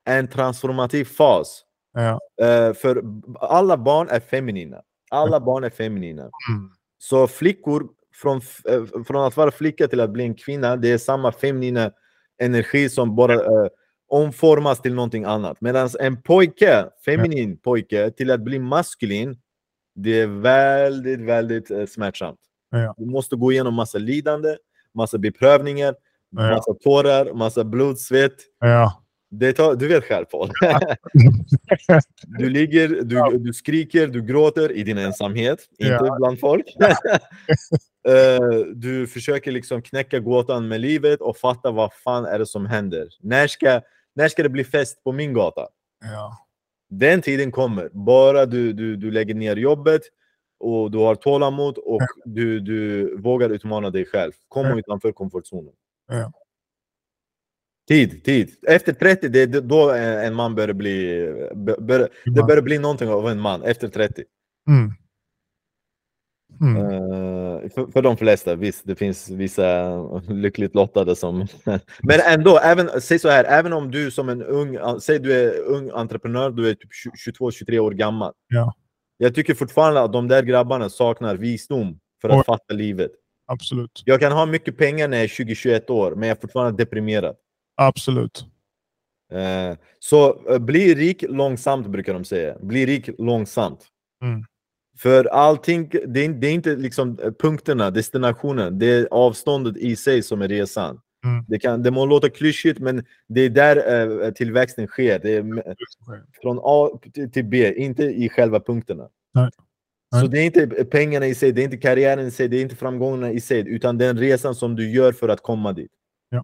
är 0.06 0.20
en 0.20 0.28
transformativ 0.28 1.06
fas. 1.06 1.64
Ja. 1.94 2.20
Eh, 2.46 2.74
för 2.74 3.04
alla 3.40 3.78
barn 3.78 4.08
är 4.10 4.20
feminina. 4.20 4.82
Alla 5.12 5.40
barn 5.40 5.64
är 5.64 5.70
feminina. 5.70 6.22
Mm. 6.22 6.72
Så 6.98 7.28
flickor, 7.28 7.88
från, 8.14 8.42
eh, 8.70 9.04
från 9.08 9.26
att 9.26 9.38
vara 9.38 9.52
flicka 9.52 9.88
till 9.88 10.02
att 10.02 10.10
bli 10.10 10.24
en 10.24 10.36
kvinna, 10.36 10.76
det 10.76 10.92
är 10.92 10.98
samma 10.98 11.32
feminina 11.32 11.92
energi 12.42 12.90
som 12.90 13.16
bara 13.16 13.34
eh, 13.34 13.68
omformas 14.08 14.82
till 14.82 14.94
någonting 14.94 15.24
annat. 15.24 15.62
Medan 15.62 15.90
en 16.00 16.22
pojke, 16.22 16.86
feminin 17.06 17.58
pojke, 17.58 18.12
till 18.12 18.32
att 18.32 18.42
bli 18.42 18.60
maskulin, 18.60 19.38
det 19.96 20.20
är 20.20 20.28
väldigt, 20.28 21.20
väldigt 21.20 21.72
eh, 21.72 21.86
smärtsamt. 21.86 22.40
Ja. 22.72 22.94
Du 22.98 23.06
måste 23.06 23.36
gå 23.36 23.52
igenom 23.52 23.74
massa 23.74 23.98
lidande, 23.98 24.56
massa 24.94 25.18
beprövningar, 25.18 25.96
Ja. 26.30 26.50
massa 26.52 26.74
tårar, 26.74 27.34
massa 27.34 27.64
blod, 27.64 28.00
svett. 28.00 28.36
Ja. 28.60 29.04
Det 29.30 29.54
tar, 29.54 29.76
du 29.76 29.88
vet 29.88 30.04
själv 30.04 30.26
Paul. 30.26 30.52
Du 32.40 32.50
ligger, 32.50 32.88
du, 32.88 33.38
du 33.38 33.54
skriker, 33.54 34.08
du 34.08 34.22
gråter 34.22 34.72
i 34.72 34.84
din 34.84 34.98
ensamhet, 34.98 35.60
inte 35.78 36.10
bland 36.20 36.40
folk. 36.40 36.66
Eh, 38.08 38.58
du 38.76 39.08
försöker 39.08 39.52
liksom 39.52 39.82
knäcka 39.82 40.20
gåtan 40.20 40.68
med 40.68 40.82
livet 40.82 41.22
och 41.22 41.38
fatta 41.38 41.72
vad 41.72 41.94
fan 41.94 42.26
är 42.26 42.40
det 42.40 42.46
som 42.46 42.66
händer. 42.66 43.08
När 43.22 43.48
ska, 43.48 43.82
när 44.18 44.28
ska 44.28 44.44
det 44.44 44.50
bli 44.50 44.64
fest 44.64 45.04
på 45.04 45.12
min 45.12 45.34
gata? 45.34 45.68
Ja. 46.02 46.38
Den 46.90 47.22
tiden 47.22 47.52
kommer, 47.52 47.90
bara 47.94 48.46
du, 48.46 48.74
du, 48.74 48.96
du 48.96 49.12
lägger 49.12 49.34
ner 49.36 49.56
jobbet 49.56 50.02
och 50.60 50.92
du 50.92 50.98
har 50.98 51.16
tålamod 51.16 51.78
och 51.78 52.02
du, 52.26 52.60
du 52.60 53.16
vågar 53.18 53.50
utmana 53.50 53.90
dig 53.90 54.06
själv. 54.06 54.32
Kom 54.48 54.66
Ja. 54.66 54.80
utanför 54.80 55.12
komfortzonen. 55.12 55.74
Ja. 56.08 56.32
Tid, 57.88 58.24
tid. 58.24 58.56
Efter 58.68 58.94
30, 58.94 59.30
det 59.30 59.40
är 59.42 59.62
då 59.62 59.92
en 59.92 60.34
man 60.34 60.56
börjar 60.56 60.74
bli... 60.74 61.18
bör- 61.80 62.10
det 62.26 62.44
börjar 62.44 62.62
bli 62.62 62.80
någonting 62.80 63.10
av 63.10 63.30
en 63.30 63.40
man 63.40 63.64
efter 63.64 63.88
30. 63.88 64.24
Mm. 64.70 64.92
Mm. 66.62 66.78
Eh, 66.78 67.70
för, 67.70 67.92
för 67.92 68.02
de 68.02 68.18
flesta, 68.18 68.56
visst, 68.56 68.88
det 68.88 68.96
finns 68.96 69.30
vissa 69.30 69.98
lyckligt 70.30 70.76
lottade 70.76 71.16
som... 71.16 71.48
Men 72.04 72.20
ändå, 72.28 72.58
även, 72.58 73.02
säg 73.02 73.20
så 73.20 73.30
här, 73.30 73.44
även 73.44 73.74
om 73.74 73.92
du 73.92 74.12
som 74.12 74.30
en 74.30 74.44
ung, 74.44 74.78
säg 75.02 75.20
du 75.20 75.34
är 75.34 75.60
ung 75.60 75.90
entreprenör, 75.94 76.50
du 76.50 76.70
är 76.70 76.74
typ 76.74 76.90
22-23 77.40 77.80
år 77.80 77.92
gammal. 77.92 78.34
Ja. 78.48 78.74
Jag 79.18 79.36
tycker 79.36 79.54
fortfarande 79.54 80.02
att 80.02 80.14
de 80.14 80.28
där 80.28 80.44
grabbarna 80.44 80.90
saknar 80.90 81.36
visdom 81.36 82.00
för 82.22 82.30
att 82.30 82.38
Oj. 82.38 82.44
fatta 82.46 82.74
livet. 82.74 83.12
Absolut. 83.46 84.02
Jag 84.06 84.20
kan 84.20 84.32
ha 84.32 84.46
mycket 84.46 84.78
pengar 84.78 85.08
när 85.08 85.18
jag 85.18 85.24
är 85.24 85.28
20-21 85.28 85.92
år, 85.92 86.16
men 86.16 86.30
jag 86.30 86.38
är 86.38 86.42
fortfarande 86.42 86.84
deprimerad. 86.84 87.36
Absolut. 87.76 88.46
Eh, 89.32 89.78
så 90.00 90.50
eh, 90.50 90.60
bli 90.60 90.96
rik 90.96 91.24
långsamt 91.30 91.88
brukar 91.88 92.14
de 92.14 92.26
säga. 92.26 92.58
Bli 92.60 92.86
rik 92.86 93.10
långsamt. 93.18 93.86
Mm. 94.24 94.46
För 95.00 95.26
allting, 95.26 95.90
det 96.08 96.26
är, 96.26 96.30
det 96.30 96.48
är 96.48 96.54
inte 96.54 96.76
liksom 96.76 97.20
eh, 97.24 97.32
punkterna, 97.32 97.92
destinationen, 97.92 98.80
det 98.80 98.86
är 98.86 99.08
avståndet 99.12 99.78
i 99.78 99.96
sig 99.96 100.24
som 100.24 100.42
är 100.42 100.48
resan. 100.48 101.02
Mm. 101.26 101.46
Det, 101.48 101.60
kan, 101.60 101.84
det 101.84 101.92
må 101.92 102.06
låta 102.06 102.30
klyschigt, 102.30 102.80
men 102.80 103.06
det 103.28 103.42
är 103.42 103.50
där 103.50 104.26
eh, 104.26 104.32
tillväxten 104.32 104.88
sker. 104.88 105.20
Det 105.20 105.32
är 105.36 105.76
från 106.42 106.60
A 106.64 107.00
till- 107.34 107.46
B, 107.46 107.74
inte 107.78 108.04
i 108.04 108.30
själva 108.30 108.60
punkterna. 108.60 109.10
Nej. 109.34 109.50
Så 110.16 110.22
Nej. 110.22 110.30
det 110.30 110.40
är 110.40 110.46
inte 110.46 110.86
pengarna 110.86 111.28
i 111.28 111.36
sig, 111.36 111.52
det 111.52 111.62
är 111.62 111.64
inte 111.64 111.78
karriären 111.78 112.28
i 112.28 112.32
sig, 112.32 112.48
det 112.48 112.58
är 112.58 112.62
inte 112.62 112.76
framgångarna 112.76 113.32
i 113.32 113.42
sig, 113.42 113.68
utan 113.68 113.98
den 113.98 114.18
resan 114.20 114.56
som 114.56 114.76
du 114.76 114.92
gör 114.92 115.12
för 115.12 115.30
att 115.30 115.42
komma 115.42 115.74
dit. 115.74 115.92
Ja. 116.30 116.44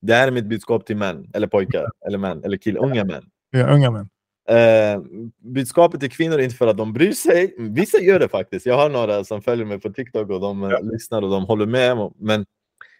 Det 0.00 0.14
här 0.14 0.26
är 0.28 0.32
mitt 0.32 0.46
budskap 0.46 0.86
till 0.86 0.96
män, 0.96 1.30
eller 1.34 1.46
pojkar, 1.46 1.86
eller 2.06 2.18
män, 2.18 2.44
eller 2.44 2.56
killar, 2.56 2.84
unga 2.84 3.04
män. 3.04 3.24
Ja, 3.50 3.66
unga 3.66 3.90
män. 3.90 4.08
Eh, 4.48 5.02
budskapet 5.38 6.00
till 6.00 6.10
kvinnor 6.10 6.38
är 6.38 6.42
inte 6.42 6.56
för 6.56 6.66
att 6.66 6.76
de 6.76 6.92
bryr 6.92 7.12
sig. 7.12 7.54
Vissa 7.58 7.98
gör 7.98 8.18
det 8.18 8.28
faktiskt. 8.28 8.66
Jag 8.66 8.76
har 8.76 8.90
några 8.90 9.24
som 9.24 9.42
följer 9.42 9.66
mig 9.66 9.80
på 9.80 9.92
TikTok 9.92 10.30
och 10.30 10.40
de 10.40 10.62
eh, 10.62 10.82
lyssnar 10.82 11.22
och 11.22 11.30
de 11.30 11.44
håller 11.44 11.66
med. 11.66 12.12
Men 12.18 12.46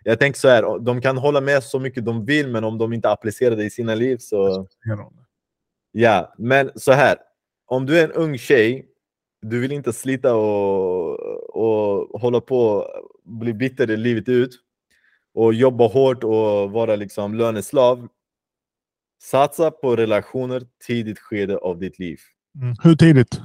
jag 0.05 0.19
tänker 0.19 0.41
så 0.41 0.49
här, 0.49 0.79
de 0.79 1.01
kan 1.01 1.17
hålla 1.17 1.41
med 1.41 1.63
så 1.63 1.79
mycket 1.79 2.05
de 2.05 2.25
vill, 2.25 2.49
men 2.49 2.65
om 2.65 2.79
de 2.79 2.93
inte 2.93 3.11
applicerar 3.11 3.57
det 3.57 3.65
i 3.65 3.71
sina 3.71 3.95
liv 3.95 4.17
så... 4.19 4.67
Ja, 5.93 6.35
men 6.39 6.71
så 6.75 6.93
här. 6.93 7.17
Om 7.67 7.87
du 7.87 7.99
är 7.99 8.05
en 8.05 8.13
ung 8.13 8.39
tjej, 8.39 8.87
du 9.43 9.61
vill 9.61 9.73
inte 9.73 9.93
slita 9.93 10.35
och, 10.35 11.21
och 11.57 12.21
hålla 12.21 12.41
på 12.41 12.59
och 12.59 12.87
bli 13.25 13.55
bitter 13.55 13.91
i 13.91 13.97
livet 13.97 14.29
ut 14.29 14.51
och 15.35 15.55
jobba 15.55 15.87
hårt 15.87 16.25
och 16.25 16.71
vara 16.71 16.97
liksom 16.97 17.35
löneslav. 17.35 18.09
Satsa 19.31 19.71
på 19.71 19.97
relationer 19.97 20.63
tidigt 20.87 21.19
skede 21.19 21.57
av 21.57 21.79
ditt 21.79 21.99
liv. 21.99 22.19
Mm. 22.63 22.75
Hur 22.83 22.95
tidigt? 22.97 23.41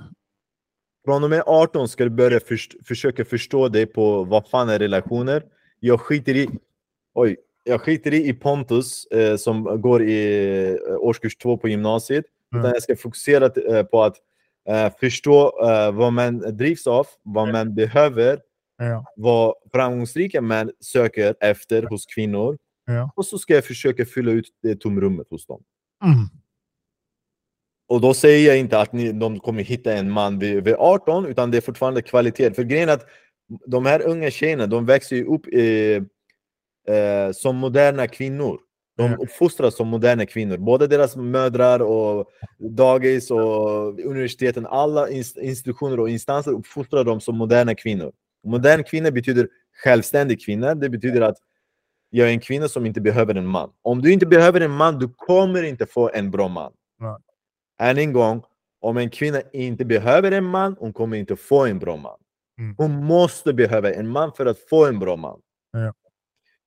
Från 1.05 1.23
och 1.23 1.29
med 1.29 1.43
18 1.45 1.87
ska 1.89 2.03
du 2.03 2.09
börja 2.09 2.39
först, 2.39 2.75
försöka 2.87 3.25
förstå 3.25 3.67
dig 3.67 3.85
på 3.85 4.23
vad 4.23 4.49
fan 4.49 4.69
är 4.69 4.79
relationer. 4.79 5.43
Jag 5.79 6.01
skiter 6.01 6.35
i, 6.35 6.49
oj, 7.13 7.37
jag 7.63 7.81
skiter 7.81 8.13
i, 8.13 8.27
i 8.29 8.33
Pontus 8.33 9.05
eh, 9.05 9.35
som 9.37 9.81
går 9.81 10.03
i 10.03 10.67
eh, 10.69 10.95
årskurs 10.97 11.37
2 11.37 11.57
på 11.57 11.67
gymnasiet. 11.67 12.25
Mm. 12.53 12.65
Utan 12.65 12.73
jag 12.73 12.83
ska 12.83 12.95
fokusera 12.95 13.45
eh, 13.45 13.83
på 13.83 14.03
att 14.03 14.15
eh, 14.69 14.93
förstå 14.99 15.65
eh, 15.69 15.91
vad 15.91 16.13
man 16.13 16.57
drivs 16.57 16.87
av, 16.87 17.07
vad 17.23 17.51
man 17.51 17.75
behöver, 17.75 18.39
Ja. 18.81 19.05
vad 19.15 19.53
framgångsrika 19.73 20.41
män 20.41 20.71
söker 20.79 21.35
efter 21.39 21.83
hos 21.83 22.05
kvinnor. 22.05 22.57
Ja. 22.93 23.11
Och 23.15 23.25
så 23.25 23.37
ska 23.37 23.53
jag 23.53 23.65
försöka 23.65 24.05
fylla 24.05 24.31
ut 24.31 24.45
det 24.61 24.75
tomrummet 24.75 25.27
hos 25.29 25.45
dem. 25.45 25.63
Mm. 26.03 26.25
Och 27.87 28.01
då 28.01 28.13
säger 28.13 28.47
jag 28.47 28.59
inte 28.59 28.79
att 28.79 28.93
ni, 28.93 29.11
de 29.11 29.39
kommer 29.39 29.63
hitta 29.63 29.93
en 29.93 30.11
man 30.11 30.39
vid, 30.39 30.63
vid 30.63 30.75
18, 30.75 31.25
utan 31.25 31.51
det 31.51 31.57
är 31.57 31.61
fortfarande 31.61 32.01
kvalitet. 32.01 32.53
För 32.53 32.63
grejen 32.63 32.89
är 32.89 32.93
att 32.93 33.05
de 33.67 33.85
här 33.85 34.07
unga 34.07 34.31
tjejerna, 34.31 34.67
de 34.67 34.85
växer 34.85 35.15
ju 35.15 35.25
upp 35.25 35.45
eh, 35.51 36.03
eh, 36.95 37.31
som 37.31 37.55
moderna 37.55 38.07
kvinnor. 38.07 38.59
De 38.97 39.13
uppfostras 39.13 39.75
som 39.75 39.87
moderna 39.87 40.25
kvinnor. 40.25 40.57
Både 40.57 40.87
deras 40.87 41.15
mödrar 41.15 41.79
och 41.79 42.29
dagis 42.57 43.31
och 43.31 43.99
universiteten, 43.99 44.65
alla 44.65 45.09
ins- 45.09 45.39
institutioner 45.39 45.99
och 45.99 46.09
instanser 46.09 46.51
uppfostrar 46.51 47.03
dem 47.03 47.21
som 47.21 47.37
moderna 47.37 47.75
kvinnor. 47.75 48.11
Modern 48.47 48.83
kvinna 48.83 49.11
betyder 49.11 49.47
självständig 49.83 50.45
kvinna. 50.45 50.75
Det 50.75 50.89
betyder 50.89 51.21
att 51.21 51.37
jag 52.09 52.27
är 52.27 52.31
en 52.31 52.39
kvinna 52.39 52.67
som 52.67 52.85
inte 52.85 53.01
behöver 53.01 53.35
en 53.35 53.47
man. 53.47 53.69
Om 53.81 54.01
du 54.01 54.13
inte 54.13 54.25
behöver 54.25 54.61
en 54.61 54.71
man, 54.71 54.99
du 54.99 55.09
kommer 55.17 55.63
inte 55.63 55.85
få 55.85 56.09
en 56.13 56.31
bra 56.31 56.47
man. 56.47 56.71
Nej. 56.99 57.15
Än 57.81 57.97
en 57.97 58.13
gång, 58.13 58.43
om 58.81 58.97
en 58.97 59.09
kvinna 59.09 59.41
inte 59.53 59.85
behöver 59.85 60.31
en 60.31 60.43
man, 60.45 60.75
hon 60.79 60.93
kommer 60.93 61.17
inte 61.17 61.35
få 61.35 61.65
en 61.65 61.79
bra 61.79 61.97
man. 61.97 62.17
Mm. 62.59 62.75
Hon 62.77 63.03
måste 63.05 63.53
behöva 63.53 63.93
en 63.93 64.07
man 64.09 64.31
för 64.37 64.45
att 64.45 64.59
få 64.69 64.85
en 64.85 64.99
bra 64.99 65.15
man. 65.15 65.39
Ja. 65.71 65.93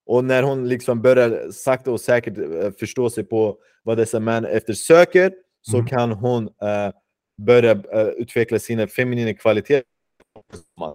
Och 0.06 0.24
när 0.24 0.42
hon 0.42 0.68
liksom 0.68 1.02
börjar 1.02 1.50
sakta 1.50 1.90
och 1.92 2.00
säkert 2.00 2.38
eh, 2.38 2.70
förstå 2.80 3.10
sig 3.10 3.24
på 3.24 3.56
vad 3.82 3.96
dessa 3.96 4.20
män 4.20 4.44
eftersöker, 4.44 5.32
så 5.60 5.76
Mm. 5.76 5.86
kan 5.88 6.12
hon 6.12 6.44
eh, 6.46 6.92
börja 7.42 7.70
eh, 7.70 8.06
utveckla 8.16 8.58
sina 8.58 8.86
feminina 8.86 9.34
kvaliteter. 9.34 9.84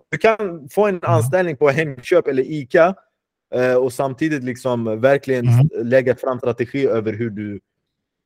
Du 0.09 0.17
kan 0.17 0.69
få 0.69 0.85
en 0.87 0.95
Mm. 0.95 1.01
anställning 1.11 1.57
på 1.57 1.69
Hemköp 1.69 2.27
eller 2.27 2.43
ICA 2.43 2.95
och 3.79 3.93
samtidigt 3.93 4.43
liksom 4.43 5.01
verkligen 5.01 5.47
Mm. 5.47 5.67
lägga 5.87 6.15
fram 6.15 6.37
strategi 6.37 6.87
över 6.87 7.13
hur 7.13 7.29
du 7.29 7.59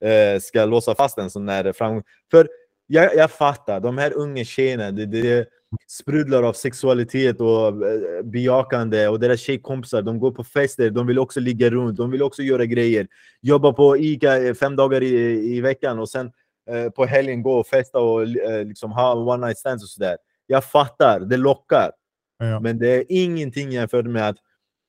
eh, 0.08 0.40
ska 0.40 0.66
låsa 0.66 0.96
fast 0.96 1.18
en 1.18 1.30
sån 1.30 1.50
här 1.50 1.74
framgång. 1.74 2.04
För 2.32 2.50
jag, 2.88 3.16
jag 3.16 3.32
fattar, 3.32 3.80
de 3.80 3.98
här 3.98 4.14
unga 4.16 4.44
tjejerna, 4.44 4.92
det, 4.92 5.06
det 5.06 5.48
sprudlar 5.88 6.44
av 6.44 6.54
sexualitet 6.54 7.42
och 7.42 7.68
eh, 7.68 8.24
bejakande 8.24 9.08
och 9.08 9.20
deras 9.20 9.40
tjejkompisar, 9.40 10.02
de 10.02 10.20
går 10.20 10.32
på 10.32 10.44
fester, 10.44 10.90
de 10.90 11.08
vill 11.08 11.20
också 11.20 11.40
ligga 11.40 11.70
runt, 11.70 11.98
de 11.98 12.12
vill 12.12 12.24
också 12.24 12.42
göra 12.44 12.66
grejer. 12.66 13.08
Jobba 13.42 13.74
på 13.74 13.98
ICA 13.98 14.38
eh, 14.38 14.54
fem 14.54 14.76
dagar 14.76 15.04
i, 15.04 15.16
i 15.56 15.62
veckan 15.62 16.00
och 16.00 16.10
sen 16.10 16.32
eh, 16.70 16.90
på 16.90 17.06
helgen 17.06 17.42
gå 17.44 17.54
och 17.60 17.68
festa 17.68 18.00
och 18.00 18.22
eh, 18.22 18.66
liksom 18.66 18.92
ha 18.92 19.14
one 19.16 19.48
night 19.48 19.58
stands 19.58 19.84
och 19.84 19.90
sådär. 19.90 20.18
Jag 20.48 20.64
fattar, 20.64 21.20
det 21.20 21.38
lockar. 21.38 21.92
Ja. 22.38 22.60
Men 22.60 22.80
det 22.80 22.88
är 22.96 23.04
ingenting 23.10 23.72
jämfört 23.72 24.06
med 24.06 24.30
att 24.30 24.38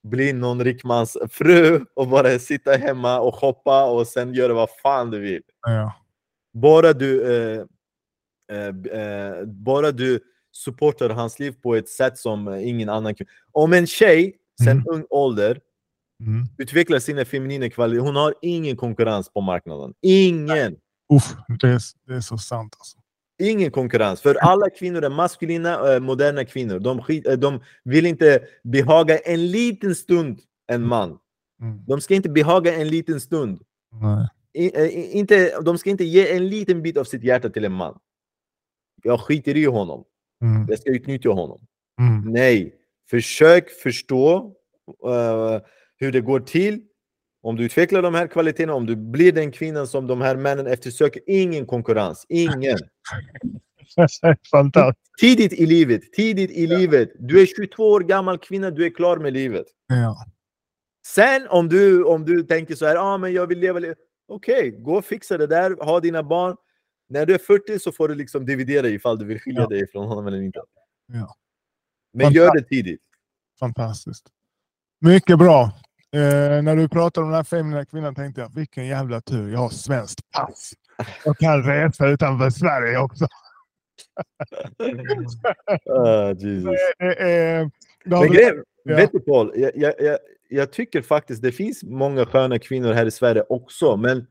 bli 0.02 0.32
någon 0.32 0.64
rikmans 0.64 1.16
fru 1.30 1.84
och 1.94 2.08
bara 2.08 2.38
sitta 2.38 2.72
hemma 2.72 3.20
och 3.20 3.34
shoppa 3.34 3.90
och 3.90 4.06
sen 4.06 4.34
göra 4.34 4.52
vad 4.54 4.68
fan 4.82 5.10
du 5.10 5.18
vill. 5.18 5.42
Ja. 5.66 5.94
Bara 6.54 6.92
du, 6.92 7.34
eh, 7.36 7.60
eh, 8.52 9.00
eh, 9.00 9.44
bara 9.46 9.90
du 9.92 10.20
supportar 10.52 11.10
hans 11.10 11.38
liv 11.38 11.54
på 11.62 11.74
ett 11.74 11.88
sätt 11.88 12.18
som 12.18 12.48
ingen 12.54 12.88
annan 12.88 13.14
kan. 13.14 13.26
Om 13.52 13.72
en 13.72 13.86
tjej 13.86 14.36
sen 14.60 14.68
Mm. 14.68 14.84
ung 14.90 15.06
ålder 15.10 15.60
Mm. 16.20 16.44
utvecklar 16.58 16.98
sina 16.98 17.24
feminina 17.24 17.70
kvaliteter, 17.70 18.06
hon 18.06 18.16
har 18.16 18.34
ingen 18.42 18.76
konkurrens 18.76 19.28
på 19.32 19.40
marknaden. 19.40 19.94
Ingen! 20.02 20.76
Uff, 21.14 21.34
det, 21.60 21.68
är, 21.68 21.80
det 22.06 22.14
är 22.14 22.20
så 22.20 22.38
sant. 22.38 22.76
Alltså. 22.78 22.98
Ingen 23.42 23.70
konkurrens, 23.70 24.20
för 24.20 24.34
alla 24.34 24.70
kvinnor 24.70 25.04
är 25.04 25.10
maskulina, 25.10 25.94
eh, 25.94 26.00
moderna 26.00 26.44
kvinnor. 26.44 26.78
De, 26.78 27.02
skit, 27.02 27.26
eh, 27.26 27.32
de 27.32 27.60
vill 27.84 28.06
inte 28.06 28.42
behaga 28.64 29.18
en 29.18 29.50
liten 29.50 29.94
stund 29.94 30.40
en 30.66 30.86
man. 30.86 31.18
Mm. 31.60 31.84
De 31.86 32.00
ska 32.00 32.14
inte 32.14 32.28
behaga 32.28 32.74
en 32.74 32.88
liten 32.88 33.20
stund. 33.20 33.62
Nej. 33.92 34.28
I, 34.52 34.82
eh, 34.82 35.16
inte, 35.16 35.60
de 35.60 35.78
ska 35.78 35.90
inte 35.90 36.04
ge 36.04 36.36
en 36.36 36.48
liten 36.48 36.82
bit 36.82 36.96
av 36.96 37.04
sitt 37.04 37.24
hjärta 37.24 37.50
till 37.50 37.64
en 37.64 37.72
man. 37.72 37.98
Jag 39.02 39.20
skiter 39.20 39.56
i 39.56 39.64
honom. 39.64 40.04
Mm. 40.42 40.66
Jag 40.68 40.78
ska 40.78 40.90
utnyttja 40.90 41.30
honom. 41.30 41.60
Mm. 42.00 42.32
Nej, 42.32 42.74
försök 43.10 43.70
förstå 43.70 44.54
eh, 45.06 45.60
hur 45.96 46.12
det 46.12 46.20
går 46.20 46.40
till. 46.40 46.82
Om 47.42 47.56
du 47.56 47.64
utvecklar 47.64 48.02
de 48.02 48.14
här 48.14 48.26
kvaliteterna, 48.26 48.74
om 48.74 48.86
du 48.86 48.96
blir 48.96 49.32
den 49.32 49.52
kvinnan 49.52 49.86
som 49.86 50.06
de 50.06 50.20
här 50.20 50.36
männen 50.36 50.66
eftersöker, 50.66 51.22
ingen 51.26 51.66
konkurrens, 51.66 52.26
ingen. 52.28 52.78
Fantastiskt. 54.50 55.10
Tidigt 55.20 55.52
i 55.52 55.66
livet, 55.66 56.12
tidigt 56.12 56.50
i 56.50 56.66
livet. 56.66 57.10
Du 57.18 57.42
är 57.42 57.46
22 57.46 57.90
år 57.90 58.00
gammal 58.00 58.38
kvinna, 58.38 58.70
du 58.70 58.86
är 58.86 58.90
klar 58.90 59.16
med 59.16 59.32
livet. 59.32 59.66
Ja. 59.88 60.26
Sen 61.06 61.46
om 61.48 61.68
du, 61.68 62.04
om 62.04 62.24
du 62.24 62.42
tänker 62.42 62.74
så 62.74 62.86
här, 62.86 62.96
ah, 62.96 63.18
men 63.18 63.32
jag 63.32 63.46
vill 63.46 63.58
leva 63.58 63.78
li-" 63.78 63.94
Okej, 64.28 64.70
gå 64.70 64.94
och 64.96 65.04
fixa 65.04 65.38
det 65.38 65.46
där, 65.46 65.84
ha 65.84 66.00
dina 66.00 66.22
barn. 66.22 66.56
När 67.08 67.26
du 67.26 67.34
är 67.34 67.38
40 67.38 67.78
så 67.78 67.92
får 67.92 68.08
du 68.08 68.14
liksom 68.14 68.46
dividera 68.46 68.88
ifall 68.88 69.18
du 69.18 69.24
vill 69.24 69.40
skilja 69.40 69.60
Ja. 69.60 69.66
dig 69.68 69.90
från 69.90 70.08
honom 70.08 70.26
eller 70.26 70.42
inte. 70.42 70.60
Ja. 71.06 71.36
Men 72.12 72.32
gör 72.32 72.54
det 72.54 72.62
tidigt. 72.62 73.00
Fantastiskt. 73.60 74.26
Mycket 75.00 75.38
bra. 75.38 75.72
Eh, 76.14 76.62
när 76.62 76.76
du 76.76 76.88
pratade 76.88 77.24
om 77.24 77.30
den 77.30 77.36
här 77.36 77.44
feminina 77.44 77.84
kvinnan 77.84 78.14
tänkte 78.14 78.40
jag, 78.40 78.54
vilken 78.54 78.86
jävla 78.86 79.20
tur. 79.20 79.52
Jag 79.52 79.58
har 79.58 79.68
svenskt 79.68 80.30
pass. 80.30 80.72
Jag 81.24 81.38
kan 81.38 81.62
resa 81.62 82.08
utanför 82.08 82.50
Sverige 82.50 82.98
också. 82.98 83.26
Ah, 85.90 86.32
Jesus. 86.32 86.76
Eh, 86.98 87.08
eh, 87.08 87.68
har 88.10 88.20
Men 88.20 88.32
grejen, 88.32 88.64
ja. 88.84 88.96
vet 88.96 89.12
du 89.12 89.20
Paul, 89.20 89.52
jag, 89.54 89.70
jag, 89.74 89.94
jag, 89.98 90.18
jag 90.48 90.72
tycker 90.72 91.02
faktiskt 91.02 91.42
det 91.42 91.52
finns 91.52 91.82
många 91.84 92.26
sköna 92.26 92.58
kvinnor 92.58 92.92
här 92.92 93.06
i 93.06 93.10
Sverige 93.10 93.44
också, 93.48 93.96
men 93.96 94.26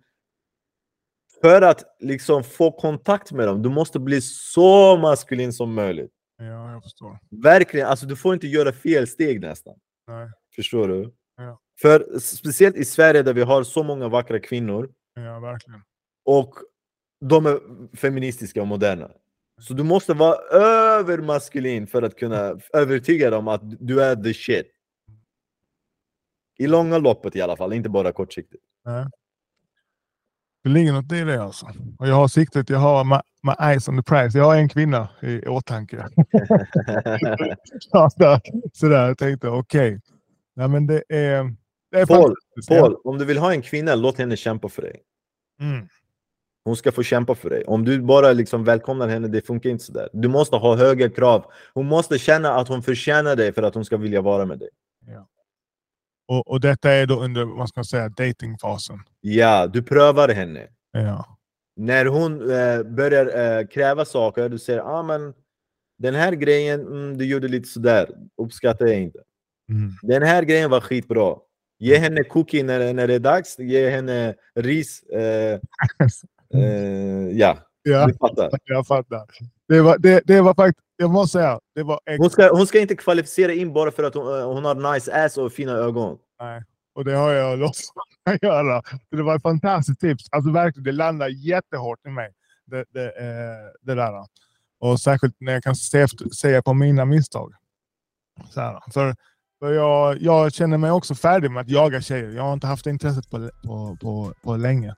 för 1.41 1.61
att 1.61 1.83
liksom 1.99 2.43
få 2.43 2.71
kontakt 2.71 3.31
med 3.31 3.47
dem, 3.47 3.61
du 3.61 3.69
måste 3.69 3.99
bli 3.99 4.21
så 4.21 4.97
maskulin 4.97 5.53
som 5.53 5.73
möjligt. 5.73 6.11
Ja, 6.37 6.71
jag 6.71 6.83
förstår. 6.83 7.19
Verkligen, 7.29 7.87
alltså 7.87 8.05
du 8.05 8.15
får 8.15 8.33
inte 8.33 8.47
göra 8.47 8.71
fel 8.71 9.07
steg 9.07 9.41
nästan. 9.41 9.75
Nej. 10.07 10.29
Förstår 10.55 10.87
du? 10.87 11.11
Ja. 11.41 11.59
För 11.81 12.19
speciellt 12.19 12.75
i 12.75 12.85
Sverige 12.85 13.23
där 13.23 13.33
vi 13.33 13.41
har 13.41 13.63
så 13.63 13.83
många 13.83 14.07
vackra 14.07 14.39
kvinnor 14.39 14.89
Ja, 15.15 15.39
verkligen. 15.39 15.81
och 16.25 16.55
de 17.21 17.45
är 17.45 17.59
feministiska 17.97 18.61
och 18.61 18.67
moderna. 18.67 19.09
Så 19.61 19.73
du 19.73 19.83
måste 19.83 20.13
vara 20.13 20.35
övermaskulin 20.59 21.87
för 21.87 22.01
att 22.01 22.15
kunna 22.15 22.59
övertyga 22.73 23.29
dem 23.29 23.47
att 23.47 23.61
du 23.63 24.03
är 24.03 24.15
the 24.15 24.33
shit. 24.33 24.67
I 26.57 26.67
långa 26.67 26.97
loppet 26.97 27.35
i 27.35 27.41
alla 27.41 27.57
fall, 27.57 27.73
inte 27.73 27.89
bara 27.89 28.11
kortsiktigt. 28.11 28.63
Nej. 28.85 29.05
Det 30.63 30.69
ligger 30.69 30.93
något 30.93 31.11
i 31.11 31.21
det 31.21 31.43
alltså. 31.43 31.65
Och 31.99 32.07
jag 32.07 32.15
har 32.15 32.27
siktet, 32.27 32.69
jag 32.69 32.79
har 32.79 33.03
my, 33.03 33.17
my 33.43 33.67
eyes 33.67 33.87
on 33.87 33.97
the 33.97 34.03
prize. 34.03 34.37
Jag 34.37 34.45
har 34.45 34.55
en 34.55 34.69
kvinna 34.69 35.09
i 35.21 35.47
åtanke. 35.47 35.97
Sådär, 38.73 39.07
jag 39.07 39.17
tänkte 39.17 39.49
okej. 39.49 39.95
Okay. 39.95 39.99
Ja, 40.53 40.67
men 40.67 40.87
det 40.87 41.03
är... 41.09 41.55
Det 41.91 41.99
är 41.99 42.05
Paul, 42.05 42.35
Paul, 42.67 42.95
om 43.03 43.17
du 43.17 43.25
vill 43.25 43.37
ha 43.37 43.53
en 43.53 43.61
kvinna, 43.61 43.95
låt 43.95 44.17
henne 44.17 44.37
kämpa 44.37 44.69
för 44.69 44.81
dig. 44.81 45.01
Mm. 45.61 45.87
Hon 46.63 46.75
ska 46.75 46.91
få 46.91 47.03
kämpa 47.03 47.35
för 47.35 47.49
dig. 47.49 47.63
Om 47.65 47.85
du 47.85 48.01
bara 48.01 48.33
liksom 48.33 48.63
välkomnar 48.63 49.07
henne, 49.07 49.27
det 49.27 49.41
funkar 49.41 49.69
inte 49.69 49.83
sådär. 49.83 50.09
Du 50.13 50.27
måste 50.27 50.55
ha 50.55 50.75
höga 50.75 51.09
krav. 51.09 51.45
Hon 51.73 51.85
måste 51.85 52.19
känna 52.19 52.53
att 52.53 52.67
hon 52.67 52.83
förtjänar 52.83 53.35
dig 53.35 53.53
för 53.53 53.63
att 53.63 53.75
hon 53.75 53.85
ska 53.85 53.97
vilja 53.97 54.21
vara 54.21 54.45
med 54.45 54.59
dig. 54.59 54.69
Ja. 55.07 55.27
Och, 56.27 56.47
och 56.47 56.61
detta 56.61 56.91
är 56.91 57.05
då 57.05 57.19
under, 57.19 57.45
vad 57.45 57.69
ska 57.69 57.79
man 57.79 57.85
säga, 57.85 58.09
datingfasen? 58.09 58.99
Ja, 59.21 59.67
du 59.67 59.83
prövar 59.83 60.29
henne. 60.29 60.67
Ja. 60.91 61.37
När 61.75 62.05
hon 62.05 62.51
äh, 62.51 62.83
börjar 62.83 63.59
äh, 63.59 63.67
kräva 63.67 64.05
saker, 64.05 64.49
du 64.49 64.59
säger 64.59 64.79
ah, 64.79 65.03
men 65.03 65.33
den 65.97 66.15
här 66.15 66.31
grejen, 66.31 66.81
mm, 66.81 67.17
du 67.17 67.25
gjorde 67.25 67.47
lite 67.47 67.67
sådär, 67.67 68.09
uppskattar 68.37 68.85
jag 68.85 69.01
inte. 69.01 69.19
Mm. 69.71 69.91
Den 70.01 70.23
här 70.23 70.43
grejen 70.43 70.69
var 70.69 70.81
skitbra. 70.81 71.35
Ge 71.79 71.97
henne 71.97 72.23
cookie 72.23 72.63
när, 72.63 72.93
när 72.93 73.07
det 73.07 73.13
är 73.13 73.19
dags, 73.19 73.59
ge 73.59 73.89
henne 73.89 74.35
ris. 74.55 75.03
Äh, 75.03 75.59
ja, 77.31 77.57
ja, 77.83 78.07
du 78.07 78.13
fattar. 78.13 78.49
Jag 78.63 78.87
fattar. 78.87 79.25
Det 79.67 79.81
var, 79.81 79.97
det, 79.97 80.21
det 80.25 80.41
var 80.41 80.53
faktiskt, 80.53 80.87
jag 80.97 81.09
måste 81.09 81.37
säga, 81.37 81.59
det 81.75 81.83
var 81.83 81.99
hon, 82.17 82.29
ska, 82.29 82.55
hon 82.55 82.67
ska 82.67 82.79
inte 82.79 82.95
kvalificera 82.95 83.53
in 83.53 83.73
bara 83.73 83.91
för 83.91 84.03
att 84.03 84.13
hon, 84.13 84.41
hon 84.41 84.65
har 84.65 84.93
nice 84.93 85.25
ass 85.25 85.37
och 85.37 85.53
fina 85.53 85.71
ögon. 85.71 86.17
Nej, 86.39 86.63
och 86.95 87.05
det 87.05 87.13
har 87.13 87.31
jag 87.31 87.59
låtsats 87.59 87.91
göra. 88.41 88.81
Det 89.09 89.23
var 89.23 89.35
ett 89.35 89.41
fantastiskt 89.41 89.99
tips. 89.99 90.23
Alltså 90.31 90.51
verkligen, 90.51 90.83
det 90.83 90.91
landar 90.91 91.29
jättehårt 91.29 92.05
i 92.07 92.09
mig. 92.09 92.31
Det, 92.65 92.85
det, 92.89 93.05
eh, 93.05 93.71
det 93.81 93.95
där. 93.95 94.25
Och 94.79 94.99
särskilt 94.99 95.35
när 95.39 95.53
jag 95.53 95.63
kan 95.63 95.75
se, 95.75 96.07
se 96.31 96.61
på 96.61 96.73
mina 96.73 97.05
misstag. 97.05 97.53
Så 98.49 98.61
här, 98.61 98.79
för, 98.93 99.15
för 99.61 99.73
jag, 99.73 100.21
jag 100.21 100.53
känner 100.53 100.77
mig 100.77 100.91
också 100.91 101.15
färdig 101.15 101.51
med 101.51 101.61
att 101.61 101.69
jaga 101.69 102.01
tjejer. 102.01 102.29
Jag 102.29 102.43
har 102.43 102.53
inte 102.53 102.67
haft 102.67 102.85
intresset 102.85 103.29
på, 103.29 103.49
på, 103.63 103.97
på, 104.01 104.33
på 104.43 104.55
länge. 104.55 104.95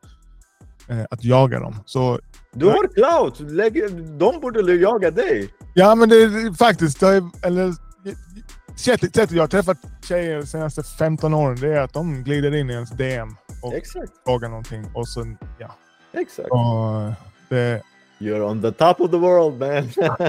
Eh, 0.89 1.05
att 1.09 1.23
jaga 1.23 1.59
dem. 1.59 1.75
Så, 1.85 2.19
du 2.53 2.65
har 2.65 2.87
clout! 2.87 3.39
De 4.19 4.39
borde 4.39 4.73
jaga 4.73 5.11
dig. 5.11 5.49
Ja, 5.73 5.95
men 5.95 6.09
det 6.09 6.15
är 6.15 6.53
faktiskt... 6.53 6.99
Det 6.99 7.07
är, 7.07 7.23
eller, 7.43 7.73
sättet 8.75 9.31
jag 9.31 9.43
har 9.43 9.47
träffat 9.47 9.77
tjejer 10.03 10.37
de 10.37 10.45
senaste 10.45 10.83
15 10.83 11.33
åren, 11.33 11.57
det 11.61 11.67
är 11.67 11.81
att 11.81 11.93
de 11.93 12.23
glider 12.23 12.55
in 12.55 12.69
i 12.69 12.73
ens 12.73 12.89
DM 12.89 13.35
och 13.61 13.73
Exakt. 13.73 14.11
frågar 14.25 14.49
någonting. 14.49 14.85
Och 14.93 15.07
sen, 15.07 15.37
ja. 15.59 15.75
Exakt. 16.13 16.49
Och 16.51 17.13
det, 17.49 17.81
You're 18.23 18.43
on 18.43 18.61
the 18.61 18.71
top 18.71 19.01
of 19.01 19.11
the 19.11 19.17
world 19.17 19.59
man! 19.59 19.89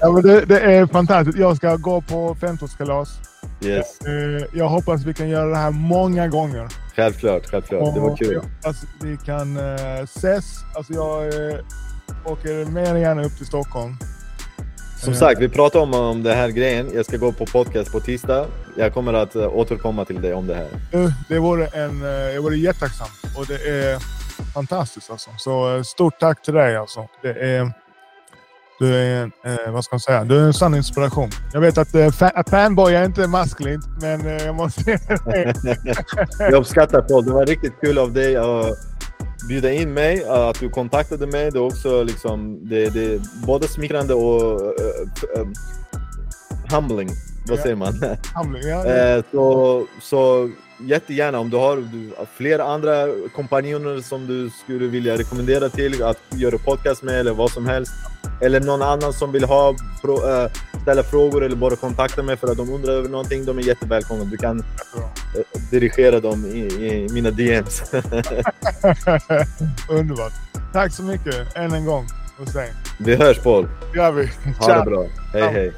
ja, 0.00 0.12
men 0.12 0.22
det, 0.22 0.44
det, 0.44 0.60
är 0.60 0.86
fantastiskt. 0.86 1.38
Jag 1.38 1.56
ska 1.56 1.76
gå 1.76 2.00
på 2.00 2.36
15-årskalas. 2.40 3.08
Yes. 3.62 4.00
Eh, 4.00 4.46
jag 4.54 4.68
hoppas 4.68 5.04
vi 5.04 5.14
kan 5.14 5.28
göra 5.28 5.48
det 5.48 5.56
här 5.56 5.70
många 5.70 6.28
gånger. 6.28 6.68
Självklart, 6.96 7.46
självklart. 7.46 7.94
det 7.94 8.00
var 8.00 8.16
kul. 8.16 8.40
Alltså, 8.64 8.86
vi 9.02 9.16
kan 9.16 9.56
uh, 9.56 10.02
ses. 10.02 10.44
Alltså, 10.74 10.92
jag 10.92 11.34
uh, 11.34 11.58
åker 12.24 12.70
mer 12.70 12.94
än 12.94 13.00
gärna 13.00 13.24
upp 13.24 13.36
till 13.36 13.46
Stockholm. 13.46 13.96
Som 15.00 15.14
sagt, 15.14 15.40
vi 15.40 15.48
pratade 15.48 15.84
om, 15.84 15.94
om 15.94 16.22
den 16.22 16.36
här 16.36 16.48
grejen. 16.48 16.90
Jag 16.94 17.06
ska 17.06 17.16
gå 17.16 17.32
på 17.32 17.46
podcast 17.46 17.92
på 17.92 18.00
tisdag. 18.00 18.46
Jag 18.76 18.94
kommer 18.94 19.12
att 19.12 19.36
återkomma 19.36 20.04
till 20.04 20.22
dig 20.22 20.34
om 20.34 20.46
det 20.46 20.54
här. 20.54 20.68
Det 21.28 21.38
vore, 21.38 21.66
en, 21.66 22.00
jag 22.34 22.42
vore 22.42 22.56
jättetacksam. 22.56 23.08
Och 23.36 23.46
det 23.46 23.68
är 23.70 23.98
fantastiskt 24.54 25.10
alltså. 25.10 25.30
Så 25.38 25.84
stort 25.84 26.18
tack 26.20 26.42
till 26.42 26.54
dig 26.54 26.76
alltså. 26.76 27.08
Det 27.22 27.28
är, 27.28 27.72
du 28.78 28.94
är 28.94 29.22
en, 29.22 29.32
eh, 29.44 29.72
vad 29.72 29.84
ska 29.84 29.94
man 29.94 30.00
säga, 30.00 30.24
du 30.24 30.38
är 30.38 30.42
en 30.42 30.54
sann 30.54 30.74
inspiration. 30.74 31.30
Jag 31.52 31.60
vet 31.60 31.78
att, 31.78 31.94
eh, 31.94 32.30
att 32.34 32.50
fanboy 32.50 32.94
är 32.94 33.04
inte 33.04 33.26
maskulint, 33.26 33.84
men 34.00 34.26
eh, 34.26 34.44
jag 34.44 34.54
måste 34.54 34.82
säga 34.82 35.54
jag 36.38 36.54
uppskattar 36.54 37.02
Paul. 37.02 37.24
Det 37.24 37.32
var 37.32 37.46
riktigt 37.46 37.80
kul 37.80 37.98
av 37.98 38.12
dig 38.12 38.36
att 38.36 38.78
bjuda 39.48 39.72
in 39.72 39.92
mig, 39.92 40.24
att 40.24 40.60
du 40.60 40.68
kontaktade 40.68 41.26
mig. 41.26 41.50
Det 41.50 41.58
är 41.58 41.62
också 41.62 42.02
liksom, 42.02 42.68
det, 42.68 42.88
det 42.88 43.22
både 43.46 43.68
smickrande 43.68 44.14
och 44.14 44.60
uh, 44.60 45.40
uh, 45.40 45.48
humbling. 46.70 47.08
Vad 47.48 47.58
säger 47.58 47.76
man? 47.76 47.92
Humbling, 48.34 48.68
ja, 48.68 48.86
ja. 48.86 49.22
så, 49.32 49.86
så 50.00 50.50
jättegärna 50.86 51.38
om 51.38 51.50
du 51.50 51.56
har 51.56 51.84
fler 52.36 52.58
andra 52.58 53.06
kompanjoner 53.34 54.00
som 54.00 54.26
du 54.26 54.50
skulle 54.50 54.86
vilja 54.86 55.18
rekommendera 55.18 55.68
till 55.68 56.02
att 56.02 56.18
göra 56.30 56.58
podcast 56.58 57.02
med 57.02 57.20
eller 57.20 57.34
vad 57.34 57.50
som 57.50 57.66
helst. 57.66 57.92
Eller 58.40 58.60
någon 58.60 58.82
annan 58.82 59.12
som 59.12 59.32
vill 59.32 59.44
ha, 59.44 59.70
äh, 59.70 59.76
ställa 60.82 61.02
frågor 61.02 61.44
eller 61.44 61.56
bara 61.56 61.76
kontakta 61.76 62.22
mig 62.22 62.36
för 62.36 62.50
att 62.50 62.56
de 62.56 62.70
undrar 62.70 62.92
över 62.92 63.08
någonting. 63.08 63.44
De 63.44 63.58
är 63.58 63.62
jättevälkomna. 63.62 64.24
Du 64.24 64.36
kan 64.36 64.58
äh, 64.58 64.64
dirigera 65.70 66.20
dem 66.20 66.46
i, 66.46 66.58
i 66.58 67.08
mina 67.12 67.30
DMs. 67.30 67.82
Underbart. 69.88 70.32
Tack 70.72 70.92
så 70.92 71.02
mycket 71.02 71.56
än 71.56 71.72
en 71.72 71.84
gång. 71.86 72.06
Hussein. 72.38 72.72
Vi 72.98 73.16
hörs 73.16 73.38
Paul. 73.38 73.68
Det 73.92 73.98
gör 73.98 74.12
vi. 74.12 74.30
Ha 74.58 74.78
det 74.78 74.84
bra. 74.84 75.06
Hej 75.32 75.42
hej. 75.52 75.72